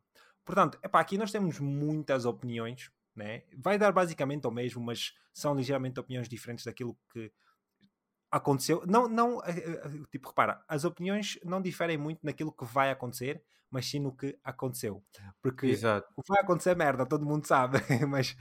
Portanto, 0.47 0.79
epá, 0.81 1.01
aqui 1.01 1.17
nós 1.17 1.29
temos 1.29 1.59
muitas 1.59 2.23
opiniões, 2.23 2.89
né? 3.13 3.43
vai 3.57 3.77
dar 3.77 3.91
basicamente 3.91 4.45
ao 4.45 4.51
mesmo, 4.51 4.81
mas 4.81 5.13
são 5.33 5.53
ligeiramente 5.53 5.99
opiniões 5.99 6.29
diferentes 6.29 6.63
daquilo 6.63 6.97
que 7.11 7.29
aconteceu. 8.31 8.83
Não, 8.87 9.07
não, 9.07 9.43
eh, 9.43 9.57
eh, 9.57 9.81
eh, 9.85 10.03
tipo, 10.11 10.29
repara, 10.29 10.63
as 10.67 10.83
opiniões 10.83 11.39
não 11.43 11.61
diferem 11.61 11.97
muito 11.97 12.19
naquilo 12.23 12.51
que 12.51 12.65
vai 12.65 12.91
acontecer, 12.91 13.43
mas 13.69 13.85
sim 13.85 13.99
no 13.99 14.15
que 14.15 14.37
aconteceu. 14.43 15.03
Porque 15.41 15.67
Exato. 15.67 16.07
o 16.15 16.23
que 16.23 16.29
vai 16.29 16.41
acontecer 16.41 16.71
é 16.71 16.75
merda, 16.75 17.05
todo 17.05 17.25
mundo 17.25 17.45
sabe, 17.45 17.77
mas 18.07 18.35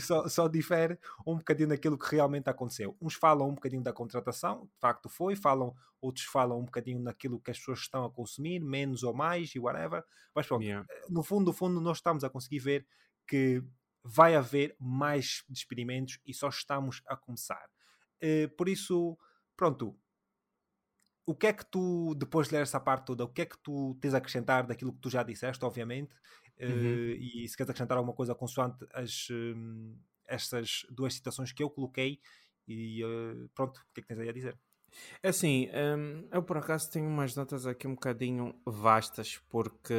só, 0.00 0.28
só 0.28 0.48
difere 0.48 0.98
um 1.26 1.36
bocadinho 1.36 1.68
daquilo 1.68 1.98
que 1.98 2.14
realmente 2.14 2.48
aconteceu. 2.48 2.96
Uns 3.00 3.14
falam 3.14 3.48
um 3.48 3.54
bocadinho 3.54 3.82
da 3.82 3.92
contratação, 3.92 4.66
de 4.66 4.80
facto 4.80 5.08
foi, 5.08 5.34
falam, 5.34 5.74
outros 6.00 6.24
falam 6.24 6.60
um 6.60 6.64
bocadinho 6.64 7.00
naquilo 7.00 7.40
que 7.40 7.50
as 7.50 7.58
pessoas 7.58 7.80
estão 7.80 8.04
a 8.04 8.10
consumir, 8.10 8.60
menos 8.60 9.02
ou 9.02 9.12
mais 9.12 9.54
e 9.54 9.58
whatever. 9.58 10.04
Mas 10.34 10.46
pronto, 10.46 10.62
yeah. 10.62 10.86
no 11.08 11.22
fundo, 11.22 11.46
no 11.46 11.52
fundo, 11.52 11.80
nós 11.80 11.98
estamos 11.98 12.22
a 12.22 12.30
conseguir 12.30 12.60
ver 12.60 12.86
que 13.26 13.62
vai 14.04 14.34
haver 14.34 14.74
mais 14.78 15.44
experimentos 15.50 16.18
e 16.24 16.32
só 16.32 16.48
estamos 16.48 17.02
a 17.06 17.16
começar. 17.16 17.68
Uh, 18.22 18.48
por 18.56 18.68
isso, 18.68 19.16
pronto. 19.56 19.96
O 21.26 21.34
que 21.34 21.46
é 21.46 21.52
que 21.52 21.64
tu, 21.64 22.14
depois 22.16 22.48
de 22.48 22.54
ler 22.54 22.62
essa 22.62 22.80
parte 22.80 23.06
toda, 23.06 23.24
o 23.24 23.28
que 23.28 23.42
é 23.42 23.46
que 23.46 23.58
tu 23.58 23.96
tens 24.00 24.14
a 24.14 24.18
acrescentar 24.18 24.66
daquilo 24.66 24.92
que 24.92 25.00
tu 25.00 25.08
já 25.10 25.22
disseste, 25.22 25.64
obviamente, 25.64 26.14
uhum. 26.60 26.68
uh, 26.68 27.12
e 27.12 27.46
se 27.48 27.56
queres 27.56 27.70
acrescentar 27.70 27.96
alguma 27.96 28.14
coisa 28.14 28.34
consoante 28.34 28.84
as, 28.92 29.28
um, 29.30 29.96
estas 30.26 30.86
duas 30.90 31.14
citações 31.14 31.52
que 31.52 31.62
eu 31.62 31.70
coloquei, 31.70 32.20
e 32.66 33.04
uh, 33.04 33.48
pronto, 33.54 33.78
o 33.78 33.94
que 33.94 34.00
é 34.00 34.02
que 34.02 34.08
tens 34.08 34.18
aí 34.18 34.28
a 34.28 34.32
dizer? 34.32 34.58
É 35.22 35.28
assim, 35.28 35.68
um, 35.68 36.28
eu 36.32 36.42
por 36.42 36.56
acaso 36.56 36.90
tenho 36.90 37.06
umas 37.06 37.36
notas 37.36 37.66
aqui 37.66 37.86
um 37.86 37.94
bocadinho 37.94 38.60
vastas, 38.66 39.38
porque, 39.48 39.94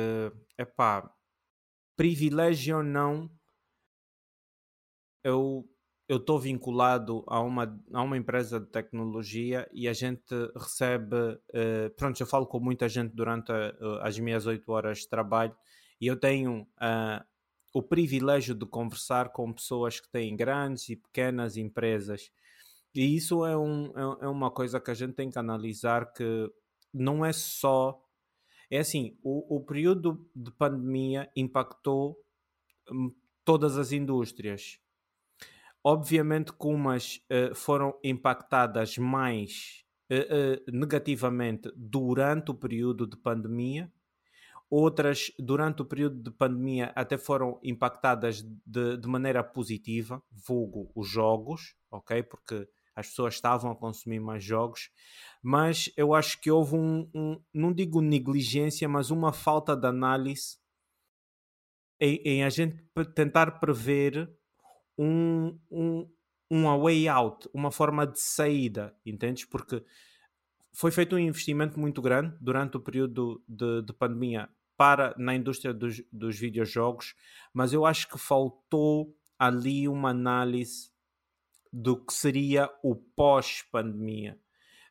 é 0.57 0.65
pá, 0.65 1.13
privilégio 1.95 2.77
ou 2.77 2.83
não, 2.83 3.31
eu 5.23 5.69
eu 6.11 6.17
estou 6.17 6.37
vinculado 6.37 7.23
a 7.25 7.39
uma, 7.39 7.81
a 7.93 8.01
uma 8.01 8.17
empresa 8.17 8.59
de 8.59 8.65
tecnologia 8.65 9.65
e 9.71 9.87
a 9.87 9.93
gente 9.93 10.35
recebe. 10.53 11.15
Uh, 11.15 11.89
pronto, 11.95 12.19
eu 12.19 12.27
falo 12.27 12.45
com 12.45 12.59
muita 12.59 12.89
gente 12.89 13.15
durante 13.15 13.49
a, 13.49 13.73
uh, 13.79 13.99
as 14.01 14.19
minhas 14.19 14.45
oito 14.45 14.69
horas 14.73 14.97
de 14.99 15.07
trabalho 15.07 15.55
e 16.01 16.07
eu 16.07 16.19
tenho 16.19 16.63
uh, 16.63 17.23
o 17.73 17.81
privilégio 17.81 18.53
de 18.53 18.65
conversar 18.65 19.31
com 19.31 19.53
pessoas 19.53 20.01
que 20.01 20.11
têm 20.11 20.35
grandes 20.35 20.89
e 20.89 20.97
pequenas 20.97 21.55
empresas. 21.55 22.29
E 22.93 23.15
isso 23.15 23.45
é, 23.45 23.55
um, 23.55 23.85
é, 23.95 24.25
é 24.25 24.27
uma 24.27 24.51
coisa 24.51 24.81
que 24.81 24.91
a 24.91 24.93
gente 24.93 25.13
tem 25.13 25.29
que 25.29 25.39
analisar 25.39 26.11
que 26.11 26.51
não 26.93 27.23
é 27.23 27.31
só. 27.31 27.97
É 28.69 28.79
assim, 28.79 29.17
o, 29.23 29.55
o 29.55 29.63
período 29.63 30.29
de 30.35 30.51
pandemia 30.51 31.31
impactou 31.37 32.17
hum, 32.91 33.15
todas 33.45 33.77
as 33.77 33.93
indústrias 33.93 34.80
Obviamente 35.83 36.53
que 36.53 36.67
umas 36.67 37.17
uh, 37.31 37.55
foram 37.55 37.97
impactadas 38.03 38.97
mais 38.97 39.83
uh, 40.11 40.15
uh, 40.15 40.71
negativamente 40.71 41.71
durante 41.75 42.51
o 42.51 42.53
período 42.53 43.07
de 43.07 43.17
pandemia, 43.17 43.91
outras 44.69 45.31
durante 45.39 45.81
o 45.81 45.85
período 45.85 46.21
de 46.21 46.31
pandemia 46.31 46.93
até 46.95 47.17
foram 47.17 47.59
impactadas 47.63 48.41
de, 48.65 48.97
de 48.97 49.07
maneira 49.07 49.43
positiva, 49.43 50.23
vulgo 50.31 50.91
os 50.95 51.09
jogos, 51.09 51.75
ok? 51.89 52.23
Porque 52.23 52.69
as 52.95 53.07
pessoas 53.07 53.33
estavam 53.33 53.71
a 53.71 53.75
consumir 53.75 54.19
mais 54.19 54.43
jogos, 54.43 54.89
mas 55.41 55.91
eu 55.97 56.13
acho 56.13 56.39
que 56.39 56.51
houve 56.51 56.75
um, 56.75 57.09
um 57.13 57.41
não 57.53 57.73
digo 57.73 58.01
negligência, 58.01 58.87
mas 58.87 59.11
uma 59.11 59.33
falta 59.33 59.75
de 59.75 59.87
análise 59.87 60.57
em, 61.99 62.21
em 62.23 62.43
a 62.43 62.49
gente 62.49 62.83
tentar 63.15 63.59
prever 63.59 64.29
um, 65.01 65.59
um, 65.71 66.07
um 66.49 66.79
way 66.79 67.07
out, 67.07 67.49
uma 67.53 67.71
forma 67.71 68.05
de 68.05 68.19
saída, 68.19 68.95
entendes? 69.03 69.45
Porque 69.45 69.83
foi 70.71 70.91
feito 70.91 71.15
um 71.15 71.19
investimento 71.19 71.79
muito 71.79 72.01
grande 72.01 72.37
durante 72.39 72.77
o 72.77 72.79
período 72.79 73.43
de, 73.47 73.81
de 73.81 73.93
pandemia 73.93 74.47
para 74.77 75.15
na 75.17 75.33
indústria 75.35 75.73
dos, 75.73 76.01
dos 76.11 76.37
videojogos, 76.39 77.15
mas 77.51 77.73
eu 77.73 77.85
acho 77.85 78.07
que 78.07 78.17
faltou 78.17 79.15
ali 79.39 79.87
uma 79.87 80.09
análise 80.09 80.91
do 81.73 81.97
que 81.97 82.13
seria 82.13 82.69
o 82.83 82.95
pós-pandemia. 82.95 84.39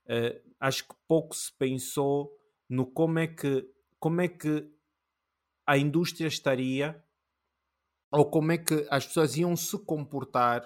Uh, 0.07 0.41
acho 0.59 0.89
que 0.89 0.95
pouco 1.07 1.35
se 1.37 1.53
pensou 1.57 2.33
no 2.69 2.85
como 2.85 3.19
é 3.19 3.29
que 3.29 3.69
como 3.99 4.21
é 4.23 4.29
que 4.29 4.67
a 5.67 5.77
indústria 5.77 6.27
estaria 6.27 7.01
ou 8.11 8.29
como 8.29 8.53
é 8.53 8.59
que 8.59 8.87
as 8.91 9.07
pessoas 9.07 9.37
iam 9.37 9.57
se 9.57 9.79
comportar 9.79 10.63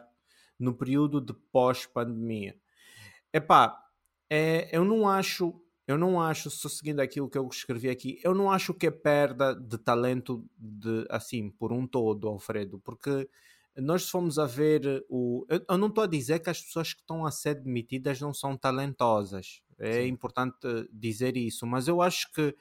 no 0.59 0.75
período 0.75 1.21
de 1.21 1.33
pós-pandemia. 1.53 2.57
Epá, 3.33 3.77
é, 4.31 4.69
eu 4.77 4.85
não 4.85 5.09
acho, 5.09 5.55
eu 5.87 5.99
não 5.99 6.21
acho, 6.21 6.51
só 6.51 6.69
seguindo 6.69 7.01
aquilo 7.01 7.29
que 7.29 7.37
eu 7.37 7.47
escrevi 7.49 7.91
aqui, 7.91 8.21
eu 8.23 8.35
não 8.35 8.51
acho 8.51 8.73
que 8.73 8.87
é 8.87 8.91
perda 8.91 9.55
de 9.55 9.77
talento 9.77 10.45
de, 10.57 11.07
assim, 11.11 11.51
por 11.51 11.73
um 11.73 11.87
todo, 11.87 12.29
Alfredo, 12.29 12.79
porque 12.81 13.29
nós 13.77 14.09
fomos 14.09 14.39
a 14.39 14.47
ver 14.47 15.05
o. 15.09 15.45
Eu, 15.49 15.61
eu 15.69 15.79
não 15.79 15.89
estou 15.89 16.05
a 16.05 16.07
dizer 16.07 16.39
que 16.39 16.51
as 16.51 16.63
pessoas 16.63 16.95
que 16.95 17.01
estão 17.01 17.27
a 17.27 17.31
ser 17.31 17.57
demitidas 17.57 18.21
não 18.21 18.33
são 18.33 18.57
talentosas. 18.57 19.63
É 19.79 20.03
Sim. 20.03 20.09
importante 20.09 20.89
dizer 20.93 21.37
isso, 21.37 21.67
mas 21.67 21.89
eu 21.89 22.01
acho 22.01 22.33
que 22.33 22.55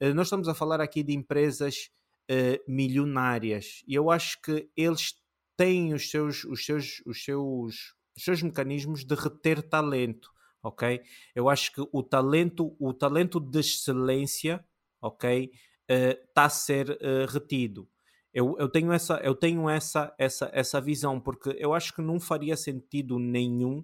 eh, 0.00 0.12
nós 0.12 0.26
estamos 0.26 0.48
a 0.48 0.54
falar 0.54 0.80
aqui 0.80 1.04
de 1.04 1.14
empresas 1.14 1.90
uh, 2.30 2.70
milionárias. 2.70 3.82
E 3.86 3.94
eu 3.94 4.10
acho 4.10 4.40
que 4.40 4.68
eles 4.76 5.14
têm 5.56 5.94
os 5.94 6.10
seus, 6.10 6.44
os 6.44 6.64
seus, 6.64 7.02
os 7.06 7.24
seus, 7.24 7.94
os 8.16 8.24
seus 8.24 8.42
mecanismos 8.42 9.04
de 9.04 9.14
reter 9.14 9.62
talento. 9.62 10.30
ok? 10.62 11.02
Eu 11.34 11.48
acho 11.48 11.72
que 11.72 11.88
o 11.92 12.02
talento, 12.02 12.76
o 12.78 12.92
talento 12.92 13.40
de 13.40 13.60
excelência, 13.60 14.64
ok, 15.00 15.50
está 15.88 16.42
uh, 16.42 16.46
a 16.46 16.50
ser 16.50 16.90
uh, 16.90 17.26
retido. 17.28 17.88
Eu, 18.32 18.54
eu, 18.58 18.68
tenho, 18.68 18.92
essa, 18.92 19.14
eu 19.24 19.34
tenho 19.34 19.68
essa, 19.68 20.14
essa, 20.18 20.50
essa 20.52 20.78
visão, 20.78 21.18
porque 21.18 21.56
eu 21.58 21.72
acho 21.72 21.94
que 21.94 22.02
não 22.02 22.20
faria 22.20 22.54
sentido 22.54 23.18
nenhum 23.18 23.82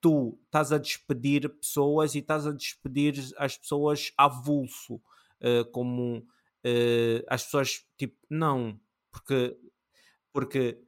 tu 0.00 0.38
estás 0.44 0.72
a 0.72 0.78
despedir 0.78 1.48
pessoas 1.48 2.14
e 2.14 2.18
estás 2.18 2.46
a 2.46 2.52
despedir 2.52 3.14
as 3.36 3.56
pessoas 3.56 4.12
avulso, 4.16 4.94
uh, 4.94 5.64
como 5.72 6.26
uh, 6.64 7.24
as 7.28 7.44
pessoas 7.44 7.84
tipo, 7.96 8.16
não, 8.30 8.80
porque, 9.10 9.56
porque, 10.32 10.80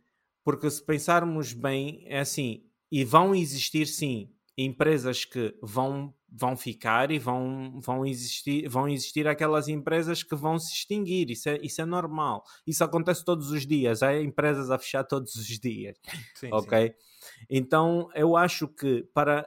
porque 0.45 0.71
se 0.71 0.85
pensarmos 0.85 1.53
bem, 1.53 2.05
é 2.07 2.21
assim, 2.21 2.65
e 2.91 3.05
vão 3.05 3.35
existir 3.35 3.87
sim 3.87 4.33
empresas 4.57 5.25
que 5.25 5.55
vão 5.63 6.15
vão 6.33 6.57
ficar 6.57 7.11
e 7.11 7.19
vão, 7.19 7.81
vão, 7.81 8.07
existir, 8.07 8.69
vão 8.69 8.89
existir 8.89 9.27
aquelas 9.27 9.69
empresas 9.69 10.23
que 10.23 10.37
vão 10.37 10.59
se 10.59 10.73
extinguir. 10.73 11.31
Isso 11.31 11.49
é, 11.49 11.59
isso 11.63 11.81
é 11.81 11.85
normal. 11.85 12.45
Isso 12.67 12.85
acontece 12.85 13.25
todos 13.25 13.51
os 13.51 13.67
dias. 13.67 14.03
Há 14.03 14.21
empresas 14.21 14.71
a 14.71 14.79
fechar 14.79 15.05
todos 15.05 15.35
os 15.35 15.47
dias. 15.59 15.97
Sim, 16.35 16.51
ok? 16.53 16.89
Sim. 16.89 17.47
Então 17.51 18.09
eu 18.15 18.37
acho 18.37 18.69
que 18.69 19.03
para, 19.13 19.47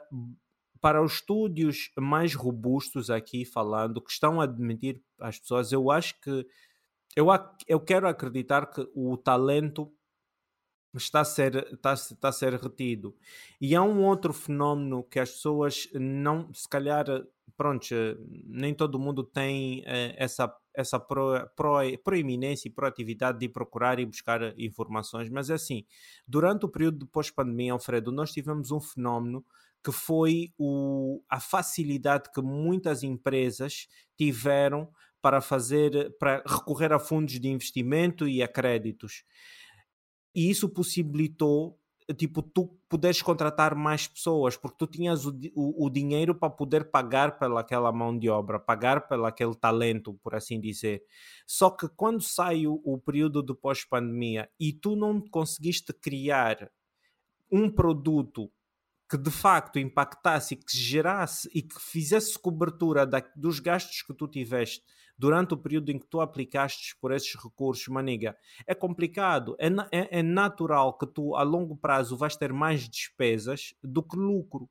para 0.84 1.02
os 1.02 1.14
estúdios 1.14 1.90
mais 1.98 2.34
robustos 2.34 3.08
aqui 3.08 3.42
falando, 3.46 4.02
que 4.02 4.12
estão 4.12 4.38
a 4.38 4.44
admitir 4.44 5.02
as 5.18 5.38
pessoas, 5.38 5.72
eu 5.72 5.90
acho 5.90 6.20
que 6.20 6.46
eu, 7.16 7.26
eu 7.66 7.80
quero 7.80 8.06
acreditar 8.06 8.66
que 8.66 8.86
o 8.94 9.16
talento 9.16 9.90
está 10.94 11.22
a 11.22 11.24
ser, 11.24 11.56
está, 11.72 11.94
está 11.94 12.28
a 12.28 12.32
ser 12.32 12.52
retido. 12.60 13.16
E 13.58 13.74
há 13.74 13.82
um 13.82 14.04
outro 14.04 14.34
fenómeno 14.34 15.02
que 15.04 15.18
as 15.18 15.30
pessoas 15.30 15.88
não, 15.94 16.52
se 16.52 16.68
calhar, 16.68 17.06
pronto, 17.56 17.86
nem 18.44 18.74
todo 18.74 18.98
mundo 18.98 19.24
tem 19.24 19.82
eh, 19.86 20.14
essa, 20.18 20.54
essa 20.74 21.00
pro, 21.00 21.48
pro, 21.56 21.78
proeminência 22.04 22.68
e 22.68 22.70
proatividade 22.70 23.38
de 23.38 23.48
procurar 23.48 23.98
e 23.98 24.04
buscar 24.04 24.52
informações, 24.60 25.30
mas 25.30 25.48
é 25.48 25.54
assim, 25.54 25.86
durante 26.28 26.66
o 26.66 26.68
período 26.68 26.98
de 26.98 27.06
pós-pandemia, 27.06 27.72
Alfredo, 27.72 28.12
nós 28.12 28.32
tivemos 28.32 28.70
um 28.70 28.80
fenómeno 28.80 29.42
que 29.84 29.92
foi 29.92 30.52
o, 30.58 31.22
a 31.28 31.38
facilidade 31.38 32.30
que 32.32 32.40
muitas 32.40 33.02
empresas 33.02 33.86
tiveram 34.16 34.88
para 35.20 35.40
fazer, 35.40 36.16
para 36.18 36.42
recorrer 36.46 36.92
a 36.92 36.98
fundos 36.98 37.38
de 37.38 37.48
investimento 37.48 38.26
e 38.26 38.42
a 38.42 38.48
créditos 38.48 39.24
e 40.34 40.50
isso 40.50 40.68
possibilitou 40.68 41.78
tipo, 42.18 42.42
tu 42.42 42.78
puderes 42.86 43.22
contratar 43.22 43.74
mais 43.74 44.06
pessoas, 44.06 44.58
porque 44.58 44.76
tu 44.76 44.86
tinhas 44.86 45.24
o, 45.24 45.30
o, 45.54 45.86
o 45.86 45.88
dinheiro 45.90 46.34
para 46.34 46.50
poder 46.50 46.90
pagar 46.90 47.38
pelaquela 47.38 47.90
mão 47.90 48.18
de 48.18 48.28
obra, 48.28 48.60
pagar 48.60 49.08
pelo 49.08 49.24
aquele 49.24 49.54
talento, 49.54 50.12
por 50.22 50.34
assim 50.34 50.60
dizer. 50.60 51.02
Só 51.46 51.70
que 51.70 51.88
quando 51.88 52.20
sai 52.20 52.66
o, 52.66 52.78
o 52.84 52.98
período 52.98 53.42
de 53.42 53.54
pós-pandemia 53.54 54.50
e 54.60 54.70
tu 54.70 54.94
não 54.94 55.18
conseguiste 55.18 55.94
criar 55.94 56.70
um 57.50 57.70
produto 57.70 58.52
que 59.14 59.18
de 59.18 59.30
facto 59.30 59.78
impactasse 59.78 60.54
e 60.54 60.56
que 60.56 60.76
gerasse 60.76 61.48
e 61.54 61.62
que 61.62 61.80
fizesse 61.80 62.36
cobertura 62.36 63.06
da, 63.06 63.22
dos 63.36 63.60
gastos 63.60 64.02
que 64.02 64.12
tu 64.12 64.26
tiveste 64.26 64.82
durante 65.16 65.54
o 65.54 65.56
período 65.56 65.90
em 65.90 66.00
que 66.00 66.06
tu 66.08 66.20
aplicaste 66.20 66.96
por 67.00 67.12
esses 67.12 67.32
recursos, 67.36 67.86
maniga, 67.86 68.36
é 68.66 68.74
complicado. 68.74 69.54
É, 69.56 69.68
é, 69.92 70.18
é 70.18 70.22
natural 70.22 70.98
que 70.98 71.06
tu, 71.06 71.36
a 71.36 71.44
longo 71.44 71.76
prazo, 71.76 72.16
vais 72.16 72.34
ter 72.34 72.52
mais 72.52 72.88
despesas 72.88 73.72
do 73.84 74.02
que 74.02 74.16
lucro. 74.16 74.68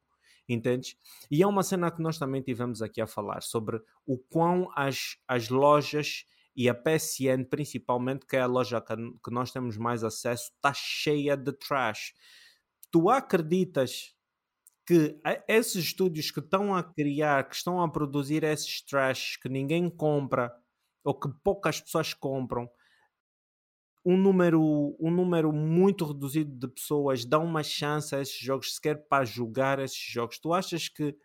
Entendes? 0.50 0.98
E 1.32 1.42
é 1.42 1.48
uma 1.48 1.64
cena 1.64 1.90
que 1.90 2.02
nós 2.02 2.18
também 2.18 2.42
tivemos 2.42 2.82
aqui 2.82 3.00
a 3.00 3.08
falar 3.08 3.42
sobre 3.42 3.82
o 4.06 4.18
quão 4.18 4.70
as, 4.76 5.16
as 5.26 5.48
lojas 5.48 6.26
e 6.54 6.68
a 6.68 6.76
PSN, 6.76 7.46
principalmente, 7.50 8.26
que 8.26 8.36
é 8.36 8.42
a 8.42 8.46
loja 8.46 8.82
que, 8.82 8.94
que 8.94 9.32
nós 9.32 9.54
temos 9.54 9.78
mais 9.78 10.04
acesso, 10.04 10.52
está 10.54 10.74
cheia 10.74 11.38
de 11.38 11.54
trash. 11.54 12.14
Tu 12.92 13.10
acreditas 13.10 14.13
que 14.86 15.20
esses 15.48 15.86
estúdios 15.86 16.32
que 16.32 16.40
estão 16.40 16.76
a 16.76 16.84
criar, 16.84 17.48
que 17.48 17.56
estão 17.56 17.82
a 17.82 17.90
produzir 17.90 18.44
esses 18.44 18.82
trash 18.82 19.38
que 19.38 19.48
ninguém 19.50 19.90
compra 19.90 20.54
ou 21.04 21.18
que 21.18 21.30
poucas 21.44 21.80
pessoas 21.82 22.14
compram, 22.14 22.70
um 24.06 24.18
número, 24.18 24.96
um 25.00 25.10
número 25.10 25.52
muito 25.54 26.06
reduzido 26.06 26.52
de 26.52 26.68
pessoas 26.68 27.24
dão 27.24 27.46
uma 27.46 27.64
chance 27.64 28.14
a 28.14 28.22
esses 28.22 28.38
jogos 28.38 28.76
sequer 28.76 29.08
para 29.08 29.24
jogar 29.24 29.80
esses 29.80 29.98
jogos. 29.98 30.38
Tu 30.40 30.54
achas 30.54 30.90
que 30.90 31.16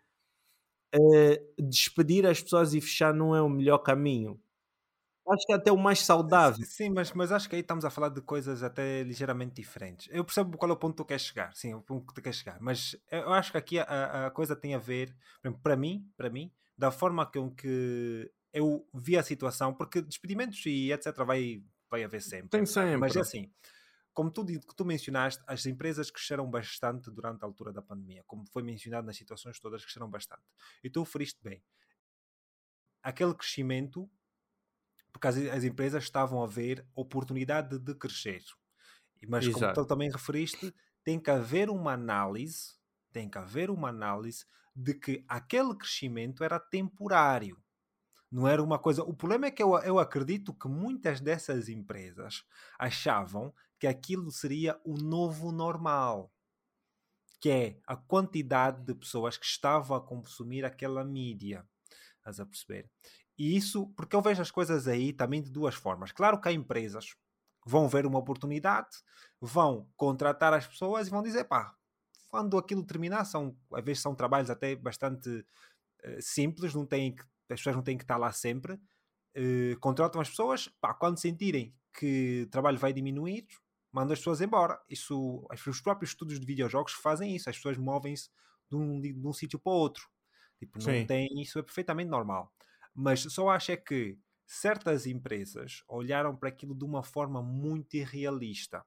uh, 0.95 1.63
despedir 1.69 2.25
as 2.25 2.41
pessoas 2.41 2.73
e 2.73 2.79
fechar 2.79 3.13
não 3.13 3.35
é 3.35 3.41
o 3.41 3.49
melhor 3.49 3.79
caminho? 3.79 4.39
Acho 5.27 5.45
que 5.45 5.53
é 5.53 5.55
até 5.55 5.71
o 5.71 5.77
mais 5.77 5.99
saudável. 5.99 6.65
Sim, 6.65 6.89
mas, 6.89 7.11
mas 7.13 7.31
acho 7.31 7.47
que 7.47 7.55
aí 7.55 7.61
estamos 7.61 7.85
a 7.85 7.89
falar 7.89 8.09
de 8.09 8.21
coisas 8.21 8.63
até 8.63 9.03
ligeiramente 9.03 9.53
diferentes. 9.53 10.07
Eu 10.11 10.25
percebo 10.25 10.57
qual 10.57 10.71
é 10.71 10.73
o 10.73 10.77
ponto 10.77 10.93
que 10.93 11.03
tu 11.03 11.05
queres 11.05 11.23
chegar, 11.23 11.55
sim, 11.55 11.73
o 11.73 11.81
ponto 11.81 12.07
que 12.07 12.13
tu 12.15 12.21
queres 12.21 12.39
chegar, 12.39 12.57
mas 12.59 12.95
eu 13.11 13.31
acho 13.33 13.51
que 13.51 13.57
aqui 13.57 13.79
a, 13.79 14.27
a 14.27 14.31
coisa 14.31 14.55
tem 14.55 14.73
a 14.73 14.79
ver, 14.79 15.15
para 15.61 15.75
mim, 15.75 16.09
para 16.17 16.29
mim, 16.29 16.51
da 16.75 16.89
forma 16.89 17.25
com 17.25 17.53
que 17.53 18.31
eu 18.53 18.87
vi 18.93 19.17
a 19.17 19.23
situação, 19.23 19.73
porque 19.73 20.01
despedimentos 20.01 20.65
e 20.65 20.91
etc 20.91 21.15
vai, 21.17 21.63
vai 21.89 22.03
haver 22.03 22.21
sempre. 22.21 22.49
Tem 22.49 22.65
sempre. 22.65 22.97
Mas 22.97 23.15
é 23.15 23.19
assim, 23.19 23.51
como 24.13 24.31
tu, 24.31 24.45
tu 24.75 24.85
mencionaste, 24.85 25.43
as 25.47 25.65
empresas 25.65 26.09
cresceram 26.09 26.49
bastante 26.49 27.11
durante 27.11 27.43
a 27.43 27.45
altura 27.45 27.71
da 27.71 27.81
pandemia, 27.81 28.23
como 28.25 28.45
foi 28.47 28.63
mencionado 28.63 29.05
nas 29.05 29.17
situações 29.17 29.59
todas, 29.59 29.83
cresceram 29.83 30.09
bastante. 30.09 30.43
E 30.83 30.89
tu 30.89 31.01
referiste 31.01 31.39
bem. 31.43 31.63
Aquele 33.01 33.33
crescimento 33.33 34.09
porque 35.11 35.27
as, 35.27 35.37
as 35.37 35.63
empresas 35.63 36.03
estavam 36.03 36.43
a 36.43 36.47
ver 36.47 36.85
oportunidade 36.95 37.77
de 37.79 37.95
crescer. 37.95 38.43
Mas 39.27 39.45
Exato. 39.45 39.59
como 39.59 39.73
tu 39.73 39.85
também 39.85 40.09
referiste, 40.09 40.73
tem 41.03 41.19
que 41.19 41.29
haver 41.29 41.69
uma 41.69 41.93
análise, 41.93 42.75
tem 43.11 43.29
que 43.29 43.37
haver 43.37 43.69
uma 43.69 43.89
análise 43.89 44.45
de 44.75 44.93
que 44.93 45.25
aquele 45.27 45.75
crescimento 45.75 46.43
era 46.43 46.59
temporário. 46.59 47.61
Não 48.31 48.47
era 48.47 48.63
uma 48.63 48.77
coisa. 48.77 49.03
O 49.03 49.13
problema 49.13 49.47
é 49.47 49.51
que 49.51 49.61
eu, 49.61 49.75
eu 49.79 49.99
acredito 49.99 50.53
que 50.53 50.67
muitas 50.67 51.19
dessas 51.19 51.67
empresas 51.67 52.43
achavam 52.77 53.53
que 53.79 53.87
aquilo 53.87 54.31
seria 54.31 54.79
o 54.85 54.97
novo 54.97 55.51
normal. 55.51 56.31
Que 57.41 57.49
é 57.49 57.79
a 57.87 57.95
quantidade 57.95 58.83
de 58.83 58.93
pessoas 58.93 59.37
que 59.37 59.45
estavam 59.45 59.97
a 59.97 60.01
consumir 60.01 60.63
aquela 60.63 61.03
mídia. 61.03 61.67
Estás 62.17 62.39
a 62.39 62.45
perceber? 62.45 62.89
E 63.39 63.55
isso, 63.55 63.87
porque 63.95 64.13
eu 64.13 64.21
vejo 64.21 64.41
as 64.41 64.51
coisas 64.51 64.85
aí 64.85 65.13
também 65.13 65.41
de 65.41 65.49
duas 65.49 65.73
formas. 65.73 66.11
Claro 66.11 66.41
que 66.41 66.49
há 66.49 66.51
empresas 66.51 67.13
que 67.63 67.69
vão 67.69 67.87
ver 67.87 68.05
uma 68.05 68.19
oportunidade, 68.19 68.89
vão 69.39 69.89
contratar 69.95 70.53
as 70.53 70.67
pessoas 70.67 71.07
e 71.07 71.09
vão 71.09 71.23
dizer, 71.23 71.45
pá, 71.45 71.73
quando 72.27 72.57
aquilo 72.57 72.85
terminar, 72.85 73.23
são, 73.23 73.57
às 73.73 73.83
vezes 73.83 74.03
são 74.03 74.13
trabalhos 74.13 74.49
até 74.49 74.75
bastante 74.75 75.29
uh, 75.29 76.21
simples, 76.21 76.73
não 76.73 76.85
têm 76.85 77.15
que, 77.15 77.23
as 77.49 77.59
pessoas 77.59 77.77
não 77.77 77.83
têm 77.83 77.97
que 77.97 78.03
estar 78.03 78.17
lá 78.17 78.29
sempre, 78.33 78.73
uh, 78.73 79.79
contratam 79.79 80.19
as 80.19 80.29
pessoas, 80.29 80.67
pá, 80.81 80.93
quando 80.93 81.17
sentirem 81.17 81.73
que 81.97 82.43
o 82.45 82.49
trabalho 82.49 82.77
vai 82.77 82.91
diminuir, 82.91 83.47
mandam 83.89 84.11
as 84.11 84.19
pessoas 84.19 84.41
embora. 84.41 84.79
Isso, 84.89 85.47
os 85.65 85.81
próprios 85.81 86.11
estudos 86.11 86.37
de 86.37 86.45
videojogos 86.45 86.91
fazem 86.91 87.35
isso, 87.37 87.49
as 87.49 87.55
pessoas 87.55 87.77
movem-se 87.77 88.29
de 88.69 88.75
um, 88.75 88.99
de 88.99 89.27
um 89.27 89.31
sítio 89.31 89.57
para 89.57 89.71
o 89.71 89.75
outro. 89.75 90.09
Tipo, 90.59 90.77
não 90.77 90.85
Sim. 90.85 91.05
tem, 91.05 91.41
isso 91.41 91.57
é 91.57 91.63
perfeitamente 91.63 92.09
normal. 92.09 92.53
Mas 93.01 93.21
só 93.21 93.47
acho 93.47 93.71
é 93.71 93.77
que 93.77 94.19
certas 94.45 95.05
empresas 95.05 95.83
olharam 95.87 96.35
para 96.35 96.49
aquilo 96.49 96.75
de 96.75 96.83
uma 96.83 97.01
forma 97.01 97.41
muito 97.41 97.95
irrealista. 97.95 98.85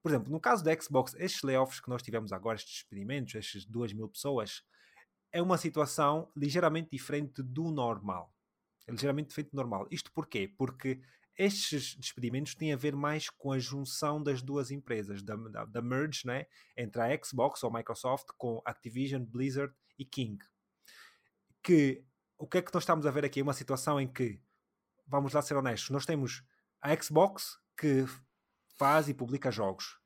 Por 0.00 0.12
exemplo, 0.12 0.30
no 0.30 0.38
caso 0.38 0.62
da 0.62 0.72
Xbox, 0.80 1.12
estes 1.18 1.42
layoffs 1.42 1.80
que 1.80 1.88
nós 1.88 2.04
tivemos 2.04 2.32
agora, 2.32 2.54
estes 2.54 2.72
despedimentos, 2.74 3.34
estas 3.34 3.64
duas 3.64 3.92
mil 3.92 4.08
pessoas, 4.08 4.62
é 5.32 5.42
uma 5.42 5.58
situação 5.58 6.30
ligeiramente 6.36 6.90
diferente 6.92 7.42
do 7.42 7.72
normal. 7.72 8.32
É 8.86 8.92
ligeiramente 8.92 9.30
diferente 9.30 9.50
do 9.50 9.56
normal. 9.56 9.88
Isto 9.90 10.12
porquê? 10.12 10.46
Porque 10.56 11.02
estes 11.36 11.96
despedimentos 11.96 12.54
têm 12.54 12.72
a 12.72 12.76
ver 12.76 12.94
mais 12.94 13.28
com 13.28 13.50
a 13.50 13.58
junção 13.58 14.22
das 14.22 14.40
duas 14.40 14.70
empresas, 14.70 15.20
da, 15.20 15.34
da, 15.34 15.64
da 15.64 15.82
merge 15.82 16.24
né, 16.24 16.46
entre 16.76 17.02
a 17.02 17.24
Xbox 17.24 17.64
ou 17.64 17.72
Microsoft 17.72 18.28
com 18.38 18.62
Activision, 18.64 19.24
Blizzard 19.24 19.74
e 19.98 20.04
King. 20.04 20.38
Que 21.60 22.04
o 22.42 22.46
que 22.48 22.58
é 22.58 22.62
que 22.62 22.74
nós 22.74 22.82
estamos 22.82 23.06
a 23.06 23.10
ver 23.12 23.24
aqui? 23.24 23.38
É 23.38 23.42
uma 23.44 23.52
situação 23.52 24.00
em 24.00 24.08
que, 24.08 24.40
vamos 25.06 25.32
lá 25.32 25.40
ser 25.40 25.56
honestos, 25.56 25.90
nós 25.90 26.04
temos 26.04 26.42
a 26.80 27.00
Xbox 27.00 27.56
que 27.78 28.04
faz 28.76 29.08
e 29.08 29.14
publica 29.14 29.48
jogos. 29.48 30.00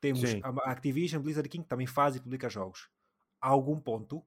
Temos 0.00 0.28
Sim. 0.28 0.40
a 0.42 0.72
Activision, 0.72 1.22
Blizzard 1.22 1.48
King 1.48 1.62
que 1.62 1.70
também 1.70 1.86
faz 1.86 2.16
e 2.16 2.20
publica 2.20 2.48
jogos. 2.48 2.90
A 3.40 3.48
algum 3.50 3.78
ponto 3.78 4.26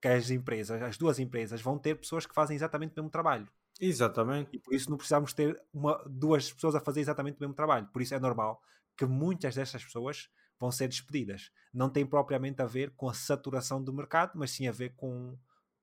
que 0.00 0.06
as 0.06 0.30
empresas, 0.30 0.80
as 0.80 0.96
duas 0.96 1.18
empresas, 1.18 1.60
vão 1.60 1.76
ter 1.76 1.96
pessoas 1.96 2.26
que 2.26 2.34
fazem 2.34 2.54
exatamente 2.54 2.92
o 2.92 2.94
mesmo 3.00 3.10
trabalho. 3.10 3.48
Exatamente. 3.80 4.50
E 4.52 4.60
por 4.60 4.72
isso 4.72 4.88
não 4.88 4.96
precisamos 4.96 5.32
ter 5.32 5.60
uma, 5.72 6.00
duas 6.08 6.52
pessoas 6.52 6.76
a 6.76 6.80
fazer 6.80 7.00
exatamente 7.00 7.38
o 7.38 7.40
mesmo 7.40 7.54
trabalho. 7.54 7.88
Por 7.88 8.00
isso 8.00 8.14
é 8.14 8.20
normal 8.20 8.62
que 8.96 9.04
muitas 9.04 9.56
destas 9.56 9.84
pessoas 9.84 10.30
vão 10.60 10.70
ser 10.70 10.86
despedidas. 10.86 11.50
Não 11.74 11.90
tem 11.90 12.06
propriamente 12.06 12.62
a 12.62 12.66
ver 12.66 12.92
com 12.92 13.08
a 13.08 13.14
saturação 13.14 13.82
do 13.82 13.92
mercado, 13.92 14.32
mas 14.36 14.52
sim 14.52 14.68
a 14.68 14.72
ver 14.72 14.94
com, 14.94 15.36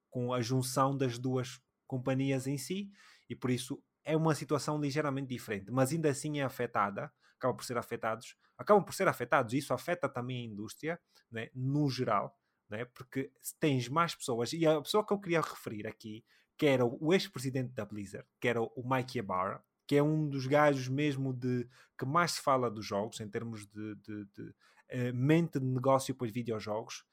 com 0.10 0.34
a 0.34 0.42
junção 0.42 0.96
das 0.96 1.18
duas 1.18 1.62
companhias 1.86 2.48
em 2.48 2.58
si, 2.58 2.92
e 3.30 3.36
por 3.36 3.50
isso 3.50 3.82
é 4.04 4.16
uma 4.16 4.34
situação 4.34 4.80
ligeiramente 4.80 5.28
diferente, 5.28 5.72
mas 5.72 5.92
ainda 5.92 6.10
assim 6.10 6.40
é 6.40 6.44
afetada, 6.44 7.12
acaba 7.38 7.54
por 7.54 7.64
ser 7.64 7.78
afetados, 7.78 8.36
acabam 8.58 8.84
por 8.84 8.94
ser 8.94 9.08
afetados, 9.08 9.54
isso 9.54 9.74
afeta 9.74 10.08
também 10.10 10.42
a 10.42 10.52
indústria, 10.52 11.00
né, 11.32 11.50
no 11.54 11.90
geral, 11.90 12.38
né, 12.70 12.86
porque 12.86 13.32
tens 13.60 13.88
mais 13.88 14.16
pessoas, 14.16 14.54
e 14.54 14.66
a 14.66 14.82
pessoa 14.82 15.06
que 15.06 15.14
eu 15.14 15.20
queria 15.20 15.42
referir 15.42 15.86
aqui, 15.86 16.24
que 16.58 16.66
era 16.66 16.86
o 16.86 17.14
ex-presidente 17.14 17.74
da 17.74 17.86
Blizzard, 17.86 18.28
que 18.42 18.48
era 18.48 18.62
o 18.62 18.84
Mike 18.84 19.20
Ibarra, 19.20 19.64
que 19.88 19.96
é 19.96 20.04
um 20.04 20.28
dos 20.28 20.48
gajos 20.48 20.88
mesmo 20.90 21.34
de 21.34 21.68
que 21.98 22.06
mais 22.06 22.34
se 22.34 22.42
fala 22.42 22.70
dos 22.70 22.86
jogos 22.86 23.20
em 23.22 23.30
termos 23.30 23.66
de, 23.68 23.96
de, 23.96 24.26
de 24.26 24.42
uh, 24.42 25.14
mente 25.14 25.60
de 25.60 25.66
negócio 25.66 26.14
para 26.14 26.26
os 26.26 26.32
videojogos 26.32 27.06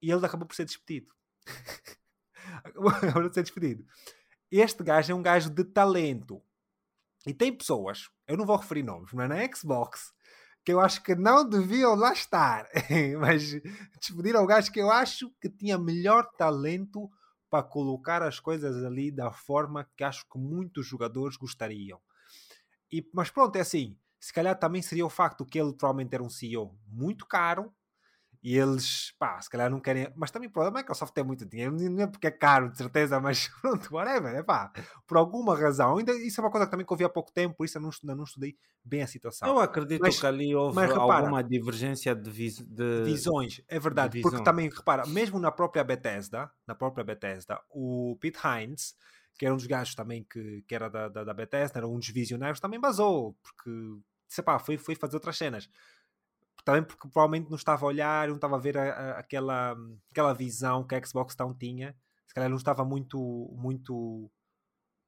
e 0.00 0.10
ele 0.10 0.24
acabou 0.24 0.46
por 0.46 0.54
ser 0.54 0.64
despedido. 0.64 1.12
por 3.12 3.32
ser 3.32 3.42
despedido. 3.42 3.84
Este 4.50 4.82
gajo 4.82 5.12
é 5.12 5.14
um 5.14 5.22
gajo 5.22 5.50
de 5.50 5.64
talento. 5.64 6.42
E 7.26 7.34
tem 7.34 7.54
pessoas, 7.54 8.08
eu 8.26 8.36
não 8.36 8.46
vou 8.46 8.56
referir 8.56 8.82
nomes, 8.82 9.12
mas 9.12 9.28
na 9.28 9.36
Xbox, 9.54 10.14
que 10.64 10.72
eu 10.72 10.80
acho 10.80 11.02
que 11.02 11.14
não 11.14 11.48
deviam 11.48 11.94
lá 11.94 12.12
estar. 12.12 12.66
mas 13.20 13.52
despediram 14.00 14.42
o 14.42 14.46
gajo 14.46 14.72
que 14.72 14.80
eu 14.80 14.90
acho 14.90 15.30
que 15.40 15.48
tinha 15.48 15.76
melhor 15.76 16.28
talento 16.36 17.10
para 17.50 17.62
colocar 17.62 18.22
as 18.22 18.38
coisas 18.38 18.84
ali 18.84 19.10
da 19.10 19.30
forma 19.32 19.88
que 19.96 20.04
acho 20.04 20.28
que 20.28 20.38
muitos 20.38 20.86
jogadores 20.86 21.36
gostariam. 21.36 22.00
E, 22.90 23.06
mas 23.12 23.30
pronto, 23.30 23.56
é 23.56 23.60
assim. 23.60 23.98
Se 24.20 24.32
calhar 24.32 24.58
também 24.58 24.82
seria 24.82 25.06
o 25.06 25.10
facto 25.10 25.46
que 25.46 25.58
ele 25.58 25.72
provavelmente 25.72 26.14
era 26.14 26.22
um 26.22 26.30
CEO 26.30 26.76
muito 26.86 27.24
caro 27.26 27.72
e 28.42 28.56
eles, 28.56 29.12
pá, 29.18 29.40
se 29.40 29.50
calhar 29.50 29.70
não 29.70 29.80
querem. 29.80 30.12
Mas 30.16 30.30
também 30.30 30.50
o 30.54 30.60
a 30.60 30.70
Microsoft 30.70 31.12
tem 31.12 31.24
muito 31.24 31.44
dinheiro, 31.44 31.72
não 31.72 32.04
é 32.04 32.06
porque 32.06 32.28
é 32.28 32.30
caro, 32.30 32.70
de 32.70 32.76
certeza, 32.76 33.18
mas 33.20 33.48
pronto, 33.60 33.94
whatever, 33.94 34.34
é 34.34 34.42
pá, 34.42 34.72
por 35.06 35.16
alguma 35.16 35.58
razão. 35.58 35.98
Ainda, 35.98 36.12
isso 36.12 36.40
é 36.40 36.44
uma 36.44 36.50
coisa 36.50 36.66
que 36.66 36.70
também 36.70 36.86
que 36.86 36.92
eu 36.92 36.96
vi 36.96 37.04
há 37.04 37.08
pouco 37.08 37.32
tempo, 37.32 37.56
por 37.56 37.64
isso 37.64 37.78
eu 37.78 37.82
não, 37.82 37.90
não 38.16 38.24
estudei 38.24 38.56
bem 38.84 39.02
a 39.02 39.06
situação. 39.06 39.48
Eu 39.48 39.58
acredito 39.58 40.00
mas, 40.00 40.20
que 40.20 40.26
ali 40.26 40.54
houve 40.54 40.76
mas, 40.76 40.90
repara, 40.90 41.14
alguma 41.14 41.42
divergência 41.42 42.14
de, 42.14 42.30
vis, 42.30 42.58
de, 42.60 43.04
visões, 43.04 43.60
é 43.68 43.78
verdade, 43.78 44.20
porque 44.20 44.42
também, 44.42 44.68
repara, 44.68 45.06
mesmo 45.06 45.38
na 45.38 45.50
própria 45.50 45.82
Bethesda, 45.82 46.50
na 46.66 46.74
própria 46.74 47.04
Bethesda, 47.04 47.60
o 47.70 48.16
Pete 48.20 48.38
Hines, 48.44 48.94
que 49.36 49.44
era 49.44 49.54
um 49.54 49.56
dos 49.56 49.66
gajos 49.66 49.94
também 49.94 50.24
que, 50.24 50.62
que 50.66 50.74
era 50.74 50.88
da, 50.88 51.08
da, 51.08 51.24
da 51.24 51.34
Bethesda, 51.34 51.78
era 51.78 51.88
um 51.88 51.98
dos 51.98 52.08
visionários, 52.08 52.60
também 52.60 52.78
basou, 52.78 53.36
porque, 53.42 53.70
sei 54.28 54.44
pá, 54.44 54.58
foi, 54.58 54.78
foi 54.78 54.94
fazer 54.94 55.16
outras 55.16 55.36
cenas 55.36 55.68
também 56.68 56.82
porque 56.82 57.08
provavelmente 57.08 57.48
não 57.48 57.56
estava 57.56 57.86
a 57.86 57.88
olhar, 57.88 58.28
não 58.28 58.34
estava 58.34 58.56
a 58.56 58.58
ver 58.58 58.76
a, 58.76 58.82
a, 58.82 59.18
aquela, 59.20 59.74
aquela 60.10 60.34
visão 60.34 60.86
que 60.86 60.94
a 60.94 61.02
Xbox 61.02 61.34
Town 61.34 61.54
tinha. 61.54 61.96
Se 62.26 62.34
calhar 62.34 62.50
não 62.50 62.58
estava 62.58 62.84
muito, 62.84 63.18
muito, 63.56 64.30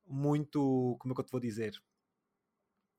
muito, 0.06 0.96
como 0.98 1.12
é 1.12 1.14
que 1.14 1.20
eu 1.20 1.24
te 1.26 1.30
vou 1.30 1.38
dizer? 1.38 1.74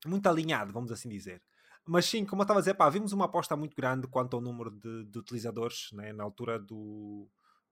Muito 0.06 0.28
alinhado, 0.28 0.72
vamos 0.72 0.92
assim 0.92 1.08
dizer. 1.08 1.42
Mas 1.84 2.06
sim, 2.06 2.24
como 2.24 2.42
eu 2.42 2.44
estava 2.44 2.60
a 2.60 2.62
dizer, 2.62 2.74
pá, 2.74 2.88
vimos 2.88 3.12
uma 3.12 3.24
aposta 3.24 3.56
muito 3.56 3.74
grande 3.74 4.06
quanto 4.06 4.36
ao 4.36 4.40
número 4.40 4.70
de, 4.70 5.06
de 5.06 5.18
utilizadores 5.18 5.88
né, 5.94 6.12
na 6.12 6.22
altura 6.22 6.56
do, 6.56 7.28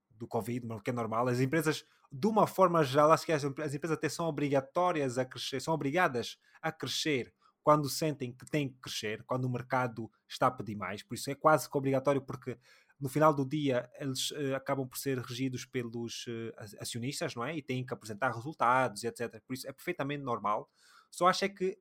do 0.09 0.27
Covid, 0.27 0.67
que 0.83 0.89
é 0.89 0.93
normal. 0.93 1.29
As 1.29 1.39
empresas, 1.39 1.85
de 2.11 2.27
uma 2.27 2.45
forma 2.45 2.83
geral, 2.83 3.13
acho 3.13 3.25
que 3.25 3.31
as, 3.31 3.45
as 3.45 3.73
empresas 3.73 3.91
até 3.97 4.09
são 4.09 4.25
obrigatórias 4.25 5.17
a 5.17 5.23
crescer, 5.23 5.61
são 5.61 5.73
obrigadas 5.73 6.37
a 6.61 6.69
crescer 6.69 7.33
quando 7.63 7.89
sentem 7.89 8.31
que 8.31 8.45
têm 8.45 8.69
que 8.69 8.79
crescer, 8.79 9.23
quando 9.23 9.45
o 9.45 9.49
mercado 9.49 10.11
está 10.27 10.47
a 10.47 10.51
pedir 10.51 10.75
mais. 10.75 11.03
Por 11.03 11.15
isso 11.15 11.29
é 11.29 11.35
quase 11.35 11.69
que 11.69 11.77
obrigatório, 11.77 12.21
porque 12.21 12.57
no 12.99 13.09
final 13.09 13.33
do 13.33 13.45
dia 13.45 13.89
eles 13.99 14.31
uh, 14.31 14.55
acabam 14.55 14.87
por 14.87 14.97
ser 14.97 15.17
regidos 15.19 15.65
pelos 15.65 16.25
uh, 16.27 16.79
acionistas, 16.79 17.35
não 17.35 17.43
é? 17.43 17.55
E 17.55 17.61
têm 17.61 17.85
que 17.85 17.93
apresentar 17.93 18.31
resultados, 18.31 19.03
etc. 19.03 19.41
Por 19.45 19.53
isso 19.53 19.67
é 19.67 19.73
perfeitamente 19.73 20.23
normal. 20.23 20.69
Só 21.09 21.27
acho 21.27 21.45
é 21.45 21.49
que 21.49 21.77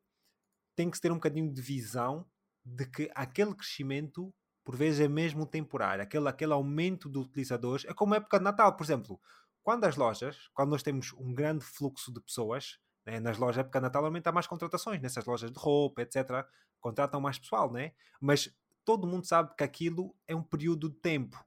tem 0.74 0.90
que 0.90 0.96
se 0.96 1.02
ter 1.02 1.12
um 1.12 1.16
bocadinho 1.16 1.52
de 1.52 1.60
visão 1.60 2.26
de 2.64 2.86
que 2.86 3.10
aquele 3.14 3.54
crescimento, 3.54 4.32
por 4.64 4.76
vezes, 4.76 5.00
é 5.00 5.08
mesmo 5.08 5.46
temporário. 5.46 6.02
Aquele, 6.02 6.28
aquele 6.28 6.52
aumento 6.52 7.08
de 7.10 7.18
utilizadores. 7.18 7.84
É 7.84 7.92
como 7.92 8.14
a 8.14 8.16
época 8.16 8.38
de 8.38 8.44
Natal, 8.44 8.76
por 8.76 8.84
exemplo. 8.84 9.20
Quando 9.62 9.84
as 9.84 9.96
lojas, 9.96 10.48
quando 10.54 10.70
nós 10.70 10.82
temos 10.82 11.12
um 11.14 11.34
grande 11.34 11.64
fluxo 11.64 12.12
de 12.12 12.20
pessoas, 12.20 12.78
né? 13.10 13.20
Nas 13.20 13.36
lojas, 13.36 13.58
época 13.58 13.80
de 13.80 13.82
Natal, 13.82 14.04
aumenta 14.04 14.30
mais 14.30 14.46
contratações. 14.46 15.00
Nessas 15.00 15.24
lojas 15.24 15.50
de 15.50 15.58
roupa, 15.58 16.02
etc., 16.02 16.46
contratam 16.80 17.20
mais 17.20 17.38
pessoal, 17.38 17.70
né? 17.72 17.92
Mas 18.20 18.54
todo 18.84 19.06
mundo 19.06 19.26
sabe 19.26 19.54
que 19.56 19.64
aquilo 19.64 20.14
é 20.26 20.34
um 20.34 20.42
período 20.42 20.88
de 20.88 20.96
tempo. 20.96 21.44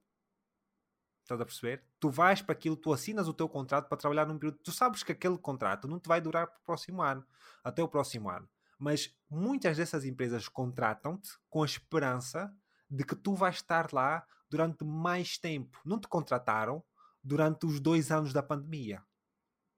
Estás 1.22 1.40
a 1.40 1.46
perceber? 1.46 1.84
Tu 2.00 2.10
vais 2.10 2.42
para 2.42 2.52
aquilo, 2.52 2.76
tu 2.76 2.92
assinas 2.92 3.28
o 3.30 3.34
teu 3.34 3.48
contrato 3.48 3.88
para 3.88 3.98
trabalhar 3.98 4.28
num 4.28 4.38
período. 4.38 4.58
Tu 4.58 4.72
sabes 4.72 5.04
que 5.04 5.14
aquele 5.14 5.38
contrato 5.38 5.88
não 5.88 6.00
te 6.00 6.08
vai 6.08 6.20
durar 6.20 6.48
para 6.48 6.60
o 6.60 6.64
próximo 6.64 7.02
ano, 7.02 7.26
até 7.64 7.82
o 7.82 7.88
próximo 7.88 8.30
ano. 8.30 8.48
Mas 8.78 9.16
muitas 9.30 9.78
dessas 9.78 10.04
empresas 10.04 10.50
contratam-te 10.50 11.32
com 11.50 11.64
a 11.64 11.66
esperança 11.66 12.54
de 12.90 13.06
que 13.06 13.16
tu 13.16 13.34
vais 13.34 13.56
estar 13.56 13.94
lá 13.94 14.28
durante 14.50 14.84
mais 14.84 15.38
tempo. 15.38 15.80
Não 15.86 15.98
te 15.98 16.10
contrataram 16.10 16.84
durante 17.24 17.66
os 17.66 17.80
dois 17.80 18.12
anos 18.12 18.34
da 18.34 18.44
pandemia. 18.44 19.02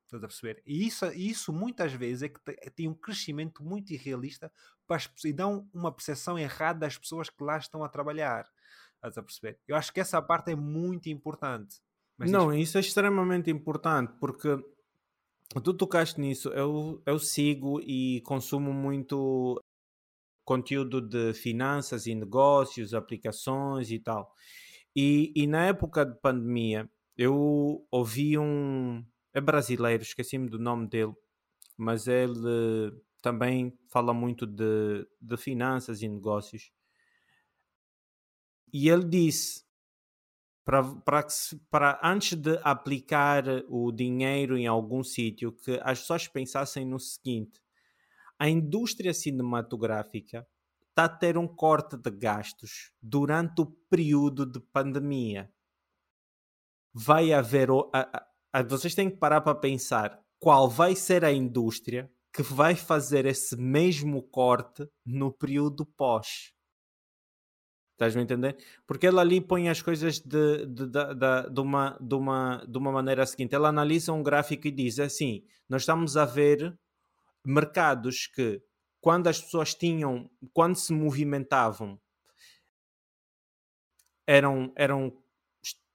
Estás 0.06 0.24
a 0.24 0.28
perceber? 0.28 0.62
E 0.66 0.86
isso, 0.86 1.06
isso 1.14 1.52
muitas 1.52 1.92
vezes 1.94 2.24
é 2.24 2.30
que 2.30 2.40
tem 2.72 2.88
um 2.88 2.94
crescimento 2.94 3.64
muito 3.64 3.92
irrealista 3.92 4.52
para 4.88 4.98
as, 4.98 5.10
e 5.26 5.34
dão 5.34 5.68
uma 5.74 5.92
percepção 5.92 6.38
errada 6.38 6.80
das 6.80 6.98
pessoas 6.98 7.30
que 7.30 7.44
lá 7.44 7.58
estão 7.58 7.84
a 7.84 7.90
trabalhar. 7.90 8.48
Estás 8.96 9.18
a 9.18 9.24
perceber? 9.24 9.60
Eu 9.68 9.76
acho 9.76 9.92
que 9.92 10.00
essa 10.00 10.22
parte 10.22 10.52
é 10.52 10.56
muito 10.56 11.10
importante. 11.10 11.82
Mas 12.18 12.32
Não, 12.32 12.54
isso... 12.54 12.62
isso 12.62 12.78
é 12.78 12.82
extremamente 12.82 13.50
importante 13.50 14.14
porque 14.20 14.58
tu 15.64 15.74
tocaste 15.74 16.22
nisso. 16.22 16.50
Eu, 16.50 17.02
eu 17.06 17.20
sigo 17.20 17.82
e 17.82 18.22
consumo 18.22 18.72
muito 18.72 19.60
conteúdo 20.44 21.02
de 21.02 21.34
finanças 21.34 22.06
e 22.06 22.14
negócios, 22.14 22.94
aplicações 22.94 23.90
e 23.90 24.00
tal. 24.00 24.32
E, 24.96 25.34
e 25.36 25.48
na 25.48 25.66
época 25.66 26.06
de 26.06 26.16
pandemia, 26.22 26.90
eu 27.18 27.86
ouvi 27.92 28.38
um, 28.38 29.04
é 29.36 29.42
brasileiro, 29.42 30.02
esqueci-me 30.02 30.50
do 30.50 30.58
nome 30.58 30.88
dele, 30.88 31.14
mas 31.76 32.08
ele 32.08 32.90
também 33.22 33.78
fala 33.90 34.14
muito 34.14 34.48
de, 34.48 35.06
de 35.22 35.36
finanças 35.36 36.02
e 36.02 36.08
negócios. 36.08 36.72
E 38.72 38.88
ele 38.88 39.04
disse 39.04 39.66
para, 40.64 40.84
para, 41.02 41.28
para 41.70 42.00
antes 42.02 42.38
de 42.38 42.58
aplicar 42.64 43.44
o 43.68 43.92
dinheiro 43.92 44.58
em 44.58 44.68
algum 44.68 45.04
sítio, 45.04 45.52
que 45.52 45.82
as 45.84 46.00
pessoas 46.00 46.30
pensassem 46.30 46.86
no 46.86 46.98
seguinte: 46.98 47.62
a 48.40 48.48
indústria 48.48 49.14
cinematográfica 49.14 50.48
está 50.90 51.06
a 51.06 51.10
ter 51.10 51.38
um 51.38 51.46
corte 51.48 51.98
de 51.98 52.10
gastos 52.10 52.94
durante 53.02 53.62
o 53.62 53.66
período 53.66 54.46
de 54.46 54.62
pandemia. 54.62 55.52
Vai 56.94 57.34
haver 57.34 57.70
vocês 58.64 58.96
têm 58.96 59.10
que 59.10 59.18
parar 59.18 59.42
para 59.42 59.56
pensar 59.56 60.20
qual 60.40 60.70
vai 60.70 60.96
ser 60.96 61.26
a 61.26 61.32
indústria 61.32 62.10
que 62.34 62.44
vai 62.44 62.76
fazer 62.76 63.26
esse 63.26 63.56
mesmo 63.56 64.22
corte 64.22 64.88
no 65.06 65.32
período 65.32 65.86
pós. 65.86 66.54
Estás 67.94 68.16
a 68.16 68.22
entender? 68.22 68.58
Porque 68.86 69.08
ela 69.08 69.22
ali 69.22 69.40
põe 69.40 69.70
as 69.70 69.82
coisas 69.82 70.20
de, 70.20 70.66
de, 70.66 70.86
de, 70.86 71.16
de, 71.16 71.50
de, 71.50 71.62
uma, 71.62 71.98
de, 72.00 72.14
uma, 72.14 72.66
de 72.68 72.78
uma 72.78 72.92
maneira 72.92 73.26
seguinte. 73.26 73.56
Ela 73.56 73.70
analisa 73.70 74.12
um 74.12 74.22
gráfico 74.22 74.68
e 74.68 74.72
diz 74.72 75.00
assim: 75.00 75.46
nós 75.70 75.84
estamos 75.84 76.18
a 76.18 76.26
ver 76.26 76.78
mercados 77.46 78.28
que, 78.28 78.62
quando 79.00 79.28
as 79.28 79.40
pessoas 79.40 79.74
tinham, 79.74 80.30
quando 80.54 80.76
se 80.76 80.92
movimentavam, 80.92 81.98
eram, 84.28 84.74
eram, 84.76 85.18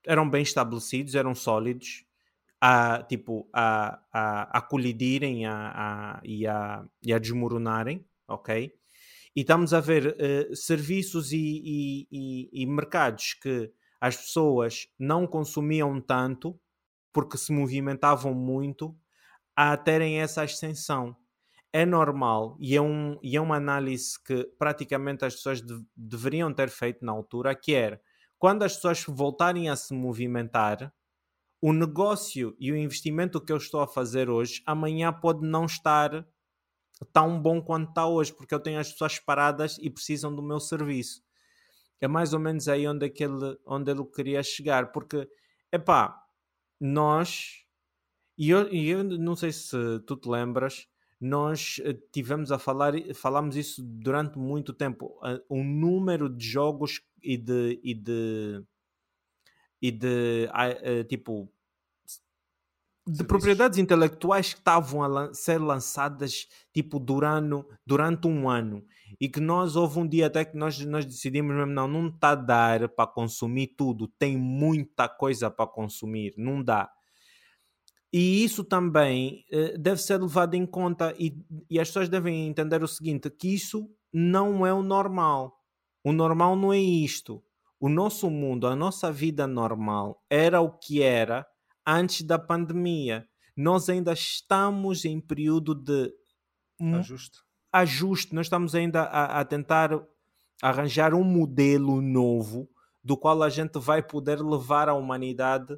eram 0.07 0.27
bem 0.27 0.41
estabelecidos, 0.41 1.13
eram 1.13 1.35
sólidos, 1.35 2.03
a, 2.61 3.01
tipo, 3.03 3.49
a, 3.51 3.99
a, 4.13 4.59
a 4.59 4.61
colidirem 4.61 5.47
a, 5.47 5.71
a, 5.73 6.21
e, 6.23 6.45
a, 6.45 6.85
e 7.03 7.11
a 7.11 7.17
desmoronarem, 7.17 8.05
ok? 8.27 8.71
E 9.35 9.41
estamos 9.41 9.73
a 9.73 9.79
ver 9.79 10.07
uh, 10.07 10.55
serviços 10.55 11.31
e, 11.31 11.37
e, 11.37 12.07
e, 12.11 12.49
e, 12.61 12.65
mercados 12.67 13.33
que 13.41 13.71
as 13.99 14.15
pessoas 14.15 14.87
não 14.99 15.25
consumiam 15.25 15.99
tanto 15.99 16.59
porque 17.11 17.37
se 17.37 17.51
movimentavam 17.51 18.33
muito 18.33 18.95
a 19.55 19.75
terem 19.75 20.21
essa 20.21 20.43
ascensão. 20.43 21.15
É 21.73 21.85
normal 21.85 22.57
e 22.59 22.75
é, 22.75 22.81
um, 22.81 23.17
e 23.23 23.37
é 23.37 23.41
uma 23.41 23.55
análise 23.55 24.21
que 24.23 24.43
praticamente 24.59 25.23
as 25.23 25.35
pessoas 25.35 25.61
de, 25.61 25.81
deveriam 25.95 26.53
ter 26.53 26.69
feito 26.69 27.03
na 27.03 27.13
altura, 27.13 27.55
que 27.55 27.73
era 27.73 28.01
quando 28.37 28.63
as 28.63 28.75
pessoas 28.75 29.03
voltarem 29.07 29.69
a 29.69 29.75
se 29.75 29.93
movimentar, 29.93 30.91
o 31.61 31.71
negócio 31.71 32.55
e 32.59 32.71
o 32.71 32.75
investimento 32.75 33.39
que 33.39 33.53
eu 33.53 33.57
estou 33.57 33.81
a 33.81 33.87
fazer 33.87 34.29
hoje, 34.29 34.63
amanhã 34.65 35.13
pode 35.13 35.45
não 35.45 35.65
estar 35.65 36.27
tão 37.13 37.39
bom 37.39 37.61
quanto 37.61 37.89
está 37.89 38.07
hoje, 38.07 38.33
porque 38.33 38.53
eu 38.53 38.59
tenho 38.59 38.79
as 38.79 38.91
pessoas 38.91 39.19
paradas 39.19 39.77
e 39.79 39.89
precisam 39.89 40.35
do 40.35 40.41
meu 40.41 40.59
serviço. 40.59 41.23
é 42.01 42.07
mais 42.07 42.33
ou 42.33 42.39
menos 42.39 42.67
aí 42.67 42.87
onde, 42.87 43.05
aquele, 43.05 43.57
onde 43.63 43.91
ele 43.91 44.03
queria 44.05 44.41
chegar, 44.41 44.91
porque, 44.91 45.29
epá, 45.71 46.19
nós, 46.79 47.63
e 48.35 48.49
eu, 48.49 48.67
e 48.73 48.89
eu 48.89 49.03
não 49.03 49.35
sei 49.35 49.51
se 49.51 49.77
tu 50.07 50.15
te 50.15 50.27
lembras, 50.27 50.87
nós 51.19 51.79
eh, 51.83 51.93
tivemos 52.11 52.51
a 52.51 52.57
falar, 52.57 52.93
falámos 53.13 53.55
isso 53.55 53.83
durante 53.83 54.39
muito 54.39 54.73
tempo, 54.73 55.19
o 55.47 55.59
um 55.59 55.63
número 55.63 56.27
de 56.27 56.43
jogos 56.43 57.01
e 57.21 57.37
de, 57.37 57.79
e 57.83 57.93
de, 57.93 58.63
e 59.81 59.91
de 59.91 60.47
uh, 60.49 61.03
tipo 61.05 61.51
de 63.07 63.23
propriedades 63.23 63.79
intelectuais 63.79 64.53
que 64.53 64.59
estavam 64.59 65.01
a 65.01 65.07
lan 65.07 65.33
ser 65.33 65.57
lançadas 65.57 66.47
tipo 66.71 66.99
durante, 66.99 67.65
durante 67.85 68.27
um 68.27 68.47
ano 68.47 68.85
e 69.19 69.27
que 69.27 69.39
nós 69.39 69.75
houve 69.75 69.99
um 69.99 70.07
dia 70.07 70.27
até 70.27 70.45
que 70.45 70.55
nós, 70.55 70.79
nós 70.85 71.05
decidimos 71.05 71.55
mesmo 71.55 71.73
não, 71.73 71.87
não 71.87 72.07
está 72.07 72.29
a 72.29 72.35
dar 72.35 72.89
para 72.89 73.07
consumir 73.07 73.73
tudo, 73.75 74.07
tem 74.07 74.37
muita 74.37 75.09
coisa 75.09 75.49
para 75.49 75.67
consumir, 75.67 76.33
não 76.37 76.63
dá. 76.63 76.89
E 78.13 78.43
isso 78.43 78.63
também 78.63 79.45
uh, 79.51 79.77
deve 79.77 80.01
ser 80.01 80.21
levado 80.21 80.53
em 80.53 80.65
conta 80.65 81.15
e, 81.17 81.37
e 81.69 81.79
as 81.79 81.87
pessoas 81.87 82.09
devem 82.09 82.47
entender 82.47 82.83
o 82.83 82.87
seguinte, 82.87 83.29
que 83.29 83.53
isso 83.53 83.89
não 84.13 84.65
é 84.65 84.73
o 84.73 84.83
normal. 84.83 85.57
O 86.03 86.11
normal 86.11 86.55
não 86.55 86.73
é 86.73 86.79
isto. 86.79 87.43
O 87.81 87.89
nosso 87.89 88.29
mundo, 88.29 88.67
a 88.67 88.75
nossa 88.75 89.11
vida 89.11 89.47
normal 89.47 90.23
era 90.29 90.61
o 90.61 90.71
que 90.71 91.01
era 91.01 91.43
antes 91.83 92.21
da 92.21 92.37
pandemia. 92.37 93.27
Nós 93.57 93.89
ainda 93.89 94.13
estamos 94.13 95.03
em 95.03 95.19
período 95.19 95.73
de 95.73 96.13
ajuste. 96.99 97.39
ajuste. 97.73 98.35
Nós 98.35 98.45
estamos 98.45 98.75
ainda 98.75 99.01
a, 99.01 99.39
a 99.39 99.45
tentar 99.45 99.99
arranjar 100.61 101.15
um 101.15 101.23
modelo 101.23 102.03
novo 102.03 102.69
do 103.03 103.17
qual 103.17 103.41
a 103.41 103.49
gente 103.49 103.79
vai 103.79 104.03
poder 104.03 104.39
levar 104.39 104.87
a 104.87 104.93
humanidade 104.93 105.75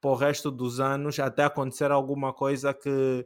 para 0.00 0.10
o 0.10 0.16
resto 0.16 0.50
dos 0.50 0.80
anos 0.80 1.20
até 1.20 1.44
acontecer 1.44 1.92
alguma 1.92 2.32
coisa 2.32 2.74
que, 2.74 3.24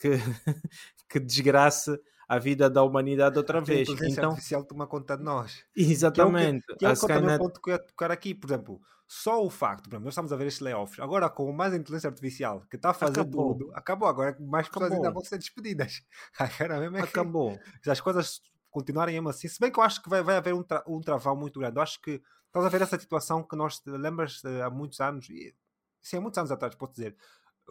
que, 0.00 0.10
que 1.08 1.20
desgrace 1.20 1.96
a 2.32 2.38
vida 2.38 2.70
da 2.70 2.82
humanidade 2.82 3.36
outra 3.36 3.58
a 3.58 3.60
vez. 3.60 3.86
então, 3.90 4.30
artificial 4.30 4.64
toma 4.64 4.86
conta 4.86 5.18
de 5.18 5.22
nós. 5.22 5.62
Exatamente. 5.76 6.64
Que 6.78 6.86
é 6.86 6.88
o, 6.88 6.94
que, 6.94 7.06
que 7.06 7.12
é 7.12 7.16
o 7.16 7.20
Skynet... 7.20 7.38
ponto 7.38 7.60
que 7.60 7.70
eu 7.70 7.74
ia 7.74 7.78
tocar 7.78 8.10
aqui, 8.10 8.34
por 8.34 8.46
exemplo, 8.46 8.80
só 9.06 9.44
o 9.44 9.50
facto, 9.50 9.84
por 9.84 9.90
exemplo, 9.90 10.04
nós 10.06 10.14
estamos 10.14 10.32
a 10.32 10.36
ver 10.36 10.46
estes 10.46 10.62
layoffs, 10.62 10.98
agora 10.98 11.28
com 11.28 11.52
mais 11.52 11.74
inteligência 11.74 12.08
artificial 12.08 12.62
que 12.70 12.76
está 12.76 12.90
a 12.90 12.94
fazer 12.94 13.20
acabou. 13.20 13.58
tudo, 13.58 13.70
acabou 13.74 14.08
agora, 14.08 14.34
mais 14.40 14.66
pessoas 14.66 14.86
acabou. 14.86 15.04
ainda 15.04 15.14
vão 15.14 15.22
ser 15.22 15.36
despedidas. 15.36 16.02
Agora 16.38 16.80
mesmo 16.80 16.96
é 16.96 17.02
acabou. 17.02 17.60
Se 17.82 17.90
as 17.90 18.00
coisas 18.00 18.40
continuarem 18.70 19.14
mesmo 19.14 19.28
assim, 19.28 19.48
se 19.48 19.60
bem 19.60 19.70
que 19.70 19.78
eu 19.78 19.84
acho 19.84 20.02
que 20.02 20.08
vai, 20.08 20.22
vai 20.22 20.36
haver 20.36 20.54
um, 20.54 20.62
tra 20.62 20.82
um 20.88 21.02
travão 21.02 21.36
muito 21.36 21.60
grande, 21.60 21.76
eu 21.76 21.82
acho 21.82 22.00
que 22.00 22.22
estás 22.46 22.64
a 22.64 22.68
ver 22.70 22.80
essa 22.80 22.98
situação 22.98 23.42
que 23.42 23.54
nós 23.54 23.82
lembras 23.84 24.40
há 24.64 24.70
muitos 24.70 24.98
anos, 25.00 25.28
e, 25.28 25.54
sim, 26.00 26.16
há 26.16 26.20
muitos 26.22 26.38
anos 26.38 26.50
atrás, 26.50 26.74
posso 26.74 26.94
dizer, 26.94 27.14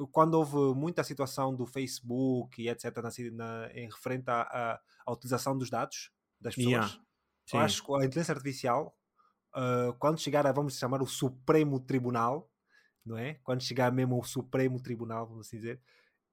quando 0.07 0.35
houve 0.35 0.79
muita 0.79 1.03
situação 1.03 1.55
do 1.55 1.65
Facebook 1.65 2.61
e 2.61 2.69
etc. 2.69 2.85
Na, 2.97 3.11
na, 3.33 3.71
em 3.73 3.89
referente 3.89 4.29
à, 4.29 4.79
à, 5.05 5.11
utilização 5.11 5.57
dos 5.57 5.69
dados 5.69 6.11
das 6.39 6.55
pessoas, 6.55 6.99
yeah. 7.51 7.65
acho 7.65 7.85
que 7.85 7.93
a 7.93 7.97
inteligência 7.97 8.33
artificial, 8.33 8.95
uh, 9.55 9.93
quando 9.99 10.19
chegar 10.19 10.45
a, 10.47 10.51
vamos 10.51 10.77
chamar, 10.77 11.01
o 11.01 11.07
Supremo 11.07 11.79
Tribunal, 11.79 12.49
não 13.05 13.17
é? 13.17 13.35
Quando 13.43 13.61
chegar 13.61 13.91
mesmo 13.91 14.15
ao 14.15 14.23
Supremo 14.23 14.81
Tribunal, 14.81 15.27
vamos 15.27 15.47
assim 15.47 15.57
dizer, 15.57 15.81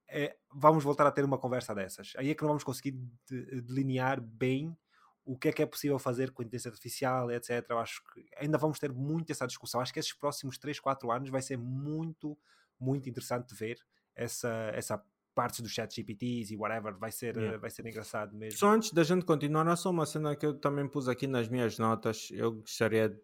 é, 0.08 0.36
vamos 0.50 0.82
voltar 0.82 1.06
a 1.06 1.10
ter 1.10 1.24
uma 1.24 1.38
conversa 1.38 1.74
dessas. 1.74 2.12
Aí 2.16 2.30
é 2.30 2.34
que 2.34 2.42
não 2.42 2.48
vamos 2.48 2.64
conseguir 2.64 2.92
de, 3.26 3.60
delinear 3.60 4.20
bem 4.20 4.76
o 5.24 5.36
que 5.36 5.48
é 5.48 5.52
que 5.52 5.62
é 5.62 5.66
possível 5.66 5.98
fazer 5.98 6.30
com 6.30 6.40
a 6.40 6.44
inteligência 6.44 6.70
artificial, 6.70 7.30
etc. 7.30 7.66
Eu 7.68 7.78
acho 7.78 8.02
que 8.04 8.24
ainda 8.38 8.56
vamos 8.56 8.78
ter 8.78 8.90
muito 8.90 9.30
essa 9.30 9.46
discussão. 9.46 9.80
Acho 9.80 9.92
que 9.92 10.00
esses 10.00 10.14
próximos 10.14 10.56
3, 10.56 10.80
4 10.80 11.10
anos 11.10 11.28
vai 11.28 11.42
ser 11.42 11.58
muito 11.58 12.38
muito 12.80 13.08
interessante 13.08 13.48
de 13.48 13.54
ver 13.54 13.78
essa, 14.14 14.70
essa 14.74 15.02
parte 15.34 15.62
dos 15.62 15.70
chat 15.70 15.94
GPTs 15.94 16.52
e 16.52 16.56
whatever, 16.56 16.98
vai 16.98 17.12
ser, 17.12 17.36
yeah. 17.36 17.58
vai 17.58 17.70
ser 17.70 17.86
engraçado 17.86 18.36
mesmo. 18.36 18.58
Só 18.58 18.70
antes 18.70 18.92
da 18.92 19.04
gente 19.04 19.24
continuar, 19.24 19.76
só 19.76 19.90
uma 19.90 20.04
cena 20.04 20.34
que 20.34 20.44
eu 20.44 20.54
também 20.54 20.88
pus 20.88 21.08
aqui 21.08 21.28
nas 21.28 21.48
minhas 21.48 21.78
notas, 21.78 22.28
eu 22.32 22.54
gostaria 22.54 23.10
que 23.10 23.18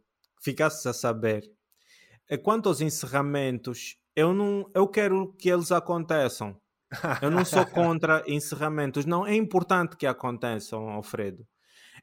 ficasses 0.45 0.87
a 0.87 0.93
saber. 0.93 1.43
É 2.29 2.37
quanto 2.37 2.69
aos 2.69 2.81
encerramentos, 2.81 3.99
eu 4.15 4.33
não 4.33 4.71
eu 4.75 4.87
quero 4.87 5.33
que 5.35 5.49
eles 5.51 5.73
aconteçam. 5.73 6.57
Eu 7.21 7.33
não 7.33 7.45
sou 7.45 7.67
contra 7.67 8.23
encerramentos. 8.29 9.05
Não, 9.05 9.27
é 9.27 9.35
importante 9.35 9.97
que 9.97 10.07
aconteçam, 10.07 10.89
Alfredo. 10.91 11.45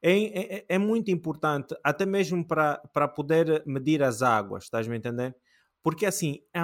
É, 0.02 0.58
é, 0.58 0.66
é 0.68 0.78
muito 0.78 1.12
importante, 1.12 1.76
até 1.84 2.06
mesmo 2.06 2.46
para 2.46 3.08
poder 3.08 3.64
medir 3.66 4.02
as 4.04 4.22
águas, 4.22 4.64
estás 4.64 4.88
me 4.88 4.98
entendendo? 4.98 5.36
Porque 5.84 6.06
assim, 6.06 6.40
é 6.54 6.62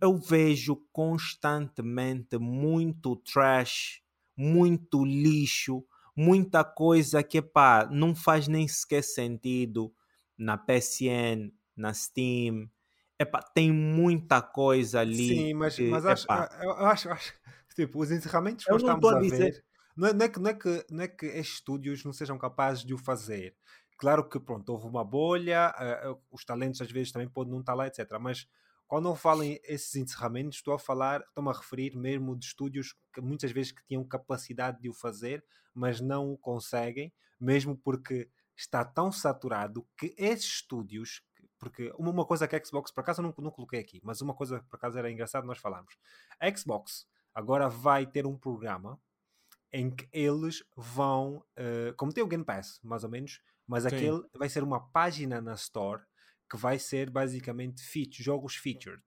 eu 0.00 0.16
vejo 0.18 0.76
constantemente 0.92 2.36
muito 2.38 3.16
trash, 3.16 4.02
muito 4.36 5.04
lixo, 5.04 5.84
muita 6.16 6.62
coisa 6.62 7.22
que 7.22 7.40
pá, 7.40 7.88
não 7.90 8.14
faz 8.14 8.48
nem 8.48 8.68
sequer 8.68 9.02
sentido 9.02 9.92
na 10.36 10.58
PSN, 10.58 11.50
na 11.76 11.94
Steam. 11.94 12.70
Epá, 13.18 13.40
tem 13.40 13.72
muita 13.72 14.42
coisa 14.42 15.00
ali. 15.00 15.28
Sim, 15.28 15.54
mas, 15.54 15.76
que, 15.76 15.88
mas 15.88 16.04
acho, 16.04 16.26
eu 16.62 16.86
acho, 16.86 17.08
acho, 17.10 17.34
tipo, 17.74 18.00
os 18.00 18.10
encerramentos 18.10 18.64
que 18.64 18.70
nós 18.70 18.82
estamos 18.82 19.04
a, 19.04 19.16
a 19.16 19.20
ver, 19.20 19.64
não 19.96 20.08
é, 20.08 20.12
não, 20.12 20.24
é 20.24 20.28
que, 20.28 20.40
não, 20.40 20.50
é 20.50 20.54
que, 20.54 20.86
não 20.90 21.04
é 21.04 21.08
que 21.08 21.26
estes 21.26 21.56
estúdios 21.56 22.04
não 22.04 22.12
sejam 22.12 22.36
capazes 22.38 22.84
de 22.84 22.92
o 22.92 22.98
fazer, 22.98 23.54
Claro 24.02 24.28
que, 24.28 24.40
pronto, 24.40 24.68
houve 24.72 24.88
uma 24.88 25.04
bolha, 25.04 25.72
uh, 25.78 26.20
os 26.32 26.44
talentos 26.44 26.80
às 26.80 26.90
vezes 26.90 27.12
também 27.12 27.28
podem 27.28 27.52
não 27.52 27.60
estar 27.60 27.72
lá, 27.72 27.86
etc. 27.86 28.04
Mas 28.20 28.48
quando 28.88 29.08
eu 29.08 29.14
falo 29.14 29.44
em 29.44 29.60
esses 29.62 29.94
encerramentos, 29.94 30.56
estou 30.56 30.74
a 30.74 30.78
falar, 30.78 31.20
estou-me 31.20 31.50
a 31.50 31.52
referir 31.52 31.96
mesmo 31.96 32.36
de 32.36 32.46
estúdios 32.46 32.96
que 33.14 33.20
muitas 33.20 33.52
vezes 33.52 33.70
que 33.70 33.86
tinham 33.86 34.04
capacidade 34.04 34.82
de 34.82 34.88
o 34.88 34.92
fazer, 34.92 35.44
mas 35.72 36.00
não 36.00 36.32
o 36.32 36.36
conseguem, 36.36 37.14
mesmo 37.38 37.76
porque 37.76 38.28
está 38.56 38.84
tão 38.84 39.12
saturado 39.12 39.86
que 39.96 40.12
esses 40.18 40.46
estúdios, 40.46 41.22
porque 41.56 41.92
uma, 41.96 42.24
coisa 42.24 42.48
que 42.48 42.56
a 42.56 42.64
Xbox, 42.64 42.90
por 42.90 43.02
acaso 43.02 43.20
eu 43.20 43.22
não, 43.22 43.34
não 43.38 43.52
coloquei 43.52 43.78
aqui, 43.78 44.00
mas 44.02 44.20
uma 44.20 44.34
coisa 44.34 44.64
por 44.68 44.78
acaso 44.78 44.98
era 44.98 45.12
engraçado 45.12 45.46
nós 45.46 45.58
falarmos. 45.58 45.96
A 46.40 46.52
Xbox 46.52 47.06
agora 47.32 47.68
vai 47.68 48.04
ter 48.04 48.26
um 48.26 48.36
programa 48.36 49.00
em 49.72 49.94
que 49.94 50.08
eles 50.12 50.64
vão, 50.76 51.36
uh, 51.36 51.94
como 51.96 52.12
tem 52.12 52.24
o 52.24 52.26
Game 52.26 52.44
Pass, 52.44 52.80
mais 52.82 53.04
ou 53.04 53.10
menos, 53.10 53.40
mas 53.72 53.84
Sim. 53.84 53.88
aquele 53.88 54.22
vai 54.34 54.50
ser 54.50 54.62
uma 54.62 54.78
página 54.78 55.40
na 55.40 55.54
Store 55.54 56.02
que 56.48 56.58
vai 56.58 56.78
ser 56.78 57.08
basicamente 57.08 57.82
feature, 57.82 58.22
jogos 58.22 58.54
featured, 58.54 59.02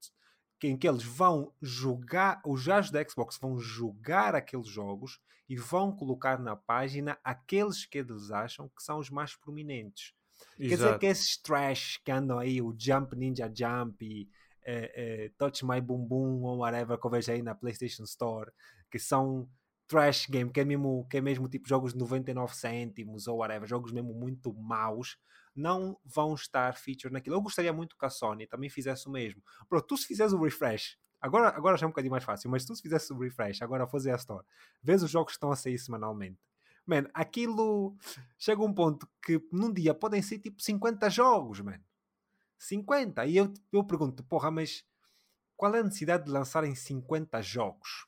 em 0.64 0.76
que 0.76 0.88
eles 0.88 1.04
vão 1.04 1.54
jogar, 1.62 2.42
os 2.44 2.64
jogos 2.64 2.90
da 2.90 3.08
Xbox 3.08 3.38
vão 3.40 3.60
jogar 3.60 4.34
aqueles 4.34 4.68
jogos 4.68 5.20
e 5.48 5.56
vão 5.56 5.96
colocar 5.96 6.40
na 6.40 6.56
página 6.56 7.16
aqueles 7.24 7.86
que 7.86 8.00
eles 8.00 8.32
acham 8.32 8.68
que 8.68 8.82
são 8.82 8.98
os 8.98 9.12
mais 9.12 9.36
prominentes. 9.36 10.16
Exato. 10.58 10.58
Quer 10.58 10.76
dizer 10.76 11.00
que 11.00 11.06
esses 11.06 11.38
trash 11.38 11.98
que 12.04 12.12
andam 12.12 12.40
aí, 12.40 12.60
o 12.60 12.76
Jump 12.76 13.16
Ninja 13.16 13.48
Jump 13.56 14.04
e 14.04 14.28
eh, 14.64 14.92
eh, 14.96 15.32
Touch 15.38 15.64
My 15.64 15.80
Boom 15.80 16.08
Boom 16.08 16.42
ou 16.42 16.58
whatever 16.58 16.98
que 16.98 17.06
eu 17.06 17.12
vejo 17.12 17.32
aí 17.32 17.44
na 17.44 17.54
PlayStation 17.54 18.04
Store, 18.06 18.52
que 18.90 18.98
são 18.98 19.48
trash 19.88 20.28
game, 20.28 20.52
que 20.52 20.60
é 20.60 20.66
mesmo, 20.66 21.08
que 21.10 21.18
é 21.18 21.22
mesmo 21.22 21.48
tipo 21.48 21.68
jogos 21.68 21.94
de 21.94 22.00
99 22.00 22.56
cêntimos 22.56 23.28
ou 23.28 23.38
whatever, 23.38 23.68
jogos 23.68 23.92
mesmo 23.92 24.14
muito 24.14 24.54
maus, 24.54 25.18
não 25.56 25.98
vão 26.04 26.34
estar 26.34 26.76
featured 26.76 27.14
naquilo. 27.14 27.36
Eu 27.36 27.42
gostaria 27.42 27.72
muito 27.72 27.98
que 27.98 28.06
a 28.06 28.10
Sony 28.10 28.48
também 28.48 28.70
fizesse 28.70 29.08
o 29.08 29.12
mesmo. 29.12 29.42
Pronto, 29.70 29.86
tu 29.86 29.98
se 29.98 30.08
fizeres 30.08 30.34
o 30.34 30.42
refresh, 30.42 30.98
agora, 31.22 31.50
agora 31.50 31.78
já 31.78 31.86
é 31.86 31.88
um 31.88 31.92
bocadinho 31.92 32.12
mais 32.12 32.24
fácil, 32.24 32.50
mas 32.50 32.66
tu 32.66 32.76
se 32.76 32.82
fizesse 32.82 33.14
o 33.14 33.18
refresh, 33.18 33.62
agora 33.62 33.88
fazer 33.88 34.12
a 34.12 34.16
Store, 34.16 34.46
vês 34.82 35.04
os 35.04 35.12
jogos 35.12 35.34
que 35.34 35.38
estão 35.38 35.52
a 35.52 35.56
sair 35.56 35.78
semanalmente. 35.78 36.40
Man, 36.86 37.06
aquilo 37.14 37.96
chega 38.38 38.62
a 38.62 38.66
um 38.66 38.74
ponto 38.74 39.08
que 39.24 39.42
num 39.52 39.74
dia 39.74 39.94
podem 39.94 40.22
ser 40.22 40.38
tipo 40.40 40.62
50 40.62 41.10
jogos, 41.10 41.62
man. 41.62 41.80
50. 42.60 43.26
E 43.26 43.38
eu, 43.38 43.52
eu 43.72 43.84
pergunto, 43.84 44.24
porra, 44.24 44.52
mas 44.52 44.86
qual 45.58 45.74
é 45.74 45.80
a 45.80 45.84
necessidade 45.84 46.26
de 46.26 46.32
lançarem 46.32 46.76
50 46.76 47.42
jogos? 47.42 48.08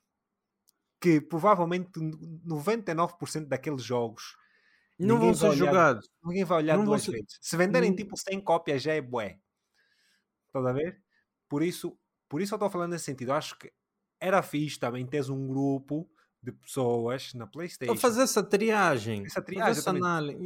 Que 1.00 1.22
provavelmente 1.22 1.92
99% 2.00 3.48
daqueles 3.48 3.84
jogos 3.84 4.36
não 5.00 5.20
vão 5.20 5.34
ser 5.34 5.54
jogados. 5.54 6.10
Ninguém 6.24 6.44
vai 6.44 6.58
olhar 6.60 6.78
não 6.78 6.86
duas 6.86 7.04
ser... 7.04 7.12
vezes. 7.12 7.38
Se 7.40 7.56
venderem 7.56 7.96
tipo 7.96 8.18
100 8.18 8.42
cópias 8.42 8.82
já 8.82 8.94
é 8.94 9.02
bué. 9.02 9.40
Estás 10.48 10.66
a 10.66 10.74
ver? 10.74 11.02
Por 11.48 11.62
isso, 11.62 11.98
por 12.28 12.42
isso 12.42 12.54
eu 12.54 12.58
estou 12.58 12.70
falando 12.70 12.92
nesse 12.92 13.06
sentido. 13.06 13.32
Acho 13.34 13.58
que 13.58 13.72
era 14.20 14.42
fixe 14.42 14.80
também 14.80 15.06
teres 15.06 15.30
um 15.30 15.48
grupo 15.48 16.10
de 16.42 16.52
pessoas 16.52 17.34
na 17.36 17.46
Playstation. 17.46 17.94
Para 17.94 18.02
fazer 18.02 18.24
essa 18.24 18.44
triagem. 18.44 19.26
Essa 19.26 19.42
triagem. 19.42 19.72
Essa 19.72 19.92
análise. 19.92 20.40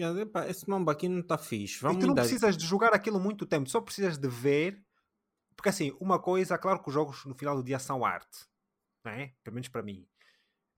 Esse 0.49 0.69
mambo 0.69 0.91
aqui 0.91 1.07
não 1.07 1.21
está 1.21 1.37
fixe. 1.37 1.79
Vamos 1.81 1.97
e 1.97 1.99
tu 2.01 2.07
não 2.07 2.15
precisas 2.15 2.57
de 2.57 2.65
jogar 2.65 2.93
aquilo 2.93 3.19
muito 3.19 3.45
tempo. 3.45 3.69
Só 3.69 3.79
precisas 3.79 4.17
de 4.17 4.27
ver. 4.27 4.83
Porque 5.55 5.69
assim, 5.69 5.95
uma 5.99 6.19
coisa, 6.19 6.57
claro 6.57 6.81
que 6.81 6.89
os 6.89 6.93
jogos 6.93 7.23
no 7.25 7.35
final 7.35 7.55
do 7.55 7.63
dia 7.63 7.79
são 7.79 8.03
arte. 8.03 8.45
Não 9.05 9.11
é? 9.13 9.33
Pelo 9.43 9.53
menos 9.53 9.69
para 9.69 9.83
mim 9.83 10.05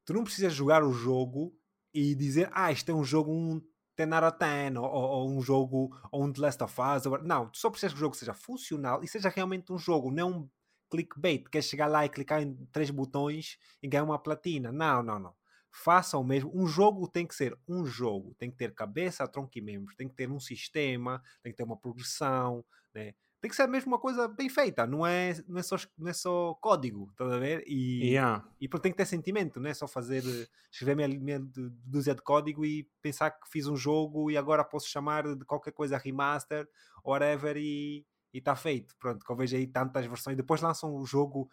tu 0.05 0.13
não 0.13 0.23
precisas 0.23 0.53
jogar 0.53 0.83
o 0.83 0.93
jogo 0.93 1.55
e 1.93 2.15
dizer, 2.15 2.49
ah, 2.53 2.71
isto 2.71 2.89
é 2.89 2.93
um 2.93 3.03
jogo 3.03 3.31
um 3.31 3.61
10 3.95 4.11
out 4.11 4.25
of 4.25 4.39
10, 4.39 4.75
ou, 4.77 4.85
ou, 4.85 5.29
um 5.29 5.41
jogo, 5.41 5.95
ou 6.11 6.23
um 6.23 6.33
The 6.33 6.41
Last 6.41 6.63
of 6.63 6.75
Us. 6.81 7.05
Ou... 7.05 7.23
Não, 7.23 7.49
tu 7.49 7.57
só 7.57 7.69
precisas 7.69 7.93
que 7.93 7.97
o 7.97 7.99
jogo 7.99 8.15
seja 8.15 8.33
funcional 8.33 9.03
e 9.03 9.07
seja 9.07 9.29
realmente 9.29 9.71
um 9.71 9.77
jogo, 9.77 10.11
não 10.11 10.31
um 10.31 10.49
clickbait, 10.89 11.43
quer 11.49 11.63
chegar 11.63 11.87
lá 11.87 12.05
e 12.05 12.09
clicar 12.09 12.41
em 12.41 12.55
três 12.71 12.89
botões 12.89 13.57
e 13.81 13.87
ganhar 13.87 14.03
uma 14.03 14.19
platina. 14.19 14.71
Não, 14.71 15.01
não, 15.01 15.19
não. 15.19 15.35
Faça 15.71 16.17
o 16.19 16.23
mesmo. 16.23 16.51
Um 16.53 16.67
jogo 16.67 17.07
tem 17.07 17.25
que 17.25 17.33
ser 17.33 17.57
um 17.67 17.83
jogo, 17.85 18.35
tem 18.37 18.51
que 18.51 18.57
ter 18.57 18.73
cabeça, 18.73 19.27
tronco 19.27 19.57
e 19.57 19.61
membros, 19.61 19.95
tem 19.95 20.07
que 20.07 20.13
ter 20.13 20.29
um 20.29 20.39
sistema, 20.39 21.21
tem 21.41 21.51
que 21.51 21.57
ter 21.57 21.63
uma 21.63 21.77
progressão, 21.77 22.63
né? 22.93 23.15
Tem 23.43 23.49
que 23.49 23.57
ser 23.57 23.67
mesmo 23.67 23.91
uma 23.91 23.99
coisa 23.99 24.25
bem 24.25 24.47
feita, 24.47 24.87
não 24.87 25.05
é, 25.05 25.33
não 25.49 25.59
é, 25.59 25.63
só, 25.63 25.75
não 25.97 26.09
é 26.09 26.13
só 26.13 26.53
código, 26.61 27.09
estás 27.11 27.29
a 27.29 27.37
ver? 27.37 27.61
E, 27.67 28.11
yeah. 28.11 28.41
e 28.57 28.69
tem 28.69 28.89
que 28.89 28.97
ter 28.97 29.05
sentimento, 29.05 29.59
não 29.59 29.69
é 29.69 29.73
só 29.73 29.85
fazer, 29.85 30.23
escrever 30.71 30.95
minha, 30.95 31.19
minha 31.19 31.39
dúzia 31.85 32.15
de 32.15 32.21
código 32.21 32.63
e 32.63 32.89
pensar 33.01 33.31
que 33.31 33.49
fiz 33.49 33.67
um 33.67 33.75
jogo 33.75 34.31
e 34.31 34.37
agora 34.37 34.63
posso 34.63 34.87
chamar 34.87 35.35
de 35.35 35.43
qualquer 35.43 35.73
coisa 35.73 35.97
remaster, 35.97 36.65
whatever, 37.03 37.57
e 37.57 38.05
está 38.33 38.55
feito. 38.55 38.95
Pronto, 38.97 39.25
que 39.25 39.29
eu 39.29 39.35
vejo 39.35 39.57
aí 39.57 39.67
tantas 39.67 40.05
versões, 40.05 40.37
depois 40.37 40.61
lançam 40.61 40.95
o 40.95 41.05
jogo 41.05 41.49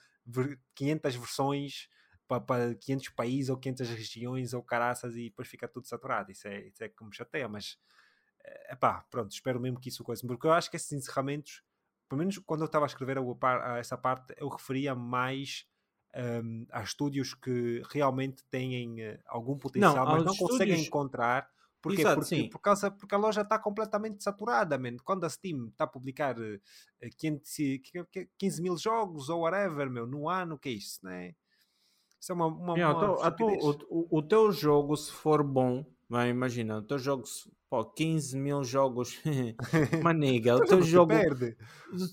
500 0.76 1.16
versões 1.16 1.88
para, 2.28 2.40
para 2.40 2.74
500 2.76 3.08
países 3.08 3.50
ou 3.50 3.56
500 3.56 3.88
regiões 3.88 4.54
ou 4.54 4.62
caraças 4.62 5.16
e 5.16 5.24
depois 5.24 5.48
fica 5.48 5.66
tudo 5.66 5.88
saturado. 5.88 6.30
Isso 6.30 6.46
é, 6.46 6.68
isso 6.68 6.84
é 6.84 6.88
que 6.88 7.04
me 7.04 7.12
chateia, 7.12 7.48
mas 7.48 7.76
é 8.44 8.76
pá, 8.76 9.04
pronto, 9.10 9.32
espero 9.32 9.58
mesmo 9.58 9.80
que 9.80 9.88
isso 9.88 10.04
coisa, 10.04 10.24
porque 10.24 10.46
eu 10.46 10.52
acho 10.52 10.70
que 10.70 10.76
esses 10.76 10.92
encerramentos 10.92 11.64
pelo 12.10 12.18
menos 12.18 12.38
quando 12.38 12.62
eu 12.62 12.66
estava 12.66 12.84
a 12.84 12.88
escrever 12.88 13.16
a, 13.18 13.72
a 13.74 13.78
essa 13.78 13.96
parte, 13.96 14.34
eu 14.36 14.48
referia 14.48 14.96
mais 14.96 15.64
um, 16.42 16.66
a 16.72 16.82
estúdios 16.82 17.34
que 17.34 17.82
realmente 17.88 18.42
têm 18.50 19.00
uh, 19.00 19.18
algum 19.26 19.56
potencial, 19.56 20.04
não, 20.04 20.12
mas 20.12 20.24
não 20.24 20.32
estúdios... 20.32 20.58
conseguem 20.58 20.84
encontrar. 20.84 21.48
Porquê? 21.80 22.02
Exato, 22.02 22.20
porque, 22.20 22.48
por 22.50 22.58
causa, 22.58 22.90
porque 22.90 23.14
a 23.14 23.18
loja 23.18 23.42
está 23.42 23.58
completamente 23.60 24.24
saturada, 24.24 24.76
man. 24.76 24.96
Quando 25.04 25.24
a 25.24 25.30
Steam 25.30 25.68
está 25.68 25.84
a 25.84 25.86
publicar 25.86 26.36
uh, 26.36 26.60
500, 27.16 27.52
15 28.36 28.60
mil 28.60 28.76
jogos 28.76 29.28
ou 29.28 29.42
whatever, 29.42 29.88
meu, 29.88 30.04
no 30.04 30.28
ano, 30.28 30.58
que 30.58 30.68
é 30.68 30.72
isso, 30.72 30.98
né? 31.04 31.36
Isso 32.20 32.32
é 32.32 32.34
uma. 32.34 32.46
uma, 32.48 32.74
yeah, 32.74 32.98
uma 32.98 33.30
tu, 33.30 33.46
o, 33.88 34.18
o, 34.18 34.20
teu 34.20 34.50
jogo, 34.50 34.96
se 34.96 35.12
for 35.12 35.44
bom, 35.44 35.86
vai, 36.10 36.28
imagina, 36.28 36.78
o 36.78 36.82
teu 36.82 36.98
jogo, 36.98 37.22
pô, 37.70 37.84
15 37.84 38.36
mil 38.36 38.64
jogos, 38.64 39.16
maniga, 40.02 40.56
o 40.56 40.64
teu 40.64 40.82
jogo 40.82 41.12
se 41.12 41.20
perde, 41.20 41.56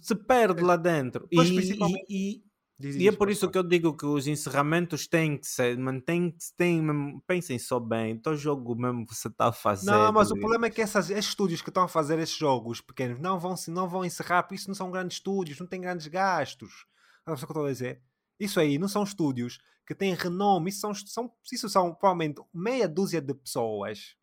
se 0.04 0.16
perde 0.16 0.64
lá 0.64 0.78
dentro. 0.78 1.28
e, 1.32 1.38
principalmente... 1.38 2.06
e, 2.08 2.44
e, 2.80 3.04
e 3.04 3.08
é 3.08 3.12
por 3.12 3.28
isso 3.28 3.50
que 3.50 3.58
eu 3.58 3.64
digo 3.64 3.98
que 3.98 4.06
os 4.06 4.28
encerramentos 4.28 5.08
têm 5.08 5.36
que 5.36 5.48
ser, 5.48 5.76
mantém 5.80 6.30
que 6.30 6.38
têm, 6.56 6.86
pensem 7.26 7.58
só 7.58 7.80
bem, 7.80 8.14
o 8.14 8.22
teu 8.22 8.36
jogo 8.36 8.76
mesmo 8.76 9.04
que 9.04 9.16
você 9.16 9.30
está 9.30 9.48
a 9.48 9.52
fazer. 9.52 9.90
Não, 9.90 10.12
mas 10.14 10.30
o 10.30 10.36
problema 10.36 10.68
é 10.68 10.70
que 10.70 10.80
essas, 10.80 11.10
esses 11.10 11.30
estúdios 11.32 11.64
que 11.64 11.72
estão 11.72 11.84
a 11.84 11.88
fazer 11.88 12.20
esses 12.20 12.38
jogos 12.38 12.80
pequenos 12.80 13.20
não 13.20 13.40
vão, 13.40 13.56
não 13.70 13.90
vão 13.90 14.06
encerrar, 14.06 14.44
porque 14.44 14.56
isso 14.56 14.68
não 14.68 14.76
são 14.76 14.92
grandes 14.92 15.18
estúdios, 15.18 15.60
não 15.60 15.66
têm 15.66 15.82
grandes 15.82 16.06
gastos. 16.06 16.86
Não 17.26 17.36
sei 17.36 17.44
o 17.44 17.48
que 17.48 17.52
eu 17.52 17.56
estou 17.56 17.66
a 17.66 17.72
dizer. 17.72 18.02
Isso 18.40 18.60
aí 18.60 18.78
não 18.78 18.88
são 18.88 19.04
estúdios 19.04 19.60
que 19.86 19.96
têm 19.96 20.14
renome, 20.14 20.70
isso 20.70 20.82
são, 20.82 20.94
são, 20.94 21.32
isso 21.52 21.70
são 21.70 21.94
provavelmente 21.94 22.42
meia 22.54 22.88
dúzia 22.88 23.22
de 23.22 23.34
pessoas 23.34 24.18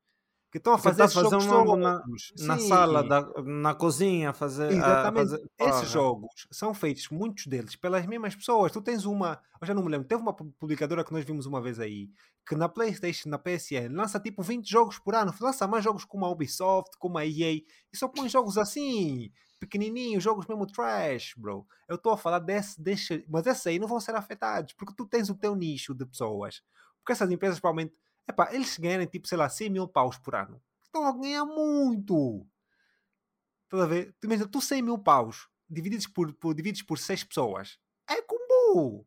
que 0.55 0.59
estão 0.59 0.75
a 0.75 0.79
fazer, 0.79 1.03
tá 1.03 1.09
fazer 1.09 1.35
um 1.35 1.77
na, 1.77 2.01
na 2.39 2.59
sala, 2.61 3.03
da, 3.03 3.27
na 3.43 3.75
cozinha, 3.75 4.33
fazer. 4.33 4.71
Exatamente. 4.71 5.31
fazer... 5.31 5.51
Esses 5.59 5.91
jogos 5.91 6.47
são 6.49 6.73
feitos, 6.73 7.09
muitos 7.09 7.49
deles, 7.49 7.75
pelas 7.75 8.07
mesmas 8.07 8.37
pessoas. 8.37 8.71
Tu 8.71 8.81
tens 8.81 9.05
uma, 9.05 9.43
eu 9.61 9.67
já 9.67 9.75
não 9.75 9.83
me 9.83 9.91
lembro, 9.91 10.07
teve 10.07 10.23
uma 10.23 10.33
publicadora 10.33 11.03
que 11.03 11.13
nós 11.13 11.25
vimos 11.25 11.45
uma 11.45 11.61
vez 11.61 11.81
aí, 11.81 12.09
que 12.47 12.55
na 12.55 12.69
PlayStation, 12.69 13.31
na 13.31 13.37
PSN, 13.37 13.89
lança 13.91 14.21
tipo 14.21 14.45
20 14.45 14.71
jogos 14.71 14.97
por 14.97 15.17
ano, 15.17 15.35
lança 15.41 15.67
mais 15.67 15.83
jogos 15.83 16.05
como 16.05 16.25
a 16.25 16.31
Ubisoft, 16.31 16.97
como 17.01 17.19
a 17.19 17.27
EA, 17.27 17.55
e 17.55 17.65
só 17.97 18.07
põe 18.07 18.29
jogos 18.29 18.57
assim, 18.57 19.33
pequenininhos, 19.59 20.23
jogos 20.23 20.47
mesmo 20.47 20.67
trash, 20.67 21.35
bro. 21.37 21.67
Eu 21.89 21.97
estou 21.97 22.13
a 22.13 22.17
falar 22.17 22.39
desse, 22.39 22.81
desse, 22.81 23.25
mas 23.29 23.47
esses 23.47 23.67
aí 23.67 23.79
não 23.79 23.89
vão 23.89 24.01
ser 24.01 24.15
afetados, 24.15 24.73
porque 24.75 24.95
tu 24.97 25.07
tens 25.07 25.31
o 25.31 25.35
teu 25.35 25.55
nicho 25.55 25.95
de 25.95 26.05
pessoas. 26.05 26.63
Porque 26.99 27.13
essas 27.13 27.31
empresas 27.31 27.61
provavelmente 27.61 27.95
Epá, 28.27 28.53
eles 28.53 28.79
ganharem 28.79 29.07
tipo, 29.07 29.29
sei 29.29 29.37
lá, 29.37 29.49
100 29.49 29.71
mil 29.71 29.89
paus 29.89 30.19
por 30.19 30.35
ano. 30.35 30.61
Estão 30.83 31.07
a 31.07 31.13
ganhar 31.13 31.45
muito. 31.45 32.47
Estás 33.65 33.83
a 33.83 33.87
ver? 33.87 34.15
Tu, 34.21 34.27
imagina, 34.27 34.49
tu 34.49 34.61
100 34.61 34.83
mil 34.83 34.99
paus 34.99 35.49
divididos 35.69 36.07
por, 36.07 36.33
por, 36.35 36.55
divididos 36.55 36.83
por 36.83 36.99
6 36.99 37.25
pessoas. 37.25 37.79
É 38.09 38.23
combo. 38.23 39.07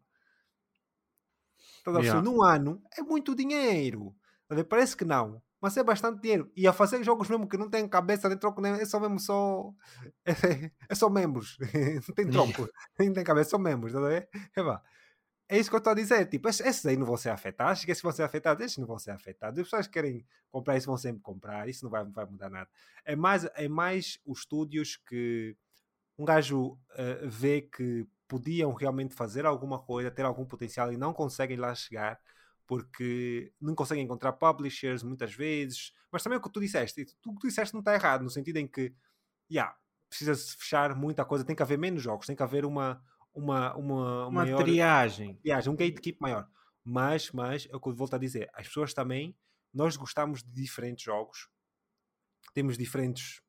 Estás 1.77 1.95
a 1.95 1.99
ver? 1.99 2.05
Yeah. 2.05 2.21
Num 2.21 2.43
ano 2.43 2.81
é 2.97 3.01
muito 3.01 3.33
dinheiro. 3.33 4.15
Estás 4.43 4.51
a 4.51 4.55
ver? 4.55 4.63
Parece 4.65 4.95
que 4.95 5.05
não. 5.05 5.41
Mas 5.61 5.75
é 5.75 5.83
bastante 5.83 6.21
dinheiro. 6.21 6.51
E 6.55 6.67
a 6.67 6.73
fazer 6.73 7.03
jogos 7.03 7.29
mesmo 7.29 7.47
que 7.47 7.57
não 7.57 7.69
têm 7.69 7.87
cabeça 7.87 8.29
nem 8.29 8.37
troco, 8.37 8.63
é 8.65 8.85
só 8.85 8.99
mesmo 8.99 9.19
só. 9.19 9.73
É, 10.25 10.31
é 10.89 10.95
só 10.95 11.09
membros. 11.09 11.57
não 12.07 12.15
tem 12.15 12.29
troco. 12.29 12.69
nem 12.99 13.11
tem 13.11 13.23
cabeça, 13.23 13.51
só 13.51 13.57
membros. 13.57 13.93
Estás 13.93 14.05
a 14.05 14.09
ver? 14.09 14.29
É. 14.33 14.97
É 15.49 15.57
isso 15.57 15.69
que 15.69 15.75
eu 15.75 15.79
estou 15.79 15.91
a 15.91 15.95
dizer. 15.95 16.25
Tipo, 16.27 16.49
esses 16.49 16.85
aí 16.85 16.97
não 16.97 17.05
vão 17.05 17.17
ser 17.17 17.29
afetados. 17.29 17.87
Esses 17.87 18.03
vão 18.03 18.11
ser 18.11 18.23
afetados, 18.23 18.63
esses 18.65 18.77
não 18.77 18.85
vão 18.85 18.99
ser 18.99 19.11
afetados. 19.11 19.57
As 19.59 19.65
pessoas 19.65 19.87
que 19.87 19.93
querem 19.93 20.25
comprar 20.51 20.77
isso 20.77 20.87
vão 20.87 20.97
sempre 20.97 21.21
comprar. 21.21 21.67
Isso 21.69 21.83
não 21.83 21.89
vai, 21.89 22.05
vai 22.05 22.25
mudar 22.25 22.49
nada. 22.49 22.69
É 23.05 23.15
mais, 23.15 23.45
é 23.55 23.67
mais 23.67 24.19
os 24.25 24.39
estúdios 24.39 24.97
que 24.97 25.55
um 26.17 26.25
gajo 26.25 26.73
uh, 26.73 26.77
vê 27.29 27.61
que 27.61 28.05
podiam 28.27 28.73
realmente 28.73 29.15
fazer 29.15 29.45
alguma 29.45 29.79
coisa, 29.79 30.11
ter 30.11 30.25
algum 30.25 30.45
potencial 30.45 30.91
e 30.91 30.97
não 30.97 31.13
conseguem 31.13 31.55
lá 31.57 31.73
chegar 31.73 32.19
porque 32.67 33.53
não 33.59 33.73
conseguem 33.73 34.03
encontrar 34.03 34.33
publishers 34.33 35.01
muitas 35.01 35.33
vezes. 35.33 35.93
Mas 36.11 36.21
também 36.21 36.37
o 36.37 36.41
que 36.41 36.51
tu 36.51 36.59
disseste, 36.59 37.05
tu, 37.21 37.31
o 37.31 37.33
que 37.35 37.41
tu 37.41 37.47
disseste 37.47 37.73
não 37.73 37.79
está 37.79 37.93
errado, 37.93 38.23
no 38.23 38.29
sentido 38.29 38.57
em 38.57 38.67
que, 38.67 38.93
yeah, 39.49 39.75
precisa-se 40.09 40.55
fechar 40.57 40.95
muita 40.95 41.25
coisa, 41.25 41.45
tem 41.45 41.55
que 41.55 41.63
haver 41.63 41.77
menos 41.77 42.03
jogos, 42.03 42.27
tem 42.27 42.35
que 42.35 42.43
haver 42.43 42.65
uma, 42.65 43.01
uma, 43.33 43.75
uma, 43.75 44.27
uma 44.27 44.43
maior, 44.43 44.63
triagem. 44.63 45.35
triagem, 45.35 45.71
um 45.71 45.75
gatekeep 45.75 46.17
maior. 46.19 46.47
Mas, 46.83 47.31
mas, 47.31 47.67
é 47.69 47.75
o 47.75 47.79
que 47.79 47.89
eu 47.89 47.95
volto 47.95 48.15
a 48.15 48.19
dizer, 48.19 48.49
as 48.53 48.67
pessoas 48.67 48.93
também, 48.93 49.35
nós 49.73 49.95
gostamos 49.95 50.43
de 50.43 50.51
diferentes 50.51 51.03
jogos, 51.03 51.49
temos 52.53 52.77
diferentes 52.77 53.41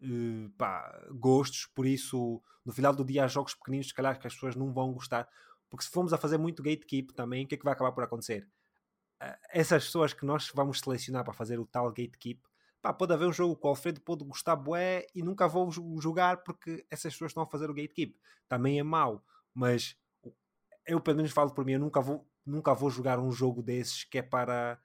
uh, 0.00 0.50
pá, 0.56 1.06
gostos, 1.12 1.66
por 1.74 1.86
isso, 1.86 2.42
no 2.64 2.72
final 2.72 2.94
do 2.94 3.04
dia, 3.04 3.24
há 3.24 3.28
jogos 3.28 3.54
pequeninos, 3.54 3.88
se 3.88 3.94
calhar, 3.94 4.18
que 4.18 4.26
as 4.26 4.34
pessoas 4.34 4.56
não 4.56 4.72
vão 4.72 4.92
gostar, 4.92 5.28
porque 5.76 5.84
se 5.84 5.90
formos 5.90 6.14
a 6.14 6.16
fazer 6.16 6.38
muito 6.38 6.62
gatekeep 6.62 7.12
também, 7.12 7.44
o 7.44 7.46
que 7.46 7.54
é 7.54 7.58
que 7.58 7.64
vai 7.64 7.74
acabar 7.74 7.92
por 7.92 8.02
acontecer? 8.02 8.48
Uh, 9.22 9.36
essas 9.50 9.84
pessoas 9.84 10.14
que 10.14 10.24
nós 10.24 10.50
vamos 10.54 10.80
selecionar 10.80 11.22
para 11.22 11.34
fazer 11.34 11.58
o 11.58 11.66
tal 11.66 11.88
gatekeep, 11.88 12.40
pá, 12.80 12.94
pode 12.94 13.12
haver 13.12 13.28
um 13.28 13.32
jogo 13.32 13.54
que 13.54 13.66
o 13.66 13.68
Alfredo 13.68 14.00
pode 14.00 14.24
gostar 14.24 14.56
bué 14.56 15.06
e 15.14 15.22
nunca 15.22 15.46
vou 15.46 15.70
jogar 16.00 16.38
porque 16.38 16.86
essas 16.90 17.12
pessoas 17.12 17.32
estão 17.32 17.42
a 17.42 17.46
fazer 17.46 17.68
o 17.68 17.74
gatekeep. 17.74 18.18
Também 18.48 18.78
é 18.78 18.82
mau, 18.82 19.22
mas 19.52 19.98
eu 20.86 20.98
pelo 20.98 21.18
menos 21.18 21.32
falo 21.32 21.52
por 21.52 21.62
mim, 21.62 21.72
eu 21.72 21.80
nunca 21.80 22.00
vou, 22.00 22.26
nunca 22.44 22.72
vou 22.72 22.88
jogar 22.88 23.18
um 23.18 23.30
jogo 23.30 23.62
desses 23.62 24.02
que 24.02 24.18
é 24.18 24.22
para 24.22 24.80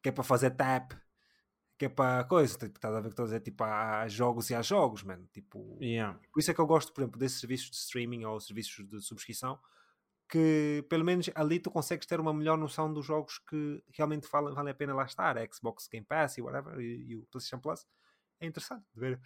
que 0.00 0.10
é 0.10 0.12
para 0.12 0.24
fazer 0.24 0.50
tap, 0.50 0.92
que 1.76 1.86
é 1.86 1.88
para 1.88 2.24
coisa, 2.24 2.56
tipo, 2.56 2.76
estás 2.76 2.94
a 2.94 3.00
ver 3.00 3.08
que 3.08 3.12
estou 3.12 3.24
a 3.24 3.26
dizer, 3.26 3.40
tipo, 3.40 3.64
há 3.64 4.06
jogos 4.06 4.48
e 4.48 4.54
há 4.54 4.62
jogos, 4.62 5.02
mano, 5.02 5.26
tipo, 5.32 5.76
yeah. 5.82 6.18
por 6.32 6.40
isso 6.40 6.50
é 6.50 6.54
que 6.54 6.60
eu 6.60 6.66
gosto, 6.66 6.92
por 6.92 7.02
exemplo, 7.02 7.18
desses 7.18 7.40
serviços 7.40 7.70
de 7.70 7.76
streaming 7.76 8.24
ou 8.24 8.40
serviços 8.40 8.86
de 8.86 9.02
subscrição, 9.02 9.58
que 10.30 10.86
pelo 10.88 11.04
menos 11.04 11.28
ali 11.34 11.58
tu 11.58 11.70
consegues 11.70 12.06
ter 12.06 12.20
uma 12.20 12.32
melhor 12.32 12.56
noção 12.56 12.92
dos 12.92 13.04
jogos 13.04 13.38
que 13.38 13.82
realmente 13.88 14.28
valem 14.30 14.54
vale 14.54 14.70
a 14.70 14.74
pena 14.74 14.94
lá 14.94 15.04
estar. 15.04 15.36
A 15.36 15.52
Xbox 15.52 15.88
Game 15.88 16.06
Pass 16.06 16.38
e 16.38 16.42
whatever, 16.42 16.78
e, 16.78 17.10
e, 17.10 17.16
o 17.16 17.26
PlayStation 17.26 17.60
Plus. 17.60 17.84
É 18.38 18.46
interessante 18.46 18.86
de 18.94 19.00
ver. 19.00 19.20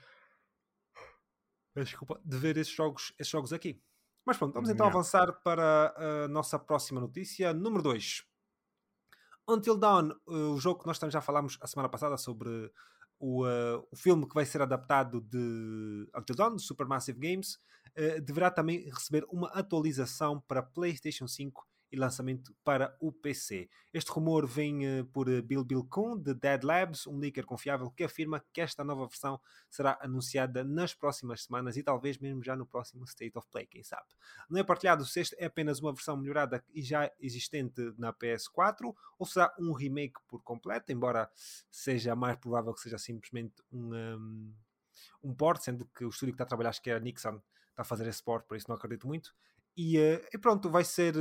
Desculpa, 1.76 2.20
de 2.24 2.36
ver 2.38 2.56
esses 2.56 2.72
jogos, 2.72 3.12
esses 3.18 3.30
jogos 3.30 3.52
aqui. 3.52 3.82
Mas 4.24 4.38
pronto, 4.38 4.54
vamos 4.54 4.70
então 4.70 4.86
yeah. 4.86 4.98
avançar 4.98 5.32
para 5.42 5.94
a 6.24 6.28
nossa 6.28 6.58
próxima 6.58 7.00
notícia. 7.00 7.52
Número 7.52 7.82
2. 7.82 8.24
Until 9.46 9.76
Dawn, 9.76 10.10
o 10.26 10.58
jogo 10.58 10.80
que 10.80 10.86
nós 10.86 10.98
já 10.98 11.20
falámos 11.20 11.58
a 11.60 11.66
semana 11.66 11.88
passada 11.88 12.16
sobre 12.16 12.72
o, 13.18 13.44
uh, 13.46 13.86
o 13.90 13.96
filme 13.96 14.26
que 14.26 14.34
vai 14.34 14.44
ser 14.44 14.62
adaptado 14.62 15.20
de 15.20 16.08
Dawn, 16.36 16.56
de 16.56 16.62
Supermassive 16.62 17.18
Games, 17.18 17.54
uh, 17.96 18.20
deverá 18.22 18.50
também 18.50 18.88
receber 18.90 19.24
uma 19.30 19.48
atualização 19.48 20.40
para 20.46 20.62
PlayStation 20.62 21.26
5 21.26 21.66
e 21.94 21.96
lançamento 21.96 22.52
para 22.64 22.96
o 23.00 23.12
PC. 23.12 23.68
Este 23.92 24.10
rumor 24.10 24.46
vem 24.46 25.00
uh, 25.00 25.04
por 25.06 25.28
uh, 25.28 25.40
Bill 25.40 25.64
Bill 25.64 25.84
Kuhn, 25.84 26.18
de 26.18 26.34
Dead 26.34 26.64
Labs, 26.64 27.06
um 27.06 27.18
leaker 27.18 27.46
confiável 27.46 27.88
que 27.92 28.02
afirma 28.02 28.44
que 28.52 28.60
esta 28.60 28.82
nova 28.82 29.06
versão 29.06 29.40
será 29.70 29.96
anunciada 30.00 30.64
nas 30.64 30.92
próximas 30.92 31.44
semanas 31.44 31.76
e 31.76 31.82
talvez 31.84 32.18
mesmo 32.18 32.42
já 32.42 32.56
no 32.56 32.66
próximo 32.66 33.04
State 33.04 33.38
of 33.38 33.46
Play, 33.48 33.66
quem 33.66 33.84
sabe. 33.84 34.06
Não 34.50 34.58
é 34.58 34.64
partilhado 34.64 35.06
se 35.06 35.20
este 35.20 35.36
é 35.38 35.46
apenas 35.46 35.78
uma 35.78 35.92
versão 35.92 36.16
melhorada 36.16 36.64
e 36.74 36.82
já 36.82 37.08
existente 37.20 37.80
na 37.96 38.12
PS4 38.12 38.92
ou 39.16 39.26
será 39.26 39.54
um 39.58 39.72
remake 39.72 40.20
por 40.26 40.42
completo, 40.42 40.90
embora 40.90 41.30
seja 41.70 42.16
mais 42.16 42.36
provável 42.36 42.74
que 42.74 42.80
seja 42.80 42.98
simplesmente 42.98 43.54
um, 43.72 43.94
um, 43.94 44.54
um 45.22 45.34
port, 45.34 45.62
sendo 45.62 45.86
que 45.86 46.04
o 46.04 46.08
estúdio 46.08 46.32
que 46.32 46.36
está 46.36 46.44
a 46.44 46.48
trabalhar, 46.48 46.70
acho 46.70 46.82
que 46.82 46.90
é 46.90 46.96
a 46.96 47.00
Nixon, 47.00 47.40
está 47.70 47.82
a 47.82 47.84
fazer 47.84 48.08
esse 48.08 48.22
port, 48.22 48.44
por 48.46 48.56
isso 48.56 48.66
não 48.68 48.74
acredito 48.74 49.06
muito. 49.06 49.32
E, 49.76 49.98
uh, 49.98 50.26
e 50.32 50.38
pronto, 50.38 50.70
vai 50.70 50.84
ser 50.84 51.14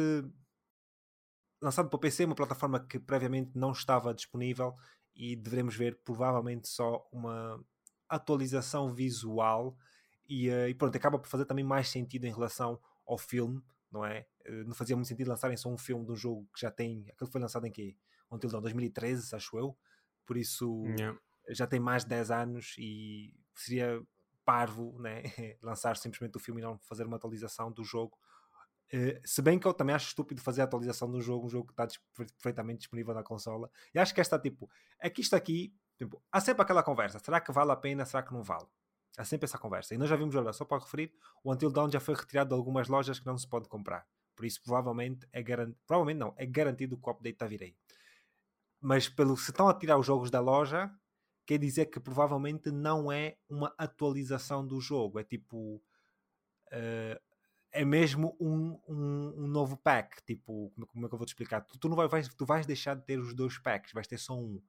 lançado 1.63 1.89
para 1.89 1.97
o 1.97 1.99
PC, 1.99 2.25
uma 2.25 2.35
plataforma 2.35 2.79
que 2.79 2.99
previamente 2.99 3.51
não 3.55 3.71
estava 3.71 4.13
disponível 4.13 4.75
e 5.15 5.35
devemos 5.35 5.75
ver 5.75 5.97
provavelmente 6.03 6.67
só 6.67 7.07
uma 7.11 7.63
atualização 8.09 8.93
visual 8.93 9.77
e, 10.27 10.49
uh, 10.49 10.67
e 10.67 10.73
pronto, 10.73 10.95
acaba 10.95 11.17
por 11.17 11.27
fazer 11.27 11.45
também 11.45 11.63
mais 11.63 11.89
sentido 11.89 12.25
em 12.25 12.31
relação 12.31 12.79
ao 13.05 13.17
filme, 13.17 13.61
não 13.91 14.05
é? 14.05 14.25
Uh, 14.45 14.65
não 14.65 14.73
fazia 14.73 14.95
muito 14.95 15.07
sentido 15.07 15.29
lançarem 15.29 15.55
só 15.55 15.69
um 15.69 15.77
filme 15.77 16.05
de 16.05 16.11
um 16.11 16.15
jogo 16.15 16.47
que 16.53 16.59
já 16.59 16.69
tem, 16.69 17.05
aquele 17.09 17.31
foi 17.31 17.39
lançado 17.39 17.65
em 17.65 17.71
que? 17.71 17.97
Until 18.29 18.49
Dawn 18.49 18.61
2013, 18.61 19.35
acho 19.35 19.57
eu, 19.57 19.77
por 20.25 20.35
isso 20.37 20.83
yeah. 20.97 21.17
já 21.49 21.67
tem 21.67 21.79
mais 21.79 22.03
de 22.03 22.09
10 22.09 22.31
anos 22.31 22.75
e 22.77 23.33
seria 23.53 24.01
parvo 24.43 24.99
né? 24.99 25.23
lançar 25.61 25.95
simplesmente 25.97 26.35
o 26.35 26.39
filme 26.39 26.59
e 26.61 26.63
não 26.63 26.77
fazer 26.79 27.05
uma 27.05 27.17
atualização 27.17 27.71
do 27.71 27.83
jogo. 27.83 28.17
Uh, 28.93 29.19
se 29.25 29.41
bem 29.41 29.57
que 29.57 29.67
eu 29.67 29.73
também 29.73 29.95
acho 29.95 30.09
estúpido 30.09 30.39
fazer 30.39 30.61
a 30.61 30.65
atualização 30.65 31.09
do 31.09 31.19
jogo, 31.19 31.47
um 31.47 31.49
jogo 31.49 31.65
que 31.65 31.81
está 31.81 31.99
perfeitamente 32.15 32.79
disponível 32.79 33.11
na 33.15 33.23
consola. 33.23 33.71
E 33.93 33.97
acho 33.97 34.13
que 34.13 34.21
esta 34.21 34.37
tipo, 34.37 34.69
é 34.99 35.09
que 35.09 35.19
isto 35.19 35.35
aqui, 35.35 35.73
tipo, 35.97 36.21
há 36.31 36.39
sempre 36.39 36.61
aquela 36.61 36.83
conversa: 36.83 37.17
será 37.17 37.41
que 37.41 37.51
vale 37.51 37.71
a 37.71 37.75
pena, 37.75 38.05
será 38.05 38.21
que 38.21 38.31
não 38.31 38.43
vale? 38.43 38.67
Há 39.17 39.25
sempre 39.25 39.45
essa 39.45 39.57
conversa. 39.57 39.95
E 39.95 39.97
nós 39.97 40.07
já 40.07 40.15
vimos, 40.15 40.35
olha, 40.35 40.53
só 40.53 40.63
para 40.63 40.77
referir, 40.77 41.11
o 41.43 41.51
Until 41.51 41.71
Dawn 41.71 41.89
já 41.89 41.99
foi 41.99 42.13
retirado 42.13 42.49
de 42.49 42.55
algumas 42.55 42.87
lojas 42.87 43.19
que 43.19 43.25
não 43.25 43.35
se 43.35 43.47
pode 43.47 43.67
comprar. 43.67 44.05
Por 44.35 44.45
isso, 44.45 44.61
provavelmente 44.61 45.27
é 45.31 45.41
garantido, 45.41 45.79
provavelmente 45.87 46.17
não, 46.17 46.33
é 46.37 46.45
garantido 46.45 46.97
que 46.97 47.07
o 47.07 47.11
update 47.11 47.33
está 47.33 47.45
a 47.45 47.49
vir 47.49 47.63
aí. 47.63 47.75
Mas 48.79 49.09
pelo 49.09 49.35
se 49.35 49.49
estão 49.49 49.67
a 49.67 49.73
tirar 49.73 49.97
os 49.97 50.05
jogos 50.05 50.29
da 50.29 50.39
loja, 50.39 50.91
quer 51.47 51.57
dizer 51.57 51.87
que 51.87 51.99
provavelmente 51.99 52.69
não 52.69 53.11
é 53.11 53.37
uma 53.49 53.73
atualização 53.75 54.65
do 54.65 54.79
jogo. 54.79 55.19
É 55.19 55.23
tipo. 55.23 55.81
Uh, 56.71 57.32
é 57.73 57.83
mesmo 57.83 58.37
um, 58.39 58.79
um, 58.87 59.33
um, 59.43 59.47
novo 59.47 59.75
pack. 59.75 60.23
Tipo, 60.23 60.71
como, 60.75 60.87
como, 60.87 61.05
é 61.05 61.09
que 61.09 61.15
eu 61.15 61.17
vou 61.17 61.25
te 61.25 61.29
explicar? 61.29 61.61
Tu, 61.61 61.77
tu, 61.77 61.89
não 61.89 61.95
vai, 61.95 62.07
vais, 62.07 62.27
tu 62.33 62.45
vais 62.45 62.65
deixar 62.65 62.95
de 62.95 63.03
ter 63.03 63.19
os 63.19 63.33
dois 63.33 63.57
packs, 63.57 63.91
vais 63.91 64.07
ter 64.07 64.17
só 64.17 64.37
um. 64.37 64.61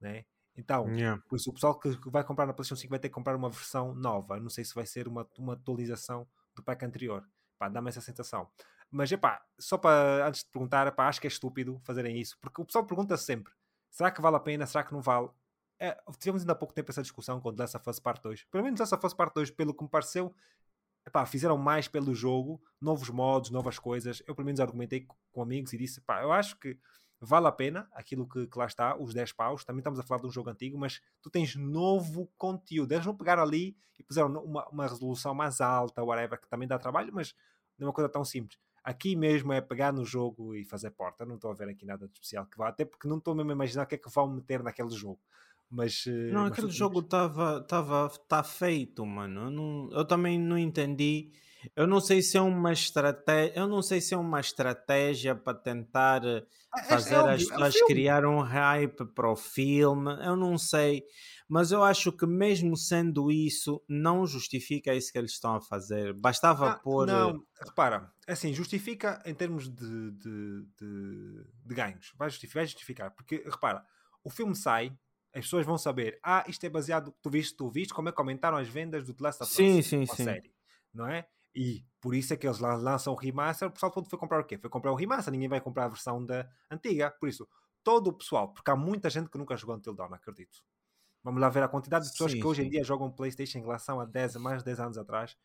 Né? 0.00 0.24
Então, 0.56 0.88
yeah. 0.88 1.22
por 1.28 1.36
isso, 1.36 1.50
o 1.50 1.52
pessoal 1.52 1.78
que 1.78 1.90
vai 2.10 2.24
comprar 2.24 2.46
na 2.46 2.54
PlayStation 2.54 2.80
5 2.80 2.90
vai 2.90 2.98
ter 2.98 3.08
que 3.08 3.14
comprar 3.14 3.36
uma 3.36 3.50
versão 3.50 3.94
nova. 3.94 4.40
Não 4.40 4.48
sei 4.48 4.64
se 4.64 4.74
vai 4.74 4.86
ser 4.86 5.06
uma, 5.06 5.28
uma 5.38 5.52
atualização 5.52 6.26
do 6.54 6.62
pack 6.62 6.84
anterior. 6.84 7.28
Pá, 7.58 7.68
dá-me 7.68 7.90
essa 7.90 8.00
sensação. 8.00 8.48
Mas, 8.90 9.12
epá, 9.12 9.44
só 9.58 9.76
para, 9.76 10.26
antes 10.26 10.42
de 10.42 10.50
perguntar, 10.50 10.86
epá, 10.86 11.08
acho 11.08 11.20
que 11.20 11.26
é 11.26 11.28
estúpido 11.28 11.78
fazerem 11.84 12.18
isso. 12.18 12.38
Porque 12.40 12.62
o 12.62 12.64
pessoal 12.64 12.86
pergunta 12.86 13.16
sempre, 13.18 13.52
será 13.90 14.10
que 14.10 14.22
vale 14.22 14.36
a 14.36 14.40
pena, 14.40 14.66
será 14.66 14.82
que 14.82 14.92
não 14.92 15.02
vale? 15.02 15.28
É, 15.78 15.94
tivemos 16.18 16.40
ainda 16.40 16.52
há 16.52 16.56
pouco 16.56 16.72
tempo 16.72 16.90
essa 16.90 17.02
discussão 17.02 17.38
com 17.38 17.52
The 17.54 17.62
Last 17.64 17.76
of 17.76 17.90
Us 17.90 18.00
Part 18.00 18.22
2. 18.22 18.44
Pelo 18.44 18.64
menos 18.64 18.78
The 18.78 18.82
Last 18.82 18.94
of 18.94 19.06
Us 19.06 19.14
Part 19.14 19.34
2, 19.34 19.50
pelo 19.50 19.74
que 19.74 19.84
me 19.84 19.90
pareceu, 19.90 20.34
epá, 21.06 21.24
fizeram 21.24 21.56
mais 21.56 21.86
pelo 21.86 22.14
jogo, 22.14 22.60
novos 22.80 23.08
modos, 23.08 23.50
novas 23.50 23.78
coisas. 23.78 24.22
Eu, 24.26 24.34
pelo 24.34 24.46
menos, 24.46 24.60
argumentei 24.60 25.06
com 25.32 25.42
amigos 25.42 25.72
e 25.72 25.78
disse, 25.78 26.02
eu 26.20 26.32
acho 26.32 26.58
que 26.58 26.78
vale 27.20 27.46
a 27.46 27.52
pena 27.52 27.88
aquilo 27.92 28.28
que, 28.28 28.46
que, 28.46 28.58
lá 28.58 28.66
está, 28.66 28.96
os 28.96 29.14
10 29.14 29.32
paus. 29.32 29.64
Também 29.64 29.80
estamos 29.80 29.98
a 29.98 30.02
falar 30.02 30.20
de 30.20 30.26
um 30.26 30.30
jogo 30.30 30.50
antigo, 30.50 30.76
mas 30.76 31.00
tu 31.22 31.30
tens 31.30 31.54
novo 31.54 32.30
conteúdo. 32.36 32.92
Eles 32.92 33.06
não 33.06 33.16
pegaram 33.16 33.42
ali 33.42 33.76
e 33.98 34.02
puseram 34.02 34.28
uma, 34.42 34.68
uma 34.68 34.86
resolução 34.86 35.34
mais 35.34 35.60
alta, 35.60 36.02
whatever, 36.02 36.40
que 36.40 36.48
também 36.48 36.68
dá 36.68 36.78
trabalho, 36.78 37.12
mas 37.14 37.34
não 37.78 37.86
é 37.86 37.88
uma 37.88 37.94
coisa 37.94 38.08
tão 38.08 38.24
simples. 38.24 38.58
Aqui 38.82 39.16
mesmo 39.16 39.52
é 39.52 39.60
pegar 39.60 39.92
no 39.92 40.04
jogo 40.04 40.54
e 40.54 40.64
fazer 40.64 40.90
porta. 40.90 41.24
Não 41.24 41.36
estou 41.36 41.50
a 41.50 41.54
ver 41.54 41.68
aqui 41.68 41.84
nada 41.86 42.06
de 42.06 42.12
especial 42.14 42.46
que 42.46 42.56
vá, 42.58 42.68
até 42.68 42.84
porque 42.84 43.08
não 43.08 43.18
estou 43.18 43.34
mesmo 43.34 43.50
a 43.50 43.54
imaginar 43.54 43.84
o 43.84 43.86
que 43.86 43.94
é 43.94 43.98
que 43.98 44.10
vão 44.10 44.28
meter 44.28 44.62
naquele 44.62 44.90
jogo. 44.90 45.20
Mas, 45.70 46.04
eh, 46.06 46.30
não, 46.32 46.42
mas 46.42 46.52
aquele 46.52 46.70
jogo 46.70 47.00
estava 47.00 47.60
tava, 47.62 48.08
tá 48.28 48.42
feito, 48.42 49.04
mano. 49.04 49.42
Eu, 49.42 49.50
não, 49.50 49.88
eu 49.92 50.04
também 50.04 50.38
não 50.38 50.56
entendi. 50.56 51.32
Eu 51.74 51.86
não 51.86 52.00
sei 52.00 52.22
se 52.22 52.36
é 52.36 52.40
uma 52.40 52.72
estratégia. 52.72 53.52
Eu 53.56 53.66
não 53.66 53.82
sei 53.82 54.00
se 54.00 54.14
é 54.14 54.16
uma 54.16 54.40
estratégia 54.40 55.34
para 55.34 55.58
tentar 55.58 56.24
eh, 56.24 56.44
é, 56.76 56.80
é 56.80 56.84
fazer 56.84 57.14
é, 57.14 57.18
é 57.18 57.34
as 57.34 57.44
pessoas 57.44 57.76
é 57.76 57.86
criar 57.86 58.24
um 58.24 58.40
hype 58.40 59.04
para 59.06 59.30
o 59.30 59.36
filme. 59.36 60.12
Eu 60.24 60.36
não 60.36 60.56
sei. 60.56 61.02
Mas 61.48 61.70
eu 61.70 61.82
acho 61.82 62.10
que 62.10 62.26
mesmo 62.26 62.76
sendo 62.76 63.30
isso, 63.30 63.82
não 63.88 64.26
justifica 64.26 64.94
isso 64.94 65.12
que 65.12 65.18
eles 65.18 65.32
estão 65.32 65.54
a 65.54 65.60
fazer. 65.60 66.12
Bastava 66.12 66.70
ah, 66.70 66.78
pôr. 66.78 67.06
Não, 67.06 67.40
repara, 67.60 68.12
assim, 68.26 68.52
justifica 68.52 69.22
em 69.24 69.34
termos 69.34 69.68
de, 69.68 70.10
de, 70.12 70.66
de, 70.76 71.44
de 71.64 71.74
ganhos. 71.74 72.12
Vai 72.16 72.30
justificar, 72.30 72.60
vai 72.60 72.66
justificar. 72.66 73.10
Porque, 73.12 73.44
repara, 73.44 73.84
o 74.24 74.30
filme 74.30 74.56
sai, 74.56 74.92
as 75.36 75.44
pessoas 75.44 75.66
vão 75.66 75.76
saber, 75.76 76.18
ah, 76.22 76.42
isto 76.48 76.64
é 76.64 76.70
baseado, 76.70 77.14
tu 77.20 77.28
viste, 77.28 77.54
tu 77.54 77.68
viste 77.68 77.92
como 77.92 78.08
é 78.08 78.12
que 78.12 78.18
aumentaram 78.18 78.56
as 78.56 78.68
vendas 78.68 79.04
do 79.04 79.12
The 79.12 79.22
Last 79.22 79.42
of 79.42 79.50
Us, 79.50 79.56
sim, 79.56 79.82
sim, 79.82 80.06
sim. 80.06 80.24
série, 80.24 80.50
não 80.94 81.06
é? 81.06 81.28
E 81.54 81.84
por 82.00 82.14
isso 82.14 82.32
é 82.32 82.38
que 82.38 82.46
eles 82.46 82.58
lançam 82.58 83.12
o 83.12 83.16
remaster, 83.16 83.68
o 83.68 83.70
pessoal 83.70 83.92
todo 83.92 84.08
foi 84.08 84.18
comprar 84.18 84.40
o 84.40 84.44
quê? 84.44 84.56
Foi 84.56 84.70
comprar 84.70 84.92
o 84.92 84.94
remaster, 84.94 85.30
ninguém 85.30 85.48
vai 85.48 85.60
comprar 85.60 85.84
a 85.84 85.88
versão 85.88 86.24
da 86.24 86.48
antiga, 86.70 87.10
por 87.10 87.28
isso, 87.28 87.46
todo 87.84 88.08
o 88.08 88.12
pessoal, 88.14 88.50
porque 88.50 88.70
há 88.70 88.76
muita 88.76 89.10
gente 89.10 89.28
que 89.28 89.36
nunca 89.36 89.54
jogou 89.58 89.76
Until 89.76 89.92
Dawn, 89.92 90.14
acredito. 90.14 90.64
Vamos 91.22 91.38
lá 91.38 91.50
ver 91.50 91.62
a 91.62 91.68
quantidade 91.68 92.06
de 92.06 92.12
pessoas 92.12 92.32
sim, 92.32 92.40
que 92.40 92.46
hoje 92.46 92.62
sim. 92.62 92.68
em 92.68 92.70
dia 92.70 92.82
jogam 92.82 93.10
PlayStation 93.10 93.58
em 93.58 93.62
relação 93.62 94.00
a 94.00 94.06
10, 94.06 94.36
mais 94.36 94.60
de 94.60 94.64
10 94.64 94.80
anos 94.80 94.98
atrás, 94.98 95.36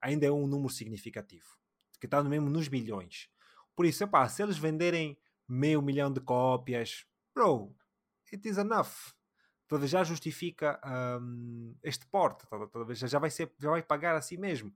ainda 0.00 0.26
é 0.26 0.30
um 0.30 0.46
número 0.46 0.72
significativo, 0.72 1.56
que 1.98 2.06
está 2.06 2.22
mesmo 2.22 2.48
nos 2.48 2.68
bilhões. 2.68 3.28
Por 3.74 3.84
isso, 3.84 4.04
epá, 4.04 4.28
se 4.28 4.44
eles 4.44 4.58
venderem 4.58 5.18
meio 5.48 5.82
milhão 5.82 6.12
de 6.12 6.20
cópias, 6.20 7.04
bro, 7.34 7.74
it 8.32 8.48
is 8.48 8.56
enough 8.56 9.12
talvez 9.70 9.88
já 9.88 10.02
justifica 10.02 10.80
um, 11.22 11.76
este 11.80 12.04
porte, 12.06 12.44
talvez 12.72 12.98
já 12.98 13.20
vai, 13.20 13.30
ser, 13.30 13.52
já 13.56 13.70
vai 13.70 13.80
pagar 13.80 14.16
a 14.16 14.20
si 14.20 14.36
mesmo. 14.36 14.74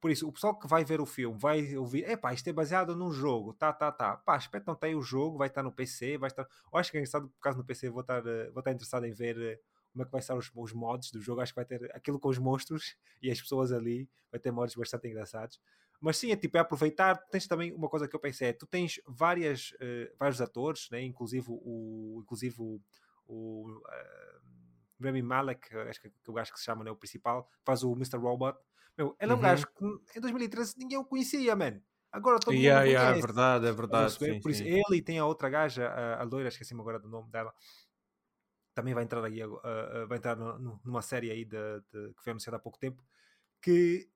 Por 0.00 0.08
isso, 0.08 0.28
o 0.28 0.32
pessoal 0.32 0.56
que 0.56 0.68
vai 0.68 0.84
ver 0.84 1.00
o 1.00 1.06
filme 1.06 1.36
vai 1.36 1.76
ouvir, 1.76 2.08
epá, 2.08 2.32
isto 2.32 2.48
é 2.48 2.52
baseado 2.52 2.94
num 2.94 3.10
jogo, 3.10 3.52
tá, 3.54 3.72
tá, 3.72 3.90
tá. 3.90 4.16
Pá, 4.18 4.36
espetam 4.36 4.72
até 4.72 4.94
o 4.94 5.02
jogo, 5.02 5.36
vai 5.36 5.48
estar 5.48 5.64
no 5.64 5.72
PC, 5.72 6.16
vai 6.16 6.28
estar. 6.28 6.46
Eu 6.72 6.78
acho 6.78 6.92
que 6.92 6.96
é 6.96 7.00
engraçado, 7.00 7.28
por 7.28 7.40
causa 7.40 7.58
no 7.58 7.64
PC, 7.64 7.90
vou 7.90 8.02
estar, 8.02 8.24
eh, 8.24 8.50
vou 8.50 8.60
estar 8.60 8.70
interessado 8.70 9.04
em 9.04 9.12
ver 9.12 9.36
eh, 9.36 9.58
como 9.90 10.02
é 10.02 10.06
que 10.06 10.12
vai 10.12 10.20
estar 10.20 10.36
os, 10.36 10.48
os 10.54 10.72
mods 10.72 11.10
do 11.10 11.20
jogo. 11.20 11.40
Acho 11.40 11.52
que 11.52 11.56
vai 11.56 11.64
ter 11.64 11.90
aquilo 11.92 12.20
com 12.20 12.28
os 12.28 12.38
monstros 12.38 12.96
e 13.20 13.32
as 13.32 13.40
pessoas 13.40 13.72
ali, 13.72 14.08
vai 14.30 14.38
ter 14.38 14.52
mods 14.52 14.76
bastante 14.76 15.08
engraçados. 15.08 15.58
Mas 16.00 16.18
sim, 16.18 16.30
é 16.30 16.36
tipo, 16.36 16.56
é 16.56 16.60
aproveitar. 16.60 17.16
Tens 17.30 17.48
também 17.48 17.72
uma 17.72 17.88
coisa 17.88 18.06
que 18.06 18.14
eu 18.14 18.20
pensei: 18.20 18.48
é, 18.48 18.52
tu 18.52 18.66
tens 18.66 19.00
várias, 19.08 19.72
uh, 19.72 20.14
vários 20.18 20.40
atores, 20.40 20.88
né? 20.90 21.02
inclusive 21.02 21.46
o, 21.48 22.20
inclusive 22.22 22.54
o, 22.58 22.80
o 23.26 23.68
uh, 23.68 25.00
Remy 25.00 25.22
Malek, 25.22 25.74
acho 25.76 26.00
que, 26.00 26.10
que 26.10 26.30
o 26.30 26.32
gajo 26.32 26.52
que 26.52 26.58
se 26.58 26.64
chama, 26.64 26.84
né, 26.84 26.90
o 26.90 26.96
principal, 26.96 27.48
faz 27.64 27.82
o 27.82 27.92
Mr. 27.92 28.18
Robot. 28.18 28.58
Meu, 28.96 29.16
ele 29.20 29.32
é 29.32 29.34
um 29.34 29.36
uhum. 29.36 29.42
gajo 29.42 29.66
que 29.66 30.18
em 30.18 30.20
2013 30.20 30.74
ninguém 30.78 30.98
o 30.98 31.04
conhecia, 31.04 31.54
man. 31.54 31.80
Agora 32.10 32.38
todo 32.38 32.54
yeah, 32.54 32.80
mundo 32.80 32.90
yeah, 32.92 33.16
É 33.16 33.20
verdade, 33.20 33.66
é 33.66 33.72
verdade. 33.72 34.12
Sim, 34.12 34.40
Por 34.40 34.50
isso, 34.50 34.62
sim. 34.62 34.82
ele 34.88 35.02
tem 35.02 35.18
a 35.18 35.26
outra 35.26 35.50
gaja, 35.50 35.88
a, 35.88 36.20
a 36.20 36.24
loira, 36.24 36.48
esqueci-me 36.48 36.80
agora 36.80 36.98
do 36.98 37.08
nome 37.08 37.30
dela, 37.30 37.52
também 38.74 38.94
vai 38.94 39.04
entrar 39.04 39.22
aí, 39.24 39.42
uh, 39.42 39.54
uh, 39.54 40.06
vai 40.06 40.18
entrar 40.18 40.36
no, 40.36 40.80
numa 40.84 41.02
série 41.02 41.30
aí 41.30 41.44
de, 41.44 41.80
de, 41.92 42.14
que 42.14 42.22
foi 42.22 42.30
anunciada 42.30 42.56
há 42.56 42.60
pouco 42.60 42.78
tempo, 42.78 43.02
que 43.60 44.08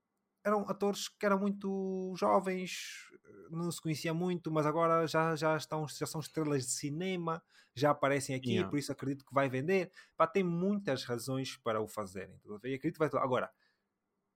eram 0.45 0.69
atores 0.69 1.09
que 1.09 1.27
eram 1.27 1.39
muito 1.39 2.15
jovens, 2.17 3.10
não 3.51 3.71
se 3.71 3.81
conhecia 3.81 4.15
muito, 4.15 4.51
mas 4.51 4.67
agora 4.67 5.07
já, 5.07 5.35
já, 5.37 5.57
estão, 5.57 5.87
já 5.89 6.07
são 6.07 6.21
estrelas 6.21 6.65
de 6.65 6.71
cinema, 6.71 7.43
já 7.75 7.91
aparecem 7.91 8.35
aqui, 8.35 8.53
yeah. 8.53 8.69
por 8.69 8.79
isso 8.79 8.93
acredito 8.93 9.25
que 9.25 9.35
vai 9.35 9.49
vender. 9.49 9.91
Pá, 10.17 10.27
tem 10.27 10.43
muitas 10.43 11.05
razões 11.05 11.57
para 11.57 11.81
o 11.81 11.87
fazerem. 11.87 12.41
E 12.65 12.75
acredito 12.75 12.99
vai. 12.99 13.09
Agora, 13.15 13.51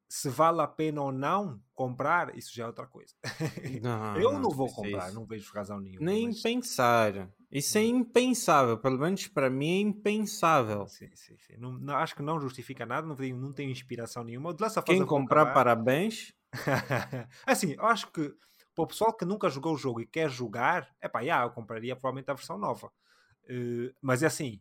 se 0.09 0.29
vale 0.29 0.61
a 0.61 0.66
pena 0.66 1.03
ou 1.03 1.11
não 1.11 1.61
comprar, 1.75 2.37
isso 2.37 2.55
já 2.55 2.65
é 2.65 2.66
outra 2.66 2.87
coisa. 2.87 3.15
Não, 3.83 4.16
eu 4.16 4.33
não, 4.35 4.43
não 4.43 4.51
vou 4.51 4.73
comprar, 4.73 5.09
isso. 5.09 5.15
não 5.15 5.27
vejo 5.27 5.53
razão 5.53 5.81
nenhuma. 5.81 6.07
Nem 6.07 6.29
mas... 6.29 6.41
pensar. 6.41 7.29
Isso 7.51 7.79
é 7.79 7.81
hum. 7.81 7.99
impensável, 7.99 8.79
pelo 8.79 8.99
menos 8.99 9.27
para 9.27 9.51
mim 9.51 9.71
é 9.71 9.81
impensável. 9.81 10.87
Sim, 10.87 11.11
sim, 11.15 11.37
sim. 11.39 11.57
Não, 11.59 11.73
não, 11.73 11.97
acho 11.97 12.15
que 12.15 12.23
não 12.23 12.41
justifica 12.41 12.87
nada, 12.87 13.07
não, 13.07 13.16
não 13.16 13.53
tem 13.53 13.71
inspiração 13.71 14.23
nenhuma. 14.23 14.55
Quem 14.85 15.05
comprar, 15.05 15.53
parabéns. 15.53 16.33
assim, 17.45 17.73
eu 17.73 17.87
acho 17.87 18.11
que 18.12 18.33
para 18.75 18.85
o 18.85 18.87
pessoal 18.87 19.13
que 19.17 19.25
nunca 19.25 19.49
jogou 19.49 19.75
o 19.75 19.79
jogo 19.79 20.01
e 20.01 20.07
quer 20.07 20.29
jogar, 20.29 20.95
é 21.01 21.09
pá, 21.09 21.21
yeah, 21.21 21.45
eu 21.47 21.51
compraria 21.51 21.95
provavelmente 21.95 22.31
a 22.31 22.35
versão 22.35 22.59
nova. 22.59 22.89
Uh, 23.45 23.95
mas 24.01 24.23
é 24.23 24.27
assim, 24.27 24.61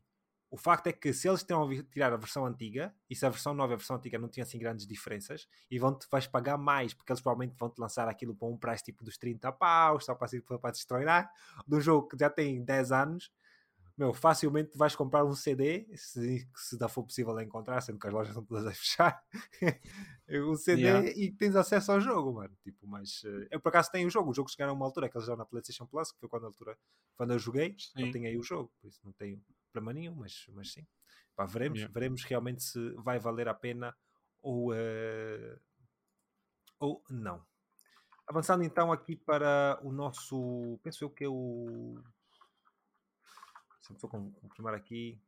o 0.53 0.57
facto 0.57 0.85
é 0.85 0.93
que 0.93 1.11
se 1.11 1.27
eles 1.27 1.39
estão 1.39 1.63
a 1.63 1.83
tirar 1.85 2.13
a 2.13 2.15
versão 2.15 2.45
antiga, 2.45 2.93
e 3.09 3.15
se 3.15 3.25
a 3.25 3.29
versão 3.29 3.55
nova 3.55 3.73
e 3.73 3.75
a 3.75 3.77
versão 3.77 3.95
antiga 3.95 4.19
não 4.19 4.29
tinham 4.29 4.43
assim 4.43 4.59
grandes 4.59 4.85
diferenças, 4.85 5.47
e 5.71 5.79
vão 5.79 5.97
-te, 5.97 6.07
vais 6.11 6.27
pagar 6.27 6.59
mais, 6.59 6.93
porque 6.93 7.11
eles 7.11 7.21
provavelmente 7.21 7.57
vão-te 7.57 7.79
lançar 7.79 8.07
aquilo 8.07 8.35
para 8.35 8.47
um 8.47 8.55
preço 8.55 8.83
tipo 8.83 9.03
dos 9.03 9.17
30 9.17 9.51
paus, 9.51 10.05
só 10.05 10.13
para, 10.13 10.29
para 10.59 10.71
destroinar, 10.71 11.31
de 11.67 11.75
um 11.75 11.81
jogo 11.81 12.07
que 12.07 12.15
já 12.19 12.29
tem 12.29 12.63
10 12.63 12.91
anos, 12.91 13.31
meu, 13.95 14.11
facilmente 14.11 14.75
vais 14.75 14.95
comprar 14.95 15.23
um 15.23 15.35
CD, 15.35 15.85
se, 15.95 16.47
se 16.55 16.79
não 16.79 16.89
for 16.89 17.03
possível 17.03 17.39
encontrar, 17.39 17.79
sendo 17.81 17.99
que 17.99 18.07
as 18.07 18.13
lojas 18.13 18.35
não 18.35 18.43
todas 18.43 18.65
a 18.65 18.71
fechar, 18.73 19.23
um 20.29 20.55
CD 20.55 20.81
yeah. 20.81 21.09
e 21.09 21.31
tens 21.31 21.55
acesso 21.55 21.91
ao 21.91 22.01
jogo, 22.01 22.33
mano. 22.33 22.55
Tipo, 22.63 22.87
mas 22.87 23.23
eh, 23.23 23.47
eu 23.51 23.59
por 23.59 23.69
acaso 23.69 23.91
tenho 23.91 24.07
o 24.07 24.11
jogo, 24.11 24.31
o 24.31 24.33
jogo 24.33 24.49
chegaram 24.49 24.71
a 24.71 24.75
uma 24.75 24.85
altura 24.85 25.07
que 25.09 25.17
eles 25.17 25.27
já 25.27 25.35
na 25.35 25.45
PlayStation 25.45 25.85
Plus, 25.85 26.11
que 26.11 26.19
foi 26.19 26.27
quando 26.27 26.45
a 26.45 26.47
altura 26.47 26.77
quando 27.15 27.33
eu 27.33 27.39
joguei, 27.39 27.75
sim. 27.77 28.05
não 28.05 28.11
tenho 28.11 28.25
aí 28.25 28.37
o 28.37 28.43
jogo, 28.43 28.71
por 28.81 28.87
isso 28.87 28.99
não 29.03 29.11
tenho 29.13 29.39
problema 29.71 29.93
nenhum, 29.93 30.15
mas, 30.15 30.45
mas 30.49 30.71
sim. 30.71 30.87
Pá, 31.35 31.45
veremos, 31.45 31.79
yeah. 31.79 31.93
veremos 31.93 32.23
realmente 32.23 32.63
se 32.63 32.89
vai 32.95 33.19
valer 33.19 33.47
a 33.47 33.53
pena 33.53 33.95
ou, 34.41 34.71
uh, 34.71 35.59
ou 36.79 37.03
não. 37.09 37.45
Avançando 38.25 38.63
então 38.63 38.91
aqui 38.91 39.15
para 39.15 39.79
o 39.83 39.91
nosso, 39.91 40.79
penso 40.81 41.03
eu 41.03 41.09
que 41.09 41.25
é 41.25 41.29
o 41.29 42.01
Sempre 43.83 44.01
vou 44.01 44.31
confirmar 44.41 44.73
aqui. 44.73 45.21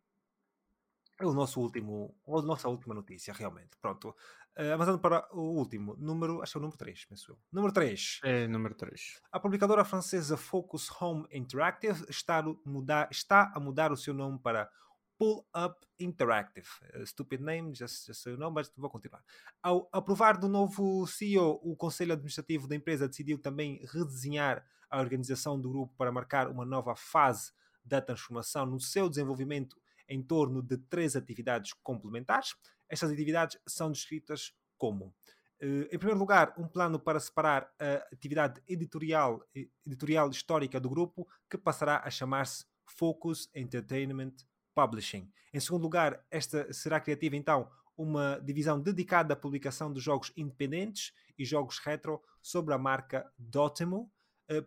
é 1.19 1.25
o 1.25 1.33
nosso 1.33 1.59
último, 1.59 2.15
a 2.25 2.41
nossa 2.41 2.69
última 2.69 2.95
notícia, 2.95 3.33
realmente. 3.33 3.77
Pronto. 3.81 4.15
Uh, 4.57 4.73
avançando 4.73 4.99
para 4.99 5.27
o 5.33 5.41
último, 5.41 5.97
número, 5.97 6.41
acho 6.41 6.53
que 6.53 6.57
é 6.57 6.59
o 6.59 6.61
número 6.61 6.77
3, 6.77 7.05
penso 7.05 7.31
eu. 7.33 7.37
Número 7.51 7.73
3. 7.73 8.21
É, 8.23 8.47
número 8.47 8.73
3. 8.73 9.21
A 9.29 9.39
publicadora 9.39 9.83
francesa 9.83 10.37
Focus 10.37 10.89
Home 11.01 11.27
Interactive 11.29 12.05
está, 12.07 12.41
mudar, 12.65 13.09
está 13.11 13.51
a 13.53 13.59
mudar 13.59 13.91
o 13.91 13.97
seu 13.97 14.13
nome 14.13 14.39
para 14.39 14.71
Pull 15.17 15.45
Up 15.53 15.85
Interactive. 15.99 16.69
Uh, 16.93 17.05
stupid 17.05 17.41
name, 17.41 17.75
já, 17.75 17.87
já 17.87 18.13
sei 18.13 18.33
o 18.33 18.37
nome, 18.37 18.55
mas 18.55 18.71
vou 18.77 18.89
continuar. 18.89 19.21
Ao 19.61 19.89
aprovar 19.91 20.37
do 20.37 20.47
novo 20.47 21.05
CEO, 21.05 21.59
o 21.61 21.75
Conselho 21.75 22.13
Administrativo 22.13 22.69
da 22.69 22.75
empresa 22.77 23.09
decidiu 23.09 23.37
também 23.37 23.85
redesenhar 23.91 24.65
a 24.89 25.01
organização 25.01 25.59
do 25.59 25.69
grupo 25.69 25.93
para 25.97 26.13
marcar 26.13 26.47
uma 26.47 26.65
nova 26.65 26.95
fase 26.95 27.51
da 27.85 28.01
transformação 28.01 28.65
no 28.65 28.79
seu 28.79 29.07
desenvolvimento 29.07 29.79
em 30.09 30.21
torno 30.21 30.61
de 30.61 30.77
três 30.77 31.15
atividades 31.15 31.73
complementares. 31.83 32.55
Estas 32.89 33.11
atividades 33.11 33.57
são 33.67 33.91
descritas 33.91 34.53
como 34.77 35.13
Uh, 35.61 35.87
em 35.89 35.97
primeiro 35.97 36.19
lugar, 36.19 36.53
um 36.57 36.67
plano 36.67 36.99
para 36.99 37.17
separar 37.17 37.71
a 37.79 37.95
atividade 38.13 38.61
editorial, 38.67 39.41
editorial 39.85 40.29
histórica 40.29 40.81
do 40.81 40.89
grupo, 40.89 41.25
que 41.49 41.57
passará 41.57 42.01
a 42.03 42.09
chamar-se 42.09 42.65
Focus 42.85 43.49
Entertainment 43.55 44.33
Publishing. 44.73 45.31
Em 45.53 45.59
segundo 45.61 45.83
lugar, 45.83 46.23
esta 46.29 46.71
será 46.73 46.99
criativa 46.99 47.37
então 47.37 47.71
uma 47.97 48.37
divisão 48.43 48.79
dedicada 48.79 49.33
à 49.33 49.37
publicação 49.37 49.91
de 49.93 50.01
jogos 50.01 50.31
independentes 50.35 51.13
e 51.37 51.45
jogos 51.45 51.79
retro 51.79 52.21
sobre 52.41 52.73
a 52.73 52.77
marca 52.77 53.31
Dotemu, 53.39 54.11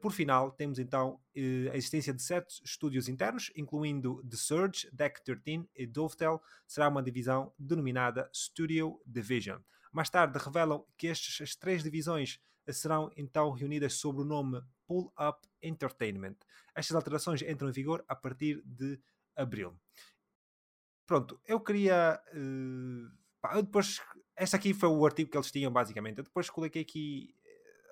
por 0.00 0.12
final, 0.12 0.50
temos 0.50 0.78
então 0.78 1.14
uh, 1.14 1.72
a 1.72 1.76
existência 1.76 2.12
de 2.12 2.22
sete 2.22 2.60
estúdios 2.64 3.09
internos, 3.09 3.52
incluindo 3.55 4.22
The 4.28 4.36
Surge, 4.36 4.88
Deck 4.92 5.22
13 5.22 5.68
e 5.76 5.86
Dovetail, 5.86 6.40
será 6.66 6.88
uma 6.88 7.02
divisão 7.02 7.52
denominada 7.59 8.28
Studio 8.34 9.00
Division. 9.06 9.59
Mais 9.92 10.10
tarde 10.10 10.38
revelam 10.38 10.84
que 10.96 11.06
estas 11.06 11.55
três 11.55 11.82
divisões 11.82 12.40
uh, 12.66 12.72
serão 12.72 13.10
então 13.16 13.52
reunidas 13.52 13.94
sob 13.94 14.20
o 14.20 14.24
nome 14.24 14.60
Pull 14.86 15.12
Up 15.18 15.46
Entertainment. 15.62 16.36
Estas 16.74 16.96
alterações 16.96 17.42
entram 17.42 17.68
em 17.68 17.72
vigor 17.72 18.05
a 18.09 18.16
partir 18.16 18.62
de 18.64 18.98
abril. 19.36 19.78
Pronto, 21.06 21.40
eu 21.46 21.60
queria. 21.60 22.20
Pá, 23.40 23.56
eu 23.56 23.62
depois. 23.62 24.00
Este 24.36 24.55
aqui 24.55 24.74
foi 24.74 24.88
o 24.88 25.05
artigo 25.06 25.30
que 25.30 25.36
eles 25.36 25.50
tinham, 25.50 25.72
basicamente. 25.72 26.18
Eu 26.18 26.24
depois 26.24 26.50
coloquei 26.50 26.82
aqui 26.82 27.34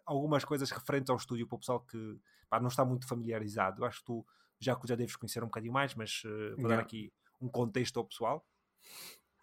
algumas 0.07 0.45
coisas 0.45 0.71
referentes 0.71 1.11
ao 1.11 1.17
estúdio 1.17 1.47
para 1.47 1.57
o 1.57 1.59
pessoal 1.59 1.81
que 1.81 2.19
pá, 2.49 2.61
não 2.61 2.69
está 2.69 2.85
muito 2.85 3.07
familiarizado. 3.07 3.83
Eu 3.83 3.87
acho 3.87 3.99
que 3.99 4.05
tu 4.05 4.27
já, 4.59 4.79
já 4.85 4.95
deves 4.95 5.17
conhecer 5.17 5.43
um 5.43 5.47
bocadinho 5.47 5.73
mais, 5.73 5.95
mas 5.95 6.23
uh, 6.25 6.29
vou 6.29 6.59
yeah. 6.59 6.77
dar 6.77 6.83
aqui 6.83 7.13
um 7.41 7.49
contexto 7.49 7.99
ao 7.99 8.05
pessoal. 8.07 8.47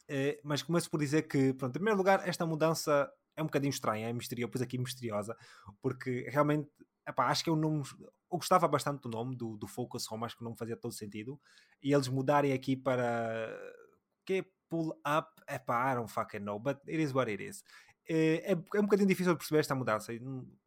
Uh, 0.09 0.39
mas 0.43 0.63
começo 0.63 0.89
por 0.89 0.99
dizer 0.99 1.23
que, 1.23 1.53
pronto, 1.53 1.71
em 1.71 1.73
primeiro 1.73 1.97
lugar, 1.97 2.27
esta 2.27 2.45
mudança 2.45 3.11
é 3.35 3.41
um 3.41 3.45
bocadinho 3.45 3.71
estranha, 3.71 4.09
é 4.09 4.13
misteriosa, 4.13 4.51
pois 4.51 4.61
aqui 4.61 4.77
misteriosa, 4.77 5.35
porque 5.81 6.27
realmente 6.29 6.69
epá, 7.07 7.27
acho 7.27 7.43
que 7.43 7.49
é 7.49 7.53
um 7.53 7.57
nome. 7.57 7.83
Eu 7.99 8.37
gostava 8.37 8.67
bastante 8.67 9.01
do 9.01 9.09
nome 9.09 9.35
do, 9.35 9.57
do 9.57 9.67
Focus 9.67 10.09
Home, 10.11 10.25
acho 10.25 10.35
que 10.35 10.41
o 10.41 10.45
nome 10.45 10.57
fazia 10.57 10.75
todo 10.75 10.93
sentido. 10.93 11.39
E 11.81 11.93
eles 11.93 12.07
mudarem 12.07 12.53
aqui 12.53 12.75
para. 12.75 13.49
Que 14.25 14.33
é 14.35 14.45
pull 14.69 14.89
up? 15.05 15.29
Epá, 15.47 15.91
I 15.91 15.95
don't 15.95 16.11
fucking 16.11 16.39
know, 16.39 16.59
but 16.59 16.79
it 16.87 17.01
is 17.01 17.13
what 17.13 17.31
it 17.31 17.43
is. 17.43 17.63
É, 18.07 18.51
é, 18.51 18.51
é, 18.51 18.79
um 18.79 18.83
bocadinho 18.83 19.07
difícil 19.07 19.35
perceber 19.35 19.59
esta 19.59 19.75
mudança. 19.75 20.11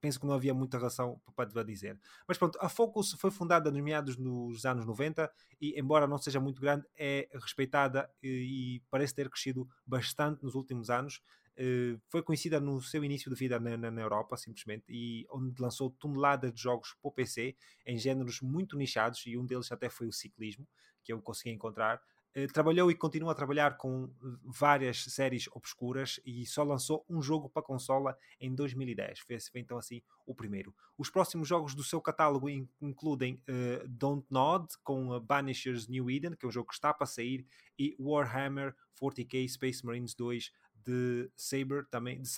Penso 0.00 0.18
que 0.18 0.26
não 0.26 0.34
havia 0.34 0.54
muita 0.54 0.78
razão 0.78 1.20
para 1.34 1.62
dizer. 1.62 1.98
Mas 2.26 2.38
pronto, 2.38 2.58
a 2.60 2.68
Focus 2.68 3.12
foi 3.12 3.30
fundada 3.30 3.70
nos 3.70 3.82
meados 3.82 4.16
dos 4.16 4.64
anos 4.64 4.86
90 4.86 5.30
e, 5.60 5.78
embora 5.78 6.06
não 6.06 6.18
seja 6.18 6.40
muito 6.40 6.60
grande, 6.60 6.86
é 6.96 7.28
respeitada 7.34 8.10
e, 8.22 8.76
e 8.76 8.82
parece 8.90 9.14
ter 9.14 9.28
crescido 9.28 9.68
bastante 9.86 10.42
nos 10.42 10.54
últimos 10.54 10.90
anos. 10.90 11.20
Uh, 11.58 11.98
foi 12.10 12.22
conhecida 12.22 12.60
no 12.60 12.82
seu 12.82 13.02
início 13.02 13.30
de 13.30 13.38
vida 13.38 13.58
na, 13.58 13.78
na, 13.78 13.90
na, 13.90 14.02
Europa, 14.02 14.36
simplesmente, 14.36 14.84
e 14.90 15.26
onde 15.30 15.60
lançou 15.60 15.88
toneladas 15.90 16.52
de 16.52 16.60
jogos 16.60 16.94
para 17.00 17.08
o 17.08 17.10
PC 17.10 17.56
em 17.86 17.96
géneros 17.96 18.42
muito 18.42 18.76
nichados, 18.76 19.24
e 19.24 19.38
um 19.38 19.46
deles 19.46 19.72
até 19.72 19.88
foi 19.88 20.06
o 20.06 20.12
ciclismo, 20.12 20.68
que 21.02 21.14
eu 21.14 21.22
consegui 21.22 21.50
encontrar. 21.50 21.98
Eh, 22.38 22.46
trabalhou 22.48 22.90
e 22.90 22.94
continua 22.94 23.32
a 23.32 23.34
trabalhar 23.34 23.78
com 23.78 24.10
várias 24.44 25.04
séries 25.04 25.48
obscuras 25.54 26.20
e 26.22 26.44
só 26.44 26.62
lançou 26.62 27.02
um 27.08 27.22
jogo 27.22 27.48
para 27.48 27.62
consola 27.62 28.14
em 28.38 28.54
2010. 28.54 29.20
Foi, 29.20 29.40
foi 29.40 29.60
então 29.62 29.78
assim 29.78 30.02
o 30.26 30.34
primeiro. 30.34 30.74
Os 30.98 31.08
próximos 31.08 31.48
jogos 31.48 31.74
do 31.74 31.82
seu 31.82 31.98
catálogo 31.98 32.50
includem 32.78 33.42
uh, 33.48 33.88
Don't 33.88 34.26
Nod 34.30 34.66
com 34.84 35.18
Banishers 35.18 35.88
New 35.88 36.10
Eden, 36.10 36.36
que 36.36 36.44
é 36.44 36.48
um 36.48 36.52
jogo 36.52 36.68
que 36.68 36.74
está 36.74 36.92
para 36.92 37.06
sair, 37.06 37.46
e 37.78 37.96
Warhammer 37.98 38.76
40k 39.00 39.48
Space 39.48 39.84
Marines 39.84 40.14
2 40.14 40.52
de 40.86 41.28
Saber 41.36 41.84
também, 41.90 42.22
de, 42.22 42.30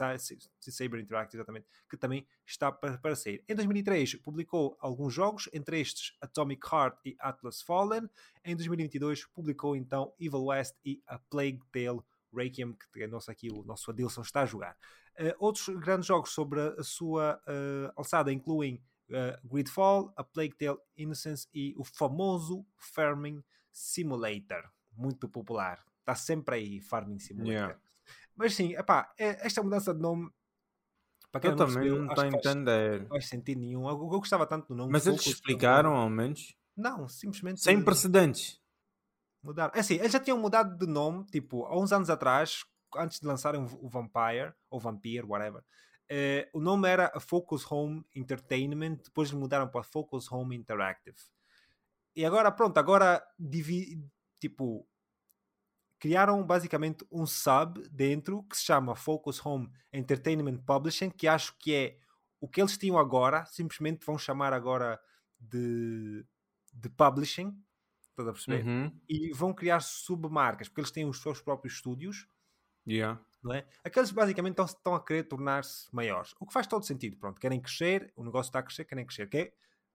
de 0.65 0.73
Saber 0.73 1.01
Interactive, 1.01 1.39
exatamente, 1.39 1.66
que 1.89 1.97
também 1.97 2.27
está 2.47 2.73
para, 2.73 2.97
para 2.97 3.15
sair. 3.15 3.45
Em 3.47 3.55
2003 3.55 4.16
publicou 4.16 4.77
alguns 4.81 5.12
jogos, 5.12 5.49
entre 5.53 5.79
estes 5.79 6.16
Atomic 6.20 6.66
Heart 6.66 6.99
e 7.05 7.16
Atlas 7.20 7.61
Fallen. 7.61 8.09
Em 8.43 8.57
2022 8.57 9.27
publicou 9.27 9.77
então 9.77 10.15
Evil 10.19 10.47
West 10.47 10.75
e 10.85 11.03
A 11.07 11.19
Plague 11.19 11.61
Tale 11.70 12.01
Requiem, 12.35 12.75
que 12.93 13.03
é 13.03 13.07
nosso, 13.07 13.31
aqui 13.31 13.51
o 13.51 13.62
nosso 13.62 13.91
Adilson 13.91 14.23
está 14.23 14.43
a 14.43 14.47
jogar. 14.47 14.77
Uh, 15.19 15.35
outros 15.39 15.69
grandes 15.77 16.07
jogos 16.07 16.31
sobre 16.31 16.61
a 16.61 16.83
sua 16.83 17.41
uh, 17.47 17.93
alçada 17.97 18.33
incluem 18.33 18.83
uh, 19.11 19.47
Gridfall, 19.47 20.12
A 20.16 20.25
Plague 20.25 20.57
Tale 20.57 20.79
Innocence 20.97 21.47
e 21.53 21.75
o 21.77 21.85
famoso 21.85 22.65
Farming 22.79 23.43
Simulator, 23.70 24.70
muito 24.93 25.29
popular. 25.29 25.85
Está 26.01 26.15
sempre 26.15 26.55
aí, 26.55 26.81
Farming 26.81 27.19
Simulator. 27.19 27.53
Yeah. 27.53 27.88
Mas 28.39 28.55
sim, 28.55 28.73
epá, 28.74 29.12
é, 29.19 29.44
esta 29.44 29.60
mudança 29.62 29.93
de 29.93 30.01
nome 30.01 30.31
para 31.32 31.40
quem 31.40 31.51
eu 31.51 31.56
não 31.56 31.66
também 31.66 31.90
não 31.90 32.06
estou 32.06 32.24
a 32.24 32.28
entender. 32.28 33.01
Não 33.01 33.09
faz 33.09 33.28
sentido 33.28 33.60
nenhum. 33.60 33.82
Eu, 33.89 33.97
eu, 33.97 34.19
gostava 34.19 34.47
tanto 34.47 34.69
do 34.69 34.77
nome. 34.77 34.93
Mas 34.93 35.06
eles 35.06 35.27
explicaram, 35.27 35.94
ao 35.94 36.09
menos? 36.09 36.55
Não, 36.77 37.09
simplesmente. 37.09 37.60
Sem 37.60 37.82
precedentes. 37.85 38.60
Mudaram. 39.43 39.73
É 39.74 39.81
assim, 39.81 39.94
eles 39.97 40.12
já 40.12 40.20
tinham 40.20 40.39
mudado 40.39 40.78
de 40.78 40.86
nome, 40.90 41.27
tipo, 41.27 41.66
há 41.66 41.78
uns 41.78 41.93
anos 41.93 42.09
atrás, 42.09 42.65
antes 42.97 43.20
de 43.20 43.27
lançarem 43.27 43.60
o 43.60 43.89
Vampire, 43.89 44.55
ou 44.70 44.81
Vampire, 44.81 45.27
whatever. 45.27 45.62
Eh, 46.09 46.48
o 46.55 46.60
nome 46.60 46.89
era 46.89 47.12
Focus 47.20 47.70
Home 47.70 48.05
Entertainment, 48.15 48.98
depois 49.05 49.31
mudaram 49.32 49.69
para 49.69 49.82
Focus 49.82 50.31
Home 50.32 50.56
Interactive. 50.56 51.19
E 52.16 52.24
agora, 52.24 52.51
pronto, 52.51 52.78
agora, 52.78 53.23
tipo, 54.40 54.89
criaram 55.99 56.45
basicamente 56.45 57.05
um 57.11 57.27
sub 57.27 57.89
dentro 57.91 58.43
que 58.45 58.57
se 58.57 58.65
chama 58.65 58.95
Focus 58.95 59.45
Home 59.45 59.70
Entertainment 59.93 60.59
Publishing, 60.59 61.11
que 61.11 61.27
acho 61.27 61.57
que 61.59 61.75
é 61.75 61.99
o 62.41 62.49
que 62.49 62.61
eles 62.61 62.79
tinham 62.79 62.99
agora, 62.99 63.45
simplesmente 63.47 64.07
vão 64.07 64.16
chamar 64.16 64.53
agora 64.53 65.01
de, 65.39 66.25
de 66.73 66.89
publishing, 66.89 67.57
estás 68.11 68.29
a 68.29 68.33
perceber? 68.33 68.65
Uhum. 68.65 69.01
E 69.09 69.33
vão 69.33 69.53
criar 69.53 69.81
submarcas, 69.81 70.69
porque 70.69 70.81
eles 70.81 70.91
têm 70.91 71.05
os 71.05 71.20
seus 71.20 71.41
próprios 71.41 71.75
estúdios. 71.75 72.29
Yeah. 72.87 73.20
Não 73.43 73.55
é? 73.55 73.66
Aqueles 73.85 74.11
basicamente 74.11 74.53
estão, 74.53 74.65
estão 74.65 74.95
a 74.95 75.05
querer 75.05 75.25
tornar-se 75.25 75.95
maiores, 75.95 76.35
o 76.41 76.47
que 76.47 76.53
faz 76.53 76.66
todo 76.66 76.85
sentido. 76.85 77.16
Pronto, 77.16 77.41
querem 77.41 77.61
crescer, 77.61 78.12
o 78.16 78.25
negócio 78.25 78.49
está 78.49 78.61
a 78.61 78.62
crescer, 78.62 78.85
querem 78.85 79.05
crescer. 79.05 79.29
Que 79.29 79.53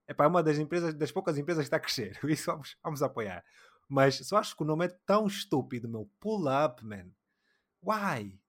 é, 0.08 0.16
é 0.18 0.28
uma 0.28 0.44
das 0.44 0.58
empresas, 0.58 0.94
das 0.94 1.12
poucas 1.12 1.38
empresas 1.38 1.64
que 1.64 1.68
está 1.68 1.78
a 1.78 1.80
crescer. 1.80 2.20
Isso 2.24 2.52
vamos, 2.52 2.78
vamos 2.84 3.02
apoiar. 3.02 3.44
Mas 3.88 4.16
só 4.28 4.38
acho 4.38 4.56
que 4.56 4.64
o 4.64 4.66
nome 4.66 4.86
é 4.86 4.98
tão 5.06 5.28
estúpido, 5.28 5.88
meu. 5.88 6.10
Pull 6.20 6.46
up, 6.48 6.84
man. 6.86 7.12
Why? 7.82 8.40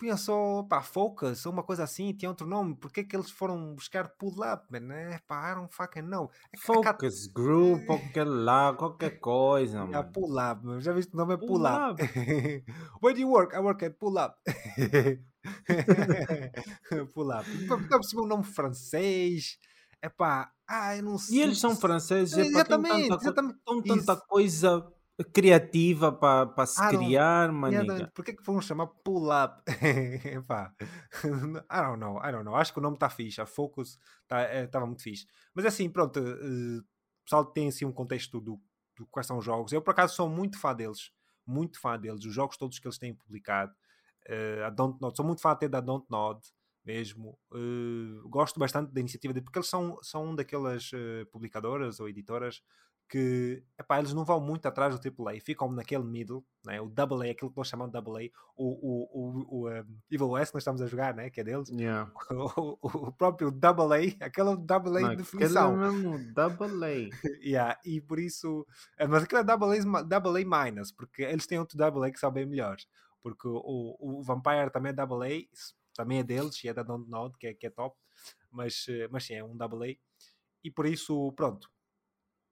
Pensou, 0.00 0.66
pá, 0.66 0.80
Focus, 0.80 1.44
uma 1.44 1.62
coisa 1.62 1.84
assim, 1.84 2.14
tinha 2.14 2.30
outro 2.30 2.46
nome. 2.46 2.74
Por 2.74 2.90
que 2.90 3.04
que 3.04 3.14
eles 3.14 3.30
foram 3.30 3.74
buscar 3.74 4.08
pull 4.08 4.34
up, 4.42 4.64
man? 4.70 4.90
É, 4.94 5.20
pá, 5.28 5.52
I 5.52 5.54
don't 5.54 5.74
fucking 5.74 6.00
know. 6.00 6.30
É, 6.54 6.58
Focus 6.58 7.28
é, 7.28 7.32
Group, 7.32 7.84
qualquer 8.14 8.24
lá, 8.24 8.72
qualquer 8.72 9.20
coisa, 9.20 9.84
mano. 9.84 9.94
É, 9.94 10.02
pull 10.02 10.38
up, 10.38 10.64
man. 10.64 10.80
Já 10.80 10.94
viste 10.94 11.12
o 11.12 11.18
nome 11.18 11.34
é 11.34 11.36
pull, 11.36 11.48
pull 11.48 11.66
up. 11.66 12.02
up. 12.02 12.02
Where 13.02 13.14
do 13.14 13.20
you 13.20 13.28
work? 13.28 13.54
I 13.54 13.58
work 13.58 13.84
at 13.84 13.98
pull 13.98 14.18
up. 14.18 14.38
pull 17.12 17.30
up. 17.30 17.44
Por 17.68 18.04
cima 18.04 18.22
um 18.22 18.26
nome 18.26 18.44
francês 18.44 19.58
é 20.02 20.08
pá, 20.08 20.52
ah, 20.68 20.96
eu 20.96 21.02
não 21.02 21.18
sei. 21.18 21.38
E 21.38 21.42
eles 21.42 21.58
são 21.58 21.76
franceses, 21.76 22.36
é, 22.38 22.42
exatamente, 22.42 23.08
tanta, 23.08 23.22
exatamente. 23.22 23.58
Tão 23.64 23.82
tanta 23.82 24.16
coisa 24.16 24.86
criativa 25.24 26.12
para 26.12 26.46
pa 26.46 26.66
se 26.66 26.80
ah, 26.80 26.88
criar, 26.88 27.52
maninha. 27.52 28.10
Por 28.14 28.24
que 28.24 28.34
que 28.34 28.42
foram 28.42 28.60
chamar 28.60 28.86
Pull 28.86 29.28
Up? 29.30 29.62
Epá. 30.24 30.72
I 31.70 31.82
don't 31.82 31.98
know, 31.98 32.18
I 32.18 32.32
don't 32.32 32.44
know. 32.44 32.54
Acho 32.54 32.72
que 32.72 32.78
o 32.78 32.82
nome 32.82 32.96
está 32.96 33.10
fixe, 33.10 33.40
a 33.40 33.46
Focus 33.46 33.98
estava 34.22 34.68
tá, 34.68 34.78
é, 34.82 34.86
muito 34.86 35.02
fixe. 35.02 35.26
Mas 35.54 35.66
assim, 35.66 35.90
pronto, 35.90 36.18
uh, 36.20 36.78
o 36.78 37.24
pessoal 37.24 37.44
tem 37.44 37.68
assim 37.68 37.84
um 37.84 37.92
contexto 37.92 38.40
do, 38.40 38.60
do 38.96 39.06
quais 39.08 39.26
são 39.26 39.38
os 39.38 39.44
jogos. 39.44 39.72
Eu 39.72 39.82
por 39.82 39.90
acaso 39.90 40.14
sou 40.14 40.28
muito 40.28 40.58
fã 40.58 40.74
deles, 40.74 41.10
muito 41.46 41.78
fã 41.80 41.98
deles, 41.98 42.24
os 42.24 42.34
jogos 42.34 42.56
todos 42.56 42.78
que 42.78 42.86
eles 42.86 42.98
têm 42.98 43.14
publicado. 43.14 43.74
Uh, 44.28 44.64
a 44.64 44.70
Don't 44.70 44.98
Nod, 45.00 45.16
sou 45.16 45.26
muito 45.26 45.42
fã 45.42 45.50
até 45.50 45.68
da 45.68 45.80
Don't 45.80 46.06
Nod 46.08 46.40
mesmo. 46.84 47.38
Uh, 47.52 48.28
gosto 48.28 48.58
bastante 48.58 48.92
da 48.92 49.00
iniciativa, 49.00 49.32
de, 49.34 49.40
porque 49.40 49.58
eles 49.58 49.68
são, 49.68 49.98
são 50.02 50.34
daquelas 50.34 50.90
uh, 50.92 51.26
publicadoras 51.30 52.00
ou 52.00 52.08
editoras 52.08 52.62
que 53.08 53.64
epá, 53.76 53.98
eles 53.98 54.14
não 54.14 54.24
vão 54.24 54.40
muito 54.40 54.66
atrás 54.66 54.96
do 54.96 55.00
AAA, 55.28 55.40
ficam 55.40 55.68
naquele 55.72 56.04
middle, 56.04 56.44
né? 56.64 56.80
o 56.80 56.88
Double 56.88 57.28
A, 57.28 57.32
aquilo 57.32 57.50
que 57.50 57.56
nós 57.56 57.66
chamamos 57.66 57.92
de 57.92 58.00
Double 58.00 58.24
A, 58.24 58.30
o, 58.56 58.68
o, 58.68 59.08
o, 59.12 59.62
o 59.62 59.68
um, 59.68 59.98
Evil 60.08 60.28
West 60.30 60.52
que 60.52 60.54
nós 60.54 60.60
estamos 60.62 60.80
a 60.80 60.86
jogar, 60.86 61.12
né? 61.12 61.28
que 61.28 61.40
é 61.40 61.44
deles, 61.44 61.68
Yeah. 61.70 62.08
o, 62.30 62.78
o- 62.80 63.08
o 63.08 63.12
próprio 63.12 63.50
Double 63.50 63.92
A, 64.20 64.24
aquele 64.26 64.56
Double 64.58 64.90
A 64.90 64.92
Não, 64.92 64.98
de 65.00 65.04
aquele 65.06 65.16
definição. 65.16 65.74
é 65.84 65.90
mesmo 65.90 66.32
double 66.32 66.84
A. 66.84 67.10
Yeah, 67.44 67.80
e 67.84 68.00
por 68.00 68.20
isso, 68.20 68.64
eh, 68.96 69.08
mas 69.08 69.24
aquilo 69.24 69.40
é 69.40 69.44
double 69.44 69.76
A, 69.76 70.02
double 70.02 70.42
A 70.44 70.64
minus, 70.64 70.92
porque 70.92 71.22
eles 71.22 71.48
têm 71.48 71.58
outro 71.58 71.76
double 71.76 72.06
A 72.08 72.12
que 72.12 72.18
são 72.20 72.30
bem 72.30 72.46
melhores. 72.46 72.86
Porque 73.24 73.48
o, 73.48 73.96
o 73.98 74.22
Vampire 74.22 74.70
também 74.72 74.90
é 74.90 74.94
double 74.94 75.26
A, 75.26 75.48
também 75.94 76.18
é 76.20 76.22
deles, 76.24 76.62
e 76.64 76.68
é 76.68 76.74
da 76.74 76.82
Dontnod, 76.82 77.36
que 77.38 77.48
é, 77.48 77.54
que 77.54 77.66
é 77.66 77.70
top, 77.70 77.96
mas, 78.50 78.86
eh, 78.88 79.08
mas 79.10 79.24
sim, 79.24 79.34
é 79.34 79.44
um 79.44 79.56
double 79.56 79.92
A. 79.92 79.96
E 80.64 80.70
por 80.70 80.86
isso, 80.86 81.32
pronto, 81.34 81.70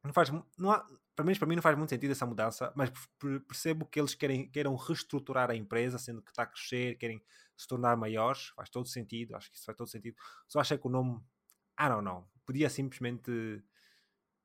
não 0.04 0.12
faz, 0.12 0.30
não 0.58 0.70
há, 0.70 0.86
para 1.16 1.24
mim, 1.24 1.34
para 1.36 1.46
mim 1.48 1.56
não 1.56 1.62
faz 1.62 1.76
muito 1.76 1.90
sentido 1.90 2.12
essa 2.12 2.26
mudança, 2.26 2.72
mas 2.76 2.90
per- 3.18 3.40
percebo 3.46 3.86
que 3.86 4.00
eles 4.00 4.14
querem, 4.14 4.50
queiram 4.50 4.74
reestruturar 4.76 5.50
a 5.50 5.56
empresa, 5.56 5.98
sendo 5.98 6.22
que 6.22 6.30
está 6.30 6.44
a 6.44 6.46
crescer, 6.46 6.96
querem 6.98 7.22
se 7.56 7.66
tornar 7.66 7.96
maiores, 7.96 8.48
faz 8.56 8.70
todo 8.70 8.88
sentido, 8.88 9.34
acho 9.36 9.50
que 9.50 9.56
isso 9.56 9.66
faz 9.66 9.76
todo 9.76 9.88
sentido. 9.88 10.16
Só 10.48 10.60
achei 10.60 10.78
que 10.78 10.86
o 10.86 10.90
nome, 10.90 11.20
I 11.80 11.88
don't 11.88 12.04
know, 12.04 12.28
podia 12.46 12.70
simplesmente 12.70 13.62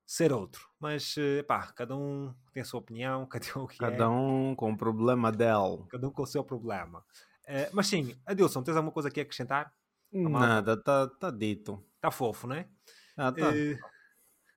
ser 0.05 0.31
outro, 0.33 0.69
mas 0.79 1.15
eh, 1.17 1.43
pá, 1.43 1.71
cada 1.73 1.95
um 1.97 2.33
tem 2.53 2.61
a 2.63 2.65
sua 2.65 2.79
opinião, 2.79 3.27
cada 3.29 3.59
um 3.59 3.67
que 3.67 3.85
é, 3.85 4.07
Cada 4.07 4.09
um 4.09 4.55
com 4.55 4.71
o 4.71 4.77
problema 4.77 5.31
dele. 5.31 5.85
cada 5.89 6.07
um 6.07 6.11
com 6.11 6.23
o 6.23 6.27
seu 6.27 6.43
problema. 6.43 7.05
Eh, 7.45 7.69
mas 7.73 7.87
sim, 7.87 8.15
Adilson, 8.25 8.63
tens 8.63 8.75
alguma 8.75 8.91
coisa 8.91 9.09
aqui 9.09 9.19
a 9.19 9.23
acrescentar? 9.23 9.73
Nada, 10.11 10.81
tá, 10.81 11.07
tá 11.07 11.31
dito. 11.31 11.83
Está 11.95 12.11
fofo, 12.11 12.47
não 12.47 12.55
é? 12.55 12.67
Ah, 13.17 13.31
tá. 13.31 13.51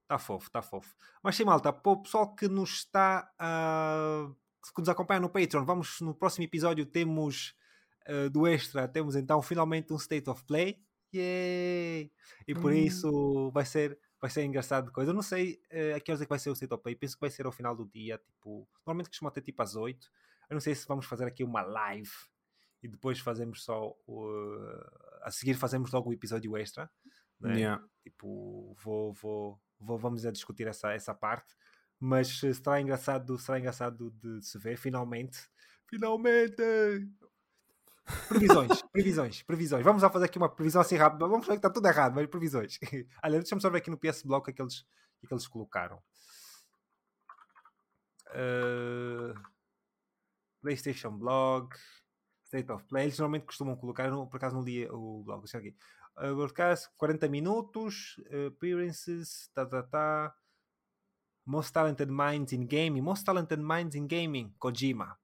Está 0.03 0.19
fofo, 0.19 0.47
está 0.47 0.63
fofo. 0.63 0.95
Mas 1.23 1.35
sim, 1.35 1.45
malta, 1.45 1.73
para 1.73 1.93
o 1.93 2.03
pessoal 2.03 2.35
que 2.35 2.47
nos 2.49 2.75
está 2.75 3.31
a. 3.39 4.29
que 4.75 4.81
nos 4.81 4.89
acompanha 4.89 5.21
no 5.21 5.29
Patreon, 5.29 5.65
vamos 5.65 6.01
no 6.01 6.15
próximo 6.15 6.45
episódio 6.45 6.85
temos 6.87 7.55
eh, 8.07 8.29
do 8.29 8.47
Extra, 8.47 8.87
temos 8.87 9.17
então 9.17 9.41
finalmente 9.43 9.93
um 9.93 9.97
State 9.97 10.29
of 10.31 10.45
Play. 10.45 10.81
Yay! 11.15 12.13
E 12.47 12.55
por 12.55 12.73
Hum. 12.73 12.77
isso 12.77 13.51
vai 13.53 13.65
ser, 13.65 13.99
vai 14.21 14.31
ser 14.31 14.45
engraçado 14.45 14.87
de 14.87 14.93
coisa. 14.93 15.11
Eu 15.11 15.15
não 15.15 15.23
sei 15.23 15.61
eh, 15.71 15.95
a 15.95 16.01
que 16.01 16.11
horas 16.11 16.21
é 16.21 16.25
que 16.25 16.29
vai 16.31 16.39
ser 16.39 16.51
o 16.51 16.53
State 16.53 16.73
of 16.73 16.83
Play, 16.83 16.95
penso 16.95 17.17
que 17.17 17.21
vai 17.21 17.31
ser 17.31 17.47
ao 17.47 17.53
final 17.53 17.75
do 17.75 17.87
dia, 17.87 18.19
tipo. 18.19 18.69
Normalmente 18.87 19.09
costuma 19.09 19.31
ter 19.31 19.41
tipo 19.41 19.61
às 19.63 19.75
8. 19.75 20.07
Eu 20.51 20.55
não 20.55 20.61
sei 20.61 20.75
se 20.75 20.87
vamos 20.87 21.07
fazer 21.07 21.25
aqui 21.27 21.43
uma 21.43 21.63
live 21.63 22.11
e 22.87 22.89
depois 22.89 23.19
fazemos 23.19 23.65
só 23.65 23.95
o. 24.07 24.29
a 25.23 25.31
seguir 25.31 25.55
fazemos 25.55 25.91
logo 25.91 26.11
o 26.11 26.13
episódio 26.13 26.57
extra. 26.57 26.89
né? 27.41 27.57
Yeah. 27.57 27.85
tipo 28.03 28.75
vou, 28.83 29.13
vou, 29.13 29.61
vou 29.79 29.99
vamos 29.99 30.25
a 30.25 30.31
discutir 30.31 30.67
essa, 30.67 30.93
essa 30.93 31.15
parte 31.15 31.55
mas 31.99 32.43
eh, 32.45 32.53
será 32.53 32.81
engraçado 32.81 33.37
será 33.39 33.59
engraçado 33.59 34.11
de 34.13 34.43
se 34.43 34.59
ver 34.59 34.77
finalmente 34.77 35.39
finalmente 35.87 36.63
previsões 38.29 38.83
previsões 38.93 39.43
previsões 39.43 39.85
vamos 39.85 40.03
lá 40.03 40.09
fazer 40.11 40.27
aqui 40.27 40.39
uma 40.39 40.49
previsão 40.49 40.81
assim 40.81 40.97
rápida 40.97 41.27
vamos 41.27 41.47
ver 41.47 41.55
que 41.55 41.59
está 41.59 41.71
tudo 41.71 41.89
errado 41.89 42.15
mas 42.15 42.27
previsões 42.27 42.79
olha 43.25 43.39
deixa-me 43.41 43.61
só 43.61 43.69
ver 43.69 43.79
aqui 43.79 43.91
no 43.91 43.99
PS 43.99 44.23
Block 44.23 44.49
o 44.49 44.55
que 44.55 44.63
eles, 44.63 44.81
o 45.23 45.27
que 45.27 45.35
eles 45.35 45.47
colocaram 45.49 46.01
Eh, 48.35 49.33
PlayStation 50.61 51.17
Blog 51.17 51.75
State 52.57 52.73
of 52.73 52.85
Play 52.85 53.05
eles 53.05 53.19
normalmente 53.19 53.47
costumam 53.47 53.77
colocar 53.77 54.11
por 54.11 54.37
acaso 54.37 54.57
não 54.57 54.63
li 54.63 54.87
o 54.89 55.23
blog 55.25 55.43
deixa 55.43 55.59
aqui 55.59 55.75
Uh, 56.19 56.35
broadcast 56.35 56.89
40 56.97 57.29
minutos, 57.29 58.17
uh, 58.33 58.47
appearances, 58.47 59.51
tá, 59.53 59.67
tá, 59.67 59.83
tá. 59.83 60.35
Most 61.45 61.75
talented 61.75 62.11
minds 62.11 62.55
in 62.55 62.67
gaming, 62.67 63.03
most 63.03 63.23
talented 63.23 63.61
minds 63.63 63.95
in 63.95 64.07
gaming, 64.07 64.55
Kojima. 64.59 65.15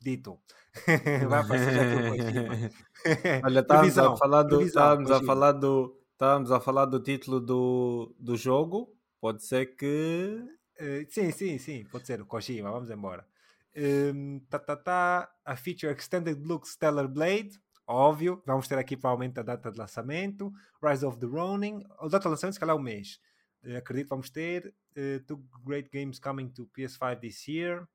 Dito. 0.00 0.40
Vai 1.28 1.40
aparecer 1.40 1.74
já 1.74 1.82
aqui 1.82 1.94
o 1.94 2.10
Kojima. 2.10 2.70
Olha, 3.44 3.60
estávamos 3.60 3.98
a 3.98 4.16
falar 4.16 4.42
do, 4.44 4.62
estávamos 4.62 5.10
a 5.10 5.22
falar 5.22 5.52
do, 5.52 6.00
estávamos 6.12 6.50
a 6.50 6.58
falar 6.58 6.86
do 6.86 7.00
título 7.00 7.38
do, 7.38 8.16
do 8.18 8.34
jogo. 8.34 8.96
Pode 9.20 9.44
ser 9.44 9.76
que 9.76 10.42
Uh, 10.80 11.04
sim, 11.10 11.30
sim, 11.30 11.58
sim, 11.58 11.84
pode 11.84 12.06
ser 12.06 12.22
o 12.22 12.24
Kojima, 12.24 12.70
vamos 12.70 12.88
embora. 12.88 13.26
Um, 13.76 14.40
tá, 14.48 14.58
tá, 14.58 14.76
tá. 14.76 15.32
A 15.44 15.56
feature 15.56 15.92
Extended 15.92 16.40
Look 16.44 16.66
Stellar 16.66 17.08
Blade, 17.08 17.50
óbvio. 17.86 18.42
Vamos 18.46 18.66
ter 18.66 18.78
aqui 18.78 18.96
provavelmente 18.96 19.38
a 19.38 19.42
data 19.42 19.70
de 19.70 19.78
lançamento. 19.78 20.52
Rise 20.82 21.04
of 21.04 21.18
the 21.18 21.26
Ronin, 21.26 21.84
a 21.98 22.08
data 22.08 22.20
de 22.20 22.28
lançamento, 22.28 22.54
se 22.54 22.60
calhar, 22.60 22.76
é 22.76 22.78
o 22.78 22.82
mês. 22.82 23.20
Uh, 23.62 23.76
acredito 23.76 24.06
que 24.06 24.10
vamos 24.10 24.30
ter. 24.30 24.74
Uh, 24.96 25.24
two 25.26 25.44
great 25.64 25.88
games 25.90 26.18
coming 26.18 26.48
to 26.48 26.68
PS5 26.76 27.20
this 27.20 27.46
year. 27.46 27.86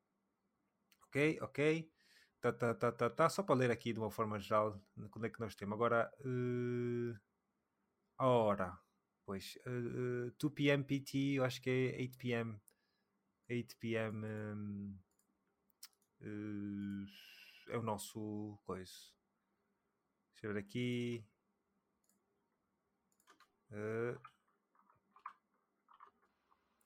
Ok, 1.08 1.40
ok. 1.42 1.92
Tá, 2.42 2.54
tá, 2.54 2.74
tá, 2.76 2.92
tá, 2.92 3.10
tá. 3.10 3.30
Só 3.30 3.42
para 3.44 3.56
ler 3.56 3.72
aqui 3.72 3.92
de 3.92 4.00
uma 4.00 4.12
forma 4.12 4.40
geral, 4.40 4.80
quando 5.10 5.26
é 5.26 5.30
que 5.30 5.40
nós 5.40 5.56
temos. 5.56 5.74
Agora, 5.74 6.12
uh, 6.22 7.18
a 8.18 8.28
hora. 8.28 8.78
Pois, 9.26 9.58
uh, 9.66 10.28
uh, 10.28 10.36
2 10.40 10.54
p.m. 10.54 10.84
PT, 10.84 11.40
eu 11.40 11.44
acho 11.44 11.60
que 11.62 11.70
é 11.70 12.02
8 12.02 12.18
p.m. 12.18 12.62
8 13.50 13.78
p.m. 13.80 14.26
um, 14.26 14.98
é 16.22 17.78
o 17.78 17.82
nosso 17.84 18.58
coisa. 18.66 18.92
Deixa 20.34 20.48
eu 20.48 20.54
ver 20.54 20.60
aqui. 20.60 21.26
Uh, 23.72 24.18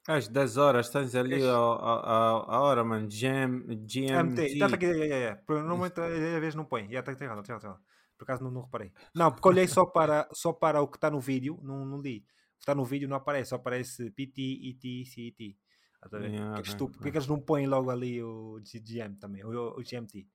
às 0.08 0.26
10 0.28 0.56
horas 0.56 0.88
tens 0.88 1.14
ali 1.14 1.42
a, 1.42 1.52
a, 1.52 1.54
a, 1.54 2.30
a 2.56 2.60
hora, 2.60 2.82
mano. 2.82 3.06
GM, 3.06 3.62
GMT. 3.86 4.12
MT, 4.12 4.58
tá, 4.58 4.68
tá 4.68 4.74
aqui, 4.74 4.86
é, 4.86 5.08
é, 5.08 5.22
é. 5.24 5.34
Por- 5.34 5.58
Normalmente 5.58 6.00
às 6.00 6.40
vezes 6.40 6.54
não 6.54 6.64
põe. 6.64 6.84
Yeah, 6.86 7.02
tá, 7.02 7.14
tem 7.14 7.28
razão, 7.28 7.42
tem 7.42 7.54
razão. 7.54 7.78
Por 8.16 8.24
acaso 8.24 8.42
não, 8.42 8.50
não 8.50 8.62
reparei. 8.62 8.92
Não, 9.14 9.30
porque 9.30 9.48
olhei 9.48 9.66
só 9.68 9.86
para, 9.86 10.28
só 10.32 10.52
para 10.52 10.82
o 10.82 10.88
que 10.88 10.96
está 10.96 11.10
no 11.10 11.20
vídeo, 11.20 11.58
não, 11.62 11.84
não 11.84 12.00
li. 12.00 12.18
O 12.18 12.58
que 12.58 12.62
está 12.62 12.74
no 12.74 12.84
vídeo 12.84 13.08
não 13.08 13.16
aparece, 13.16 13.50
só 13.50 13.56
aparece 13.56 14.10
PT, 14.10 14.60
ET, 14.64 15.06
CET. 15.06 15.56
Tá? 16.08 16.18
Yeah, 16.18 16.30
que 16.54 16.58
é 16.58 16.60
ok, 16.60 16.72
estúpido. 16.72 16.98
Por 17.02 17.10
que 17.10 17.16
eles 17.18 17.26
não 17.28 17.40
põem 17.40 17.66
logo 17.66 17.90
ali 17.90 18.22
o 18.22 18.58
GM 18.62 19.16
também, 19.18 19.44
o, 19.44 19.78
o 19.78 19.82
GMT? 19.82 20.26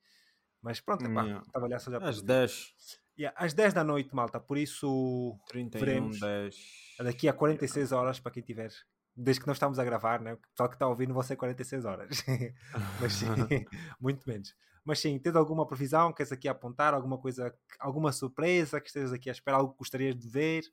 Mas 0.62 0.80
pronto, 0.80 1.06
epá, 1.06 1.24
Yeah. 1.24 1.44
estava 1.46 1.66
a 1.66 1.68
olhar 1.68 1.80
só 1.80 1.92
já 1.92 1.98
Às 1.98 2.18
o 2.18 2.22
vídeo. 2.22 2.28
10. 2.28 2.74
Yeah, 3.18 3.38
às 3.46 3.54
10 3.54 3.74
da 3.74 3.84
noite, 3.84 4.14
malta, 4.14 4.40
por 4.40 4.58
isso 4.58 5.40
31, 5.48 5.80
Veremos. 5.80 6.20
10. 6.20 6.56
daqui 7.00 7.30
a 7.30 7.34
46 7.34 7.92
horas 7.92 8.20
para 8.20 8.32
quem 8.32 8.44
tiver. 8.44 8.72
Desde 9.16 9.40
que 9.42 9.48
nós 9.48 9.56
estamos 9.56 9.80
a 9.80 9.86
gravar, 9.86 10.20
né? 10.22 10.34
O 10.34 10.38
pessoal 10.38 10.68
que 10.68 10.76
está 10.76 10.88
ouvindo 10.88 11.14
vão 11.14 11.24
ser 11.24 11.38
46 11.38 11.86
horas. 11.86 12.10
Mas 13.00 13.14
sim, 13.14 13.26
muito 14.02 14.28
menos. 14.28 14.54
Mas 14.84 15.00
sim, 15.00 15.18
tens 15.18 15.36
alguma 15.36 15.66
previsão? 15.66 16.12
Queres 16.12 16.32
aqui 16.32 16.48
apontar? 16.48 16.94
Alguma 16.94 17.18
coisa, 17.18 17.56
alguma 17.80 18.12
surpresa 18.12 18.80
que 18.82 18.88
estejas 18.88 19.14
aqui 19.14 19.30
a 19.30 19.32
esperar? 19.32 19.58
Algo 19.58 19.72
que 19.72 19.80
gostarias 19.80 20.16
de 20.16 20.28
ver? 20.28 20.64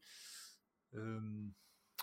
Hum, 0.93 1.52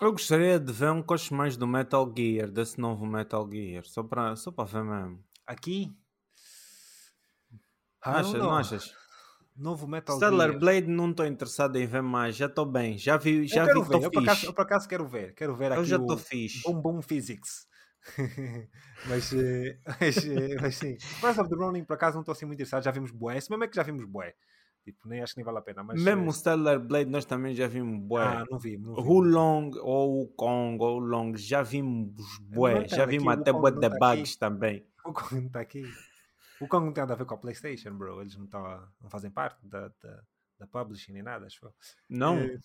Eu 0.00 0.12
gostaria 0.12 0.58
de 0.58 0.72
ver 0.72 0.90
um 0.90 1.02
coche 1.02 1.34
mais 1.34 1.58
do 1.58 1.66
Metal 1.66 2.10
Gear, 2.16 2.50
desse 2.50 2.80
novo 2.80 3.04
Metal 3.04 3.46
Gear. 3.52 3.84
Só 3.84 4.02
para 4.02 4.34
só 4.34 4.50
para 4.50 4.64
ver 4.64 4.82
mesmo. 4.82 5.22
aqui? 5.46 5.94
Achas, 8.00 8.32
não 8.32 8.40
know. 8.40 8.52
achas? 8.52 8.94
Novo 9.54 9.86
Metal 9.86 10.16
Stellar 10.16 10.48
Gear. 10.48 10.58
Blade 10.58 10.86
não 10.86 11.10
estou 11.10 11.26
interessado 11.26 11.76
em 11.76 11.86
ver 11.86 12.02
mais. 12.02 12.34
Já 12.34 12.46
estou 12.46 12.64
bem. 12.64 12.96
Já 12.96 13.18
vi, 13.18 13.46
já 13.46 13.66
eu 13.66 13.66
vi 13.66 13.88
quero 13.90 14.00
que 14.00 14.06
eu 14.06 14.10
por, 14.10 14.22
acaso, 14.22 14.46
eu 14.46 14.54
por 14.54 14.62
acaso 14.62 14.88
quero 14.88 15.06
ver. 15.06 15.34
Quero 15.34 15.54
ver 15.54 15.72
Eu 15.72 15.80
aqui 15.80 15.90
já 15.90 15.98
o 15.98 16.00
estou 16.00 16.16
fixe. 16.16 16.62
Boom 16.62 16.80
Boom 16.80 17.02
Physics. 17.02 17.68
mas, 19.06 19.32
eh, 19.34 19.78
mas, 20.00 20.24
eh, 20.24 20.56
mas 20.62 20.76
sim. 20.76 20.96
Rise 21.22 21.40
of 21.40 21.50
the 21.50 21.56
Ronin, 21.56 21.84
por 21.84 21.92
acaso, 21.92 22.14
não 22.14 22.22
estou 22.22 22.32
assim 22.32 22.46
muito 22.46 22.56
interessado. 22.56 22.82
Já 22.82 22.90
vimos 22.90 23.10
bué. 23.10 23.36
Esse 23.36 23.50
mesmo 23.50 23.64
é 23.64 23.68
que 23.68 23.76
já 23.76 23.82
vimos 23.82 24.06
bué. 24.06 24.34
Tipo, 24.84 25.08
nem 25.08 25.20
acho 25.22 25.34
que 25.34 25.38
nem 25.40 25.44
vale 25.44 25.58
a 25.58 25.62
pena. 25.62 25.82
Mas, 25.82 26.02
Mesmo 26.02 26.24
o 26.26 26.28
eh, 26.30 26.32
Stellar 26.32 26.80
Blade 26.80 27.10
nós 27.10 27.24
também 27.24 27.54
já 27.54 27.66
vimos 27.66 28.00
bué. 28.02 28.24
Ah, 28.24 28.44
não 28.50 28.58
vi. 28.58 28.78
Não 28.78 28.94
vi. 28.94 29.00
O 29.02 29.20
Long 29.20 29.70
ou 29.82 30.22
o 30.22 30.28
Kong 30.28 30.82
ou 30.82 30.96
o 30.96 30.98
Long 30.98 31.36
já 31.36 31.62
vimos 31.62 32.14
bué. 32.40 32.82
Tá 32.88 32.96
Já 32.96 33.06
vimos 33.06 33.28
até 33.32 33.52
bué 33.52 33.70
de 33.72 33.80
tá 33.80 33.88
bugs 33.90 34.30
aqui. 34.30 34.38
também. 34.38 34.86
O 35.04 35.12
Kong 35.12 35.34
não 35.34 35.46
está 35.46 35.60
aqui. 35.60 35.84
O 36.60 36.66
Kong 36.68 36.86
não 36.86 36.92
tem 36.92 37.02
nada 37.02 37.14
a 37.14 37.16
ver 37.16 37.24
com 37.24 37.34
a 37.34 37.38
PlayStation, 37.38 37.92
bro. 37.96 38.20
Eles 38.20 38.36
não, 38.36 38.66
a- 38.66 38.88
não 39.00 39.08
fazem 39.10 39.30
parte 39.30 39.66
da, 39.66 39.88
da, 40.02 40.22
da 40.58 40.66
publishing 40.66 41.12
nem 41.12 41.22
nada, 41.22 41.46
acho. 41.46 41.72
Não? 42.08 42.38
Eh. 42.38 42.58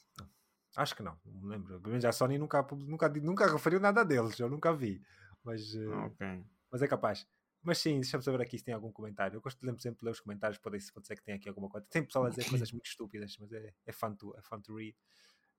Acho 0.77 0.95
que 0.95 1.03
não. 1.03 1.17
Não 1.25 1.47
lembro. 1.49 1.79
Pelo 1.79 1.89
menos 1.91 2.03
a 2.05 2.11
Sony 2.11 2.37
nunca, 2.37 2.65
nunca, 2.77 3.07
nunca 3.09 3.51
referiu 3.51 3.79
nada 3.79 4.03
deles. 4.03 4.37
Eu 4.39 4.49
nunca 4.49 4.73
vi. 4.73 5.01
Mas, 5.43 5.73
eh, 5.75 5.87
Ok. 5.87 6.43
mas 6.71 6.81
é 6.81 6.87
capaz. 6.87 7.25
Mas 7.65 7.79
sim, 7.79 7.99
deixa-me 7.99 8.23
saber 8.23 8.41
aqui 8.41 8.59
se 8.59 8.63
tem 8.63 8.75
algum 8.75 8.91
comentário. 8.91 9.37
Eu 9.37 9.41
gosto 9.41 9.59
de 9.59 9.81
sempre 9.81 9.99
de 9.99 10.05
ler 10.05 10.11
os 10.11 10.19
comentários, 10.19 10.59
pode, 10.59 10.77
pode 10.93 11.07
ser 11.07 11.15
que 11.15 11.23
tenha 11.23 11.35
aqui 11.35 11.49
alguma 11.49 11.67
coisa. 11.67 11.87
Tem 11.89 12.03
pessoal 12.05 12.25
a 12.25 12.29
dizer 12.29 12.47
coisas 12.47 12.71
muito 12.71 12.85
estúpidas, 12.85 13.35
mas 13.39 13.51
é, 13.51 13.73
é, 13.87 13.91
fun, 13.91 14.13
to, 14.13 14.35
é 14.37 14.41
fun 14.43 14.61
to 14.61 14.75
read. 14.75 14.95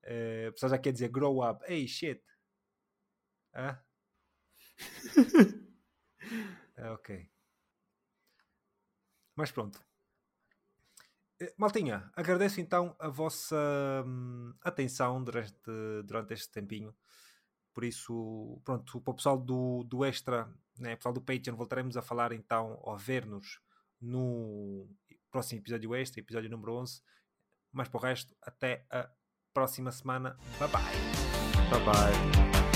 Eh, 0.03 0.51
pessoal 0.51 0.69
já 0.69 0.77
quer 0.77 0.93
dizer 0.93 1.09
grow 1.09 1.43
up. 1.43 1.61
Hey, 1.67 1.85
shit. 1.85 2.23
Hã? 3.53 3.77
É, 6.77 6.89
ok. 6.91 7.29
Mas 9.35 9.51
pronto. 9.51 9.83
Eh, 11.41 11.53
Maltinha, 11.57 12.09
agradeço 12.15 12.61
então 12.61 12.95
a 12.99 13.09
vossa 13.09 13.57
hum, 14.05 14.53
atenção 14.61 15.21
durante, 15.21 15.53
durante 16.05 16.33
este 16.33 16.51
tempinho. 16.51 16.95
Por 17.77 17.83
isso, 17.83 18.59
pronto, 18.65 18.99
para 19.01 19.11
o 19.11 19.13
pessoal 19.13 19.37
do, 19.37 19.83
do 19.83 20.03
Extra, 20.03 20.51
né, 20.79 20.95
pessoal 20.95 21.13
do 21.13 21.21
Patreon, 21.21 21.55
voltaremos 21.55 21.95
a 21.95 22.01
falar 22.01 22.31
então, 22.31 22.75
ou 22.81 22.91
a 22.91 22.97
ver-nos 22.97 23.59
no 24.01 24.89
próximo 25.29 25.61
episódio 25.61 25.93
Extra, 25.93 26.19
episódio 26.19 26.49
número 26.49 26.73
11. 26.73 27.03
Mas 27.71 27.87
para 27.87 27.99
o 27.99 28.01
resto, 28.01 28.35
até 28.41 28.83
a 28.89 29.07
próxima 29.53 29.91
semana. 29.91 30.35
Bye 30.57 30.69
bye. 30.69 30.81
Bye 31.69 31.85
bye. 31.85 32.66